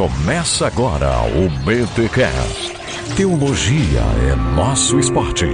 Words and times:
Começa 0.00 0.66
agora 0.66 1.10
o 1.26 1.50
BTCast. 1.62 2.72
Teologia 3.14 4.00
é 4.30 4.34
nosso 4.56 4.98
esporte. 4.98 5.44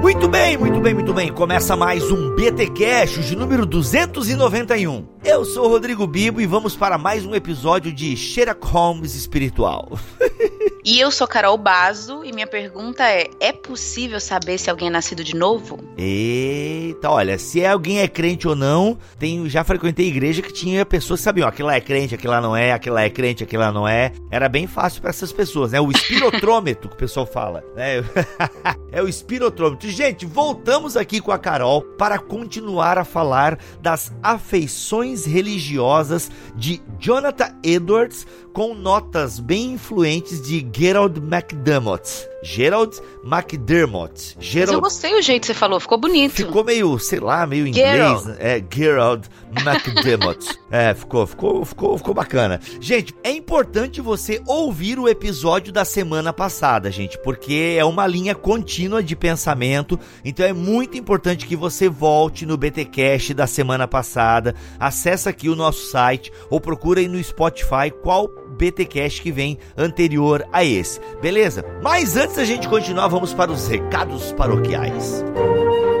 Muito 0.00 0.28
bem, 0.28 0.56
muito 0.56 0.80
bem, 0.80 0.94
muito 0.94 1.12
bem. 1.12 1.32
Começa 1.32 1.74
mais 1.74 2.12
um 2.12 2.32
BT 2.36 2.68
Cash 2.68 3.26
de 3.26 3.34
número 3.34 3.66
291. 3.66 5.04
Eu 5.24 5.44
sou 5.44 5.66
Rodrigo 5.66 6.06
Bibo 6.06 6.40
e 6.40 6.46
vamos 6.46 6.76
para 6.76 6.96
mais 6.96 7.26
um 7.26 7.34
episódio 7.34 7.92
de 7.92 8.16
Sherlock 8.16 8.64
Holmes 8.64 9.16
espiritual. 9.16 9.98
E 10.84 10.98
eu 10.98 11.12
sou 11.12 11.28
Carol 11.28 11.56
Bazo 11.56 12.24
e 12.24 12.32
minha 12.32 12.46
pergunta 12.46 13.04
é: 13.04 13.28
é 13.38 13.52
possível 13.52 14.18
saber 14.18 14.58
se 14.58 14.68
alguém 14.68 14.88
é 14.88 14.90
nascido 14.90 15.22
de 15.22 15.36
novo? 15.36 15.78
Eita, 15.96 17.08
olha, 17.08 17.38
se 17.38 17.64
alguém 17.64 18.00
é 18.00 18.08
crente 18.08 18.48
ou 18.48 18.56
não, 18.56 18.98
tenho, 19.16 19.48
já 19.48 19.62
frequentei 19.62 20.08
igreja 20.08 20.42
que 20.42 20.52
tinha 20.52 20.84
pessoas 20.84 21.20
que 21.20 21.24
sabiam, 21.24 21.46
aquilo 21.46 21.70
é 21.70 21.80
crente, 21.80 22.16
aquilo 22.16 22.32
lá 22.32 22.40
não 22.40 22.56
é, 22.56 22.72
aquilo 22.72 22.98
é 22.98 23.08
crente, 23.08 23.44
aquilo 23.44 23.70
não 23.70 23.86
é. 23.86 24.12
Era 24.28 24.48
bem 24.48 24.66
fácil 24.66 25.00
para 25.00 25.10
essas 25.10 25.32
pessoas, 25.32 25.70
né? 25.70 25.80
O 25.80 25.92
espirotrômetro 25.92 26.88
que 26.90 26.96
o 26.96 26.98
pessoal 26.98 27.26
fala, 27.26 27.62
né? 27.76 28.02
é 28.90 29.00
o 29.00 29.08
espirotrômetro. 29.08 29.88
Gente, 29.88 30.26
voltamos 30.26 30.96
aqui 30.96 31.20
com 31.20 31.30
a 31.30 31.38
Carol 31.38 31.82
para 31.82 32.18
continuar 32.18 32.98
a 32.98 33.04
falar 33.04 33.56
das 33.80 34.12
afeições 34.20 35.26
religiosas 35.26 36.28
de 36.56 36.82
Jonathan 36.98 37.54
Edwards 37.62 38.26
com 38.52 38.74
notas 38.74 39.40
bem 39.40 39.72
influentes 39.72 40.42
de 40.42 40.66
Gerald 40.74 41.18
McDermott. 41.18 42.30
Gerald 42.42 43.00
McDermott. 43.24 44.36
Gerald... 44.40 44.66
Mas 44.66 44.74
eu 44.74 44.80
gostei 44.80 45.14
o 45.14 45.22
jeito 45.22 45.42
que 45.42 45.46
você 45.46 45.54
falou, 45.54 45.78
ficou 45.78 45.96
bonito. 45.96 46.32
Ficou 46.32 46.64
meio, 46.64 46.98
sei 46.98 47.20
lá, 47.20 47.46
meio 47.46 47.66
inglês. 47.66 47.92
Gerald. 47.92 48.26
Né? 48.26 48.36
É, 48.40 48.64
Gerald 48.68 49.28
McDermott. 49.64 50.58
é, 50.70 50.92
ficou, 50.92 51.26
ficou, 51.26 51.64
ficou, 51.64 51.96
ficou 51.96 52.12
bacana. 52.12 52.60
Gente, 52.80 53.14
é 53.22 53.30
importante 53.30 54.00
você 54.00 54.42
ouvir 54.44 54.98
o 54.98 55.08
episódio 55.08 55.72
da 55.72 55.84
semana 55.84 56.32
passada, 56.32 56.90
gente, 56.90 57.16
porque 57.18 57.76
é 57.78 57.84
uma 57.84 58.06
linha 58.08 58.34
contínua 58.34 59.02
de 59.02 59.14
pensamento, 59.14 59.98
então 60.24 60.44
é 60.44 60.52
muito 60.52 60.98
importante 60.98 61.46
que 61.46 61.54
você 61.54 61.88
volte 61.88 62.44
no 62.44 62.56
BTcast 62.56 63.34
da 63.34 63.46
semana 63.46 63.86
passada, 63.86 64.54
acessa 64.80 65.30
aqui 65.30 65.48
o 65.48 65.54
nosso 65.54 65.86
site 65.90 66.32
ou 66.50 66.60
procura 66.60 67.00
aí 67.00 67.06
no 67.06 67.22
Spotify 67.22 67.90
qual 68.02 68.28
BTcast 68.62 69.20
que 69.20 69.32
vem 69.32 69.58
anterior 69.76 70.46
a 70.52 70.64
esse. 70.64 71.00
Beleza? 71.20 71.64
Mas 71.82 72.16
antes 72.16 72.36
da 72.36 72.44
gente 72.44 72.68
continuar, 72.68 73.08
vamos 73.08 73.34
para 73.34 73.50
os 73.50 73.66
recados 73.66 74.32
paroquiais. 74.34 75.24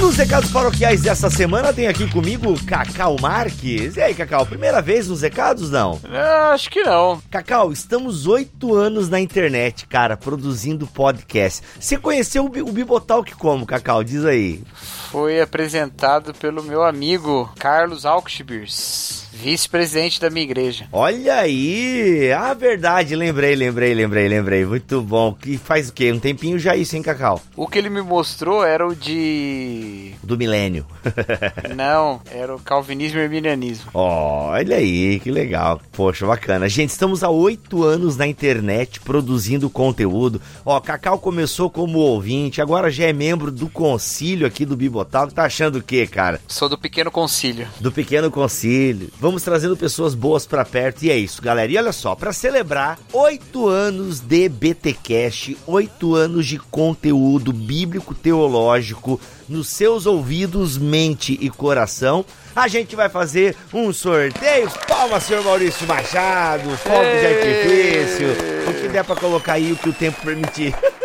nos 0.00 0.16
recados 0.16 0.50
paroquiais 0.50 1.02
dessa 1.02 1.28
semana 1.28 1.72
tem 1.72 1.88
aqui 1.88 2.08
comigo 2.10 2.54
Cacau 2.64 3.16
Marques. 3.20 3.96
E 3.96 4.00
aí, 4.00 4.14
Cacau, 4.14 4.46
primeira 4.46 4.80
vez 4.80 5.08
nos 5.08 5.22
recados, 5.22 5.70
não? 5.70 6.00
É, 6.10 6.52
acho 6.52 6.70
que 6.70 6.82
não. 6.82 7.20
Cacau, 7.30 7.72
estamos 7.72 8.26
oito 8.26 8.74
anos 8.74 9.08
na 9.08 9.20
internet, 9.20 9.86
cara, 9.86 10.16
produzindo 10.16 10.86
podcast. 10.86 11.62
Você 11.78 11.96
conheceu 11.96 12.44
o, 12.44 12.68
o 12.68 12.72
Bibotalk 12.72 13.34
como, 13.34 13.66
Cacau? 13.66 14.04
Diz 14.04 14.24
aí. 14.24 14.62
Foi 15.10 15.40
apresentado 15.40 16.32
pelo 16.34 16.62
meu 16.62 16.82
amigo 16.82 17.50
Carlos 17.58 18.04
Alkschbirs, 18.04 19.26
vice-presidente 19.32 20.20
da 20.20 20.28
minha 20.28 20.44
igreja. 20.44 20.86
Olha 20.92 21.36
aí! 21.36 22.30
Ah, 22.32 22.52
verdade, 22.54 23.16
lembrei, 23.16 23.56
lembrei, 23.56 23.94
lembrei, 23.94 24.28
lembrei. 24.28 24.64
Muito 24.66 25.00
bom. 25.00 25.32
Que 25.34 25.56
faz 25.56 25.88
o 25.88 25.92
quê? 25.92 26.12
Um 26.12 26.18
tempinho 26.20 26.58
já 26.58 26.76
isso, 26.76 26.94
hein, 26.94 27.02
Cacau? 27.02 27.40
O 27.56 27.66
que 27.66 27.78
ele 27.78 27.88
me 27.88 28.02
mostrou 28.02 28.64
era 28.64 28.86
o 28.86 28.94
de. 28.94 29.87
Do 30.22 30.36
milênio. 30.36 30.86
Não, 31.76 32.20
era 32.30 32.54
o 32.54 32.58
calvinismo 32.58 33.18
e 33.18 33.22
arminianismo. 33.22 33.90
Olha 33.94 34.76
aí, 34.76 35.20
que 35.20 35.30
legal. 35.30 35.80
Poxa, 35.92 36.26
bacana. 36.26 36.68
Gente, 36.68 36.90
estamos 36.90 37.22
há 37.22 37.30
oito 37.30 37.84
anos 37.84 38.16
na 38.16 38.26
internet 38.26 39.00
produzindo 39.00 39.70
conteúdo. 39.70 40.40
Ó, 40.64 40.78
Cacau 40.80 41.18
começou 41.18 41.70
como 41.70 41.98
ouvinte, 41.98 42.60
agora 42.60 42.90
já 42.90 43.06
é 43.06 43.12
membro 43.12 43.50
do 43.50 43.68
concílio 43.68 44.46
aqui 44.46 44.64
do 44.64 44.76
Bibotal. 44.76 45.28
Tá 45.30 45.44
achando 45.44 45.78
o 45.78 45.82
quê, 45.82 46.06
cara? 46.06 46.40
Sou 46.46 46.68
do 46.68 46.78
Pequeno 46.78 47.10
Concílio. 47.10 47.66
do 47.80 47.90
Pequeno 47.92 48.30
Concílio. 48.30 49.10
Vamos 49.20 49.42
trazendo 49.42 49.76
pessoas 49.76 50.14
boas 50.14 50.46
pra 50.46 50.64
perto 50.64 51.02
e 51.04 51.10
é 51.10 51.16
isso, 51.16 51.40
galera. 51.42 51.70
E 51.70 51.76
olha 51.78 51.92
só, 51.92 52.14
pra 52.14 52.32
celebrar 52.32 52.98
oito 53.12 53.68
anos 53.68 54.20
de 54.20 54.48
BTcast, 54.48 55.56
oito 55.66 56.14
anos 56.14 56.46
de 56.46 56.58
conteúdo 56.58 57.52
bíblico 57.52 58.14
teológico 58.14 59.20
nos 59.48 59.68
seus 59.68 60.06
ouvidos, 60.06 60.76
mente 60.76 61.38
e 61.40 61.48
coração. 61.48 62.24
A 62.54 62.68
gente 62.68 62.96
vai 62.96 63.08
fazer 63.08 63.56
um 63.72 63.92
sorteio. 63.92 64.70
Palmas, 64.88 65.22
senhor 65.22 65.44
Maurício 65.44 65.86
Machado. 65.86 66.68
Fogo 66.78 67.02
de 67.02 67.26
artifício. 67.26 68.28
O 68.68 68.74
que 68.74 68.88
der 68.88 69.04
pra 69.04 69.16
colocar 69.16 69.54
aí, 69.54 69.72
o 69.72 69.76
que 69.76 69.88
o 69.88 69.92
tempo 69.92 70.20
permitir. 70.22 70.74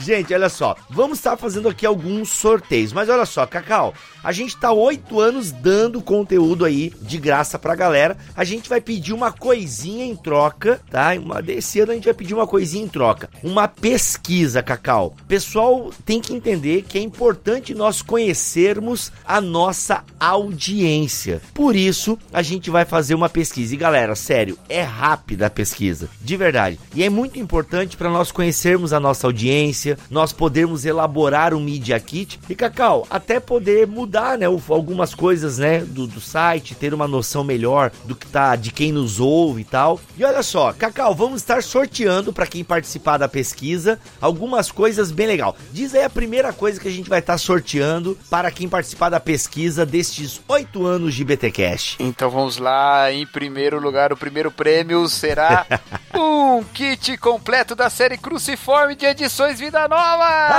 Gente, 0.00 0.32
olha 0.32 0.48
só, 0.48 0.74
vamos 0.88 1.18
estar 1.18 1.36
fazendo 1.36 1.68
aqui 1.68 1.84
alguns 1.84 2.30
sorteios, 2.30 2.92
mas 2.92 3.08
olha 3.08 3.26
só, 3.26 3.46
Cacau, 3.46 3.94
a 4.24 4.32
gente 4.32 4.56
tá 4.56 4.72
oito 4.72 5.20
anos 5.20 5.52
dando 5.52 6.00
conteúdo 6.02 6.64
aí 6.64 6.92
de 7.00 7.18
graça 7.18 7.58
pra 7.58 7.74
galera. 7.74 8.16
A 8.34 8.44
gente 8.44 8.68
vai 8.68 8.80
pedir 8.80 9.12
uma 9.12 9.32
coisinha 9.32 10.04
em 10.04 10.16
troca, 10.16 10.80
tá? 10.90 11.12
Uma, 11.14 11.38
ano 11.38 11.92
a 11.92 11.94
gente 11.94 12.04
vai 12.04 12.14
pedir 12.14 12.34
uma 12.34 12.46
coisinha 12.46 12.84
em 12.84 12.88
troca. 12.88 13.30
Uma 13.42 13.68
pesquisa, 13.68 14.62
Cacau. 14.62 15.14
Pessoal 15.28 15.90
tem 16.04 16.20
que 16.20 16.34
entender 16.34 16.82
que 16.82 16.98
é 16.98 17.00
importante 17.00 17.74
nós 17.74 18.02
conhecermos 18.02 19.12
a 19.24 19.40
nossa 19.40 20.04
audiência. 20.18 21.40
Por 21.54 21.76
isso, 21.76 22.18
a 22.32 22.42
gente 22.42 22.70
vai 22.70 22.84
fazer 22.84 23.14
uma 23.14 23.28
pesquisa. 23.28 23.74
E 23.74 23.78
galera, 23.78 24.14
sério, 24.14 24.58
é 24.68 24.82
rápida 24.82 25.46
a 25.46 25.50
pesquisa, 25.50 26.08
de 26.20 26.36
verdade. 26.36 26.78
E 26.94 27.02
é 27.02 27.08
muito 27.08 27.38
importante 27.38 27.96
para 27.96 28.10
nós 28.10 28.30
conhecermos 28.30 28.92
a 28.92 29.00
nossa 29.00 29.26
audiência, 29.26 29.89
nós 30.10 30.32
podermos 30.32 30.84
elaborar 30.84 31.54
um 31.54 31.60
Media 31.60 31.98
Kit 32.00 32.40
e, 32.48 32.54
Cacau, 32.54 33.06
até 33.10 33.38
poder 33.38 33.86
mudar, 33.86 34.38
né, 34.38 34.46
algumas 34.46 35.14
coisas, 35.14 35.58
né, 35.58 35.80
do, 35.80 36.06
do 36.06 36.20
site, 36.20 36.74
ter 36.74 36.94
uma 36.94 37.08
noção 37.08 37.44
melhor 37.44 37.90
do 38.04 38.14
que 38.14 38.26
tá, 38.26 38.56
de 38.56 38.72
quem 38.72 38.92
nos 38.92 39.20
ouve 39.20 39.62
e 39.62 39.64
tal. 39.64 40.00
E 40.16 40.24
olha 40.24 40.42
só, 40.42 40.72
Cacau, 40.72 41.14
vamos 41.14 41.40
estar 41.40 41.62
sorteando 41.62 42.32
para 42.32 42.46
quem 42.46 42.64
participar 42.64 43.18
da 43.18 43.28
pesquisa 43.28 43.98
algumas 44.20 44.70
coisas 44.70 45.10
bem 45.10 45.26
legal. 45.26 45.56
Diz 45.72 45.94
aí 45.94 46.04
a 46.04 46.10
primeira 46.10 46.52
coisa 46.52 46.80
que 46.80 46.88
a 46.88 46.90
gente 46.90 47.08
vai 47.08 47.20
estar 47.20 47.38
sorteando 47.38 48.16
para 48.28 48.50
quem 48.50 48.68
participar 48.68 49.08
da 49.08 49.20
pesquisa 49.20 49.86
destes 49.86 50.40
oito 50.48 50.86
anos 50.86 51.14
de 51.14 51.24
BTcast. 51.24 51.96
Então 52.00 52.30
vamos 52.30 52.58
lá, 52.58 53.12
em 53.12 53.26
primeiro 53.26 53.80
lugar, 53.80 54.12
o 54.12 54.16
primeiro 54.16 54.50
prêmio 54.50 55.08
será 55.08 55.66
um 56.14 56.62
kit 56.64 57.16
completo 57.18 57.74
da 57.74 57.88
série 57.88 58.16
Cruciforme 58.16 58.94
de 58.94 59.06
edições 59.06 59.58
Vida 59.58 59.79
Nova! 59.88 60.50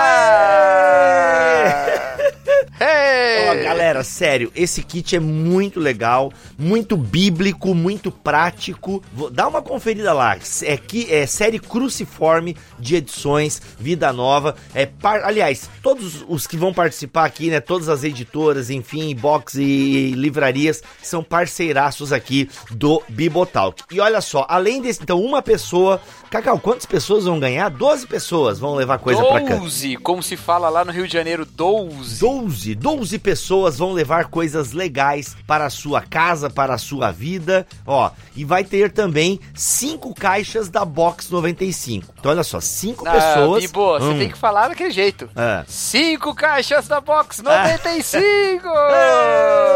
Hey! 2.84 3.50
Ó, 3.52 3.64
galera, 3.64 4.04
sério, 4.04 4.52
esse 4.56 4.82
kit 4.82 5.16
é 5.16 5.20
muito 5.20 5.80
legal, 5.80 6.32
muito 6.58 6.98
bíblico, 6.98 7.76
muito 7.76 8.10
prático. 8.12 9.04
Vou- 9.14 9.30
dá 9.30 9.48
uma 9.48 9.62
conferida 9.62 10.12
lá. 10.14 10.36
É 10.64 10.78
que 10.78 11.14
é 11.14 11.28
série 11.28 11.60
Cruciforme 11.60 12.58
de 12.80 12.96
edições 12.96 13.62
Vida 13.78 14.12
Nova. 14.12 14.56
É 14.74 14.88
par- 14.88 15.24
aliás, 15.24 15.70
todos 15.84 16.26
os 16.28 16.48
que 16.48 16.58
vão 16.58 16.74
participar 16.74 17.26
aqui, 17.26 17.52
né, 17.52 17.60
todas 17.60 17.88
as 17.88 18.04
editoras, 18.04 18.72
enfim, 18.72 19.14
box 19.16 19.60
e 19.60 20.14
livrarias 20.14 20.82
são 21.04 21.24
parceiraços 21.24 22.12
aqui 22.12 22.50
do 22.72 23.04
Bibotalk. 23.10 23.84
E 23.92 24.00
olha 24.00 24.22
só, 24.22 24.44
além 24.50 24.82
desse, 24.82 25.04
então 25.04 25.22
uma 25.22 25.44
pessoa, 25.44 26.02
Cacau, 26.32 26.58
quantas 26.58 26.88
pessoas 26.88 27.26
vão 27.26 27.40
ganhar? 27.40 27.70
12 27.70 28.08
pessoas 28.08 28.58
vão 28.58 28.74
levar 28.74 28.98
coisa 29.02 29.24
pra 29.24 29.42
cá. 29.42 29.56
12, 29.56 29.98
como 29.98 30.22
se 30.24 30.38
fala 30.38 30.70
lá 30.70 30.86
no 30.86 30.92
Rio 30.92 31.08
de 31.08 31.14
Janeiro, 31.14 31.46
12. 31.46 32.20
12, 32.20 32.76
12 32.76 33.20
pessoas 33.20 33.78
vão 33.78 33.92
levar 33.94 34.26
coisas 34.26 34.72
legais 34.72 35.36
para 35.46 35.66
a 35.66 35.70
sua 35.70 36.02
casa, 36.02 36.50
para 36.50 36.76
a 36.76 36.78
sua 36.78 37.12
vida, 37.12 37.66
ó, 37.86 38.12
e 38.36 38.46
vai 38.46 38.64
ter 38.64 38.92
também 38.92 39.40
cinco 39.54 40.14
caixas 40.14 40.70
da 40.70 40.86
Box 40.86 41.30
95. 41.32 42.14
Então 42.20 42.32
olha 42.32 42.44
só, 42.44 42.60
cinco 42.62 43.08
Ah, 43.08 43.12
pessoas. 43.12 43.64
Bibo, 43.66 44.00
você 44.00 44.06
Hum. 44.06 44.18
tem 44.20 44.30
que 44.30 44.38
falar 44.38 44.68
daquele 44.70 44.92
jeito. 44.92 45.30
Ah. 45.36 45.64
Cinco 45.68 46.34
caixas 46.36 46.88
da 46.88 47.02
Box 47.02 47.42
95! 47.42 48.68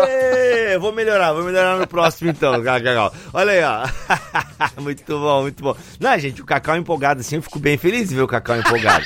Ê, 0.08 0.78
Vou 0.80 0.92
melhorar, 0.92 1.32
vou 1.34 1.44
melhorar 1.44 1.78
no 1.78 1.88
próximo 1.88 2.30
então, 2.30 2.62
Cacau. 2.62 3.14
Olha 3.34 3.52
aí, 3.52 3.64
ó. 3.64 3.88
muito 4.82 5.06
bom, 5.20 5.42
muito 5.44 5.64
bom. 5.64 5.76
Não, 6.00 6.18
gente, 6.20 6.42
o 6.42 6.46
Cacau 6.46 6.76
empolgado 6.76 7.22
assim, 7.22 7.38
eu 7.38 7.42
fico 7.42 7.60
bem 7.60 7.78
feliz 7.78 8.10
de 8.10 8.16
ver 8.16 8.22
o 8.22 8.28
Cacau 8.28 8.58
empolgado. 8.58 9.06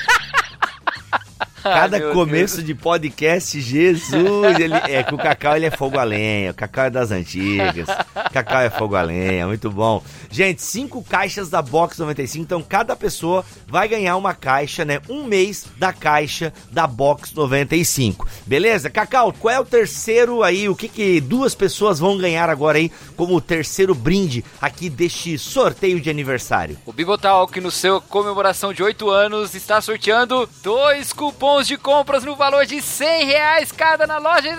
Cada 1.62 2.12
começo 2.12 2.56
Deus. 2.56 2.66
de 2.66 2.74
podcast, 2.74 3.60
Jesus, 3.60 4.58
ele, 4.58 4.74
é 4.74 5.02
que 5.02 5.14
o 5.14 5.18
Cacau 5.18 5.56
ele 5.56 5.66
é 5.66 5.70
fogo 5.70 5.98
a 5.98 6.04
lenha, 6.04 6.52
o 6.52 6.54
Cacau 6.54 6.86
é 6.86 6.90
das 6.90 7.10
antigas, 7.10 7.86
Cacau 8.32 8.62
é 8.62 8.70
fogo 8.70 8.96
a 8.96 9.02
lenha, 9.02 9.46
muito 9.46 9.70
bom. 9.70 10.02
Gente, 10.30 10.62
cinco 10.62 11.02
caixas 11.02 11.50
da 11.50 11.60
Box 11.60 11.98
95, 11.98 12.42
então 12.42 12.62
cada 12.62 12.96
pessoa 12.96 13.44
vai 13.66 13.86
ganhar 13.88 14.16
uma 14.16 14.32
caixa, 14.32 14.84
né? 14.84 15.00
Um 15.08 15.24
mês 15.24 15.66
da 15.76 15.92
caixa 15.92 16.52
da 16.70 16.86
Box 16.86 17.34
95, 17.34 18.26
beleza? 18.46 18.88
Cacau, 18.88 19.32
qual 19.32 19.54
é 19.54 19.60
o 19.60 19.64
terceiro 19.64 20.42
aí, 20.42 20.66
o 20.66 20.74
que 20.74 20.88
que 20.88 21.20
duas 21.20 21.54
pessoas 21.54 21.98
vão 21.98 22.16
ganhar 22.16 22.48
agora 22.48 22.78
aí 22.78 22.90
como 23.16 23.34
o 23.34 23.40
terceiro 23.40 23.94
brinde 23.94 24.42
aqui 24.62 24.88
deste 24.88 25.36
sorteio 25.36 26.00
de 26.00 26.08
aniversário? 26.08 26.78
O 26.86 26.92
Bibotalk 26.92 27.60
no 27.60 27.70
seu 27.70 28.00
comemoração 28.00 28.72
de 28.72 28.82
8 28.82 29.10
anos 29.10 29.54
está 29.54 29.80
sorteando 29.80 30.48
dois 30.62 31.12
cupons 31.12 31.49
cupons 31.50 31.66
de 31.66 31.76
compras 31.76 32.24
no 32.24 32.36
valor 32.36 32.64
de 32.64 32.80
100 32.80 33.24
reais 33.24 33.72
cada 33.72 34.06
na 34.06 34.18
loja. 34.18 34.50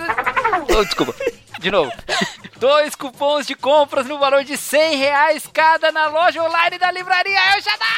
Oh, 0.68 0.84
desculpa. 0.84 1.14
De 1.58 1.70
novo. 1.70 1.90
Dois 2.60 2.94
cupons 2.94 3.46
de 3.46 3.54
compras 3.56 4.06
no 4.06 4.18
valor 4.18 4.44
de 4.44 4.56
100 4.56 4.96
reais 4.96 5.48
cada 5.52 5.90
na 5.90 6.08
loja 6.08 6.40
online 6.42 6.78
da 6.78 6.92
Livraria 6.92 7.36
El 7.56 7.60
Shaddai! 7.60 7.88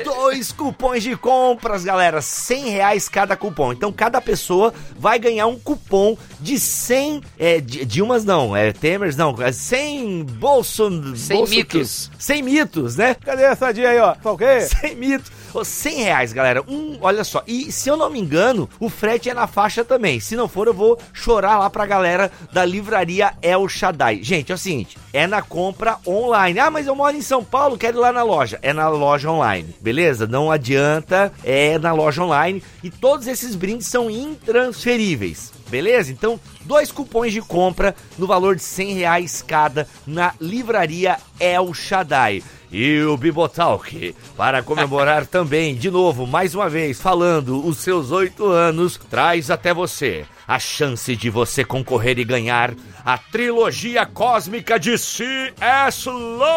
Uh, 0.00 0.04
dois 0.04 0.52
cupons 0.52 1.02
de 1.02 1.16
compras, 1.16 1.82
galera. 1.82 2.22
100 2.22 2.68
reais 2.68 3.08
cada 3.08 3.36
cupom. 3.36 3.72
Então, 3.72 3.90
cada 3.92 4.20
pessoa 4.20 4.72
vai 4.96 5.18
ganhar 5.18 5.48
um 5.48 5.58
cupom 5.58 6.16
de 6.38 6.56
100... 6.60 7.22
É, 7.36 7.60
Dilmas 7.60 8.24
não, 8.24 8.56
é 8.56 8.72
Temers 8.72 9.16
não. 9.16 9.34
É 9.42 9.50
100 9.50 10.24
bolso... 10.24 11.16
100 11.16 11.36
bolso 11.36 11.54
mitos. 11.54 12.10
Que, 12.16 12.24
100 12.24 12.42
mitos, 12.42 12.96
né? 12.96 13.14
Cadê 13.14 13.42
essa 13.42 13.72
dia 13.72 13.88
aí, 13.90 13.98
ó? 13.98 14.14
Tá 14.14 14.30
ok? 14.30 14.60
100 14.82 14.94
mitos. 14.94 15.41
100 15.62 16.02
reais, 16.02 16.32
galera. 16.32 16.62
Um, 16.66 16.98
olha 17.00 17.24
só. 17.24 17.42
E 17.46 17.70
se 17.70 17.88
eu 17.88 17.96
não 17.96 18.10
me 18.10 18.18
engano, 18.18 18.68
o 18.80 18.88
frete 18.88 19.28
é 19.28 19.34
na 19.34 19.46
faixa 19.46 19.84
também. 19.84 20.20
Se 20.20 20.36
não 20.36 20.48
for, 20.48 20.66
eu 20.66 20.74
vou 20.74 20.98
chorar 21.12 21.58
lá 21.58 21.68
pra 21.68 21.86
galera 21.86 22.30
da 22.52 22.64
livraria 22.64 23.32
El 23.42 23.68
Shaddai. 23.68 24.22
Gente, 24.22 24.52
é 24.52 24.54
o 24.54 24.58
seguinte: 24.58 24.98
é 25.12 25.26
na 25.26 25.42
compra 25.42 25.98
online. 26.06 26.58
Ah, 26.58 26.70
mas 26.70 26.86
eu 26.86 26.94
moro 26.94 27.16
em 27.16 27.22
São 27.22 27.44
Paulo, 27.44 27.76
quero 27.76 27.98
ir 27.98 28.00
lá 28.00 28.12
na 28.12 28.22
loja. 28.22 28.58
É 28.62 28.72
na 28.72 28.88
loja 28.88 29.30
online, 29.30 29.74
beleza? 29.80 30.26
Não 30.26 30.50
adianta, 30.50 31.32
é 31.44 31.78
na 31.78 31.92
loja 31.92 32.22
online. 32.22 32.62
E 32.82 32.90
todos 32.90 33.26
esses 33.26 33.54
brindes 33.54 33.86
são 33.86 34.10
intransferíveis. 34.10 35.52
Beleza? 35.68 36.12
Então, 36.12 36.38
dois 36.66 36.92
cupons 36.92 37.32
de 37.32 37.40
compra 37.40 37.94
no 38.18 38.26
valor 38.26 38.56
de 38.56 38.62
100 38.62 38.94
reais 38.94 39.42
cada 39.46 39.88
na 40.06 40.34
livraria 40.38 41.16
El 41.40 41.72
Shaddai 41.72 42.42
e 42.72 43.02
o 43.02 43.16
Bibotalk, 43.18 44.14
para 44.34 44.62
comemorar 44.62 45.26
também, 45.26 45.74
de 45.74 45.90
novo, 45.90 46.26
mais 46.26 46.54
uma 46.54 46.70
vez, 46.70 47.00
falando 47.00 47.64
os 47.66 47.76
seus 47.78 48.10
oito 48.10 48.46
anos, 48.46 48.98
traz 49.10 49.50
até 49.50 49.74
você 49.74 50.24
a 50.46 50.58
chance 50.58 51.14
de 51.16 51.30
você 51.30 51.64
concorrer 51.64 52.18
e 52.18 52.24
ganhar 52.24 52.74
a 53.04 53.18
trilogia 53.18 54.06
cósmica 54.06 54.78
de 54.78 54.96
C.S. 54.98 56.08
Lewis. 56.08 56.52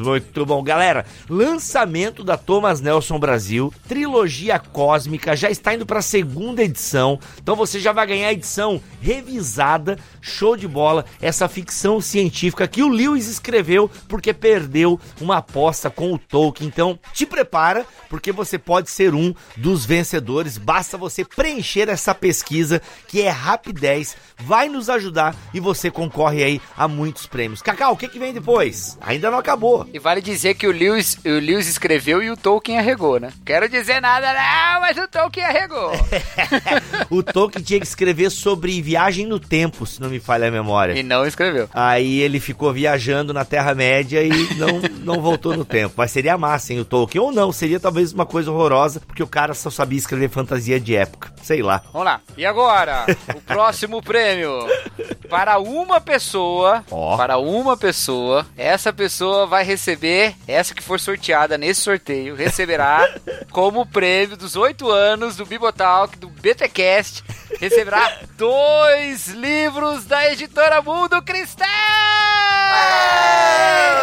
Muito 0.00 0.44
bom, 0.44 0.62
galera. 0.62 1.06
Lançamento 1.28 2.22
da 2.22 2.36
Thomas 2.36 2.80
Nelson 2.80 3.18
Brasil, 3.18 3.72
trilogia 3.88 4.58
cósmica, 4.58 5.34
já 5.34 5.50
está 5.50 5.74
indo 5.74 5.86
para 5.86 6.00
a 6.00 6.02
segunda 6.02 6.62
edição. 6.62 7.18
Então 7.42 7.56
você 7.56 7.80
já 7.80 7.92
vai 7.92 8.06
ganhar 8.06 8.28
a 8.28 8.32
edição 8.32 8.80
revisada, 9.00 9.98
show 10.20 10.56
de 10.56 10.68
bola, 10.68 11.04
essa 11.20 11.48
ficção 11.48 12.00
científica 12.00 12.68
que 12.68 12.82
o 12.82 12.88
Lewis 12.88 13.28
escreveu 13.28 13.90
porque 14.08 14.32
perdeu 14.32 15.00
uma 15.20 15.38
aposta 15.38 15.90
com 15.90 16.12
o 16.12 16.18
Tolkien. 16.18 16.68
Então, 16.68 16.98
te 17.12 17.24
prepara, 17.24 17.86
porque 18.08 18.32
você 18.32 18.58
pode 18.58 18.90
ser 18.90 19.14
um 19.14 19.34
dos 19.56 19.84
vencedores. 19.84 20.58
Basta 20.64 20.96
você 20.96 21.26
preencher 21.26 21.90
essa 21.90 22.14
pesquisa 22.14 22.80
que 23.06 23.20
é 23.20 23.28
rapidez, 23.28 24.16
vai 24.38 24.66
nos 24.66 24.88
ajudar 24.88 25.36
e 25.52 25.60
você 25.60 25.90
concorre 25.90 26.42
aí 26.42 26.60
a 26.74 26.88
muitos 26.88 27.26
prêmios. 27.26 27.60
Cacau, 27.60 27.92
o 27.92 27.96
que, 27.98 28.08
que 28.08 28.18
vem 28.18 28.32
depois? 28.32 28.96
Ainda 29.02 29.30
não 29.30 29.36
acabou. 29.36 29.86
E 29.92 29.98
vale 29.98 30.22
dizer 30.22 30.54
que 30.54 30.66
o 30.66 30.72
Lewis, 30.72 31.18
o 31.22 31.28
Lewis 31.28 31.68
escreveu 31.68 32.22
e 32.22 32.30
o 32.30 32.36
Tolkien 32.36 32.78
arregou, 32.78 33.20
né? 33.20 33.30
Quero 33.44 33.68
dizer 33.68 34.00
nada 34.00 34.32
não, 34.32 34.80
mas 34.80 34.96
o 34.96 35.06
Tolkien 35.06 35.44
arregou. 35.44 35.92
o 37.10 37.22
Tolkien 37.22 37.62
tinha 37.62 37.80
que 37.80 37.86
escrever 37.86 38.30
sobre 38.30 38.80
viagem 38.80 39.26
no 39.26 39.38
tempo, 39.38 39.84
se 39.84 40.00
não 40.00 40.08
me 40.08 40.18
falha 40.18 40.48
a 40.48 40.50
memória. 40.50 40.98
E 40.98 41.02
não 41.02 41.26
escreveu. 41.26 41.68
Aí 41.74 42.20
ele 42.20 42.40
ficou 42.40 42.72
viajando 42.72 43.34
na 43.34 43.44
Terra-média 43.44 44.22
e 44.22 44.54
não, 44.54 44.80
não 45.00 45.20
voltou 45.20 45.54
no 45.54 45.64
tempo. 45.64 45.92
Mas 45.94 46.10
seria 46.10 46.38
massa, 46.38 46.72
hein, 46.72 46.80
o 46.80 46.86
Tolkien. 46.86 47.22
Ou 47.22 47.30
não, 47.30 47.52
seria 47.52 47.78
talvez 47.78 48.14
uma 48.14 48.24
coisa 48.24 48.50
horrorosa, 48.50 49.00
porque 49.06 49.22
o 49.22 49.26
cara 49.26 49.52
só 49.52 49.68
sabia 49.68 49.98
escrever 49.98 50.30
fantasia 50.30 50.53
de 50.60 50.96
época. 50.96 51.32
Sei 51.42 51.62
lá. 51.62 51.82
Vamos 51.92 52.06
lá. 52.06 52.20
E 52.36 52.46
agora, 52.46 53.06
o 53.34 53.40
próximo 53.42 54.02
prêmio. 54.02 54.66
Para 55.28 55.58
uma 55.58 56.00
pessoa, 56.00 56.84
oh. 56.90 57.16
para 57.16 57.38
uma 57.38 57.76
pessoa, 57.76 58.46
essa 58.56 58.92
pessoa 58.92 59.46
vai 59.46 59.64
receber, 59.64 60.34
essa 60.46 60.74
que 60.74 60.82
for 60.82 61.00
sorteada 61.00 61.58
nesse 61.58 61.80
sorteio, 61.80 62.34
receberá 62.34 63.06
como 63.50 63.86
prêmio 63.86 64.36
dos 64.36 64.56
oito 64.56 64.90
anos 64.90 65.36
do 65.36 65.46
Bibotalk, 65.46 66.16
do 66.18 66.28
BTcast, 66.28 67.24
receberá 67.58 68.20
dois 68.36 69.28
livros 69.28 70.04
da 70.04 70.30
editora 70.30 70.82
Mundo 70.82 71.20
Cristão! 71.22 71.66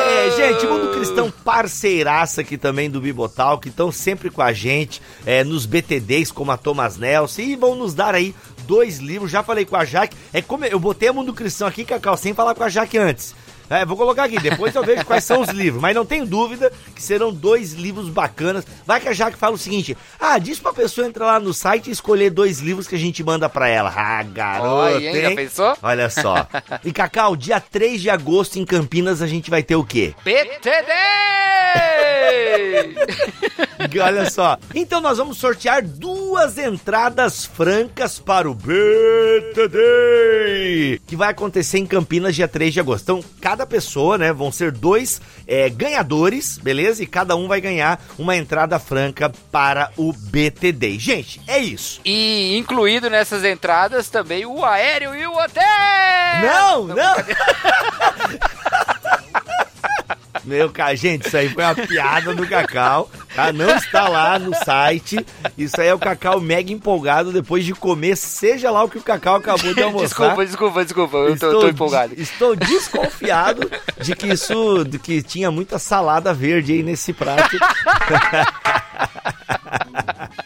É, 0.08 0.32
gente, 0.36 0.68
Mundo 0.68 0.94
Cristão 0.94 1.32
parceiraça 1.44 2.42
aqui 2.42 2.58
também 2.58 2.90
do 2.90 3.02
Bibotal, 3.02 3.60
que 3.60 3.70
estão 3.70 3.92
sempre 3.92 4.30
com 4.30 4.42
a 4.42 4.54
gente 4.54 5.02
é, 5.26 5.44
nos 5.44 5.66
BTDs, 5.66 6.32
como 6.32 6.52
a 6.52 6.58
Thomas 6.58 6.98
Nelson, 6.98 7.42
e 7.42 7.56
vão 7.56 7.76
nos 7.76 7.94
dar 7.94 8.16
aí 8.16 8.36
dois 8.68 9.00
livros. 9.00 9.32
Já 9.32 9.44
falei 9.44 9.66
com 9.66 9.76
a 9.76 9.86
Jaque, 9.86 10.16
é 10.34 10.42
como 10.42 10.66
eu 10.66 10.80
botei 10.80 11.10
a 11.10 11.14
Mundo 11.14 11.34
Cristão 11.34 11.68
aqui, 11.68 11.84
Cacau, 11.84 12.16
sem 12.18 12.34
falar 12.34 12.56
com 12.56 12.64
a 12.64 12.70
Jaque 12.70 12.98
antes. 12.98 13.36
É, 13.72 13.86
vou 13.86 13.96
colocar 13.96 14.26
aqui, 14.26 14.38
depois 14.38 14.76
eu 14.76 14.84
vejo 14.84 15.06
quais 15.06 15.24
são 15.24 15.40
os 15.40 15.48
livros. 15.50 15.82
Mas 15.82 15.96
não 15.96 16.06
tenho 16.06 16.26
dúvida 16.26 16.70
que 16.94 17.02
serão 17.02 17.32
dois 17.32 17.72
livros 17.72 18.10
bacanas. 18.10 18.68
Vai 18.86 19.00
que 19.00 19.08
a 19.08 19.14
Jaque 19.14 19.38
fala 19.38 19.56
o 19.56 19.58
seguinte: 19.58 19.98
ah, 20.20 20.38
diz 20.38 20.60
pra 20.60 20.74
pessoa 20.74 21.08
entrar 21.08 21.26
lá 21.26 21.40
no 21.40 21.54
site 21.54 21.88
e 21.88 21.92
escolher 21.92 22.30
dois 22.30 22.60
livros 22.60 22.86
que 22.86 22.96
a 22.96 23.00
gente 23.00 23.24
manda 23.24 23.48
pra 23.48 23.70
ela. 23.70 23.94
Ah, 23.96 24.22
garoto. 24.24 24.96
Oi, 24.96 25.08
hein? 25.08 25.22
Já 25.22 25.36
pensou? 25.36 25.78
Olha 25.82 26.10
só. 26.10 26.46
E 26.84 26.92
Cacau, 26.92 27.36
dia 27.36 27.62
3 27.62 28.02
de 28.02 28.10
agosto 28.10 28.60
em 28.60 28.66
Campinas 28.66 29.22
a 29.22 29.28
gente 29.28 29.50
vai 29.50 29.64
ter 29.64 29.76
o 29.76 29.86
quê? 29.86 30.14
PTD! 30.24 30.92
Olha 34.04 34.30
só. 34.30 34.58
Então 34.74 35.02
nós 35.02 35.18
vamos 35.18 35.38
sortear 35.38 35.82
duas 35.84 36.58
entradas 36.58 37.46
francas 37.46 38.20
para 38.20 38.50
o 38.50 38.54
BTD, 38.54 39.72
que 41.06 41.16
vai 41.16 41.30
acontecer 41.30 41.78
em 41.78 41.86
Campinas 41.86 42.36
dia 42.36 42.48
3 42.48 42.74
de 42.74 42.80
agosto. 42.80 43.04
Então, 43.04 43.24
cada 43.40 43.61
pessoa, 43.66 44.18
né, 44.18 44.34
vão 44.34 44.52
ser 44.52 44.72
dois 44.72 45.22
é, 45.48 45.70
ganhadores, 45.70 46.58
beleza? 46.58 47.04
E 47.04 47.08
cada 47.08 47.36
um 47.36 47.48
vai 47.48 47.62
ganhar 47.62 48.02
uma 48.18 48.36
entrada 48.36 48.80
franca 48.80 49.32
para 49.52 49.92
o 49.98 50.14
BTD. 50.14 50.98
Gente, 51.00 51.42
é 51.48 51.60
isso. 51.60 52.02
E 52.06 52.58
incluído 52.58 53.10
nessas 53.10 53.44
entradas 53.44 54.10
também 54.10 54.46
o 54.46 54.64
aéreo 54.66 55.16
e 55.16 55.26
o 55.26 55.34
hotel! 55.34 55.64
Não, 56.42 56.88
não! 56.88 56.96
não. 56.96 57.16
Meu, 60.44 60.72
cara, 60.72 60.96
gente, 60.96 61.28
isso 61.28 61.38
aí 61.38 61.50
foi 61.50 61.64
uma 61.64 61.76
piada 61.76 62.34
do 62.34 62.48
Cacau, 62.48 63.10
tá? 63.36 63.52
Não 63.52 63.70
está 63.76 64.08
lá 64.08 64.38
no 64.38 64.54
site. 64.56 65.26
Isso 65.58 65.80
aí 65.80 65.88
é 65.88 65.94
o 65.94 66.00
Cacau 66.00 66.40
mega 66.40 66.72
empolgado 66.72 67.32
depois 67.32 67.66
de 67.66 67.74
comer, 67.74 68.16
seja 68.16 68.70
lá 68.72 68.84
o 68.84 68.90
que 68.90 68.98
o 68.98 69.04
Cacau 69.04 69.36
acabou 69.36 69.74
de 69.74 69.82
almoçar. 69.84 70.08
desculpa, 70.08 70.46
desculpa, 70.46 70.84
desculpa, 70.84 71.18
eu 71.18 71.34
estou, 71.34 71.52
tô, 71.52 71.60
tô 71.62 71.68
empolgado. 71.70 72.14
Estou 72.18 72.56
desconfiado 72.56 73.70
de 74.02 74.16
que 74.16 74.28
isso, 74.28 74.84
de 74.86 75.00
que 75.00 75.22
tinha 75.22 75.52
muita 75.52 75.80
salada 75.80 76.34
verde 76.34 76.74
aí 76.74 76.84
nesse 76.84 77.14
prato. 77.14 77.58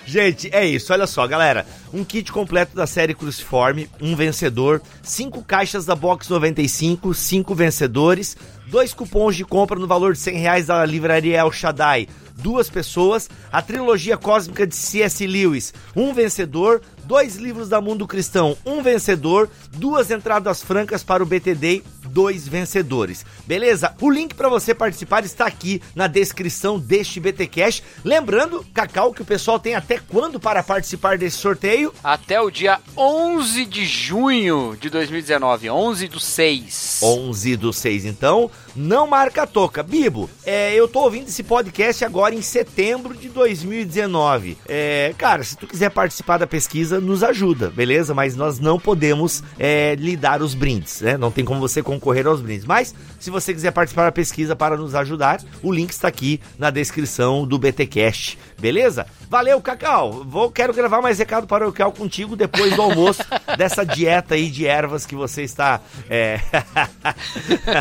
Gente, 0.06 0.50
é 0.54 0.66
isso. 0.66 0.94
Olha 0.94 1.08
só, 1.08 1.26
galera. 1.28 1.66
Um 1.94 2.04
kit 2.04 2.32
completo 2.32 2.76
da 2.76 2.86
série 2.86 3.14
Cruciforme, 3.14 3.90
um 4.00 4.16
vencedor, 4.16 4.82
cinco 5.02 5.44
caixas 5.44 5.86
da 5.86 5.96
Box 5.96 6.30
95, 6.30 7.14
cinco 7.14 7.56
vencedores, 7.56 8.38
dois 8.68 8.94
cupons 8.94 9.36
de 9.36 9.44
compra 9.44 9.80
no 9.80 9.88
valor 9.88 10.14
de 10.14 10.20
100 10.20 10.38
reais 10.38 10.68
da 10.68 10.86
livraria 10.86 11.38
El 11.38 11.52
Shaddai, 11.52 12.08
duas 12.36 12.70
pessoas, 12.70 13.30
a 13.52 13.62
trilogia 13.62 14.18
cósmica 14.18 14.68
de 14.68 14.76
C.S. 14.76 15.26
Lewis, 15.26 15.74
um 15.96 16.14
vencedor, 16.14 16.82
dois 17.06 17.36
livros 17.36 17.70
da 17.70 17.80
Mundo 17.80 18.08
Cristão, 18.08 18.58
um 18.66 18.82
vencedor, 18.82 19.50
duas 19.74 20.12
entradas 20.12 20.64
francas 20.64 21.04
para 21.04 21.24
o 21.24 21.26
BTD, 21.26 21.84
dois 22.10 22.48
vencedores. 22.48 23.26
Beleza? 23.46 23.94
O 24.02 24.10
link 24.10 24.34
para 24.34 24.50
você 24.50 24.74
participar 24.74 25.24
está 25.24 25.46
aqui 25.46 25.82
na 25.94 26.08
descrição 26.08 26.80
deste 26.80 27.20
BTcast. 27.20 27.84
Lembrando, 28.04 28.66
Cacau, 28.74 29.14
que 29.14 29.22
o 29.22 29.26
pessoal 29.26 29.60
tem 29.60 29.76
até 29.76 30.00
quando 30.00 30.40
para 30.40 30.64
participar 30.64 31.18
desse 31.18 31.38
sorteio? 31.38 31.94
Até 32.04 32.40
o 32.42 32.50
dia 32.50 32.80
11 32.98 33.66
de 33.66 33.86
junho 33.86 34.78
de 34.80 34.90
2019, 34.90 35.70
11 35.70 36.08
do 36.08 36.20
6. 36.20 37.00
11 37.04 37.58
do 37.58 37.74
6. 37.74 38.06
Então, 38.06 38.50
não 38.76 39.08
marca 39.08 39.44
a 39.44 39.48
toca. 39.48 39.84
Bibo, 39.84 40.30
é, 40.46 40.74
eu 40.74 40.88
tô 40.88 41.02
ouvindo 41.02 41.28
esse 41.28 41.44
podcast 41.44 42.04
agora 42.04 42.34
em 42.34 42.42
setembro 42.42 43.14
de 43.16 43.30
2019. 43.30 44.58
É, 44.68 45.14
cara, 45.18 45.44
se 45.44 45.56
tu 45.56 45.68
quiser 45.68 45.92
participar 45.92 46.38
da 46.38 46.48
pesquisa, 46.48 46.95
nos 47.00 47.24
ajuda, 47.24 47.70
beleza? 47.70 48.14
Mas 48.14 48.36
nós 48.36 48.60
não 48.60 48.80
podemos 48.80 49.44
é, 49.58 49.96
lhe 49.96 50.16
dar 50.16 50.42
os 50.42 50.54
brindes, 50.54 51.02
né? 51.02 51.18
Não 51.18 51.32
tem 51.32 51.46
como 51.46 51.60
você 51.60 51.82
concorrer 51.82 52.28
aos 52.28 52.42
brindes. 52.42 52.66
Mas, 52.66 52.94
se 53.20 53.30
você 53.30 53.54
quiser 53.54 53.72
participar 53.72 54.06
da 54.06 54.12
pesquisa 54.12 54.56
para 54.56 54.78
nos 54.78 54.96
ajudar, 54.96 55.42
o 55.62 55.72
link 55.72 55.92
está 55.92 56.08
aqui 56.08 56.40
na 56.58 56.70
descrição 56.70 57.46
do 57.48 57.58
BTcast, 57.58 58.38
beleza? 58.58 59.06
Valeu, 59.30 59.62
Cacau. 59.62 60.24
Vou, 60.26 60.52
quero 60.52 60.74
gravar 60.74 61.02
mais 61.02 61.20
recado 61.20 61.48
paroquial 61.48 61.92
contigo 61.92 62.36
depois 62.36 62.76
do 62.76 62.82
almoço 62.82 63.24
dessa 63.58 63.86
dieta 63.86 64.36
aí 64.36 64.50
de 64.50 64.66
ervas 64.66 65.06
que 65.06 65.16
você 65.16 65.44
está. 65.44 65.82
É... 66.10 66.40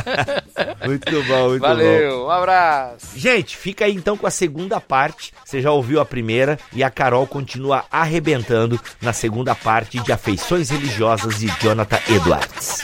muito 0.84 1.22
bom, 1.24 1.48
muito 1.50 1.62
Valeu, 1.62 2.18
bom. 2.18 2.26
um 2.26 2.30
abraço. 2.30 3.18
Gente, 3.18 3.56
fica 3.56 3.84
aí 3.84 3.94
então 3.94 4.16
com 4.16 4.26
a 4.26 4.30
segunda 4.30 4.80
parte. 4.80 5.32
Você 5.44 5.60
já 5.60 5.70
ouviu 5.70 6.00
a 6.00 6.04
primeira 6.04 6.58
e 6.72 6.82
a 6.82 6.90
Carol 6.90 7.26
continua 7.26 7.84
arrebentando 7.90 8.80
na 9.00 9.12
segunda 9.12 9.54
parte 9.54 9.98
de 10.00 10.12
Afeições 10.12 10.70
Religiosas 10.70 11.38
de 11.38 11.46
Jonathan 11.60 11.98
Edwards. 12.08 12.82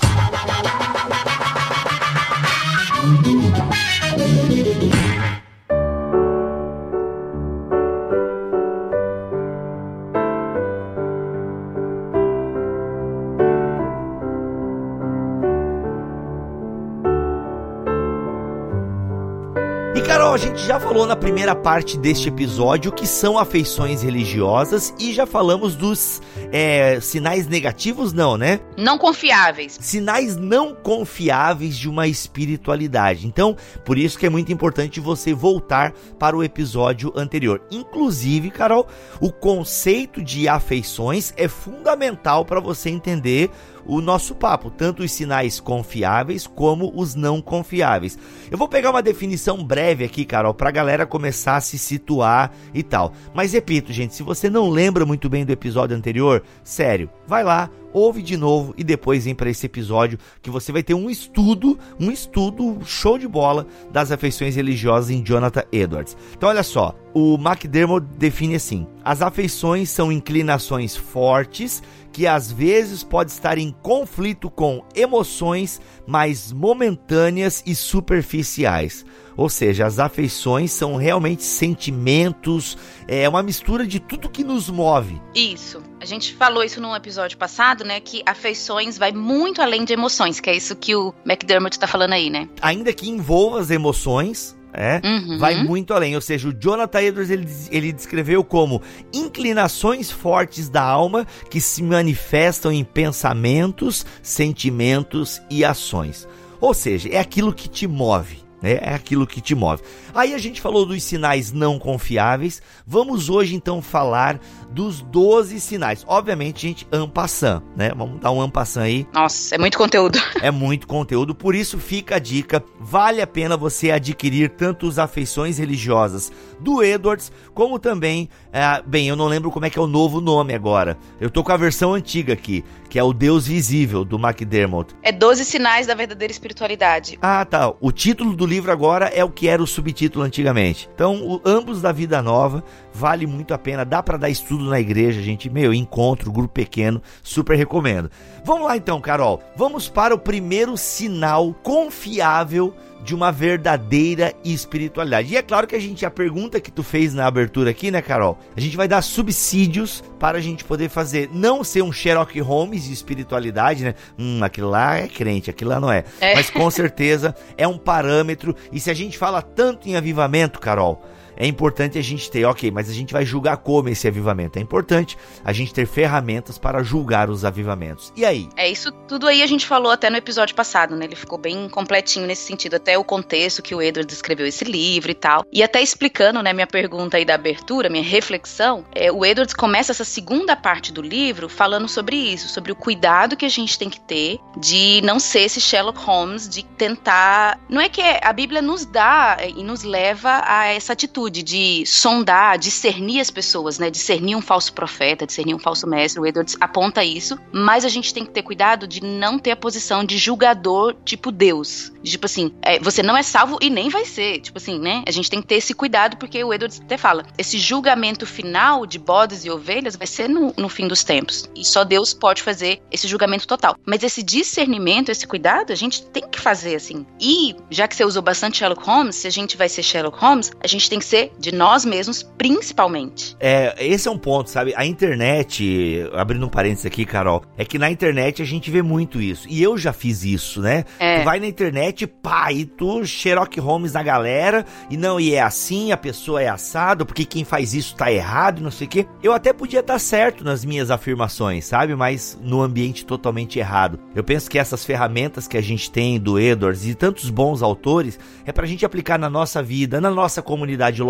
A 20.33 20.37
gente 20.37 20.65
já 20.65 20.79
falou 20.79 21.07
na 21.07 21.17
primeira 21.17 21.57
parte 21.57 21.99
deste 21.99 22.29
episódio 22.29 22.93
que 22.93 23.05
são 23.05 23.37
afeições 23.37 24.01
religiosas 24.01 24.95
e 24.97 25.13
já 25.13 25.27
falamos 25.27 25.75
dos 25.75 26.23
é, 26.53 27.01
sinais 27.01 27.49
negativos, 27.49 28.13
não, 28.13 28.37
né? 28.37 28.61
Não 28.77 28.97
confiáveis. 28.97 29.77
Sinais 29.81 30.37
não 30.37 30.73
confiáveis 30.73 31.77
de 31.77 31.89
uma 31.89 32.07
espiritualidade. 32.07 33.27
Então, 33.27 33.57
por 33.85 33.99
isso 33.99 34.17
que 34.17 34.25
é 34.25 34.31
muito 34.31 34.53
importante 34.53 35.01
você 35.01 35.35
voltar 35.35 35.93
para 36.17 36.37
o 36.37 36.45
episódio 36.45 37.13
anterior. 37.17 37.61
Inclusive, 37.69 38.53
Carol, 38.53 38.87
o 39.21 39.33
conceito 39.33 40.23
de 40.23 40.49
afeições 40.49 41.35
é 41.37 41.49
fundamental 41.49 42.45
para 42.45 42.61
você 42.61 42.89
entender 42.89 43.51
o 43.91 44.01
nosso 44.01 44.37
papo, 44.37 44.71
tanto 44.71 45.03
os 45.03 45.11
sinais 45.11 45.59
confiáveis 45.59 46.47
como 46.47 46.93
os 46.95 47.17
não 47.17 47.43
confiáveis. 47.43 48.17
Eu 48.49 48.57
vou 48.57 48.69
pegar 48.69 48.91
uma 48.91 49.03
definição 49.03 49.65
breve 49.65 50.05
aqui, 50.05 50.25
Carol, 50.25 50.55
para 50.55 50.69
a 50.69 50.73
galera 50.73 51.05
começar 51.05 51.57
a 51.57 51.61
se 51.61 51.77
situar 51.77 52.53
e 52.73 52.85
tal. 52.85 53.13
Mas 53.35 53.53
repito, 53.53 53.93
gente, 53.93 54.15
se 54.15 54.23
você 54.23 54.49
não 54.49 54.71
lembra 54.71 55.05
muito 55.05 55.29
bem 55.29 55.45
do 55.45 55.51
episódio 55.51 55.97
anterior, 55.97 56.45
sério, 56.63 57.11
vai 57.27 57.43
lá, 57.43 57.69
ouve 57.93 58.23
de 58.23 58.37
novo 58.37 58.75
e 58.77 58.85
depois 58.85 59.25
vem 59.25 59.35
para 59.35 59.51
esse 59.51 59.67
episódio 59.67 60.19
que 60.41 60.51
você 60.51 60.71
vai 60.71 60.83
ter 60.83 60.95
um 60.95 61.11
estudo, 61.11 61.79
um 61.99 62.11
estudo 62.11 62.79
show 62.85 63.19
de 63.19 63.27
bola 63.27 63.67
das 63.93 64.13
afeições 64.13 64.55
religiosas 64.57 65.11
em 65.11 65.25
Jonathan 65.25 65.65
Edwards. 65.73 66.17
Então 66.37 66.49
olha 66.49 66.63
só, 66.63 66.95
o 67.13 67.35
McDermott 67.35 68.07
define 68.17 68.55
assim: 68.55 68.87
as 69.05 69.23
afeições 69.23 69.91
são 69.91 70.13
inclinações 70.13 70.97
fortes 70.97 71.83
que 72.13 72.27
às 72.27 72.51
vezes 72.51 73.03
pode 73.03 73.31
estar 73.31 73.59
em 73.59 73.71
conflito 73.71 74.51
com 74.51 74.85
emoções 74.95 75.81
mais 76.07 76.53
momentâneas 76.53 77.63
e 77.67 77.75
superficiais. 77.75 79.05
Ou 79.37 79.49
seja, 79.49 79.87
as 79.87 79.99
afeições 79.99 80.71
são 80.71 80.97
realmente 80.97 81.43
sentimentos, 81.43 82.77
é 83.09 83.29
uma 83.29 83.43
mistura 83.43 83.87
de 83.87 83.99
tudo 83.99 84.29
que 84.29 84.45
nos 84.45 84.69
move. 84.69 85.21
Isso. 85.35 85.83
A 86.01 86.05
gente 86.05 86.35
falou 86.35 86.63
isso 86.63 86.81
num 86.81 86.95
episódio 86.95 87.39
passado, 87.39 87.85
né? 87.85 88.01
Que 88.01 88.23
afeições 88.27 88.99
vai 88.99 89.13
muito 89.13 89.63
além 89.63 89.85
de 89.85 89.93
emoções, 89.93 90.41
que 90.41 90.51
é 90.51 90.57
isso 90.57 90.77
que 90.77 90.95
o 90.95 91.15
McDermott 91.25 91.77
está 91.77 91.87
falando 91.87 92.13
aí, 92.13 92.29
né? 92.29 92.49
Ainda 92.61 92.93
que 92.93 93.09
envolva 93.09 93.61
as 93.61 93.71
emoções, 93.71 94.57
é, 94.73 95.01
uhum. 95.05 95.39
vai 95.39 95.63
muito 95.63 95.93
além. 95.93 96.15
Ou 96.15 96.21
seja, 96.21 96.49
o 96.49 96.53
Jonathan 96.53 97.03
Edwards 97.03 97.31
ele, 97.31 97.49
ele 97.71 97.93
descreveu 97.93 98.45
como 98.45 98.83
inclinações 99.13 100.11
fortes 100.11 100.69
da 100.69 100.83
alma 100.83 101.27
que 101.51 101.61
se 101.61 101.83
manifestam 101.83 102.73
em 102.73 102.85
pensamentos, 102.85 104.05
sentimentos 104.23 105.41
e 105.51 105.65
ações. 105.65 106.29
Ou 106.61 106.75
seja, 106.75 107.09
é 107.09 107.19
aquilo 107.19 107.53
que 107.53 107.69
te 107.69 107.87
move. 107.87 108.39
Né? 108.61 108.79
É 108.83 108.95
aquilo 108.95 109.27
que 109.27 109.41
te 109.41 109.55
move. 109.55 109.83
Aí 110.15 110.35
a 110.35 110.39
gente 110.39 110.61
falou 110.61 110.85
dos 110.85 111.03
sinais 111.03 111.53
não 111.53 111.79
confiáveis. 111.79 112.61
Vamos 112.87 113.31
hoje 113.31 113.55
então 113.55 113.81
falar 113.81 114.39
dos 114.73 115.01
12 115.01 115.61
sinais. 115.61 116.05
Obviamente, 116.07 116.63
gente, 116.63 116.87
ampassan, 116.93 117.63
né? 117.77 117.91
Vamos 117.97 118.21
dar 118.21 118.31
um 118.31 118.41
ampassan 118.41 118.83
aí. 118.83 119.07
Nossa, 119.13 119.55
é 119.55 119.59
muito 119.59 119.77
conteúdo. 119.77 120.19
É 120.43 120.51
muito 120.51 120.87
conteúdo, 120.87 121.35
por 121.35 121.55
isso 121.55 121.79
fica 121.79 122.17
a 122.17 122.19
dica. 122.19 122.65
Vale 122.79 123.21
a 123.21 123.27
pena 123.27 123.59
você 123.59 123.91
adquirir 123.91 124.49
tanto 124.51 124.89
as 124.89 124.99
afeições 124.99 125.59
religiosas 125.59 126.33
do 126.59 126.83
Edwards, 126.83 127.31
como 127.53 127.79
também, 127.79 128.29
é, 128.53 128.83
bem, 128.87 129.09
eu 129.09 129.17
não 129.17 129.27
lembro 129.27 129.51
como 129.51 129.67
é 129.67 129.71
que 129.71 129.79
é 129.79 129.83
o 129.83 129.87
novo 129.87 130.21
nome 130.21 130.55
agora. 130.55 130.97
Eu 131.21 131.31
tô 131.31 131.45
com 131.45 131.53
a 131.53 131.57
versão 131.57 131.93
antiga 131.93 132.33
aqui, 132.33 132.65
que 132.89 132.99
é 132.99 133.03
o 133.03 133.13
Deus 133.13 133.47
Visível, 133.47 134.05
do 134.05 134.17
McDermott. 134.19 134.95
É 135.03 135.13
12 135.13 135.45
sinais 135.45 135.87
da 135.87 135.95
verdadeira 135.95 136.33
espiritualidade. 136.33 137.19
Ah, 137.21 137.45
tá. 137.45 137.73
O 137.81 137.93
título 137.93 138.35
do 138.35 138.47
livro 138.47 138.73
agora 138.73 139.07
é 139.07 139.25
o 139.25 139.31
que 139.31 139.49
era 139.49 139.63
o 139.63 139.67
subtítulo 139.67 140.25
antigamente. 140.25 140.89
Então, 140.95 141.23
o, 141.23 141.41
ambos 141.45 141.81
da 141.83 141.93
Vida 141.93 142.23
Nova, 142.23 142.65
vale 142.93 143.27
muito 143.27 143.55
a 143.55 143.59
pena. 143.59 143.85
Dá 143.85 144.03
para 144.03 144.19
dar 144.19 144.31
estudo 144.31 144.65
na 144.65 144.81
igreja, 144.81 145.23
gente. 145.23 145.51
Meu, 145.51 145.73
encontro, 145.73 146.33
grupo 146.33 146.55
pequeno, 146.55 147.03
super 147.23 147.57
recomendo. 147.57 148.11
Vamos 148.45 148.67
lá 148.67 148.77
então, 148.77 149.01
Carol. 149.01 149.43
Vamos 149.57 149.89
para 149.89 150.15
o 150.15 150.19
primeiro 150.19 150.77
sinal 150.77 151.55
confiável 151.63 152.75
de 153.03 153.15
uma 153.15 153.33
verdadeira 153.33 154.35
espiritualidade. 154.45 155.33
E 155.33 155.37
é 155.37 155.43
claro 155.43 155.67
que 155.67 155.75
a 155.75 155.81
gente, 155.81 156.05
a 156.05 156.11
pergunta 156.11 156.61
que 156.61 156.71
tu 156.71 156.83
fez 156.83 157.15
na 157.15 157.27
abertura 157.27 157.71
aqui, 157.71 157.91
né, 157.91 158.03
Carol? 158.03 158.39
A 158.55 158.61
gente 158.61 158.77
vai 158.77 158.87
dar 158.87 159.03
subsídios 159.03 160.03
para 160.19 160.39
a 160.39 160.41
gente 160.41 160.65
poder 160.65 160.89
fazer, 160.89 161.31
não 161.33 161.65
ser 161.65 161.83
um 161.83 161.93
Sherlock 161.93 162.39
Holmes 162.41 162.85
de 162.85 162.93
espiritualidade, 162.93 163.85
né? 163.85 163.95
Hum, 164.19 164.41
aquilo 164.43 164.69
lá 164.69 164.97
é 164.97 165.09
crente, 165.09 165.51
aquilo 165.51 165.71
lá 165.71 165.81
não 165.81 165.91
é. 165.91 166.05
é. 166.21 166.35
Mas 166.35 166.51
com 166.51 166.71
certeza 166.71 167.35
é 167.57 167.67
um 167.67 167.79
parâmetro. 167.79 168.55
E 168.71 168.79
se 168.79 168.91
a 168.91 168.95
gente 168.95 169.17
fala 169.17 169.41
tanto 169.41 169.89
em 169.89 169.97
avivamento, 169.97 170.61
Carol, 170.61 171.03
é 171.41 171.47
importante 171.47 171.99
a 171.99 172.03
gente 172.03 172.31
ter, 172.31 172.45
ok, 172.45 172.71
mas 172.71 172.91
a 172.91 172.93
gente 172.93 173.15
vai 173.15 173.25
julgar 173.25 173.57
como 173.57 173.89
esse 173.89 174.07
avivamento. 174.07 174.59
É 174.59 174.63
importante 174.63 175.17
a 175.43 175.55
gente 175.55 175.73
ter 175.73 175.87
ferramentas 175.87 176.59
para 176.59 176.83
julgar 176.83 177.31
os 177.31 177.47
avivamentos. 177.47 178.13
E 178.15 178.27
aí? 178.27 178.47
É 178.55 178.69
isso 178.69 178.93
tudo 179.09 179.27
aí 179.27 179.43
a 179.43 179.47
gente 179.47 179.67
falou 179.67 179.91
até 179.91 180.11
no 180.11 180.19
episódio 180.19 180.55
passado, 180.55 180.95
né? 180.95 181.07
Ele 181.07 181.17
ficou 181.17 181.39
bem 181.39 181.67
completinho 181.71 182.27
nesse 182.27 182.43
sentido, 182.43 182.75
até 182.75 182.99
o 182.99 183.03
contexto 183.03 183.63
que 183.63 183.75
o 183.75 183.81
Edward 183.81 184.13
escreveu 184.13 184.47
esse 184.47 184.67
livro 184.67 185.11
e 185.11 185.15
tal. 185.15 185.43
E 185.51 185.63
até 185.63 185.81
explicando, 185.81 186.43
né, 186.43 186.53
minha 186.53 186.67
pergunta 186.67 187.17
aí 187.17 187.25
da 187.25 187.37
abertura, 187.37 187.89
minha 187.89 188.05
reflexão, 188.05 188.85
é, 188.95 189.11
o 189.11 189.25
Edwards 189.25 189.55
começa 189.55 189.93
essa 189.93 190.05
segunda 190.05 190.55
parte 190.55 190.93
do 190.93 191.01
livro 191.01 191.49
falando 191.49 191.89
sobre 191.89 192.17
isso, 192.17 192.51
sobre 192.51 192.71
o 192.71 192.77
cuidado 192.77 193.35
que 193.35 193.47
a 193.47 193.51
gente 193.51 193.79
tem 193.79 193.89
que 193.89 194.01
ter 194.01 194.39
de 194.59 195.01
não 195.05 195.19
ser 195.19 195.41
esse 195.41 195.59
Sherlock 195.61 195.99
Holmes, 196.01 196.47
de 196.47 196.63
tentar. 196.65 197.59
Não 197.67 197.81
é 197.81 197.89
que 197.89 198.03
a 198.03 198.33
Bíblia 198.35 198.61
nos 198.61 198.85
dá 198.85 199.39
e 199.57 199.65
nos 199.65 199.85
leva 199.85 200.43
a 200.45 200.67
essa 200.67 200.93
atitude 200.93 201.30
atitude 201.31 201.43
de 201.43 201.87
sondar, 201.87 202.59
discernir 202.59 203.21
as 203.21 203.31
pessoas, 203.31 203.79
né? 203.79 203.91
Discernir 203.91 204.37
um 204.37 204.43
falso 204.43 204.73
profeta, 204.73 205.27
discernir 205.27 205.55
um 205.55 205.59
falso 205.59 205.87
mestre. 205.87 206.21
O 206.21 206.27
Edwards 206.27 206.57
aponta 206.61 207.03
isso, 207.05 207.39
mas 207.53 207.85
a 207.85 207.89
gente 207.89 208.13
tem 208.13 208.25
que 208.25 208.31
ter 208.31 208.43
cuidado 208.43 208.87
de 208.87 209.03
não 209.03 209.39
ter 209.39 209.53
a 209.53 209.57
posição 209.57 210.05
de 210.05 210.19
julgador 210.19 210.95
tipo 211.05 211.31
Deus. 211.31 211.93
Tipo 212.03 212.27
assim, 212.27 212.53
é, 212.63 212.79
você 212.79 213.03
não 213.03 213.17
é 213.17 213.23
salvo 213.23 213.59
e 213.61 213.71
nem 213.71 213.89
vai 213.89 214.05
ser. 214.05 214.41
Tipo 214.41 214.59
assim, 214.59 214.79
né? 214.79 215.03
A 215.07 215.11
gente 215.11 215.31
tem 215.31 215.41
que 215.41 215.47
ter 215.47 215.57
esse 215.57 215.73
cuidado, 215.73 216.17
porque 216.17 216.43
o 216.43 216.53
Edwards 216.53 216.81
até 216.81 216.97
fala: 216.97 217.25
esse 217.39 217.59
julgamento 217.59 218.27
final 218.27 218.85
de 218.85 218.99
bodes 218.99 219.45
e 219.45 219.51
ovelhas 219.51 219.97
vai 219.97 220.07
ser 220.07 220.29
no, 220.29 220.53
no 220.57 220.69
fim 220.69 220.89
dos 220.89 221.05
tempos. 221.05 221.49
E 221.55 221.65
só 221.65 221.85
Deus 221.85 222.13
pode 222.13 222.43
fazer 222.43 222.81
esse 222.91 223.07
julgamento 223.07 223.47
total. 223.47 223.77
Mas 223.87 224.03
esse 224.03 224.23
discernimento, 224.23 225.11
esse 225.11 225.27
cuidado, 225.27 225.73
a 225.73 225.77
gente 225.77 226.03
tem 226.07 226.29
que 226.29 226.41
fazer 226.41 226.75
assim. 226.75 227.07
E, 227.21 227.55
já 227.71 227.87
que 227.87 227.95
você 227.95 228.05
usou 228.05 228.23
bastante 228.23 228.59
Sherlock 228.59 228.85
Holmes, 228.85 229.17
se 229.17 229.27
a 229.27 229.31
gente 229.31 229.57
vai 229.57 229.69
ser 229.69 229.83
Sherlock 229.83 230.19
Holmes, 230.19 230.51
a 230.63 230.67
gente 230.67 230.89
tem 230.89 230.99
que 230.99 231.05
ser 231.05 231.20
você, 231.21 231.33
de 231.39 231.53
nós 231.53 231.85
mesmos, 231.85 232.23
principalmente. 232.23 233.37
É, 233.41 233.75
esse 233.79 234.09
é 234.09 234.11
um 234.11 234.19
ponto, 234.19 234.49
sabe? 234.49 234.73
A 234.77 234.87
internet, 234.87 236.09
abrindo 236.13 236.47
um 236.47 236.49
parênteses 236.49 236.87
aqui, 236.87 237.05
Carol, 237.05 237.43
é 237.57 237.65
que 237.65 237.79
na 237.79 237.91
internet 237.91 238.41
a 238.41 238.45
gente 238.45 238.71
vê 238.71 238.83
muito 238.83 239.21
isso. 239.21 239.47
E 239.49 239.63
eu 239.63 239.77
já 239.77 239.93
fiz 239.93 240.25
isso, 240.25 240.61
né? 240.61 240.85
É. 240.99 241.21
Tu 241.21 241.25
vai 241.25 241.41
na 241.41 241.47
internet, 241.47 242.07
pá, 242.07 242.53
e 242.53 242.65
tu 242.65 243.05
Sherlock 243.05 243.59
Holmes 243.61 243.93
na 243.93 244.03
galera, 244.03 244.65
e 244.89 244.97
não, 244.97 245.21
e 245.21 245.35
é 245.35 245.43
assim, 245.43 245.93
a 245.93 245.97
pessoa 245.97 246.43
é 246.43 246.49
assado, 246.49 247.05
porque 247.05 247.25
quem 247.25 247.45
faz 247.45 247.75
isso 247.75 247.97
tá 247.97 248.11
errado 248.13 248.61
e 248.61 248.63
não 248.63 248.71
sei 248.71 248.87
o 248.87 248.91
quê. 248.91 249.07
Eu 249.23 249.33
até 249.33 249.53
podia 249.53 249.81
estar 249.81 249.95
tá 249.95 249.99
certo 249.99 250.45
nas 250.45 250.65
minhas 250.65 250.91
afirmações, 250.91 251.65
sabe? 251.65 251.95
Mas 251.95 252.39
no 252.41 252.63
ambiente 252.63 253.05
totalmente 253.05 253.59
errado. 253.59 253.99
Eu 254.15 254.25
penso 254.25 254.51
que 254.51 254.59
essas 254.59 254.85
ferramentas 254.85 255.49
que 255.49 255.57
a 255.57 255.63
gente 255.63 255.91
tem 255.91 256.19
do 256.19 256.39
Edwards 256.39 256.87
e 256.87 256.95
tantos 256.95 257.31
bons 257.31 257.63
autores 257.63 258.19
é 258.45 258.53
pra 258.53 258.67
gente 258.67 258.85
aplicar 258.85 259.19
na 259.19 259.29
nossa 259.29 259.63
vida, 259.63 260.01
na 260.01 260.11
nossa 260.11 260.43
comunidade 260.43 261.03
local, 261.03 261.10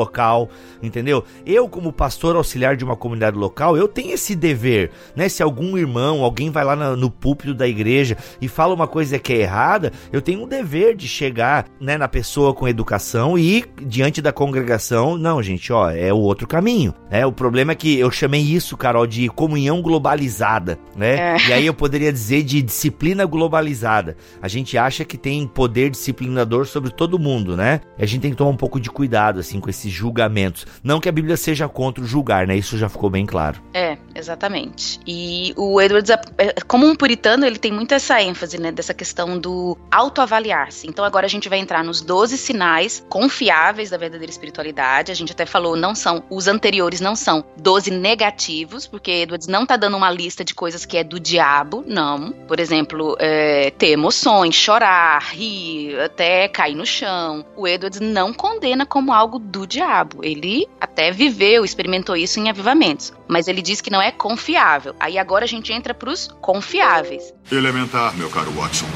entendeu? 0.83 1.25
Eu, 1.45 1.69
como 1.69 1.93
pastor 1.93 2.37
auxiliar 2.37 2.77
de 2.77 2.85
uma 2.85 2.97
comunidade 2.97 3.37
local, 3.37 3.77
eu 3.77 3.89
tenho 3.89 4.13
esse 4.13 4.35
dever, 4.35 4.91
né? 5.15 5.29
Se 5.29 5.43
algum 5.43 5.77
irmão, 5.77 6.23
alguém 6.23 6.51
vai 6.51 6.65
lá 6.65 6.77
no, 6.77 6.97
no 6.97 7.11
púlpito 7.11 7.55
da 7.55 7.67
igreja 7.67 8.17
e 8.41 8.49
fala 8.49 8.75
uma 8.75 8.87
coisa 8.87 9.19
que 9.19 9.33
é 9.33 9.39
errada, 9.39 9.93
eu 10.13 10.23
tenho 10.23 10.43
um 10.43 10.49
dever 10.49 10.95
de 10.97 11.09
chegar, 11.09 11.67
né, 11.81 11.97
na 11.97 12.09
pessoa 12.09 12.55
com 12.55 12.69
educação 12.69 13.39
e 13.39 13.65
diante 13.83 14.23
da 14.23 14.33
congregação, 14.33 15.17
não, 15.17 15.43
gente, 15.43 15.73
ó, 15.73 15.91
é 15.91 16.13
o 16.13 16.19
outro 16.19 16.47
caminho, 16.47 16.95
né? 17.11 17.25
O 17.27 17.33
problema 17.33 17.73
é 17.73 17.75
que 17.75 17.99
eu 17.99 18.11
chamei 18.11 18.43
isso, 18.43 18.77
Carol, 18.77 19.07
de 19.07 19.29
comunhão 19.29 19.83
globalizada, 19.83 20.79
né? 20.97 21.35
É. 21.35 21.37
E 21.49 21.53
aí 21.53 21.67
eu 21.67 21.75
poderia 21.75 22.13
dizer 22.13 22.43
de 22.43 22.63
disciplina 22.63 23.25
globalizada. 23.25 24.17
A 24.41 24.49
gente 24.49 24.77
acha 24.77 25.05
que 25.05 25.17
tem 25.17 25.47
poder 25.47 25.91
disciplinador 25.91 26.67
sobre 26.67 26.91
todo 26.91 27.19
mundo, 27.19 27.57
né? 27.57 27.81
E 27.99 28.03
a 28.03 28.07
gente 28.07 28.23
tem 28.23 28.31
que 28.31 28.37
tomar 28.37 28.51
um 28.51 28.57
pouco 28.57 28.81
de 28.81 28.91
cuidado, 28.91 29.41
assim, 29.41 29.61
com 29.61 29.69
esses 29.81 29.93
julgamentos. 29.93 30.67
Não 30.83 31.01
que 31.01 31.09
a 31.09 31.13
Bíblia 31.13 31.37
seja 31.37 31.69
contra 31.69 32.03
o 32.05 32.07
julgar, 32.07 32.47
né? 32.47 32.57
Isso 32.57 32.77
já 32.77 32.89
ficou 32.89 33.09
bem 33.09 33.27
claro. 33.27 33.61
É, 33.73 33.97
exatamente. 34.15 35.01
E 35.07 35.53
o 35.57 35.81
Edwards, 35.81 36.11
é, 36.11 36.53
como 36.67 36.87
um 36.87 36.95
puritano, 36.95 37.47
ele 37.47 37.59
tem 37.59 37.73
muito 37.73 37.95
essa 37.95 38.21
ênfase, 38.23 38.61
né? 38.61 38.71
Dessa 38.71 38.95
questão 38.95 39.39
do 39.39 39.77
autoavaliar-se. 39.91 40.87
Então 40.87 41.05
agora 41.05 41.27
a 41.27 41.29
gente 41.29 41.49
vai 41.49 41.59
entrar 41.59 41.83
nos 41.83 42.01
12 42.01 42.37
sinais 42.37 43.05
confiáveis 43.09 43.91
da 43.91 43.97
verdadeira 43.97 44.31
espiritualidade. 44.31 45.11
A 45.11 45.15
gente 45.15 45.33
até 45.33 45.47
falou, 45.47 45.77
não 45.77 45.95
são, 45.95 46.23
os 46.31 46.47
anteriores 46.47 47.01
não 47.01 47.17
são 47.17 47.45
12 47.61 47.91
negativos, 47.91 48.87
porque 48.87 49.11
Edwards 49.11 49.49
não 49.49 49.65
tá 49.65 49.77
dando 49.77 49.97
uma 49.97 50.11
lista 50.11 50.45
de 50.45 50.55
coisas 50.55 50.85
que 50.85 50.97
é 50.97 51.05
do 51.05 51.19
diabo, 51.19 51.85
não. 51.87 52.33
Por 52.47 52.61
exemplo, 52.61 53.17
é, 53.19 53.71
ter 53.71 53.91
emoções, 53.91 54.55
chorar, 54.55 55.23
rir, 55.33 55.99
até 56.01 56.49
cair 56.49 56.75
no 56.75 56.85
chão. 56.85 57.45
O 57.57 57.67
Edwards 57.67 58.01
não 58.01 58.33
condena 58.33 58.85
como 58.85 59.13
algo 59.13 59.39
do 59.39 59.67
diabo. 59.71 60.25
Ele 60.25 60.67
até 60.81 61.11
viveu, 61.11 61.65
experimentou 61.65 62.17
isso 62.17 62.39
em 62.39 62.51
avivamentos. 62.51 63.13
Mas 63.27 63.49
ele 63.49 63.63
diz 63.63 63.81
que 63.81 63.91
não 63.91 64.03
é 64.03 64.11
confiável. 64.11 64.95
Aí 65.01 65.17
agora 65.17 65.45
a 65.45 65.49
gente 65.49 65.73
entra 65.73 65.95
pros 65.95 66.29
confiáveis. 66.41 67.33
Elementar, 67.51 68.15
meu 68.17 68.29
caro 68.29 68.51
Watson. 68.51 68.87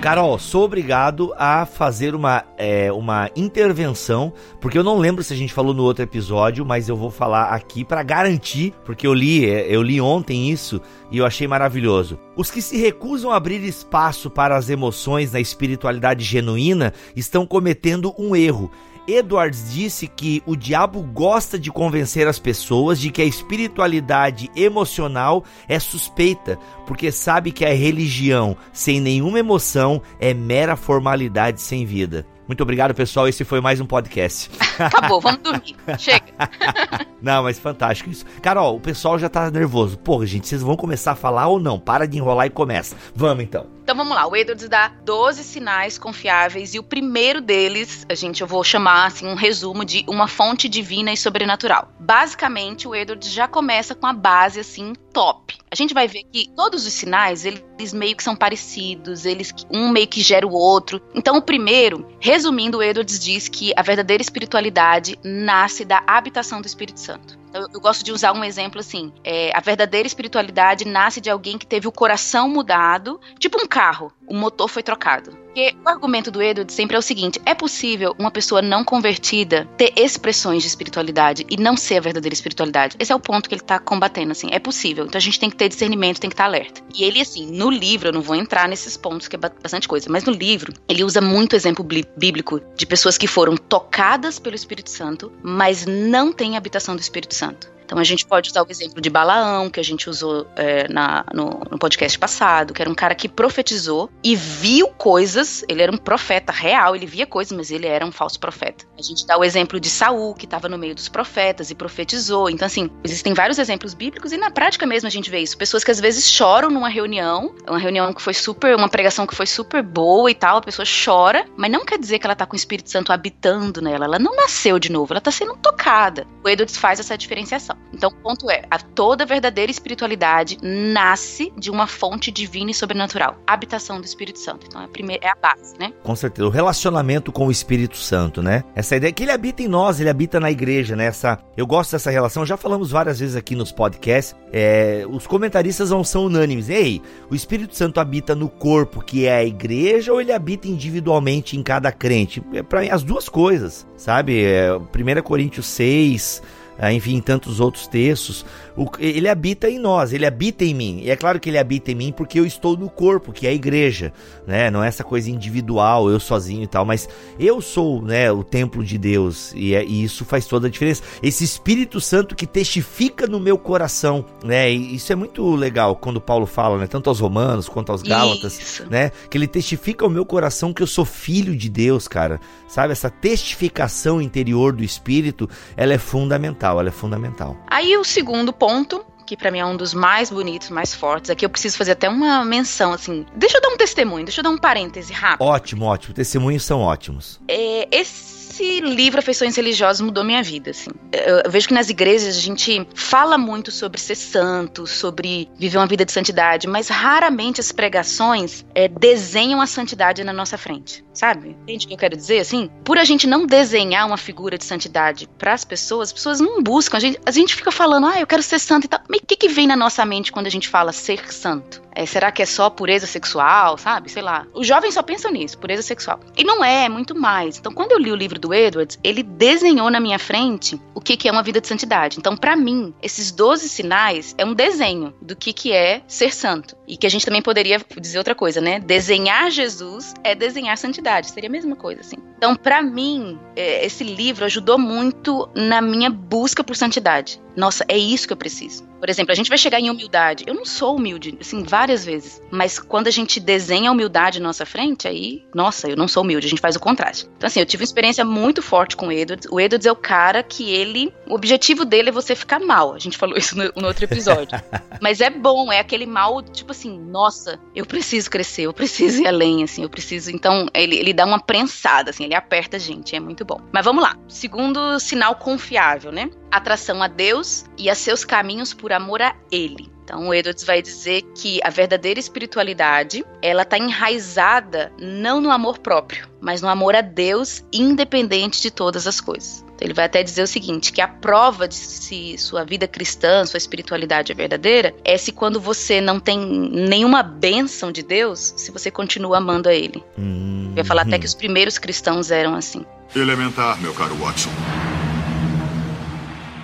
Carol, 0.00 0.38
sou 0.38 0.64
obrigado 0.64 1.32
a 1.36 1.64
fazer 1.64 2.14
uma, 2.14 2.44
é, 2.56 2.92
uma 2.92 3.30
intervenção, 3.34 4.32
porque 4.60 4.78
eu 4.78 4.84
não 4.84 4.98
lembro 4.98 5.24
se 5.24 5.32
a 5.32 5.36
gente 5.36 5.52
falou 5.52 5.74
no 5.74 5.82
outro 5.82 6.04
episódio, 6.04 6.64
mas 6.64 6.88
eu 6.88 6.96
vou 6.96 7.10
falar 7.10 7.48
aqui 7.48 7.82
para 7.84 8.02
garantir, 8.02 8.72
porque 8.84 9.06
eu 9.06 9.14
li, 9.14 9.46
é, 9.46 9.66
eu 9.74 9.82
li 9.82 10.00
ontem 10.00 10.50
isso 10.50 10.80
e 11.10 11.18
eu 11.18 11.26
achei 11.26 11.48
maravilhoso. 11.48 12.18
Os 12.36 12.50
que 12.50 12.60
se 12.62 12.76
recusam 12.76 13.32
a 13.32 13.36
abrir 13.36 13.64
espaço 13.64 14.30
para 14.30 14.56
as 14.56 14.68
emoções 14.68 15.32
na 15.32 15.40
espiritualidade 15.40 16.22
genuína 16.22 16.92
estão 17.16 17.46
cometendo 17.46 18.14
um 18.18 18.36
erro. 18.36 18.70
Edwards 19.08 19.72
disse 19.72 20.06
que 20.06 20.42
o 20.44 20.56
diabo 20.56 21.02
gosta 21.02 21.58
de 21.58 21.70
convencer 21.70 22.26
as 22.26 22.38
pessoas 22.38 22.98
de 22.98 23.10
que 23.10 23.22
a 23.22 23.24
espiritualidade 23.24 24.50
emocional 24.56 25.44
é 25.68 25.78
suspeita, 25.78 26.58
porque 26.86 27.12
sabe 27.12 27.52
que 27.52 27.64
a 27.64 27.72
religião 27.72 28.56
sem 28.72 29.00
nenhuma 29.00 29.38
emoção 29.38 30.02
é 30.18 30.34
mera 30.34 30.76
formalidade 30.76 31.60
sem 31.60 31.84
vida. 31.84 32.26
Muito 32.46 32.62
obrigado, 32.62 32.94
pessoal. 32.94 33.26
Esse 33.26 33.44
foi 33.44 33.60
mais 33.60 33.80
um 33.80 33.86
podcast. 33.86 34.50
Acabou, 34.78 35.20
vamos 35.20 35.40
dormir. 35.42 35.74
Chega. 35.98 36.26
Não, 37.20 37.42
mas 37.42 37.58
fantástico 37.58 38.08
isso. 38.08 38.24
Carol, 38.40 38.76
o 38.76 38.80
pessoal 38.80 39.18
já 39.18 39.28
tá 39.28 39.50
nervoso. 39.50 39.98
Porra, 39.98 40.26
gente, 40.26 40.46
vocês 40.46 40.62
vão 40.62 40.76
começar 40.76 41.12
a 41.12 41.16
falar 41.16 41.48
ou 41.48 41.58
não? 41.58 41.80
Para 41.80 42.06
de 42.06 42.18
enrolar 42.18 42.46
e 42.46 42.50
começa. 42.50 42.94
Vamos 43.14 43.42
então. 43.42 43.66
Então 43.82 43.96
vamos 43.96 44.16
lá, 44.16 44.26
o 44.26 44.34
Edwards 44.34 44.68
dá 44.68 44.90
12 45.04 45.44
sinais 45.44 45.96
confiáveis 45.96 46.74
e 46.74 46.78
o 46.78 46.82
primeiro 46.82 47.40
deles, 47.40 48.04
a 48.08 48.16
gente 48.16 48.40
eu 48.40 48.46
vou 48.46 48.64
chamar 48.64 49.06
assim 49.06 49.28
um 49.28 49.36
resumo 49.36 49.84
de 49.84 50.04
uma 50.08 50.26
fonte 50.26 50.68
divina 50.68 51.12
e 51.12 51.16
sobrenatural. 51.16 51.92
Basicamente, 52.00 52.88
o 52.88 52.94
Edwards 52.96 53.32
já 53.32 53.46
começa 53.46 53.94
com 53.94 54.06
a 54.06 54.12
base 54.12 54.58
assim 54.58 54.92
top. 55.16 55.56
A 55.70 55.74
gente 55.74 55.94
vai 55.94 56.06
ver 56.06 56.24
que 56.30 56.46
todos 56.54 56.86
os 56.86 56.92
sinais, 56.92 57.46
eles 57.46 57.94
meio 57.94 58.14
que 58.14 58.22
são 58.22 58.36
parecidos, 58.36 59.24
eles 59.24 59.50
um 59.70 59.88
meio 59.88 60.06
que 60.06 60.20
gera 60.20 60.46
o 60.46 60.52
outro. 60.52 61.00
Então 61.14 61.38
o 61.38 61.42
primeiro, 61.42 62.06
resumindo, 62.20 62.78
o 62.78 62.82
Edwards 62.82 63.18
diz 63.18 63.48
que 63.48 63.72
a 63.74 63.82
verdadeira 63.82 64.22
espiritualidade 64.22 65.18
nasce 65.24 65.86
da 65.86 66.02
habitação 66.06 66.60
do 66.60 66.66
Espírito 66.66 67.00
Santo. 67.00 67.38
Eu, 67.54 67.66
eu 67.72 67.80
gosto 67.80 68.04
de 68.04 68.12
usar 68.12 68.34
um 68.34 68.44
exemplo 68.44 68.80
assim: 68.80 69.10
é, 69.24 69.50
a 69.56 69.60
verdadeira 69.60 70.06
espiritualidade 70.06 70.84
nasce 70.84 71.18
de 71.18 71.30
alguém 71.30 71.56
que 71.56 71.66
teve 71.66 71.88
o 71.88 71.92
coração 71.92 72.46
mudado, 72.50 73.18
tipo 73.38 73.58
um 73.58 73.66
carro, 73.66 74.12
o 74.26 74.34
motor 74.34 74.68
foi 74.68 74.82
trocado. 74.82 75.30
Porque 75.56 75.74
o 75.84 75.88
argumento 75.88 76.30
do 76.30 76.42
Edward 76.42 76.70
sempre 76.70 76.96
é 76.96 76.98
o 76.98 77.02
seguinte: 77.02 77.40
é 77.46 77.54
possível 77.54 78.14
uma 78.18 78.30
pessoa 78.30 78.60
não 78.60 78.84
convertida 78.84 79.66
ter 79.78 79.92
expressões 79.96 80.62
de 80.62 80.68
espiritualidade 80.68 81.46
e 81.48 81.56
não 81.56 81.76
ser 81.76 81.96
a 81.96 82.00
verdadeira 82.00 82.34
espiritualidade? 82.34 82.96
Esse 82.98 83.10
é 83.10 83.14
o 83.14 83.20
ponto 83.20 83.48
que 83.48 83.54
ele 83.54 83.62
tá 83.62 83.78
combatendo, 83.78 84.32
assim. 84.32 84.48
É 84.52 84.58
possível. 84.58 85.06
Então 85.06 85.18
a 85.18 85.22
gente 85.22 85.40
tem 85.40 85.48
que 85.48 85.56
ter 85.56 85.68
discernimento, 85.68 86.20
tem 86.20 86.28
que 86.28 86.34
estar 86.34 86.44
alerta. 86.44 86.82
E 86.94 87.04
ele, 87.04 87.20
assim, 87.20 87.46
no 87.46 87.70
livro, 87.70 88.08
eu 88.08 88.12
não 88.12 88.20
vou 88.20 88.36
entrar 88.36 88.68
nesses 88.68 88.96
pontos, 88.96 89.28
que 89.28 89.36
é 89.36 89.38
bastante 89.38 89.88
coisa, 89.88 90.10
mas 90.10 90.24
no 90.24 90.32
livro, 90.32 90.74
ele 90.88 91.02
usa 91.02 91.20
muito 91.20 91.56
exemplo 91.56 91.86
bíblico 92.16 92.60
de 92.76 92.84
pessoas 92.84 93.16
que 93.16 93.26
foram 93.26 93.56
tocadas 93.56 94.38
pelo 94.38 94.56
Espírito 94.56 94.90
Santo, 94.90 95.32
mas 95.42 95.86
não 95.86 96.32
têm 96.32 96.56
habitação 96.56 96.94
do 96.94 97.00
Espírito 97.00 97.34
Santo. 97.34 97.75
Então 97.86 97.98
a 97.98 98.04
gente 98.04 98.26
pode 98.26 98.50
usar 98.50 98.62
o 98.62 98.66
exemplo 98.68 99.00
de 99.00 99.08
Balaão, 99.08 99.70
que 99.70 99.78
a 99.78 99.82
gente 99.82 100.10
usou 100.10 100.46
é, 100.56 100.88
na, 100.92 101.24
no, 101.32 101.62
no, 101.70 101.78
podcast 101.78 102.18
passado, 102.18 102.74
que 102.74 102.82
era 102.82 102.90
um 102.90 102.94
cara 102.94 103.14
que 103.14 103.28
profetizou 103.28 104.10
e 104.22 104.34
viu 104.34 104.88
coisas. 104.88 105.64
Ele 105.68 105.82
era 105.82 105.92
um 105.92 105.96
profeta 105.96 106.52
real, 106.52 106.96
ele 106.96 107.06
via 107.06 107.26
coisas, 107.26 107.56
mas 107.56 107.70
ele 107.70 107.86
era 107.86 108.04
um 108.04 108.10
falso 108.10 108.40
profeta. 108.40 108.84
A 108.98 109.02
gente 109.02 109.24
dá 109.24 109.38
o 109.38 109.44
exemplo 109.44 109.78
de 109.78 109.88
Saul, 109.88 110.34
que 110.34 110.46
estava 110.46 110.68
no 110.68 110.76
meio 110.76 110.94
dos 110.94 111.08
profetas 111.08 111.70
e 111.70 111.74
profetizou. 111.76 112.50
Então, 112.50 112.66
assim, 112.66 112.90
existem 113.04 113.32
vários 113.32 113.58
exemplos 113.58 113.94
bíblicos 113.94 114.32
e 114.32 114.36
na 114.36 114.50
prática 114.50 114.84
mesmo 114.84 115.06
a 115.06 115.10
gente 115.10 115.30
vê 115.30 115.38
isso. 115.38 115.56
Pessoas 115.56 115.84
que 115.84 115.90
às 115.92 116.00
vezes 116.00 116.28
choram 116.28 116.68
numa 116.68 116.88
reunião, 116.88 117.54
uma 117.68 117.78
reunião 117.78 118.12
que 118.12 118.20
foi 118.20 118.34
super, 118.34 118.74
uma 118.74 118.88
pregação 118.88 119.26
que 119.26 119.34
foi 119.34 119.46
super 119.46 119.82
boa 119.82 120.28
e 120.28 120.34
tal, 120.34 120.56
a 120.56 120.62
pessoa 120.62 120.84
chora, 120.86 121.46
mas 121.56 121.70
não 121.70 121.84
quer 121.84 121.98
dizer 121.98 122.18
que 122.18 122.26
ela 122.26 122.34
tá 122.34 122.46
com 122.46 122.54
o 122.54 122.56
Espírito 122.56 122.90
Santo 122.90 123.12
habitando 123.12 123.80
nela. 123.80 124.06
Ela 124.06 124.18
não 124.18 124.34
nasceu 124.34 124.78
de 124.80 124.90
novo, 124.90 125.12
ela 125.12 125.20
tá 125.20 125.30
sendo 125.30 125.56
tocada. 125.56 126.26
O 126.44 126.48
Edwards 126.48 126.76
faz 126.76 126.98
essa 126.98 127.16
diferenciação. 127.16 127.75
Então, 127.92 128.10
o 128.10 128.14
ponto 128.14 128.50
é: 128.50 128.62
a 128.70 128.78
toda 128.78 129.24
verdadeira 129.24 129.70
espiritualidade 129.70 130.58
nasce 130.62 131.52
de 131.56 131.70
uma 131.70 131.86
fonte 131.86 132.30
divina 132.30 132.70
e 132.70 132.74
sobrenatural, 132.74 133.36
habitação 133.46 134.00
do 134.00 134.04
Espírito 134.04 134.38
Santo. 134.38 134.66
Então, 134.66 134.80
é 134.80 134.84
a, 134.84 134.88
primeira, 134.88 135.26
é 135.26 135.30
a 135.30 135.34
base, 135.34 135.74
né? 135.78 135.92
Com 136.02 136.14
certeza. 136.14 136.46
O 136.46 136.50
relacionamento 136.50 137.32
com 137.32 137.46
o 137.46 137.50
Espírito 137.50 137.96
Santo, 137.96 138.42
né? 138.42 138.64
Essa 138.74 138.96
ideia 138.96 139.12
que 139.12 139.22
ele 139.22 139.32
habita 139.32 139.62
em 139.62 139.68
nós, 139.68 140.00
ele 140.00 140.10
habita 140.10 140.38
na 140.38 140.50
igreja, 140.50 140.94
né? 140.94 141.06
Essa, 141.06 141.38
eu 141.56 141.66
gosto 141.66 141.92
dessa 141.92 142.10
relação, 142.10 142.44
já 142.44 142.56
falamos 142.56 142.90
várias 142.90 143.18
vezes 143.20 143.36
aqui 143.36 143.54
nos 143.54 143.72
podcasts. 143.72 144.36
É, 144.52 145.04
os 145.08 145.26
comentaristas 145.26 145.90
não 145.90 146.04
são 146.04 146.26
unânimes. 146.26 146.68
Ei, 146.68 147.00
o 147.30 147.34
Espírito 147.34 147.74
Santo 147.76 148.00
habita 148.00 148.34
no 148.34 148.48
corpo, 148.48 149.02
que 149.02 149.26
é 149.26 149.36
a 149.36 149.44
igreja, 149.44 150.12
ou 150.12 150.20
ele 150.20 150.32
habita 150.32 150.68
individualmente 150.68 151.56
em 151.56 151.62
cada 151.62 151.90
crente? 151.90 152.42
É 152.52 152.62
para 152.62 152.82
as 152.94 153.02
duas 153.02 153.28
coisas, 153.28 153.86
sabe? 153.96 154.44
É, 154.44 154.72
1 154.76 155.22
Coríntios 155.22 155.66
6 155.66 156.42
ah, 156.78 156.92
enfim, 156.92 157.20
tantos 157.20 157.60
outros 157.60 157.86
textos. 157.86 158.44
O, 158.76 158.86
ele 158.98 159.28
habita 159.28 159.70
em 159.70 159.78
nós, 159.78 160.12
ele 160.12 160.26
habita 160.26 160.64
em 160.64 160.74
mim. 160.74 161.00
E 161.02 161.10
é 161.10 161.16
claro 161.16 161.40
que 161.40 161.48
ele 161.48 161.56
habita 161.58 161.90
em 161.90 161.94
mim 161.94 162.12
porque 162.12 162.38
eu 162.38 162.44
estou 162.44 162.76
no 162.76 162.90
corpo, 162.90 163.32
que 163.32 163.46
é 163.46 163.50
a 163.50 163.54
igreja, 163.54 164.12
né? 164.46 164.70
Não 164.70 164.84
é 164.84 164.88
essa 164.88 165.02
coisa 165.02 165.30
individual, 165.30 166.10
eu 166.10 166.20
sozinho 166.20 166.62
e 166.62 166.66
tal, 166.66 166.84
mas 166.84 167.08
eu 167.38 167.60
sou, 167.62 168.02
né, 168.02 168.30
o 168.30 168.44
templo 168.44 168.84
de 168.84 168.98
Deus 168.98 169.52
e, 169.54 169.74
é, 169.74 169.82
e 169.82 170.04
isso 170.04 170.24
faz 170.24 170.46
toda 170.46 170.66
a 170.66 170.70
diferença. 170.70 171.02
Esse 171.22 171.42
Espírito 171.42 172.00
Santo 172.00 172.34
que 172.34 172.46
testifica 172.46 173.26
no 173.26 173.40
meu 173.40 173.56
coração, 173.56 174.24
né? 174.44 174.70
E 174.70 174.96
isso 174.96 175.10
é 175.10 175.16
muito 175.16 175.54
legal 175.54 175.96
quando 175.96 176.20
Paulo 176.20 176.44
fala, 176.44 176.76
né, 176.76 176.86
tanto 176.86 177.08
aos 177.08 177.20
Romanos 177.20 177.68
quanto 177.68 177.92
aos 177.92 178.02
Gálatas, 178.02 178.58
isso. 178.58 178.86
né, 178.90 179.10
que 179.30 179.38
ele 179.38 179.46
testifica 179.46 180.04
ao 180.04 180.10
meu 180.10 180.26
coração 180.26 180.74
que 180.74 180.82
eu 180.82 180.86
sou 180.86 181.04
filho 181.04 181.56
de 181.56 181.70
Deus, 181.70 182.06
cara. 182.06 182.38
Sabe 182.68 182.92
essa 182.92 183.08
testificação 183.08 184.20
interior 184.20 184.72
do 184.72 184.84
Espírito, 184.84 185.48
ela 185.76 185.94
é 185.94 185.98
fundamental, 185.98 186.78
ela 186.78 186.88
é 186.88 186.92
fundamental. 186.92 187.56
Aí 187.68 187.96
o 187.96 188.04
segundo 188.04 188.52
ponto 188.52 188.65
ponto 188.66 189.06
que 189.24 189.36
para 189.36 189.50
mim 189.50 189.58
é 189.58 189.66
um 189.66 189.76
dos 189.76 189.92
mais 189.92 190.30
bonitos, 190.30 190.70
mais 190.70 190.94
fortes. 190.94 191.30
Aqui 191.30 191.44
eu 191.44 191.50
preciso 191.50 191.76
fazer 191.76 191.92
até 191.92 192.08
uma 192.08 192.44
menção, 192.44 192.92
assim. 192.92 193.26
Deixa 193.34 193.58
eu 193.58 193.60
dar 193.60 193.70
um 193.70 193.76
testemunho, 193.76 194.24
deixa 194.24 194.40
eu 194.40 194.44
dar 194.44 194.50
um 194.50 194.58
parêntese 194.58 195.12
rápido. 195.12 195.44
Ótimo, 195.44 195.84
ótimo. 195.84 196.14
Testemunhos 196.14 196.62
são 196.62 196.80
ótimos. 196.80 197.40
É, 197.48 197.88
esse 197.90 198.35
esse 198.56 198.80
livro 198.80 199.18
Afeições 199.18 199.54
Religiosas 199.56 200.00
mudou 200.00 200.24
minha 200.24 200.42
vida, 200.42 200.70
assim. 200.70 200.90
Eu, 201.12 201.50
vejo 201.50 201.68
que 201.68 201.74
nas 201.74 201.90
igrejas 201.90 202.36
a 202.36 202.40
gente 202.40 202.86
fala 202.94 203.36
muito 203.36 203.70
sobre 203.70 204.00
ser 204.00 204.14
santo, 204.14 204.86
sobre 204.86 205.48
viver 205.58 205.76
uma 205.76 205.86
vida 205.86 206.04
de 206.04 206.12
santidade, 206.12 206.66
mas 206.66 206.88
raramente 206.88 207.60
as 207.60 207.70
pregações 207.70 208.64
é, 208.74 208.88
desenham 208.88 209.60
a 209.60 209.66
santidade 209.66 210.24
na 210.24 210.32
nossa 210.32 210.56
frente, 210.56 211.04
sabe? 211.12 211.50
Entende 211.50 211.84
o 211.84 211.88
que 211.88 211.94
eu 211.94 211.98
quero 211.98 212.16
dizer, 212.16 212.38
assim? 212.38 212.70
Por 212.84 212.98
a 212.98 213.04
gente 213.04 213.26
não 213.26 213.46
desenhar 213.46 214.06
uma 214.06 214.16
figura 214.16 214.56
de 214.56 214.64
santidade 214.64 215.28
para 215.38 215.52
as 215.52 215.64
pessoas, 215.64 216.08
as 216.08 216.12
pessoas 216.12 216.40
não 216.40 216.62
buscam. 216.62 216.96
A 216.96 217.00
gente, 217.00 217.20
a 217.26 217.30
gente 217.30 217.54
fica 217.54 217.70
falando, 217.70 218.06
ah, 218.06 218.20
eu 218.20 218.26
quero 218.26 218.42
ser 218.42 218.58
santo 218.58 218.86
e 218.86 218.88
tal. 218.88 219.00
Mas 219.08 219.20
o 219.20 219.26
que, 219.26 219.36
que 219.36 219.48
vem 219.48 219.66
na 219.66 219.76
nossa 219.76 220.04
mente 220.04 220.32
quando 220.32 220.46
a 220.46 220.50
gente 220.50 220.68
fala 220.68 220.92
ser 220.92 221.32
santo? 221.32 221.85
É, 221.96 222.04
será 222.04 222.30
que 222.30 222.42
é 222.42 222.46
só 222.46 222.68
pureza 222.68 223.06
sexual, 223.06 223.78
sabe? 223.78 224.10
Sei 224.10 224.20
lá. 224.20 224.46
Os 224.52 224.66
jovens 224.66 224.92
só 224.92 225.02
pensam 225.02 225.32
nisso, 225.32 225.56
pureza 225.56 225.80
sexual. 225.80 226.20
E 226.36 226.44
não 226.44 226.62
é, 226.62 226.84
é 226.84 226.88
muito 226.90 227.14
mais. 227.14 227.56
Então, 227.56 227.72
quando 227.72 227.92
eu 227.92 227.98
li 227.98 228.12
o 228.12 228.14
livro 228.14 228.38
do 228.38 228.52
Edwards, 228.52 228.98
ele 229.02 229.22
desenhou 229.22 229.90
na 229.90 229.98
minha 229.98 230.18
frente 230.18 230.78
o 230.94 231.00
que, 231.00 231.16
que 231.16 231.26
é 231.26 231.32
uma 231.32 231.42
vida 231.42 231.58
de 231.58 231.66
santidade. 231.66 232.18
Então, 232.18 232.36
para 232.36 232.54
mim, 232.54 232.92
esses 233.02 233.32
12 233.32 233.68
sinais 233.70 234.34
é 234.36 234.44
um 234.44 234.52
desenho 234.52 235.14
do 235.22 235.34
que, 235.34 235.54
que 235.54 235.72
é 235.72 236.02
ser 236.06 236.34
santo. 236.34 236.76
E 236.86 236.98
que 236.98 237.06
a 237.06 237.10
gente 237.10 237.24
também 237.24 237.40
poderia 237.40 237.80
dizer 237.98 238.18
outra 238.18 238.34
coisa, 238.34 238.60
né? 238.60 238.78
Desenhar 238.78 239.50
Jesus 239.50 240.12
é 240.22 240.34
desenhar 240.34 240.76
santidade. 240.76 241.30
Seria 241.30 241.48
a 241.48 241.52
mesma 241.52 241.76
coisa, 241.76 242.02
assim. 242.02 242.16
Então, 242.36 242.54
para 242.54 242.82
mim, 242.82 243.38
é, 243.56 243.86
esse 243.86 244.04
livro 244.04 244.44
ajudou 244.44 244.78
muito 244.78 245.48
na 245.54 245.80
minha 245.80 246.10
busca 246.10 246.62
por 246.62 246.76
santidade. 246.76 247.40
Nossa, 247.56 247.86
é 247.88 247.96
isso 247.96 248.26
que 248.26 248.32
eu 248.34 248.36
preciso. 248.36 248.86
Por 248.98 249.08
exemplo, 249.08 249.32
a 249.32 249.34
gente 249.34 249.48
vai 249.48 249.58
chegar 249.58 249.80
em 249.80 249.90
humildade. 249.90 250.44
Eu 250.46 250.54
não 250.54 250.64
sou 250.64 250.96
humilde, 250.96 251.36
assim, 251.40 251.62
várias 251.62 252.04
vezes. 252.04 252.40
Mas 252.50 252.78
quando 252.78 253.08
a 253.08 253.10
gente 253.10 253.38
desenha 253.38 253.90
a 253.90 253.92
humildade 253.92 254.40
na 254.40 254.48
nossa 254.48 254.66
frente, 254.66 255.06
aí, 255.06 255.44
nossa, 255.54 255.88
eu 255.88 255.96
não 255.96 256.08
sou 256.08 256.22
humilde, 256.22 256.46
a 256.46 256.50
gente 256.50 256.60
faz 256.60 256.76
o 256.76 256.80
contraste. 256.80 257.28
Então, 257.36 257.46
assim, 257.46 257.60
eu 257.60 257.66
tive 257.66 257.82
uma 257.82 257.86
experiência 257.86 258.24
muito 258.24 258.62
forte 258.62 258.96
com 258.96 259.08
o 259.08 259.12
Edwards. 259.12 259.48
O 259.50 259.60
Edwards 259.60 259.86
é 259.86 259.92
o 259.92 259.96
cara 259.96 260.42
que 260.42 260.70
ele. 260.70 261.12
O 261.28 261.34
objetivo 261.34 261.84
dele 261.84 262.08
é 262.08 262.12
você 262.12 262.34
ficar 262.34 262.60
mal. 262.60 262.94
A 262.94 262.98
gente 262.98 263.16
falou 263.16 263.36
isso 263.36 263.56
no, 263.56 263.72
no 263.76 263.86
outro 263.86 264.04
episódio. 264.04 264.60
Mas 265.00 265.20
é 265.20 265.30
bom, 265.30 265.72
é 265.72 265.78
aquele 265.78 266.06
mal, 266.06 266.42
tipo 266.42 266.72
assim, 266.72 266.98
nossa, 266.98 267.60
eu 267.74 267.84
preciso 267.84 268.30
crescer, 268.30 268.62
eu 268.62 268.72
preciso 268.72 269.22
ir 269.22 269.28
além, 269.28 269.62
assim, 269.62 269.82
eu 269.82 269.90
preciso. 269.90 270.30
Então, 270.30 270.68
ele, 270.74 270.96
ele 270.96 271.12
dá 271.12 271.24
uma 271.24 271.40
prensada, 271.40 272.10
assim, 272.10 272.24
ele 272.24 272.34
aperta 272.34 272.76
a 272.76 272.80
gente, 272.80 273.14
é 273.14 273.20
muito 273.20 273.44
bom. 273.44 273.60
Mas 273.72 273.84
vamos 273.84 274.02
lá. 274.02 274.16
Segundo 274.28 274.98
sinal 274.98 275.36
confiável, 275.36 276.10
né? 276.10 276.30
Atração 276.50 277.02
a 277.02 277.08
Deus 277.08 277.64
e 277.76 277.90
a 277.90 277.94
seus 277.94 278.24
caminhos 278.24 278.72
por 278.72 278.85
amor 278.92 279.22
a 279.22 279.34
Ele. 279.50 279.90
Então, 280.06 280.28
o 280.28 280.34
Edwards 280.34 280.62
vai 280.62 280.80
dizer 280.80 281.22
que 281.34 281.58
a 281.64 281.68
verdadeira 281.68 282.20
espiritualidade, 282.20 283.24
ela 283.42 283.62
está 283.62 283.76
enraizada 283.76 284.92
não 285.00 285.40
no 285.40 285.50
amor 285.50 285.80
próprio, 285.80 286.28
mas 286.40 286.62
no 286.62 286.68
amor 286.68 286.94
a 286.94 287.00
Deus, 287.00 287.64
independente 287.72 288.62
de 288.62 288.70
todas 288.70 289.04
as 289.08 289.20
coisas. 289.20 289.64
Então, 289.74 289.84
ele 289.84 289.92
vai 289.92 290.04
até 290.04 290.22
dizer 290.22 290.42
o 290.42 290.46
seguinte, 290.46 290.92
que 290.92 291.00
a 291.00 291.08
prova 291.08 291.66
de 291.66 291.74
se 291.74 292.38
sua 292.38 292.62
vida 292.62 292.86
cristã, 292.86 293.44
sua 293.44 293.58
espiritualidade 293.58 294.30
é 294.30 294.34
verdadeira, 294.34 294.94
é 295.04 295.18
se 295.18 295.32
quando 295.32 295.60
você 295.60 296.00
não 296.00 296.20
tem 296.20 296.38
nenhuma 296.38 297.24
bênção 297.24 297.90
de 297.90 298.04
Deus, 298.04 298.54
se 298.56 298.70
você 298.70 298.92
continua 298.92 299.38
amando 299.38 299.68
a 299.68 299.74
Ele. 299.74 300.04
Hum, 300.16 300.70
vai 300.72 300.84
falar 300.84 301.02
até 301.02 301.18
que 301.18 301.26
os 301.26 301.34
primeiros 301.34 301.78
cristãos 301.78 302.30
eram 302.30 302.54
assim. 302.54 302.86
Elementar, 303.12 303.80
meu 303.80 303.92
caro 303.92 304.14
Watson. 304.14 304.50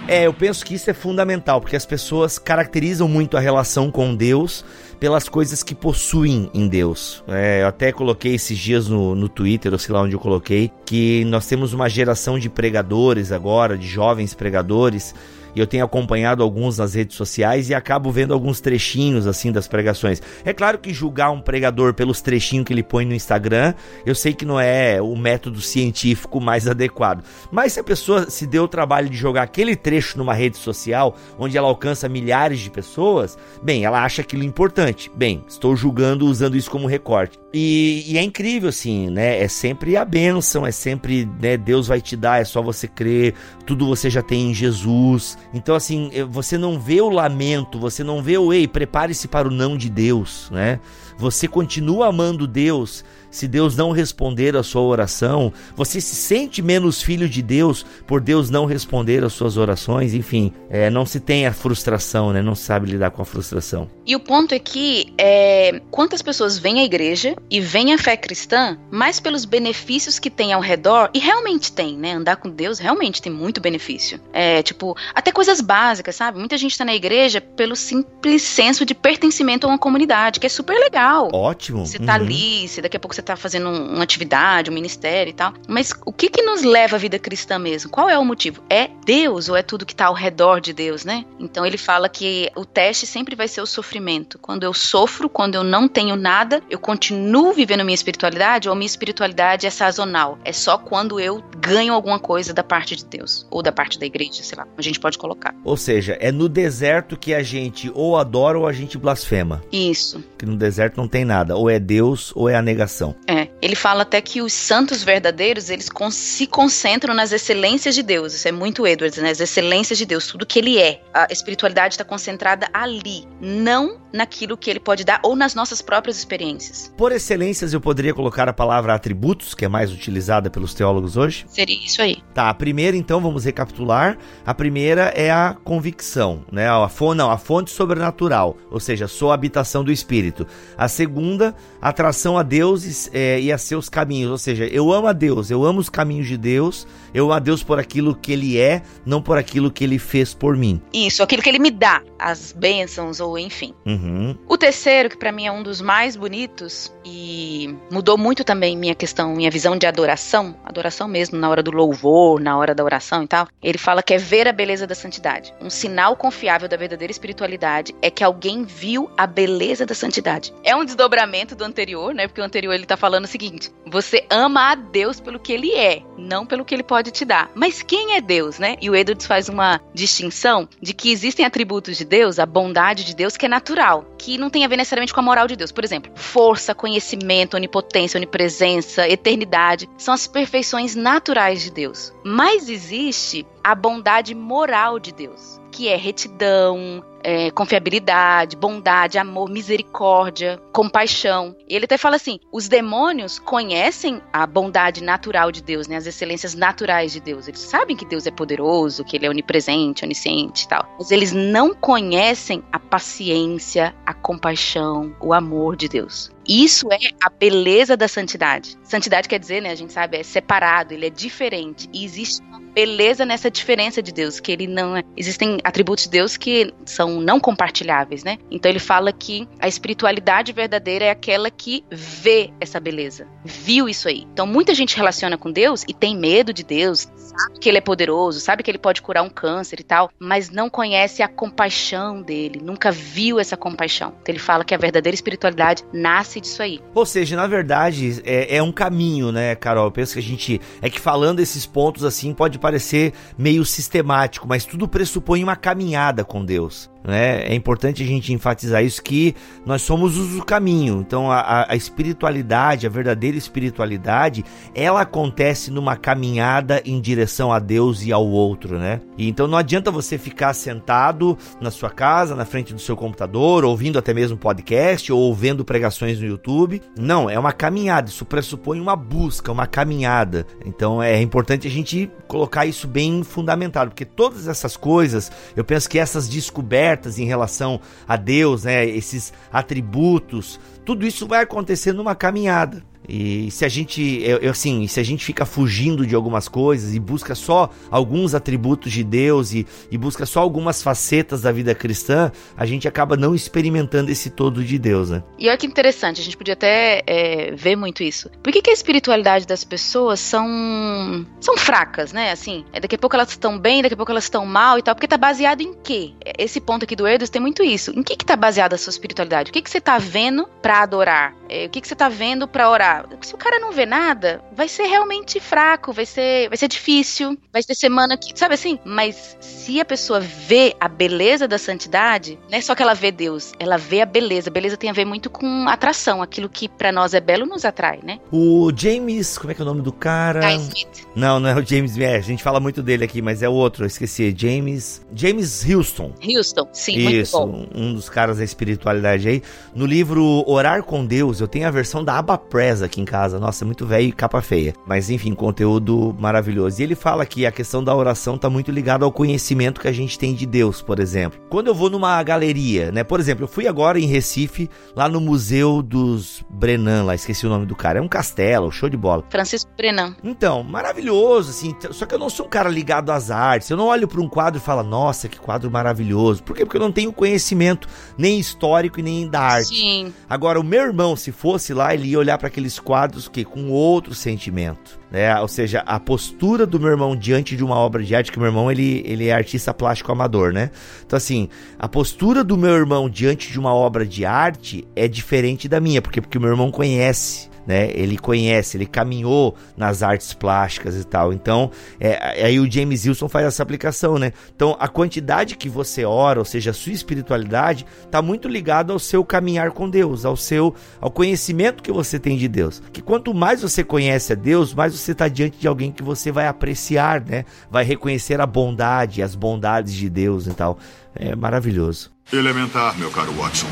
É, 0.09 0.27
eu 0.27 0.35
penso 0.35 0.65
que 0.65 0.75
isso 0.75 0.91
é 0.91 0.93
fundamental, 0.93 1.61
porque 1.61 1.77
as 1.77 1.87
pessoas 1.87 2.39
caracterizam 2.39 3.07
muito 3.07 3.37
a 3.37 3.41
relação 3.41 3.91
com 3.91 4.15
Deus 4.15 4.65
pelas 4.99 5.29
coisas 5.29 5.63
que 5.63 5.75
possuem 5.75 6.51
em 6.53 6.69
Deus. 6.69 7.25
É, 7.29 7.63
eu 7.63 7.69
até 7.69 7.93
coloquei 7.93 8.35
esses 8.35 8.59
dias 8.59 8.89
no, 8.89 9.15
no 9.15 9.29
Twitter, 9.29 9.73
ou 9.73 9.79
sei 9.79 9.95
lá 9.95 10.03
onde 10.03 10.15
eu 10.15 10.21
coloquei, 10.21 10.71
que 10.85 11.25
nós 11.27 11.47
temos 11.47 11.73
uma 11.73 11.89
geração 11.89 12.39
de 12.39 12.49
pregadores 12.49 13.33
agora, 13.33 13.79
de 13.79 13.87
jovens 13.87 14.35
pregadores, 14.35 15.15
e 15.55 15.61
eu 15.61 15.67
tenho 15.67 15.85
acompanhado 15.85 16.43
alguns 16.43 16.79
nas 16.79 16.95
redes 16.95 17.17
sociais 17.17 17.69
e 17.69 17.75
acabo 17.75 18.11
vendo 18.11 18.33
alguns 18.35 18.61
trechinhos 18.61 19.27
assim 19.27 19.53
das 19.53 19.69
pregações. 19.69 20.21
É 20.45 20.53
claro 20.53 20.79
que 20.79 20.93
julgar 20.93 21.31
um 21.31 21.41
pregador 21.41 21.95
pelos 21.95 22.21
trechinhos 22.21 22.65
que 22.65 22.73
ele 22.73 22.83
põe 22.83 23.05
no 23.05 23.15
Instagram, 23.15 23.75
eu 24.07 24.15
sei 24.15 24.33
que 24.33 24.45
não 24.45 24.59
é 24.59 25.01
o 25.01 25.17
método 25.17 25.61
científico 25.61 26.41
mais 26.41 26.67
adequado. 26.67 27.25
Mas 27.51 27.75
se 27.75 27.81
a 27.81 27.85
pessoa 27.85 28.31
se 28.31 28.47
deu 28.47 28.65
o 28.65 28.69
trabalho 28.69 29.09
de 29.09 29.17
jogar 29.17 29.43
aquele 29.43 29.77
trecho 29.77 30.19
numa 30.19 30.35
rede 30.35 30.57
social 30.57 31.17
onde 31.39 31.57
ela 31.57 31.69
alcança 31.69 32.09
milhares 32.09 32.61
de 32.61 32.71
pessoas, 32.71 33.37
bem, 33.63 33.85
ela 33.85 34.03
acha 34.03 34.23
aquilo 34.23 34.45
importante. 34.45 35.11
Bem, 35.15 35.45
estou 35.49 35.77
julgando 35.77 36.27
usando 36.27 36.57
isso 36.57 36.71
como 36.71 36.87
recorte. 36.87 37.42
E, 37.55 38.05
e, 38.07 38.19
é 38.19 38.23
incrível, 38.23 38.71
assim, 38.71 39.11
né? 39.11 39.43
É 39.43 39.47
sempre 39.47 39.97
a 39.97 40.05
bênção, 40.05 40.67
é 40.67 40.73
sempre, 40.73 41.29
né? 41.41 41.57
Deus 41.57 41.87
vai 41.87 42.01
te 42.01 42.17
dar, 42.17 42.41
é 42.41 42.45
só 42.45 42.63
você 42.63 42.89
crer, 42.89 43.35
tudo 43.67 43.87
você 43.87 44.09
já 44.09 44.23
tem 44.23 44.51
em 44.51 44.55
Jesus. 44.55 45.37
Então, 45.53 45.75
assim, 45.75 46.11
você 46.31 46.57
não 46.57 46.81
vê 46.81 47.01
o 47.01 47.11
lamento, 47.11 47.79
você 47.79 48.03
não 48.03 48.23
vê 48.23 48.39
o 48.39 48.53
ei, 48.53 48.67
prepare-se 48.67 49.29
para 49.29 49.49
o 49.49 49.51
não 49.51 49.77
de 49.77 49.91
Deus, 49.91 50.49
né? 50.51 50.81
Você 51.19 51.47
continua 51.47 52.09
amando 52.09 52.47
Deus 52.47 53.05
se 53.33 53.49
Deus 53.49 53.75
não 53.75 53.91
responder 53.91 54.55
a 54.55 54.63
sua 54.63 54.83
oração, 54.83 55.53
você 55.75 56.01
se 56.01 56.15
sente 56.15 56.61
menos 56.61 57.03
filho 57.03 57.27
de 57.27 57.41
Deus 57.41 57.85
por 58.07 58.21
Deus 58.21 58.51
não 58.51 58.67
responder 58.67 59.25
às 59.25 59.33
suas 59.33 59.57
orações, 59.57 60.13
enfim, 60.13 60.53
é, 60.69 60.91
não 60.91 61.07
se 61.07 61.19
tem 61.19 61.47
a 61.47 61.53
frustração, 61.53 62.31
né? 62.33 62.43
Não 62.43 62.55
se 62.55 62.65
sabe 62.65 62.91
lidar 62.91 63.11
com 63.11 63.23
a 63.23 63.25
frustração. 63.25 63.91
E 64.07 64.15
o 64.15 64.21
ponto 64.21 64.55
é 64.55 64.59
que 64.59 65.15
é, 65.17 65.81
quantas 65.91 66.21
pessoas 66.21 66.59
vêm 66.59 66.81
à 66.81 66.85
igreja 66.85 67.35
e 67.51 67.61
vêm 67.61 67.93
à 67.93 67.99
fé 67.99 68.17
cristã 68.17 68.79
mais 68.91 69.21
pelos 69.21 69.45
benefícios 69.45 70.19
que 70.19 70.31
tem 70.31 70.53
ao 70.53 70.61
redor, 70.61 71.11
e 71.13 71.19
realmente 71.19 71.73
tem, 71.73 71.97
né? 71.97 72.13
Andar 72.13 72.37
com 72.37 72.49
Deus 72.49 72.79
realmente 72.79 73.21
tem 73.21 73.33
muito 73.33 73.61
benefício. 73.61 74.21
É, 74.33 74.63
tipo, 74.63 74.97
até 75.15 75.31
coisas 75.31 75.61
básicas, 75.61 76.17
sabe? 76.17 76.39
Muita 76.39 76.57
gente 76.57 76.73
está 76.73 76.85
na 76.85 76.95
igreja 76.95 77.41
pelo 77.41 77.77
simples 77.77 78.43
senso 78.43 78.85
de 78.85 78.95
pertencimento 78.95 79.67
a 79.67 79.71
uma 79.71 79.79
comunidade, 79.79 80.41
que 80.41 80.47
é 80.47 80.49
super 80.49 80.79
legal. 80.79 81.29
Ótimo. 81.33 81.85
Você 81.87 81.99
tá 81.99 82.17
uhum. 82.17 82.23
ali, 82.23 82.69
se 82.69 82.81
daqui 82.81 82.97
a 82.97 83.01
pouco 83.01 83.15
você 83.15 83.23
tá 83.23 83.37
fazendo 83.37 83.69
uma 83.69 84.03
atividade, 84.03 84.71
um 84.71 84.75
ministério 84.75 85.31
e 85.31 85.35
tal. 85.35 85.53
Mas 85.69 85.93
o 86.07 86.13
que 86.13 86.29
que 86.29 86.43
nos 86.43 86.63
leva 86.63 86.97
à 86.97 86.99
vida 86.99 87.19
cristã 87.19 87.59
mesmo? 87.59 87.91
Qual 87.91 88.09
é 88.09 88.19
o 88.19 88.25
motivo? 88.25 88.63
É 88.71 88.89
Deus 89.05 89.49
ou 89.49 89.57
é 89.57 89.63
tudo 89.63 89.87
que 89.87 89.95
tá 89.95 90.07
ao 90.07 90.15
redor 90.15 90.61
de 90.61 90.73
Deus, 90.73 91.05
né? 91.05 91.25
Então 91.39 91.67
ele 91.67 91.79
fala 91.79 92.09
que 92.09 92.51
o 92.57 92.65
teste 92.65 93.07
sempre 93.07 93.35
vai 93.35 93.49
ser 93.49 93.61
o 93.61 93.67
sofrimento. 93.67 94.39
Quando 94.39 94.63
eu 94.63 94.73
sofro, 94.73 95.29
quando 95.29 95.55
eu 95.55 95.65
não 95.65 95.89
tenho 95.89 96.17
nada, 96.17 96.63
eu 96.71 96.79
continuo 96.79 97.32
vivendo 97.55 97.85
minha 97.85 97.95
espiritualidade 97.95 98.69
ou 98.69 98.75
minha 98.75 98.87
espiritualidade 98.87 99.67
é 99.67 99.71
sazonal. 99.71 100.39
É 100.45 100.53
só 100.53 100.77
quando 100.77 101.19
eu 101.19 101.43
ganho 101.59 101.95
alguma 101.95 102.19
coisa 102.19 102.53
da 102.53 102.63
parte 102.63 102.97
de 102.97 103.05
Deus 103.05 103.47
ou 103.51 103.63
da 103.63 103.73
parte 103.73 103.99
da 103.99 104.07
igreja, 104.07 104.43
sei 104.43 104.59
lá, 104.59 104.67
a 104.77 104.83
gente 104.83 104.99
pode 105.01 105.17
colocar. 105.17 105.55
Ou 105.65 105.77
seja, 105.77 106.17
é 106.21 106.31
no 106.31 106.49
deserto 106.49 107.17
que 107.17 107.33
a 107.33 107.43
gente 107.43 107.91
ou 107.95 108.17
adora 108.17 108.59
ou 108.59 108.67
a 108.67 108.73
gente 108.73 108.99
blasfema. 108.99 109.63
Isso. 109.73 110.23
Que 110.37 110.45
no 110.45 110.57
deserto 110.57 110.97
não 110.97 111.09
tem 111.09 111.25
nada, 111.25 111.57
ou 111.57 111.71
é 111.71 111.79
Deus 111.79 112.33
ou 112.35 112.49
é 112.49 112.57
a 112.57 112.63
negação. 112.63 113.15
É. 113.27 113.49
Ele 113.63 113.77
fala 113.77 114.03
até 114.03 114.21
que 114.21 114.43
os 114.43 114.53
santos 114.53 115.05
verdadeiros, 115.05 115.71
eles 115.71 115.89
se 116.11 116.47
concentram 116.47 117.15
nas 117.15 117.31
excelências 117.31 117.95
de 117.95 118.03
Deus. 118.03 118.35
Isso 118.35 118.49
é 118.49 118.53
muito 118.53 118.87
Edwards, 118.87 119.23
né? 119.23 119.31
As 119.31 119.41
excelências 119.41 119.97
de 119.97 120.05
Deus, 120.05 120.27
tudo 120.27 120.45
que 120.45 120.59
ele 120.59 120.79
é. 120.79 121.01
A 121.15 121.29
espiritualidade 121.31 121.95
está 121.95 122.05
concentrada 122.05 122.69
ali, 122.73 123.25
não 123.41 124.02
naquilo 124.13 124.57
que 124.57 124.71
ele 124.71 124.81
pode 124.81 125.05
dar 125.05 125.21
ou 125.23 125.35
nas 125.35 125.55
nossas 125.55 125.81
próprias 125.81 126.19
experiências. 126.19 126.93
Por 126.97 127.13
excelências, 127.13 127.73
eu 127.73 127.81
poderia 127.81 128.15
colocar 128.15 128.49
a 128.49 128.53
palavra 128.53 128.95
atributos, 128.95 129.55
que 129.55 129.65
é 129.65 129.69
mais 129.69 129.93
utilizada 129.93 130.51
pelos 130.51 130.75
teólogos 130.75 131.17
hoje? 131.17 131.45
Seria 131.49 131.85
isso 131.85 132.03
aí. 132.03 132.19
Tá, 132.35 132.51
a 132.51 132.55
primeira, 132.55 132.97
então, 132.97 133.21
vamos 133.21 133.45
recapitular. 133.45 134.19
A 134.45 134.55
primeira 134.55 135.13
é 135.15 135.31
a 135.31 135.57
convicção, 135.65 136.45
né? 136.51 136.69
A 136.69 136.89
fonte, 136.89 137.19
não, 137.19 137.31
a 137.31 137.39
fonte 137.39 137.71
sobrenatural, 137.71 138.57
ou 138.71 138.81
seja, 138.81 139.09
sou 139.09 139.31
a 139.31 139.35
habitação 139.35 139.85
do 139.85 139.93
Espírito. 139.93 140.47
A 140.77 140.89
segunda, 140.89 141.55
atração 141.81 142.37
a 142.37 142.43
Deus 142.43 143.09
é, 143.13 143.41
e 143.41 143.53
a 143.53 143.59
seus 143.59 143.89
caminhos, 143.89 144.31
ou 144.31 144.39
seja, 144.39 144.67
eu 144.67 144.93
amo 144.93 145.07
a 145.07 145.13
Deus, 145.13 145.51
eu 145.51 145.65
amo 145.65 145.81
os 145.81 145.89
caminhos 145.89 146.27
de 146.27 146.37
Deus, 146.37 146.87
eu 147.15 147.33
a 147.33 147.39
Deus 147.39 147.63
por 147.63 147.79
aquilo 147.79 148.15
que 148.15 148.33
Ele 148.33 148.59
é, 148.59 148.83
não 149.05 149.23
por 149.23 149.39
aquilo 149.39 149.71
que 149.71 149.85
Ele 149.85 149.99
fez 149.99 150.35
por 150.35 150.57
mim. 150.57 150.81
Isso, 150.93 151.23
aquilo 151.23 151.43
que 151.43 151.49
Ele 151.49 151.59
me 151.59 151.71
dá, 151.71 152.03
as 152.19 152.53
bênçãos 152.53 153.21
ou 153.21 153.39
enfim. 153.39 153.75
Uhum. 153.87 154.37
O 154.49 154.57
terceiro, 154.57 155.09
que 155.09 155.17
para 155.17 155.33
mim 155.33 155.47
é 155.47 155.53
um 155.53 155.63
dos 155.63 155.81
mais 155.81 156.17
bonitos 156.17 156.93
e 157.05 157.75
mudou 157.91 158.17
muito 158.17 158.45
também 158.45 158.77
minha 158.77 158.95
questão, 158.95 159.35
minha 159.35 159.51
visão 159.51 159.77
de 159.77 159.87
adoração, 159.87 160.57
adoração 160.65 161.09
mesmo 161.09 161.39
na 161.39 161.49
hora 161.49 161.63
do 161.63 161.71
louvor, 161.71 162.41
na 162.41 162.57
hora 162.57 162.75
da 162.75 162.85
oração 162.85 163.23
e 163.23 163.27
tal. 163.27 163.49
Ele 163.63 163.79
fala 163.79 164.03
que 164.03 164.15
é 164.15 164.19
ver 164.19 164.49
a 164.49 164.53
beleza 164.53 164.87
da 164.87 164.95
santidade. 164.95 165.53
Um 165.61 165.71
sinal 165.71 166.17
confiável 166.17 166.69
da 166.69 166.77
verdadeira 166.77 167.11
espiritualidade 167.11 167.95
é 168.01 168.11
que 168.11 168.25
alguém 168.25 168.65
viu 168.65 169.11
a 169.17 169.27
beleza 169.27 169.85
da 169.85 169.95
santidade. 169.95 170.53
É 170.63 170.75
um 170.77 170.85
desdobramento 170.85 171.55
do 171.55 171.65
anterior, 171.65 172.15
né? 172.15 172.27
Porque 172.27 172.41
o 172.41 172.45
anterior 172.45 172.73
ele 172.75 172.87
tá 172.87 172.97
falando 172.97 173.25
o 173.25 173.29
seguinte: 173.29 173.71
você 173.87 174.25
ama 174.31 174.73
a 174.73 174.75
Deus 174.75 175.21
pelo 175.21 175.39
que 175.39 175.53
ele 175.53 175.73
é, 175.75 176.03
não 176.17 176.47
pelo 176.47 176.65
que 176.65 176.75
ele 176.75 176.83
pode 176.83 177.02
te 177.11 177.25
dar. 177.25 177.51
Mas 177.55 177.83
quem 177.83 178.17
é 178.17 178.21
Deus, 178.21 178.59
né? 178.59 178.77
E 178.81 178.89
o 178.89 178.95
Edwards 178.95 179.27
faz 179.27 179.49
uma 179.49 179.81
distinção 179.95 180.69
de 180.81 180.93
que 180.93 181.11
existem 181.11 181.45
atributos 181.45 181.97
de 181.97 182.05
Deus, 182.05 182.39
a 182.39 182.47
bondade 182.47 183.05
de 183.05 183.15
Deus, 183.15 183.37
que 183.37 183.47
é 183.47 183.49
natural, 183.49 184.05
que 184.19 184.39
não 184.39 184.51
tem 184.51 184.65
a 184.65 184.69
ver 184.69 184.77
necessariamente 184.77 185.13
com 185.13 185.21
a 185.21 185.25
moral 185.25 185.47
de 185.47 185.57
Deus. 185.57 185.73
Por 185.73 185.85
exemplo, 185.85 186.13
força, 186.15 186.75
conhecimento, 186.75 187.55
onipotência, 187.55 188.19
onipresença, 188.19 189.09
eternidade, 189.09 189.89
são 189.97 190.15
as 190.15 190.27
perfeições 190.27 190.95
naturais 190.95 191.63
de 191.63 191.71
Deus. 191.71 192.13
Mas 192.25 192.69
existe 192.69 193.47
a 193.63 193.75
bondade 193.75 194.35
moral 194.35 194.99
de 194.99 195.13
Deus, 195.13 195.61
que 195.73 195.89
é 195.89 195.97
retidão, 195.97 197.03
é, 197.25 197.51
confiabilidade, 197.51 198.57
bondade, 198.57 199.19
amor, 199.19 199.49
misericórdia, 199.49 200.61
compaixão. 200.73 201.57
E 201.69 201.75
ele 201.75 201.87
até 201.87 201.97
fala 201.97 202.17
assim: 202.17 202.39
os 202.53 202.69
demônios 202.69 203.39
conhecem 203.39 204.21
a 204.33 204.47
bondade 204.47 205.03
natural 205.03 205.51
de 205.51 205.63
Deus, 205.63 205.89
né, 205.89 205.97
as 205.97 206.07
excelências 206.07 206.55
naturais 206.55 207.13
de 207.13 207.21
Deus. 207.21 207.49
Eles 207.49 207.61
sabem 207.61 207.97
que 207.97 208.05
Deus 208.05 208.27
é 208.27 208.31
poderoso, 208.31 209.05
que 209.05 209.17
ele 209.17 209.27
é 209.27 209.31
onipresente, 209.31 210.05
onisciente 210.05 210.65
e 210.65 210.69
tal. 210.69 210.87
Mas 210.99 211.11
eles 211.11 211.33
não 211.33 211.75
conhecem 211.75 212.63
a 212.71 212.79
paciência, 212.79 213.95
a 214.05 214.13
compaixão, 214.13 215.15
o 215.21 215.33
amor 215.33 215.77
de 215.77 215.89
Deus. 215.89 216.31
Isso 216.47 216.93
é 216.93 216.99
a 217.23 217.31
beleza 217.31 217.97
da 217.97 218.09
santidade. 218.09 218.77
Santidade 218.83 219.29
quer 219.29 219.39
dizer, 219.39 219.63
né, 219.63 219.71
a 219.71 219.77
gente 219.77 219.93
sabe, 219.93 220.19
é 220.19 220.23
separado, 220.25 220.93
ele 220.93 221.07
é 221.07 221.11
diferente. 221.11 221.89
E 221.93 222.05
existe 222.05 222.43
uma 222.43 222.61
beleza 222.75 223.25
nessa 223.25 223.51
diferença 223.51 224.03
de 224.03 224.13
Deus, 224.13 224.41
que 224.41 224.53
ele 224.53 224.67
não 224.67 224.97
é. 224.97 225.03
Existem 225.17 225.59
atributos 225.65 226.05
de 226.05 226.11
Deus 226.11 226.37
que 226.37 226.73
são 226.85 227.21
não 227.21 227.39
compartilháveis, 227.39 228.25
né? 228.25 228.39
Então 228.51 228.71
ele 228.71 228.79
fala 228.79 229.13
que 229.13 229.49
a 229.61 229.69
espiritualidade 229.69 230.53
verdadeira 230.53 231.07
é 231.07 231.11
aquela 231.11 231.51
que 231.51 231.85
vê 231.91 232.51
essa 232.61 232.81
beleza, 232.81 233.27
viu 233.45 233.89
isso 233.89 234.09
aí. 234.09 234.27
Então 234.33 234.47
muita 234.47 234.75
gente 234.75 234.97
relaciona 234.97 235.37
com 235.37 235.51
Deus 235.51 235.85
e 235.89 235.95
tem 235.95 236.17
medo 236.17 236.53
de 236.53 236.63
Deus, 236.63 237.09
sabe 237.17 237.59
que 237.61 237.69
ele 237.69 237.79
é 237.79 237.81
poderoso, 237.81 238.41
sabe 238.41 238.63
que 238.63 238.71
ele 238.71 238.79
pode 238.79 239.03
curar 239.03 239.23
um 239.23 239.31
câncer 239.31 239.81
e 239.81 239.85
tal, 239.85 240.11
mas 240.19 240.51
não 240.51 240.71
conhece 240.71 241.23
a 241.23 241.29
compaixão 241.29 242.23
dele, 242.23 242.61
nunca 242.63 242.91
viu 242.91 243.39
essa 243.39 243.57
compaixão. 243.57 244.15
Então 244.23 244.33
ele 244.33 244.39
fala 244.39 244.65
que 244.65 244.75
a 244.75 244.79
verdadeira 244.79 245.15
espiritualidade 245.15 245.85
nasce 245.93 246.41
disso 246.41 246.63
aí. 246.63 246.81
Ou 246.95 247.05
seja, 247.05 247.37
na 247.37 247.47
verdade, 247.47 248.23
é, 248.25 248.57
é 248.57 248.63
um 248.63 248.73
caminho, 248.73 249.31
né, 249.31 249.55
Carol? 249.55 249.87
Eu 249.87 249.93
penso 249.93 250.15
que 250.15 250.19
a 250.19 250.23
gente. 250.23 250.61
É 250.81 250.89
que 250.89 251.01
falando 251.01 251.41
esses 251.41 251.67
pontos 251.67 252.05
assim 252.05 252.33
pode 252.33 252.59
parecer 252.63 253.13
meio 253.37 253.65
sistemático, 253.65 254.47
mas 254.49 254.65
tudo 254.65 254.89
pressupõe 254.89 255.43
uma 255.43 255.57
caminhada 255.57 256.25
com 256.25 256.45
Deus. 256.45 256.92
Né? 257.05 257.43
É 257.47 257.55
importante 257.55 258.03
a 258.03 258.07
gente 258.07 258.33
enfatizar 258.33 258.85
isso 258.85 259.03
que 259.03 259.35
nós 259.67 259.83
somos 259.83 260.17
o 260.17 260.45
caminho. 260.45 261.01
Então 261.01 261.31
a, 261.31 261.67
a, 261.69 261.77
espiritualidade, 261.77 262.87
a 262.87 262.91
verdadeira 262.91 263.37
espiritualidade, 263.37 264.45
ela 264.75 265.01
acontece 265.01 265.71
numa 265.71 265.97
caminhada 265.97 266.81
em 266.85 267.01
direção 267.01 267.53
a 267.53 267.59
Deus 267.59 268.05
e 268.05 268.13
ao 268.13 268.27
outro, 268.27 268.79
né? 268.79 269.01
E 269.19 269.29
então 269.29 269.49
não 269.49 269.59
adianta 269.59 269.91
você 269.91 270.17
ficar 270.17 270.53
sentado 270.55 271.37
na 271.61 271.71
sua 271.71 271.91
casa, 271.91 272.37
na 272.37 272.45
frente 272.45 272.73
do 272.73 272.81
seu 272.81 272.97
computador, 272.97 273.65
ouvindo 273.65 273.99
até 273.99 274.15
mesmo 274.15 274.37
podcast 274.37 275.13
ou 275.13 275.35
vendo 275.35 275.65
pregações 275.65 276.21
no 276.21 276.27
YouTube. 276.27 276.81
Não, 276.97 277.29
é 277.29 277.39
uma 277.39 277.53
caminhada. 277.53 278.09
Isso 278.09 278.25
pressupõe 278.25 278.81
uma 278.81 278.95
busca, 278.95 279.51
uma 279.51 279.67
caminhada. 279.67 280.47
Então 280.65 281.03
é 281.03 281.21
importante 281.21 281.67
a 281.67 281.71
gente 281.71 282.09
colocar 282.29 282.65
isso 282.65 282.87
bem 282.87 283.25
fundamentado, 283.25 283.91
porque 283.91 284.05
todas 284.05 284.47
essas 284.47 284.77
coisas, 284.77 285.33
eu 285.57 285.65
penso 285.65 285.89
que 285.89 285.99
essas 285.99 286.29
descobertas 286.29 286.92
em 287.19 287.25
relação 287.25 287.81
a 288.07 288.17
Deus, 288.17 288.65
né, 288.65 288.87
esses 288.87 289.33
atributos, 289.53 290.59
tudo 290.85 291.07
isso 291.07 291.27
vai 291.27 291.43
acontecer 291.43 291.93
numa 291.93 292.15
caminhada. 292.15 292.83
E 293.09 293.51
se 293.51 293.65
a 293.65 293.69
gente, 293.69 294.23
eu, 294.23 294.51
assim, 294.51 294.87
se 294.87 295.01
a 295.01 295.03
gente 295.03 295.25
fica 295.25 295.45
fugindo 295.45 296.07
de 296.07 296.15
algumas 296.15 296.49
coisas 296.49 296.95
e 296.95 297.01
busca 297.01 297.35
só 297.35 297.71
alguns 297.91 298.35
atributos 298.35 298.93
de 298.93 299.03
Deus 299.03 299.53
e, 299.53 299.67
e 299.91 299.99
busca 299.99 300.25
só 300.27 300.41
algumas 300.41 300.83
facetas 300.83 301.43
da 301.43 301.53
vida 301.53 301.75
cristã, 301.75 302.31
a 302.57 302.65
gente 302.65 302.87
acaba 302.87 303.17
não 303.17 303.35
experimentando 303.35 304.11
esse 304.11 304.31
todo 304.31 304.63
de 304.65 304.79
Deus, 304.79 305.11
né? 305.11 305.23
E 305.39 305.49
olha 305.49 305.57
que 305.57 305.67
interessante, 305.67 306.21
a 306.21 306.25
gente 306.25 306.37
podia 306.37 306.55
até 306.55 307.03
é, 307.07 307.53
ver 307.55 307.77
muito 307.77 308.03
isso. 308.03 308.31
Por 308.43 308.53
que, 308.53 308.63
que 308.63 308.71
a 308.71 308.75
espiritualidade 308.75 309.47
das 309.47 309.65
pessoas 309.65 310.21
são 310.21 311.27
são 311.41 311.57
fracas, 311.57 312.13
né? 312.13 312.31
Assim, 312.31 312.65
é, 312.73 312.81
daqui 312.81 312.95
a 312.95 312.99
pouco 312.99 313.17
elas 313.17 313.31
estão 313.31 313.59
bem, 313.59 313.83
daqui 313.83 313.95
a 313.95 313.97
pouco 313.97 314.13
elas 314.13 314.25
estão 314.25 314.47
mal 314.47 314.79
e 314.79 314.83
tal, 314.83 314.95
porque 314.95 315.09
tá 315.09 315.17
baseado 315.17 315.61
em 315.61 315.75
quê? 315.75 316.13
Esse 316.39 316.61
ponto 316.61 316.85
aqui 316.85 316.97
do 316.97 317.07
Edus 317.07 317.31
tem 317.31 317.41
muito 317.41 317.63
isso. 317.63 317.91
Em 317.91 318.03
que 318.03 318.17
que 318.17 318.25
tá 318.25 318.37
baseada 318.37 318.75
a 318.75 318.79
sua 318.79 318.91
espiritualidade? 318.91 319.51
O 319.51 319.53
que 319.53 319.63
que 319.63 319.71
você 319.71 319.81
tá 319.81 319.99
vendo 319.99 320.47
para 320.61 320.83
adorar? 320.83 321.35
É, 321.53 321.67
o 321.67 321.69
que 321.69 321.83
que 321.83 321.87
você 321.89 321.95
tá 321.95 322.09
vendo 322.09 322.49
para 322.49 322.71
orar? 322.71 323.07
se 323.21 323.35
o 323.35 323.39
cara 323.39 323.59
não 323.59 323.73
vê 323.73 323.85
nada, 323.85 324.43
vai 324.57 324.67
ser 324.67 324.85
realmente 324.85 325.39
fraco, 325.39 325.93
vai 325.93 326.07
ser, 326.07 326.49
vai 326.49 326.57
ser 326.57 326.67
difícil, 326.67 327.37
vai 327.53 327.63
ter 327.63 327.75
semana 327.75 328.17
que, 328.17 328.33
sabe 328.35 328.55
assim? 328.55 328.79
Mas 328.87 329.37
se 329.39 329.79
a 329.79 329.85
pessoa 329.85 330.19
vê 330.19 330.75
a 330.81 330.89
beleza 330.89 331.47
da 331.47 331.59
santidade, 331.59 332.39
não 332.51 332.57
é 332.57 332.61
só 332.63 332.75
que 332.75 332.83
ela 332.83 332.95
vê 332.95 333.13
Deus, 333.13 333.53
ela 333.59 333.77
vê 333.77 334.01
a 334.01 334.07
beleza. 334.07 334.51
Beleza 334.51 334.79
tem 334.79 334.89
a 334.89 334.95
ver 334.95 335.05
muito 335.05 335.29
com 335.29 335.69
atração, 335.69 336.23
aquilo 336.23 336.49
que 336.49 336.71
para 336.71 336.91
nós 336.91 337.13
é 337.13 337.21
belo 337.21 337.45
nos 337.45 337.67
atrai, 337.67 338.01
né? 338.03 338.19
O 338.33 338.73
James, 338.75 339.37
como 339.37 339.51
é 339.51 339.55
que 339.55 339.61
é 339.61 339.65
o 339.65 339.67
nome 339.67 339.83
do 339.83 339.93
cara? 339.93 340.41
Guy 340.41 340.57
Smith. 340.57 341.07
Não, 341.15 341.39
não 341.39 341.51
é 341.51 341.55
o 341.55 341.65
James 341.65 341.99
é, 341.99 342.17
a 342.17 342.21
gente 342.21 342.43
fala 342.43 342.61
muito 342.61 342.83
dele 342.83 343.05
aqui, 343.05 343.21
mas 343.21 343.43
é 343.43 343.49
o 343.49 343.53
outro, 343.53 343.85
eu 343.85 343.89
esqueci, 343.89 344.35
James, 344.35 345.03
James 345.15 345.69
Houston. 345.69 346.15
Houston, 346.27 346.67
sim, 346.73 346.97
Isso, 347.11 347.39
um 347.75 347.93
dos 347.93 348.09
caras 348.09 348.39
da 348.39 348.45
espiritualidade 348.45 349.29
aí. 349.29 349.43
No 349.75 349.85
livro 349.85 350.45
Orar 350.47 350.83
com 350.83 351.05
Deus, 351.05 351.42
eu 351.43 351.49
tenho 351.49 351.67
a 351.67 351.71
versão 351.71 352.05
da 352.05 352.19
Abba 352.19 352.39
Press 352.39 352.83
aqui 352.83 353.01
em 353.01 353.05
casa. 353.05 353.39
Nossa, 353.39 353.65
muito 353.65 353.87
velho 353.87 354.09
e 354.09 354.13
capa 354.13 354.41
feia. 354.41 354.75
Mas 354.87 355.11
enfim, 355.11 355.35
conteúdo 355.35 356.15
maravilhoso. 356.19 356.81
E 356.81 356.85
ele 356.85 356.95
fala 356.95 357.27
que 357.27 357.45
a 357.45 357.53
questão 357.53 357.83
da 357.83 357.95
oração 357.95 358.39
tá 358.39 358.49
muito 358.49 358.71
ligada 358.71 359.05
ao 359.05 359.13
conhecimento 359.13 359.81
que 359.81 359.89
a 359.89 359.93
gente 359.93 360.19
tem 360.19 360.35
de 360.35 360.47
Deus, 360.47 360.81
por 360.81 360.99
exemplo. 361.01 361.41
Quando 361.51 361.69
eu 361.69 361.75
vou 361.75 361.91
numa 361.91 362.23
galeria, 362.23 362.93
né? 362.93 363.03
Por 363.03 363.19
exemplo, 363.19 363.45
eu 363.45 363.49
fui 363.49 363.67
agora 363.67 363.99
em 363.99 364.07
Recife, 364.07 364.71
lá 364.95 365.09
no 365.09 365.21
Museu 365.21 365.83
dos 365.83 366.45
Brenan, 366.49 367.05
lá 367.05 367.15
esqueci 367.15 367.47
o 367.47 367.51
nome 367.51 367.67
do 367.67 367.75
cara. 367.75 367.99
É 367.99 368.03
um 368.03 368.09
castelo, 368.09 368.71
show 368.71 368.89
de 368.89 368.97
bola. 368.97 369.25
Francisco 369.29 369.71
Brenan. 369.77 370.15
Então, 370.23 370.63
maravilhoso, 370.63 371.51
assim. 371.51 371.75
Só 371.91 372.07
que 372.07 372.15
eu 372.15 372.19
não 372.19 372.31
sou 372.31 372.47
um 372.47 372.49
cara 372.49 372.69
ligado 372.69 373.11
às 373.11 373.31
artes. 373.31 373.69
Eu 373.71 373.77
não 373.77 373.87
olho 373.87 374.07
para 374.07 374.21
um 374.21 374.29
quadro 374.29 374.61
e 374.61 374.63
falo, 374.63 374.83
nossa, 374.83 375.29
que 375.29 375.39
quadro 375.39 375.71
maravilhoso. 375.71 376.43
Por 376.43 376.55
quê? 376.55 376.65
Porque 376.65 376.77
eu 376.77 376.83
não 376.83 376.93
tenho 376.93 377.13
conhecimento 377.13 377.89
nem 378.17 378.39
histórico 378.39 379.01
e 379.01 379.03
nem 379.03 379.29
da 379.29 379.41
arte. 379.41 379.69
Sim. 379.69 380.13
Agora, 380.29 380.61
o 380.61 380.65
meu 380.65 380.83
irmão, 380.83 381.17
se 381.17 381.32
fosse 381.33 381.75
lá, 381.75 381.95
ele 381.95 382.09
ia 382.09 382.19
olhar 382.19 382.39
para 382.39 382.49
aqueles 382.49 382.79
quadros 382.79 383.29
que 383.29 383.45
com 383.45 383.71
outro 383.71 384.15
sentimento, 384.15 385.01
né? 385.11 385.39
Ou 385.41 385.49
seja, 385.49 385.81
a 385.87 385.99
postura 385.99 386.67
do 386.67 386.79
meu 386.79 386.91
irmão 386.91 387.17
diante 387.17 387.57
de 387.57 387.65
uma 387.65 387.77
obra 387.77 388.03
de 388.03 388.15
arte, 388.15 388.31
que 388.31 388.39
meu 388.39 388.49
irmão 388.49 388.71
ele, 388.71 389.03
ele 389.07 389.29
é 389.29 389.33
artista 389.33 389.75
plástico 389.75 390.13
amador, 390.13 390.53
né? 390.53 390.71
Então 391.05 391.17
assim, 391.17 391.49
a 391.79 391.89
postura 391.89 392.45
do 392.45 392.57
meu 392.57 392.73
irmão 392.73 393.09
diante 393.09 393.51
de 393.51 393.59
uma 393.59 393.75
obra 393.75 394.07
de 394.07 394.25
arte 394.25 394.87
é 394.95 395.09
diferente 395.09 395.69
da 395.69 395.81
minha, 395.81 396.01
porque 396.01 396.21
porque 396.21 396.39
o 396.39 396.41
meu 396.41 396.51
irmão 396.51 396.71
conhece 396.71 397.52
né? 397.67 397.91
Ele 397.95 398.19
conhece, 398.19 398.77
ele 398.77 398.87
caminhou 398.87 399.57
nas 399.77 400.03
artes 400.03 400.33
plásticas 400.33 400.97
e 400.97 401.05
tal. 401.05 401.33
Então, 401.33 401.71
é, 402.01 402.45
aí 402.45 402.59
o 402.59 402.71
James 402.71 403.07
Wilson 403.07 403.29
faz 403.29 403.47
essa 403.47 403.63
aplicação, 403.63 404.19
né? 404.19 404.33
Então, 404.55 404.77
a 404.79 404.89
quantidade 404.89 405.57
que 405.57 405.69
você 405.69 406.05
ora, 406.05 406.39
ou 406.39 406.45
seja, 406.45 406.71
a 406.71 406.75
sua 406.75 406.93
espiritualidade, 406.93 407.87
está 408.05 408.21
muito 408.21 408.49
ligado 408.49 408.93
ao 408.93 408.99
seu 408.99 409.25
caminhar 409.25 409.71
com 409.73 409.89
Deus, 409.89 410.25
ao 410.25 410.37
seu, 410.37 410.75
ao 411.01 411.11
conhecimento 411.11 411.83
que 411.83 411.93
você 411.93 412.19
tem 412.19 412.37
de 412.37 412.49
Deus. 412.49 412.83
Que 412.93 413.03
quanto 413.03 413.35
mais 413.35 413.63
você 413.63 413.85
conhece 413.85 414.33
a 414.33 414.37
Deus, 414.37 414.75
mais 414.75 414.99
você 414.99 415.13
está 415.13 415.29
diante 415.29 415.59
de 415.59 415.69
alguém 415.69 415.93
que 415.93 416.03
você 416.03 416.33
vai 416.33 416.47
apreciar, 416.47 417.21
né? 417.21 417.45
Vai 417.71 417.85
reconhecer 417.85 418.41
a 418.41 418.47
bondade, 418.47 419.23
as 419.23 419.35
bondades 419.35 419.95
de 419.95 420.09
Deus 420.09 420.47
e 420.47 420.55
tal. 420.55 420.79
É 421.15 421.37
maravilhoso. 421.37 422.11
Elementar, 422.33 422.99
meu 422.99 423.11
caro 423.11 423.33
Watson. 423.33 423.67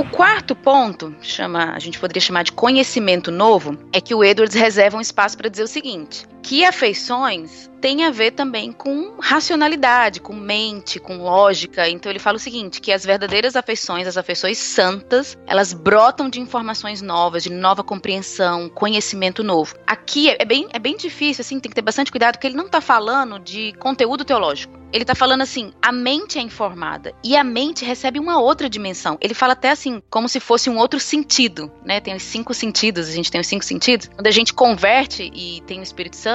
O 0.00 0.04
quarto 0.04 0.56
ponto, 0.56 1.14
chama, 1.20 1.74
a 1.74 1.78
gente 1.78 1.98
poderia 1.98 2.22
chamar 2.22 2.42
de 2.42 2.52
conhecimento 2.52 3.30
novo, 3.30 3.76
é 3.92 4.00
que 4.00 4.14
o 4.14 4.24
Edwards 4.24 4.54
reserva 4.54 4.96
um 4.96 5.00
espaço 5.00 5.36
para 5.36 5.50
dizer 5.50 5.62
o 5.62 5.68
seguinte: 5.68 6.26
que 6.42 6.64
afeições 6.64 7.70
tem 7.80 8.04
a 8.04 8.10
ver 8.10 8.32
também 8.32 8.72
com 8.72 9.16
racionalidade, 9.20 10.20
com 10.20 10.34
mente, 10.34 11.00
com 11.00 11.22
lógica. 11.22 11.88
Então 11.88 12.12
ele 12.12 12.18
fala 12.18 12.36
o 12.36 12.40
seguinte, 12.40 12.80
que 12.80 12.92
as 12.92 13.04
verdadeiras 13.04 13.56
afeições, 13.56 14.06
as 14.06 14.18
afeições 14.18 14.58
santas, 14.58 15.38
elas 15.46 15.72
brotam 15.72 16.28
de 16.28 16.40
informações 16.40 17.00
novas, 17.00 17.42
de 17.42 17.50
nova 17.50 17.82
compreensão, 17.82 18.68
conhecimento 18.68 19.42
novo. 19.42 19.74
Aqui 19.86 20.28
é 20.28 20.44
bem, 20.44 20.68
é 20.72 20.78
bem 20.78 20.96
difícil, 20.96 21.40
assim, 21.40 21.58
tem 21.58 21.70
que 21.70 21.74
ter 21.74 21.82
bastante 21.82 22.10
cuidado, 22.10 22.34
porque 22.34 22.46
ele 22.46 22.56
não 22.56 22.66
está 22.66 22.80
falando 22.80 23.38
de 23.38 23.72
conteúdo 23.78 24.24
teológico. 24.24 24.78
Ele 24.92 25.04
está 25.04 25.14
falando 25.14 25.42
assim, 25.42 25.72
a 25.80 25.92
mente 25.92 26.36
é 26.36 26.42
informada 26.42 27.14
e 27.22 27.36
a 27.36 27.44
mente 27.44 27.84
recebe 27.84 28.18
uma 28.18 28.40
outra 28.40 28.68
dimensão. 28.68 29.16
Ele 29.20 29.34
fala 29.34 29.52
até 29.52 29.70
assim, 29.70 30.02
como 30.10 30.28
se 30.28 30.40
fosse 30.40 30.68
um 30.68 30.76
outro 30.76 30.98
sentido, 30.98 31.70
né? 31.84 32.00
Tem 32.00 32.14
os 32.14 32.24
cinco 32.24 32.52
sentidos, 32.52 33.08
a 33.08 33.12
gente 33.12 33.30
tem 33.30 33.40
os 33.40 33.46
cinco 33.46 33.64
sentidos. 33.64 34.10
Quando 34.12 34.26
a 34.26 34.32
gente 34.32 34.52
converte 34.52 35.30
e 35.32 35.60
tem 35.60 35.78
o 35.78 35.82
Espírito 35.82 36.16
Santo, 36.16 36.29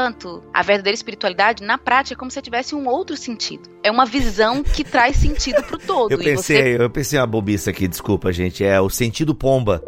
a 0.54 0.62
verdadeira 0.62 0.96
espiritualidade 0.96 1.64
na 1.64 1.78
prática, 1.78 2.16
é 2.16 2.18
como 2.18 2.32
se 2.32 2.42
tivesse 2.42 2.76
um 2.76 2.88
outro 2.88 3.16
sentido. 3.16 3.70
É 3.84 3.90
uma 3.90 4.06
visão 4.06 4.64
que 4.64 4.84
traz 4.84 5.16
sentido 5.16 5.64
pro 5.64 5.78
todo. 5.78 6.12
Eu 6.12 6.18
pensei, 6.18 6.62
você... 6.62 6.84
eu 6.84 6.90
pensei 6.90 7.20
uma 7.20 7.28
bobiça 7.28 7.70
aqui, 7.70 7.88
desculpa, 7.88 8.32
gente. 8.32 8.64
É 8.64 8.80
o 8.80 8.90
sentido 8.90 9.34
pomba. 9.34 9.82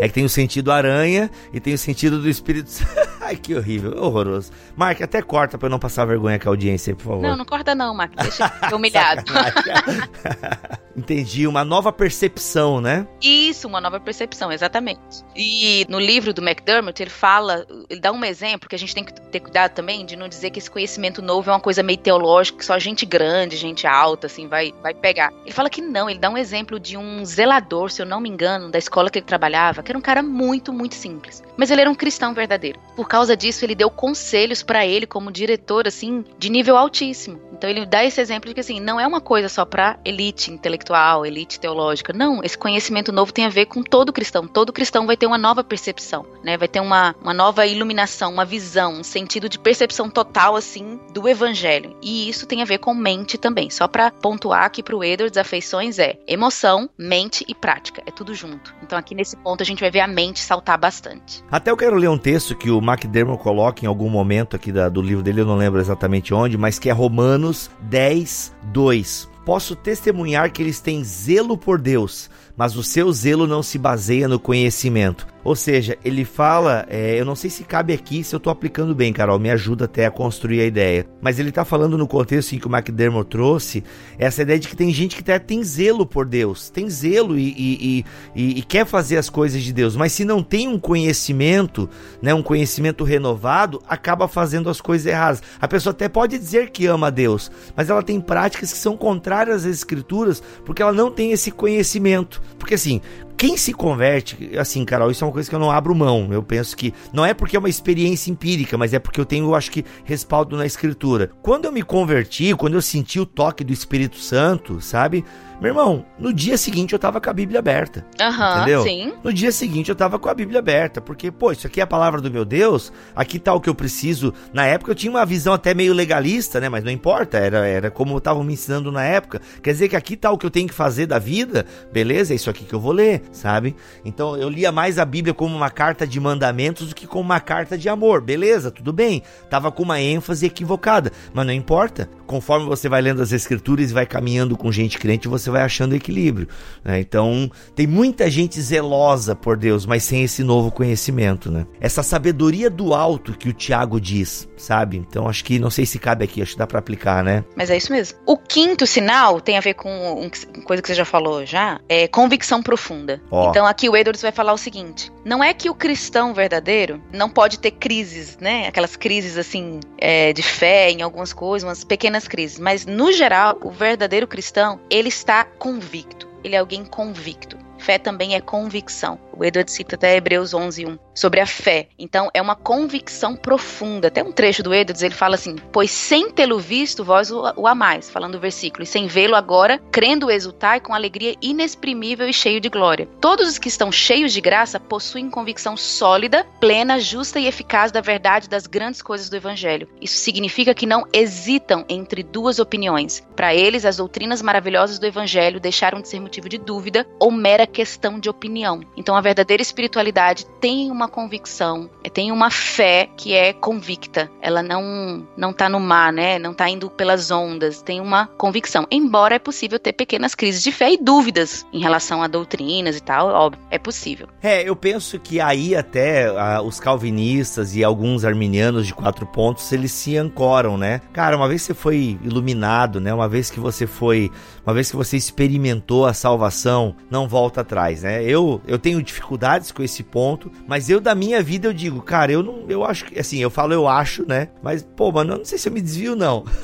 É 0.00 0.08
que 0.08 0.14
tem 0.14 0.24
o 0.24 0.28
sentido 0.28 0.72
aranha 0.72 1.30
e 1.52 1.60
tem 1.60 1.74
o 1.74 1.78
sentido 1.78 2.20
do 2.20 2.28
Espírito 2.28 2.70
Santo. 2.70 2.90
Ai, 3.20 3.36
que 3.36 3.54
horrível, 3.54 3.96
horroroso. 3.96 4.52
Mark, 4.76 5.00
até 5.00 5.22
corta 5.22 5.56
pra 5.56 5.66
eu 5.66 5.70
não 5.70 5.78
passar 5.78 6.04
vergonha 6.04 6.38
com 6.38 6.48
a 6.48 6.52
audiência, 6.52 6.94
por 6.94 7.04
favor. 7.04 7.22
Não, 7.22 7.36
não 7.36 7.44
corta 7.44 7.74
não, 7.74 7.94
Mark. 7.94 8.12
Deixa 8.16 8.52
eu 8.70 8.76
humilhado. 8.76 9.24
Entendi, 10.96 11.46
uma 11.46 11.64
nova 11.64 11.92
percepção, 11.92 12.80
né? 12.80 13.06
Isso, 13.20 13.66
uma 13.66 13.80
nova 13.80 13.98
percepção, 13.98 14.52
exatamente. 14.52 15.24
E 15.34 15.84
no 15.88 15.98
livro 15.98 16.32
do 16.32 16.40
McDermott, 16.40 17.02
ele 17.02 17.10
fala, 17.10 17.66
ele 17.90 17.98
dá 17.98 18.12
um 18.12 18.24
exemplo 18.24 18.68
que 18.68 18.76
a 18.76 18.78
gente 18.78 18.94
tem 18.94 19.04
que 19.04 19.12
ter 19.12 19.40
cuidado 19.40 19.72
também 19.72 20.06
de 20.06 20.14
não 20.14 20.28
dizer 20.28 20.50
que 20.50 20.58
esse 20.58 20.70
conhecimento 20.70 21.20
novo 21.20 21.50
é 21.50 21.52
uma 21.52 21.60
coisa 21.60 21.82
meio 21.82 21.98
teológica, 21.98 22.58
que 22.58 22.64
só 22.64 22.78
gente 22.78 23.04
grande, 23.04 23.56
gente 23.56 23.86
alta, 23.86 24.28
assim, 24.28 24.46
vai, 24.46 24.72
vai 24.82 24.94
pegar. 24.94 25.32
Ele 25.42 25.52
fala 25.52 25.68
que 25.68 25.80
não, 25.80 26.08
ele 26.08 26.18
dá 26.18 26.30
um 26.30 26.38
exemplo 26.38 26.78
de 26.78 26.96
um 26.96 27.24
zelador, 27.24 27.90
se 27.90 28.00
eu 28.00 28.06
não 28.06 28.20
me 28.20 28.28
engano, 28.28 28.70
da 28.70 28.78
escola 28.78 29.10
que 29.10 29.18
ele 29.18 29.26
trabalhava, 29.26 29.82
que 29.84 29.92
era 29.92 29.98
um 29.98 30.02
cara 30.02 30.22
muito, 30.22 30.72
muito 30.72 30.94
simples. 30.94 31.42
Mas 31.56 31.70
ele 31.70 31.80
era 31.80 31.90
um 31.90 31.94
cristão 31.94 32.34
verdadeiro. 32.34 32.80
Por 32.96 33.06
causa 33.06 33.36
disso, 33.36 33.64
ele 33.64 33.74
deu 33.74 33.90
conselhos 33.90 34.62
para 34.62 34.86
ele 34.86 35.06
como 35.06 35.30
diretor, 35.30 35.86
assim, 35.86 36.24
de 36.38 36.50
nível 36.50 36.76
altíssimo. 36.76 37.40
Então 37.52 37.70
ele 37.70 37.86
dá 37.86 38.04
esse 38.04 38.20
exemplo 38.20 38.48
de 38.48 38.54
que, 38.54 38.60
assim, 38.60 38.80
não 38.80 38.98
é 38.98 39.06
uma 39.06 39.20
coisa 39.20 39.48
só 39.48 39.64
para 39.64 39.98
elite 40.04 40.50
intelectual, 40.50 41.24
elite 41.24 41.58
teológica. 41.58 42.12
Não, 42.12 42.42
esse 42.42 42.58
conhecimento 42.58 43.12
novo 43.12 43.32
tem 43.32 43.46
a 43.46 43.48
ver 43.48 43.66
com 43.66 43.82
todo 43.82 44.12
cristão. 44.12 44.46
Todo 44.46 44.72
cristão 44.72 45.06
vai 45.06 45.16
ter 45.16 45.26
uma 45.26 45.38
nova 45.38 45.64
percepção, 45.64 46.26
né? 46.42 46.56
Vai 46.56 46.68
ter 46.68 46.80
uma, 46.80 47.14
uma 47.22 47.34
nova 47.34 47.66
iluminação, 47.66 48.32
uma 48.32 48.44
visão, 48.44 48.94
um 48.94 49.04
sentido 49.04 49.48
de 49.48 49.58
percepção 49.58 50.10
total, 50.10 50.56
assim, 50.56 51.00
do 51.12 51.28
evangelho. 51.28 51.96
E 52.02 52.28
isso 52.28 52.46
tem 52.46 52.62
a 52.62 52.66
ver 52.66 52.78
com 52.78 52.94
mente 52.94 53.38
também. 53.38 53.70
Só 53.70 53.88
para 53.88 54.10
pontuar 54.10 54.64
aqui 54.64 54.82
pro 54.82 55.02
Edwards, 55.02 55.36
afeições 55.36 55.98
é 55.98 56.18
emoção, 56.26 56.88
mente 56.98 57.44
e 57.48 57.54
prática. 57.54 58.02
É 58.06 58.10
tudo 58.10 58.34
junto. 58.34 58.74
Então 58.82 58.98
aqui 58.98 59.14
nesse 59.14 59.36
ponto 59.36 59.62
a 59.62 59.66
gente 59.66 59.73
vai 59.80 59.90
ver 59.90 60.00
a 60.00 60.08
mente 60.08 60.40
saltar 60.40 60.78
bastante. 60.78 61.42
Até 61.50 61.70
eu 61.70 61.76
quero 61.76 61.96
ler 61.96 62.08
um 62.08 62.18
texto 62.18 62.54
que 62.54 62.70
o 62.70 62.78
McDermott 62.78 63.42
coloca 63.42 63.84
em 63.84 63.88
algum 63.88 64.08
momento 64.08 64.56
aqui 64.56 64.72
da, 64.72 64.88
do 64.88 65.02
livro 65.02 65.22
dele, 65.22 65.40
eu 65.40 65.46
não 65.46 65.56
lembro 65.56 65.80
exatamente 65.80 66.32
onde, 66.32 66.58
mas 66.58 66.78
que 66.78 66.88
é 66.88 66.92
Romanos 66.92 67.70
10, 67.82 68.54
2. 68.64 69.28
Posso 69.44 69.76
testemunhar 69.76 70.50
que 70.50 70.62
eles 70.62 70.80
têm 70.80 71.04
zelo 71.04 71.58
por 71.58 71.78
Deus, 71.78 72.30
mas 72.56 72.76
o 72.76 72.82
seu 72.82 73.12
zelo 73.12 73.46
não 73.46 73.62
se 73.62 73.78
baseia 73.78 74.26
no 74.26 74.38
conhecimento. 74.38 75.33
Ou 75.44 75.54
seja, 75.54 75.98
ele 76.02 76.24
fala, 76.24 76.86
é, 76.88 77.20
eu 77.20 77.24
não 77.24 77.36
sei 77.36 77.50
se 77.50 77.64
cabe 77.64 77.92
aqui, 77.92 78.24
se 78.24 78.34
eu 78.34 78.38
estou 78.38 78.50
aplicando 78.50 78.94
bem, 78.94 79.12
Carol, 79.12 79.38
me 79.38 79.50
ajuda 79.50 79.84
até 79.84 80.06
a 80.06 80.10
construir 80.10 80.62
a 80.62 80.64
ideia. 80.64 81.06
Mas 81.20 81.38
ele 81.38 81.50
está 81.50 81.66
falando 81.66 81.98
no 81.98 82.08
contexto 82.08 82.54
em 82.54 82.58
que 82.58 82.66
o 82.66 82.74
McDermott 82.74 83.28
trouxe, 83.28 83.84
essa 84.18 84.40
ideia 84.40 84.58
de 84.58 84.68
que 84.68 84.76
tem 84.76 84.90
gente 84.90 85.14
que 85.14 85.20
até 85.20 85.38
tem 85.38 85.62
zelo 85.62 86.06
por 86.06 86.24
Deus, 86.24 86.70
tem 86.70 86.88
zelo 86.88 87.38
e, 87.38 87.54
e, 87.56 88.04
e, 88.34 88.58
e, 88.58 88.62
quer 88.62 88.86
fazer 88.86 89.18
as 89.18 89.28
coisas 89.28 89.62
de 89.62 89.72
Deus, 89.72 89.94
mas 89.94 90.12
se 90.12 90.24
não 90.24 90.42
tem 90.42 90.66
um 90.66 90.78
conhecimento, 90.78 91.88
né, 92.22 92.32
um 92.32 92.42
conhecimento 92.42 93.04
renovado, 93.04 93.82
acaba 93.86 94.26
fazendo 94.26 94.70
as 94.70 94.80
coisas 94.80 95.06
erradas. 95.06 95.42
A 95.60 95.68
pessoa 95.68 95.90
até 95.92 96.08
pode 96.08 96.38
dizer 96.38 96.70
que 96.70 96.86
ama 96.86 97.10
Deus, 97.10 97.50
mas 97.76 97.90
ela 97.90 98.02
tem 98.02 98.18
práticas 98.18 98.72
que 98.72 98.78
são 98.78 98.96
contrárias 98.96 99.66
às 99.66 99.76
escrituras, 99.76 100.42
porque 100.64 100.80
ela 100.80 100.92
não 100.92 101.10
tem 101.10 101.32
esse 101.32 101.50
conhecimento. 101.50 102.40
Porque 102.58 102.74
assim, 102.74 103.02
quem 103.44 103.58
se 103.58 103.74
converte, 103.74 104.56
assim, 104.56 104.86
Carol, 104.86 105.10
isso 105.10 105.22
é 105.22 105.26
uma 105.26 105.32
coisa 105.32 105.46
que 105.46 105.54
eu 105.54 105.58
não 105.58 105.70
abro 105.70 105.94
mão. 105.94 106.32
Eu 106.32 106.42
penso 106.42 106.74
que 106.74 106.94
não 107.12 107.26
é 107.26 107.34
porque 107.34 107.54
é 107.54 107.58
uma 107.58 107.68
experiência 107.68 108.30
empírica, 108.30 108.78
mas 108.78 108.94
é 108.94 108.98
porque 108.98 109.20
eu 109.20 109.26
tenho, 109.26 109.44
eu 109.44 109.54
acho 109.54 109.70
que, 109.70 109.84
respaldo 110.02 110.56
na 110.56 110.64
escritura. 110.64 111.30
Quando 111.42 111.66
eu 111.66 111.72
me 111.72 111.82
converti, 111.82 112.54
quando 112.54 112.72
eu 112.72 112.80
senti 112.80 113.20
o 113.20 113.26
toque 113.26 113.62
do 113.62 113.70
Espírito 113.70 114.16
Santo, 114.16 114.80
sabe? 114.80 115.22
Meu 115.64 115.70
irmão, 115.70 116.04
no 116.18 116.30
dia 116.30 116.58
seguinte 116.58 116.92
eu 116.92 116.98
tava 116.98 117.22
com 117.22 117.30
a 117.30 117.32
Bíblia 117.32 117.58
aberta. 117.58 118.04
Aham, 118.20 118.56
entendeu? 118.58 118.82
sim. 118.82 119.14
No 119.24 119.32
dia 119.32 119.50
seguinte 119.50 119.88
eu 119.88 119.94
tava 119.94 120.18
com 120.18 120.28
a 120.28 120.34
Bíblia 120.34 120.58
aberta, 120.58 121.00
porque, 121.00 121.30
pô, 121.30 121.52
isso 121.52 121.66
aqui 121.66 121.80
é 121.80 121.82
a 121.82 121.86
palavra 121.86 122.20
do 122.20 122.30
meu 122.30 122.44
Deus, 122.44 122.92
aqui 123.16 123.38
tá 123.38 123.54
o 123.54 123.58
que 123.58 123.70
eu 123.70 123.74
preciso. 123.74 124.34
Na 124.52 124.66
época 124.66 124.90
eu 124.90 124.94
tinha 124.94 125.10
uma 125.10 125.24
visão 125.24 125.54
até 125.54 125.72
meio 125.72 125.94
legalista, 125.94 126.60
né? 126.60 126.68
Mas 126.68 126.84
não 126.84 126.90
importa, 126.90 127.38
era, 127.38 127.66
era 127.66 127.90
como 127.90 128.18
estavam 128.18 128.44
me 128.44 128.52
ensinando 128.52 128.92
na 128.92 129.04
época. 129.04 129.40
Quer 129.62 129.72
dizer 129.72 129.88
que 129.88 129.96
aqui 129.96 130.18
tá 130.18 130.30
o 130.30 130.36
que 130.36 130.44
eu 130.44 130.50
tenho 130.50 130.68
que 130.68 130.74
fazer 130.74 131.06
da 131.06 131.18
vida, 131.18 131.64
beleza? 131.90 132.34
É 132.34 132.36
isso 132.36 132.50
aqui 132.50 132.66
que 132.66 132.74
eu 132.74 132.80
vou 132.80 132.92
ler, 132.92 133.22
sabe? 133.32 133.74
Então 134.04 134.36
eu 134.36 134.50
lia 134.50 134.70
mais 134.70 134.98
a 134.98 135.04
Bíblia 135.06 135.32
como 135.32 135.56
uma 135.56 135.70
carta 135.70 136.06
de 136.06 136.20
mandamentos 136.20 136.88
do 136.88 136.94
que 136.94 137.06
como 137.06 137.24
uma 137.24 137.40
carta 137.40 137.78
de 137.78 137.88
amor, 137.88 138.20
beleza? 138.20 138.70
Tudo 138.70 138.92
bem. 138.92 139.22
Tava 139.48 139.72
com 139.72 139.82
uma 139.82 139.98
ênfase 139.98 140.44
equivocada, 140.44 141.10
mas 141.32 141.46
não 141.46 141.54
importa. 141.54 142.06
Conforme 142.26 142.66
você 142.66 142.86
vai 142.86 143.00
lendo 143.00 143.22
as 143.22 143.32
escrituras 143.32 143.90
e 143.90 143.94
vai 143.94 144.04
caminhando 144.04 144.58
com 144.58 144.70
gente 144.70 144.98
crente, 144.98 145.26
você 145.26 145.53
vai 145.54 145.62
achando 145.62 145.94
equilíbrio. 145.94 146.48
Né? 146.84 147.00
Então, 147.00 147.50
tem 147.74 147.86
muita 147.86 148.30
gente 148.30 148.60
zelosa 148.60 149.34
por 149.34 149.56
Deus, 149.56 149.86
mas 149.86 150.02
sem 150.04 150.22
esse 150.22 150.42
novo 150.42 150.70
conhecimento, 150.70 151.50
né? 151.50 151.66
Essa 151.80 152.02
sabedoria 152.02 152.68
do 152.68 152.92
alto 152.92 153.32
que 153.32 153.48
o 153.48 153.52
Tiago 153.52 154.00
diz, 154.00 154.48
sabe? 154.56 154.96
Então, 154.96 155.28
acho 155.28 155.44
que 155.44 155.58
não 155.58 155.70
sei 155.70 155.86
se 155.86 155.98
cabe 155.98 156.24
aqui, 156.24 156.42
acho 156.42 156.52
que 156.52 156.58
dá 156.58 156.66
para 156.66 156.78
aplicar, 156.78 157.22
né? 157.24 157.44
Mas 157.56 157.70
é 157.70 157.76
isso 157.76 157.92
mesmo. 157.92 158.18
O 158.26 158.36
quinto 158.36 158.86
sinal 158.86 159.40
tem 159.40 159.56
a 159.56 159.60
ver 159.60 159.74
com 159.74 159.88
uma 159.88 160.64
coisa 160.64 160.82
que 160.82 160.88
você 160.88 160.94
já 160.94 161.04
falou 161.04 161.46
já, 161.46 161.80
é 161.88 162.06
convicção 162.08 162.62
profunda. 162.62 163.20
Então, 163.50 163.66
aqui 163.66 163.88
o 163.88 163.96
Edwards 163.96 164.22
vai 164.22 164.32
falar 164.32 164.52
o 164.52 164.58
seguinte: 164.58 165.10
não 165.24 165.42
é 165.42 165.54
que 165.54 165.70
o 165.70 165.74
cristão 165.74 166.34
verdadeiro 166.34 167.00
não 167.12 167.30
pode 167.30 167.58
ter 167.58 167.70
crises, 167.70 168.36
né? 168.40 168.66
Aquelas 168.68 168.96
crises 168.96 169.38
assim 169.38 169.80
é, 169.98 170.32
de 170.32 170.42
fé 170.42 170.90
em 170.90 171.02
algumas 171.02 171.32
coisas, 171.32 171.66
umas 171.66 171.84
pequenas 171.84 172.28
crises, 172.28 172.58
mas 172.58 172.84
no 172.84 173.12
geral, 173.12 173.58
o 173.62 173.70
verdadeiro 173.70 174.26
cristão 174.26 174.80
ele 174.90 175.08
está 175.08 175.33
convicto. 175.42 176.28
Ele 176.44 176.54
é 176.54 176.58
alguém 176.58 176.84
convicto. 176.84 177.58
Fé 177.78 177.98
também 177.98 178.34
é 178.36 178.40
convicção. 178.40 179.18
O 179.36 179.44
Edward 179.44 179.70
cita 179.70 179.96
até 179.96 180.16
Hebreus 180.16 180.54
11:1 180.54 180.98
sobre 181.14 181.40
a 181.40 181.46
fé. 181.46 181.88
Então 181.98 182.30
é 182.32 182.40
uma 182.40 182.54
convicção 182.54 183.34
profunda. 183.34 184.08
Até 184.08 184.22
um 184.22 184.32
trecho 184.32 184.62
do 184.62 184.74
Edwards 184.74 185.02
ele 185.02 185.14
fala 185.14 185.34
assim: 185.34 185.56
"Pois 185.72 185.90
sem 185.90 186.30
tê-lo 186.30 186.58
visto 186.58 187.04
vós 187.04 187.30
o, 187.30 187.42
o 187.56 187.66
amais", 187.66 188.10
falando 188.10 188.32
do 188.32 188.40
versículo, 188.40 188.84
e 188.84 188.86
sem 188.86 189.06
vê-lo 189.06 189.34
agora, 189.34 189.80
crendo 189.90 190.30
exultai 190.30 190.80
com 190.80 190.94
alegria 190.94 191.34
inexprimível 191.42 192.28
e 192.28 192.32
cheio 192.32 192.60
de 192.60 192.68
glória. 192.68 193.08
Todos 193.20 193.48
os 193.48 193.58
que 193.58 193.68
estão 193.68 193.90
cheios 193.90 194.32
de 194.32 194.40
graça 194.40 194.78
possuem 194.78 195.30
convicção 195.30 195.76
sólida, 195.76 196.46
plena, 196.60 197.00
justa 197.00 197.40
e 197.40 197.46
eficaz 197.46 197.90
da 197.90 198.00
verdade 198.00 198.48
das 198.48 198.66
grandes 198.66 199.02
coisas 199.02 199.28
do 199.28 199.36
evangelho. 199.36 199.88
Isso 200.00 200.18
significa 200.18 200.74
que 200.74 200.86
não 200.86 201.06
hesitam 201.12 201.84
entre 201.88 202.22
duas 202.22 202.58
opiniões. 202.58 203.26
Para 203.34 203.54
eles, 203.54 203.84
as 203.84 203.96
doutrinas 203.96 204.42
maravilhosas 204.42 204.98
do 204.98 205.06
evangelho 205.06 205.60
deixaram 205.60 206.00
de 206.00 206.08
ser 206.08 206.20
motivo 206.20 206.48
de 206.48 206.58
dúvida 206.58 207.06
ou 207.18 207.30
mera 207.30 207.66
questão 207.66 208.18
de 208.18 208.28
opinião. 208.28 208.80
Então 208.96 209.16
a 209.16 209.20
verdadeira 209.24 209.62
espiritualidade 209.62 210.46
tem 210.60 210.90
uma 210.90 211.08
convicção, 211.08 211.90
tem 212.12 212.30
uma 212.30 212.50
fé 212.50 213.08
que 213.16 213.32
é 213.32 213.52
convicta. 213.52 214.30
Ela 214.40 214.62
não 214.62 215.26
não 215.36 215.52
tá 215.52 215.68
no 215.68 215.80
mar, 215.80 216.12
né? 216.12 216.38
Não 216.38 216.52
tá 216.52 216.68
indo 216.68 216.90
pelas 216.90 217.30
ondas, 217.30 217.82
tem 217.82 218.00
uma 218.00 218.26
convicção. 218.26 218.86
Embora 218.90 219.34
é 219.34 219.38
possível 219.38 219.78
ter 219.78 219.94
pequenas 219.94 220.34
crises 220.34 220.62
de 220.62 220.70
fé 220.70 220.92
e 220.92 220.98
dúvidas 220.98 221.66
em 221.72 221.80
relação 221.80 222.22
a 222.22 222.28
doutrinas 222.28 222.96
e 222.96 223.00
tal, 223.00 223.28
óbvio, 223.28 223.60
é 223.70 223.78
possível. 223.78 224.28
É, 224.42 224.68
eu 224.68 224.76
penso 224.76 225.18
que 225.18 225.40
aí 225.40 225.74
até 225.74 226.26
ah, 226.26 226.60
os 226.62 226.78
calvinistas 226.78 227.74
e 227.74 227.82
alguns 227.82 228.24
arminianos 228.24 228.86
de 228.86 228.94
quatro 228.94 229.26
pontos, 229.26 229.72
eles 229.72 229.90
se 229.90 230.16
ancoram, 230.16 230.76
né? 230.76 231.00
Cara, 231.12 231.36
uma 231.36 231.48
vez 231.48 231.62
que 231.62 231.68
você 231.68 231.74
foi 231.74 232.18
iluminado, 232.22 233.00
né? 233.00 233.12
Uma 233.14 233.28
vez 233.28 233.50
que 233.50 233.58
você 233.58 233.86
foi, 233.86 234.30
uma 234.66 234.74
vez 234.74 234.90
que 234.90 234.96
você 234.96 235.16
experimentou 235.16 236.04
a 236.04 236.12
salvação, 236.12 236.94
não 237.10 237.26
volta 237.26 237.62
atrás, 237.62 238.02
né? 238.02 238.22
Eu 238.22 238.60
eu 238.66 238.78
tenho 238.78 239.02
dificuldades 239.14 239.70
com 239.70 239.82
esse 239.82 240.02
ponto, 240.02 240.50
mas 240.66 240.90
eu 240.90 241.00
da 241.00 241.14
minha 241.14 241.42
vida 241.42 241.68
eu 241.68 241.72
digo, 241.72 242.02
cara, 242.02 242.32
eu 242.32 242.42
não, 242.42 242.64
eu 242.68 242.84
acho 242.84 243.06
que 243.06 243.18
assim, 243.18 243.38
eu 243.38 243.50
falo 243.50 243.72
eu 243.72 243.88
acho, 243.88 244.26
né? 244.26 244.48
Mas 244.62 244.82
pô, 244.96 245.10
mano, 245.12 245.34
eu 245.34 245.38
não 245.38 245.44
sei 245.44 245.58
se 245.58 245.68
eu 245.68 245.72
me 245.72 245.80
desvio 245.80 246.16
não. 246.16 246.44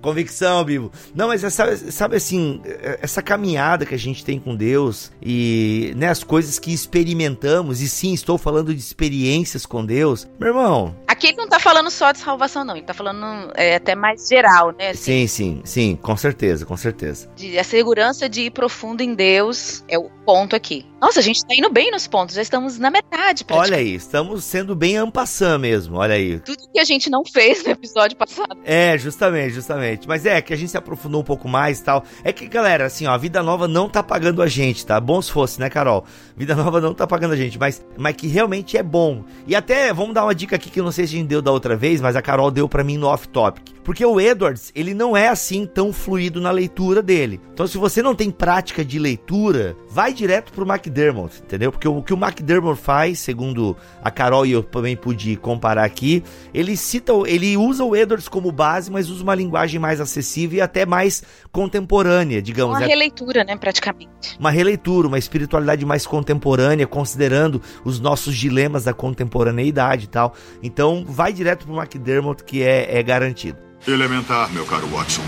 Convicção, 0.00 0.64
Bibo. 0.64 0.92
Não, 1.14 1.26
mas 1.28 1.40
sabe, 1.52 1.76
sabe 1.76 2.16
assim, 2.16 2.60
essa 3.02 3.20
caminhada 3.20 3.84
que 3.84 3.94
a 3.94 3.98
gente 3.98 4.24
tem 4.24 4.38
com 4.38 4.54
Deus 4.54 5.10
e 5.20 5.92
né, 5.96 6.08
as 6.08 6.22
coisas 6.22 6.60
que 6.60 6.72
experimentamos, 6.72 7.80
e 7.80 7.88
sim, 7.88 8.14
estou 8.14 8.38
falando 8.38 8.72
de 8.72 8.78
experiências 8.78 9.66
com 9.66 9.84
Deus. 9.84 10.28
Meu 10.38 10.50
irmão. 10.50 10.94
Aqui 11.16 11.28
ele 11.28 11.38
não 11.38 11.48
tá 11.48 11.58
falando 11.58 11.90
só 11.90 12.12
de 12.12 12.18
salvação, 12.18 12.62
não. 12.62 12.76
Ele 12.76 12.84
tá 12.84 12.92
falando 12.92 13.50
é, 13.54 13.76
até 13.76 13.94
mais 13.94 14.28
geral, 14.28 14.72
né? 14.78 14.90
Assim, 14.90 15.26
sim, 15.26 15.26
sim, 15.26 15.62
sim, 15.64 15.96
com 15.96 16.14
certeza, 16.14 16.66
com 16.66 16.76
certeza. 16.76 17.30
De, 17.34 17.58
a 17.58 17.64
segurança 17.64 18.28
de 18.28 18.42
ir 18.42 18.50
profundo 18.50 19.00
em 19.00 19.14
Deus 19.14 19.82
é 19.88 19.98
o 19.98 20.10
ponto 20.26 20.56
aqui. 20.56 20.84
Nossa, 21.00 21.20
a 21.20 21.22
gente 21.22 21.46
tá 21.46 21.54
indo 21.54 21.70
bem 21.70 21.90
nos 21.90 22.08
pontos, 22.08 22.34
já 22.34 22.42
estamos 22.42 22.78
na 22.78 22.90
metade. 22.90 23.44
Olha 23.50 23.76
aí, 23.76 23.94
estamos 23.94 24.42
sendo 24.42 24.74
bem 24.74 24.96
ampassando 24.96 25.60
mesmo, 25.60 25.98
olha 25.98 26.14
aí. 26.14 26.40
Tudo 26.40 26.68
que 26.72 26.80
a 26.80 26.84
gente 26.84 27.08
não 27.08 27.22
fez 27.24 27.62
no 27.62 27.70
episódio 27.70 28.16
passado. 28.16 28.58
É, 28.64 28.98
justamente, 28.98 29.54
justamente. 29.54 30.08
Mas 30.08 30.26
é 30.26 30.42
que 30.42 30.52
a 30.52 30.56
gente 30.56 30.70
se 30.70 30.76
aprofundou 30.76 31.20
um 31.20 31.24
pouco 31.24 31.46
mais 31.46 31.78
e 31.78 31.84
tal. 31.84 32.02
É 32.24 32.32
que, 32.32 32.48
galera, 32.48 32.86
assim, 32.86 33.06
ó, 33.06 33.12
a 33.12 33.18
Vida 33.18 33.42
Nova 33.42 33.68
não 33.68 33.88
tá 33.88 34.02
pagando 34.02 34.42
a 34.42 34.48
gente, 34.48 34.84
tá? 34.84 34.98
Bom 34.98 35.22
se 35.22 35.30
fosse, 35.30 35.60
né, 35.60 35.70
Carol? 35.70 36.04
Vida 36.36 36.56
Nova 36.56 36.80
não 36.80 36.92
tá 36.92 37.06
pagando 37.06 37.34
a 37.34 37.36
gente, 37.36 37.58
mas, 37.58 37.84
mas 37.96 38.16
que 38.16 38.26
realmente 38.26 38.76
é 38.76 38.82
bom. 38.82 39.22
E 39.46 39.54
até, 39.54 39.92
vamos 39.92 40.14
dar 40.14 40.24
uma 40.24 40.34
dica 40.34 40.56
aqui 40.56 40.70
que 40.70 40.80
eu 40.80 40.84
não 40.84 40.92
sei 40.92 41.06
se 41.06 41.14
a 41.14 41.18
gente 41.18 41.28
deu 41.28 41.40
da 41.40 41.52
outra 41.52 41.76
vez, 41.76 42.00
mas 42.00 42.16
a 42.16 42.22
Carol 42.22 42.50
deu 42.50 42.68
para 42.68 42.82
mim 42.82 42.96
no 42.96 43.06
off-topic. 43.06 43.76
Porque 43.86 44.04
o 44.04 44.20
Edwards, 44.20 44.72
ele 44.74 44.94
não 44.94 45.16
é 45.16 45.28
assim 45.28 45.64
tão 45.64 45.92
fluido 45.92 46.40
na 46.40 46.50
leitura 46.50 47.00
dele. 47.00 47.40
Então, 47.52 47.68
se 47.68 47.78
você 47.78 48.02
não 48.02 48.16
tem 48.16 48.32
prática 48.32 48.84
de 48.84 48.98
leitura, 48.98 49.76
vai 49.88 50.12
direto 50.16 50.52
pro 50.52 50.66
McDermott, 50.66 51.40
entendeu? 51.42 51.70
Porque 51.70 51.86
o, 51.86 52.02
que 52.02 52.12
o 52.12 52.16
McDermott 52.16 52.80
faz, 52.80 53.18
segundo 53.18 53.76
a 54.02 54.10
Carol 54.10 54.46
e 54.46 54.52
eu 54.52 54.62
também 54.62 54.96
pude 54.96 55.36
comparar 55.36 55.84
aqui, 55.84 56.22
ele 56.52 56.76
cita, 56.76 57.12
ele 57.26 57.56
usa 57.56 57.84
o 57.84 57.94
Edwards 57.94 58.28
como 58.28 58.50
base, 58.50 58.90
mas 58.90 59.08
usa 59.10 59.22
uma 59.22 59.34
linguagem 59.34 59.78
mais 59.78 60.00
acessível 60.00 60.58
e 60.58 60.60
até 60.60 60.86
mais 60.86 61.22
contemporânea, 61.52 62.40
digamos. 62.40 62.76
Uma 62.76 62.84
é, 62.84 62.88
releitura, 62.88 63.44
né, 63.44 63.56
praticamente. 63.56 64.36
uma 64.38 64.50
releitura, 64.50 65.08
uma 65.08 65.18
espiritualidade 65.18 65.84
mais 65.84 66.06
contemporânea, 66.06 66.86
considerando 66.86 67.60
os 67.84 68.00
nossos 68.00 68.36
dilemas 68.36 68.84
da 68.84 68.94
contemporaneidade 68.94 70.04
e 70.04 70.08
tal. 70.08 70.34
Então, 70.62 71.04
vai 71.06 71.32
direto 71.32 71.66
pro 71.66 71.76
McDermott 71.76 72.44
que 72.44 72.62
é, 72.62 72.98
é 72.98 73.02
garantido. 73.02 73.58
Elementar, 73.86 74.52
meu 74.52 74.64
caro 74.64 74.86
Watson. 74.88 75.22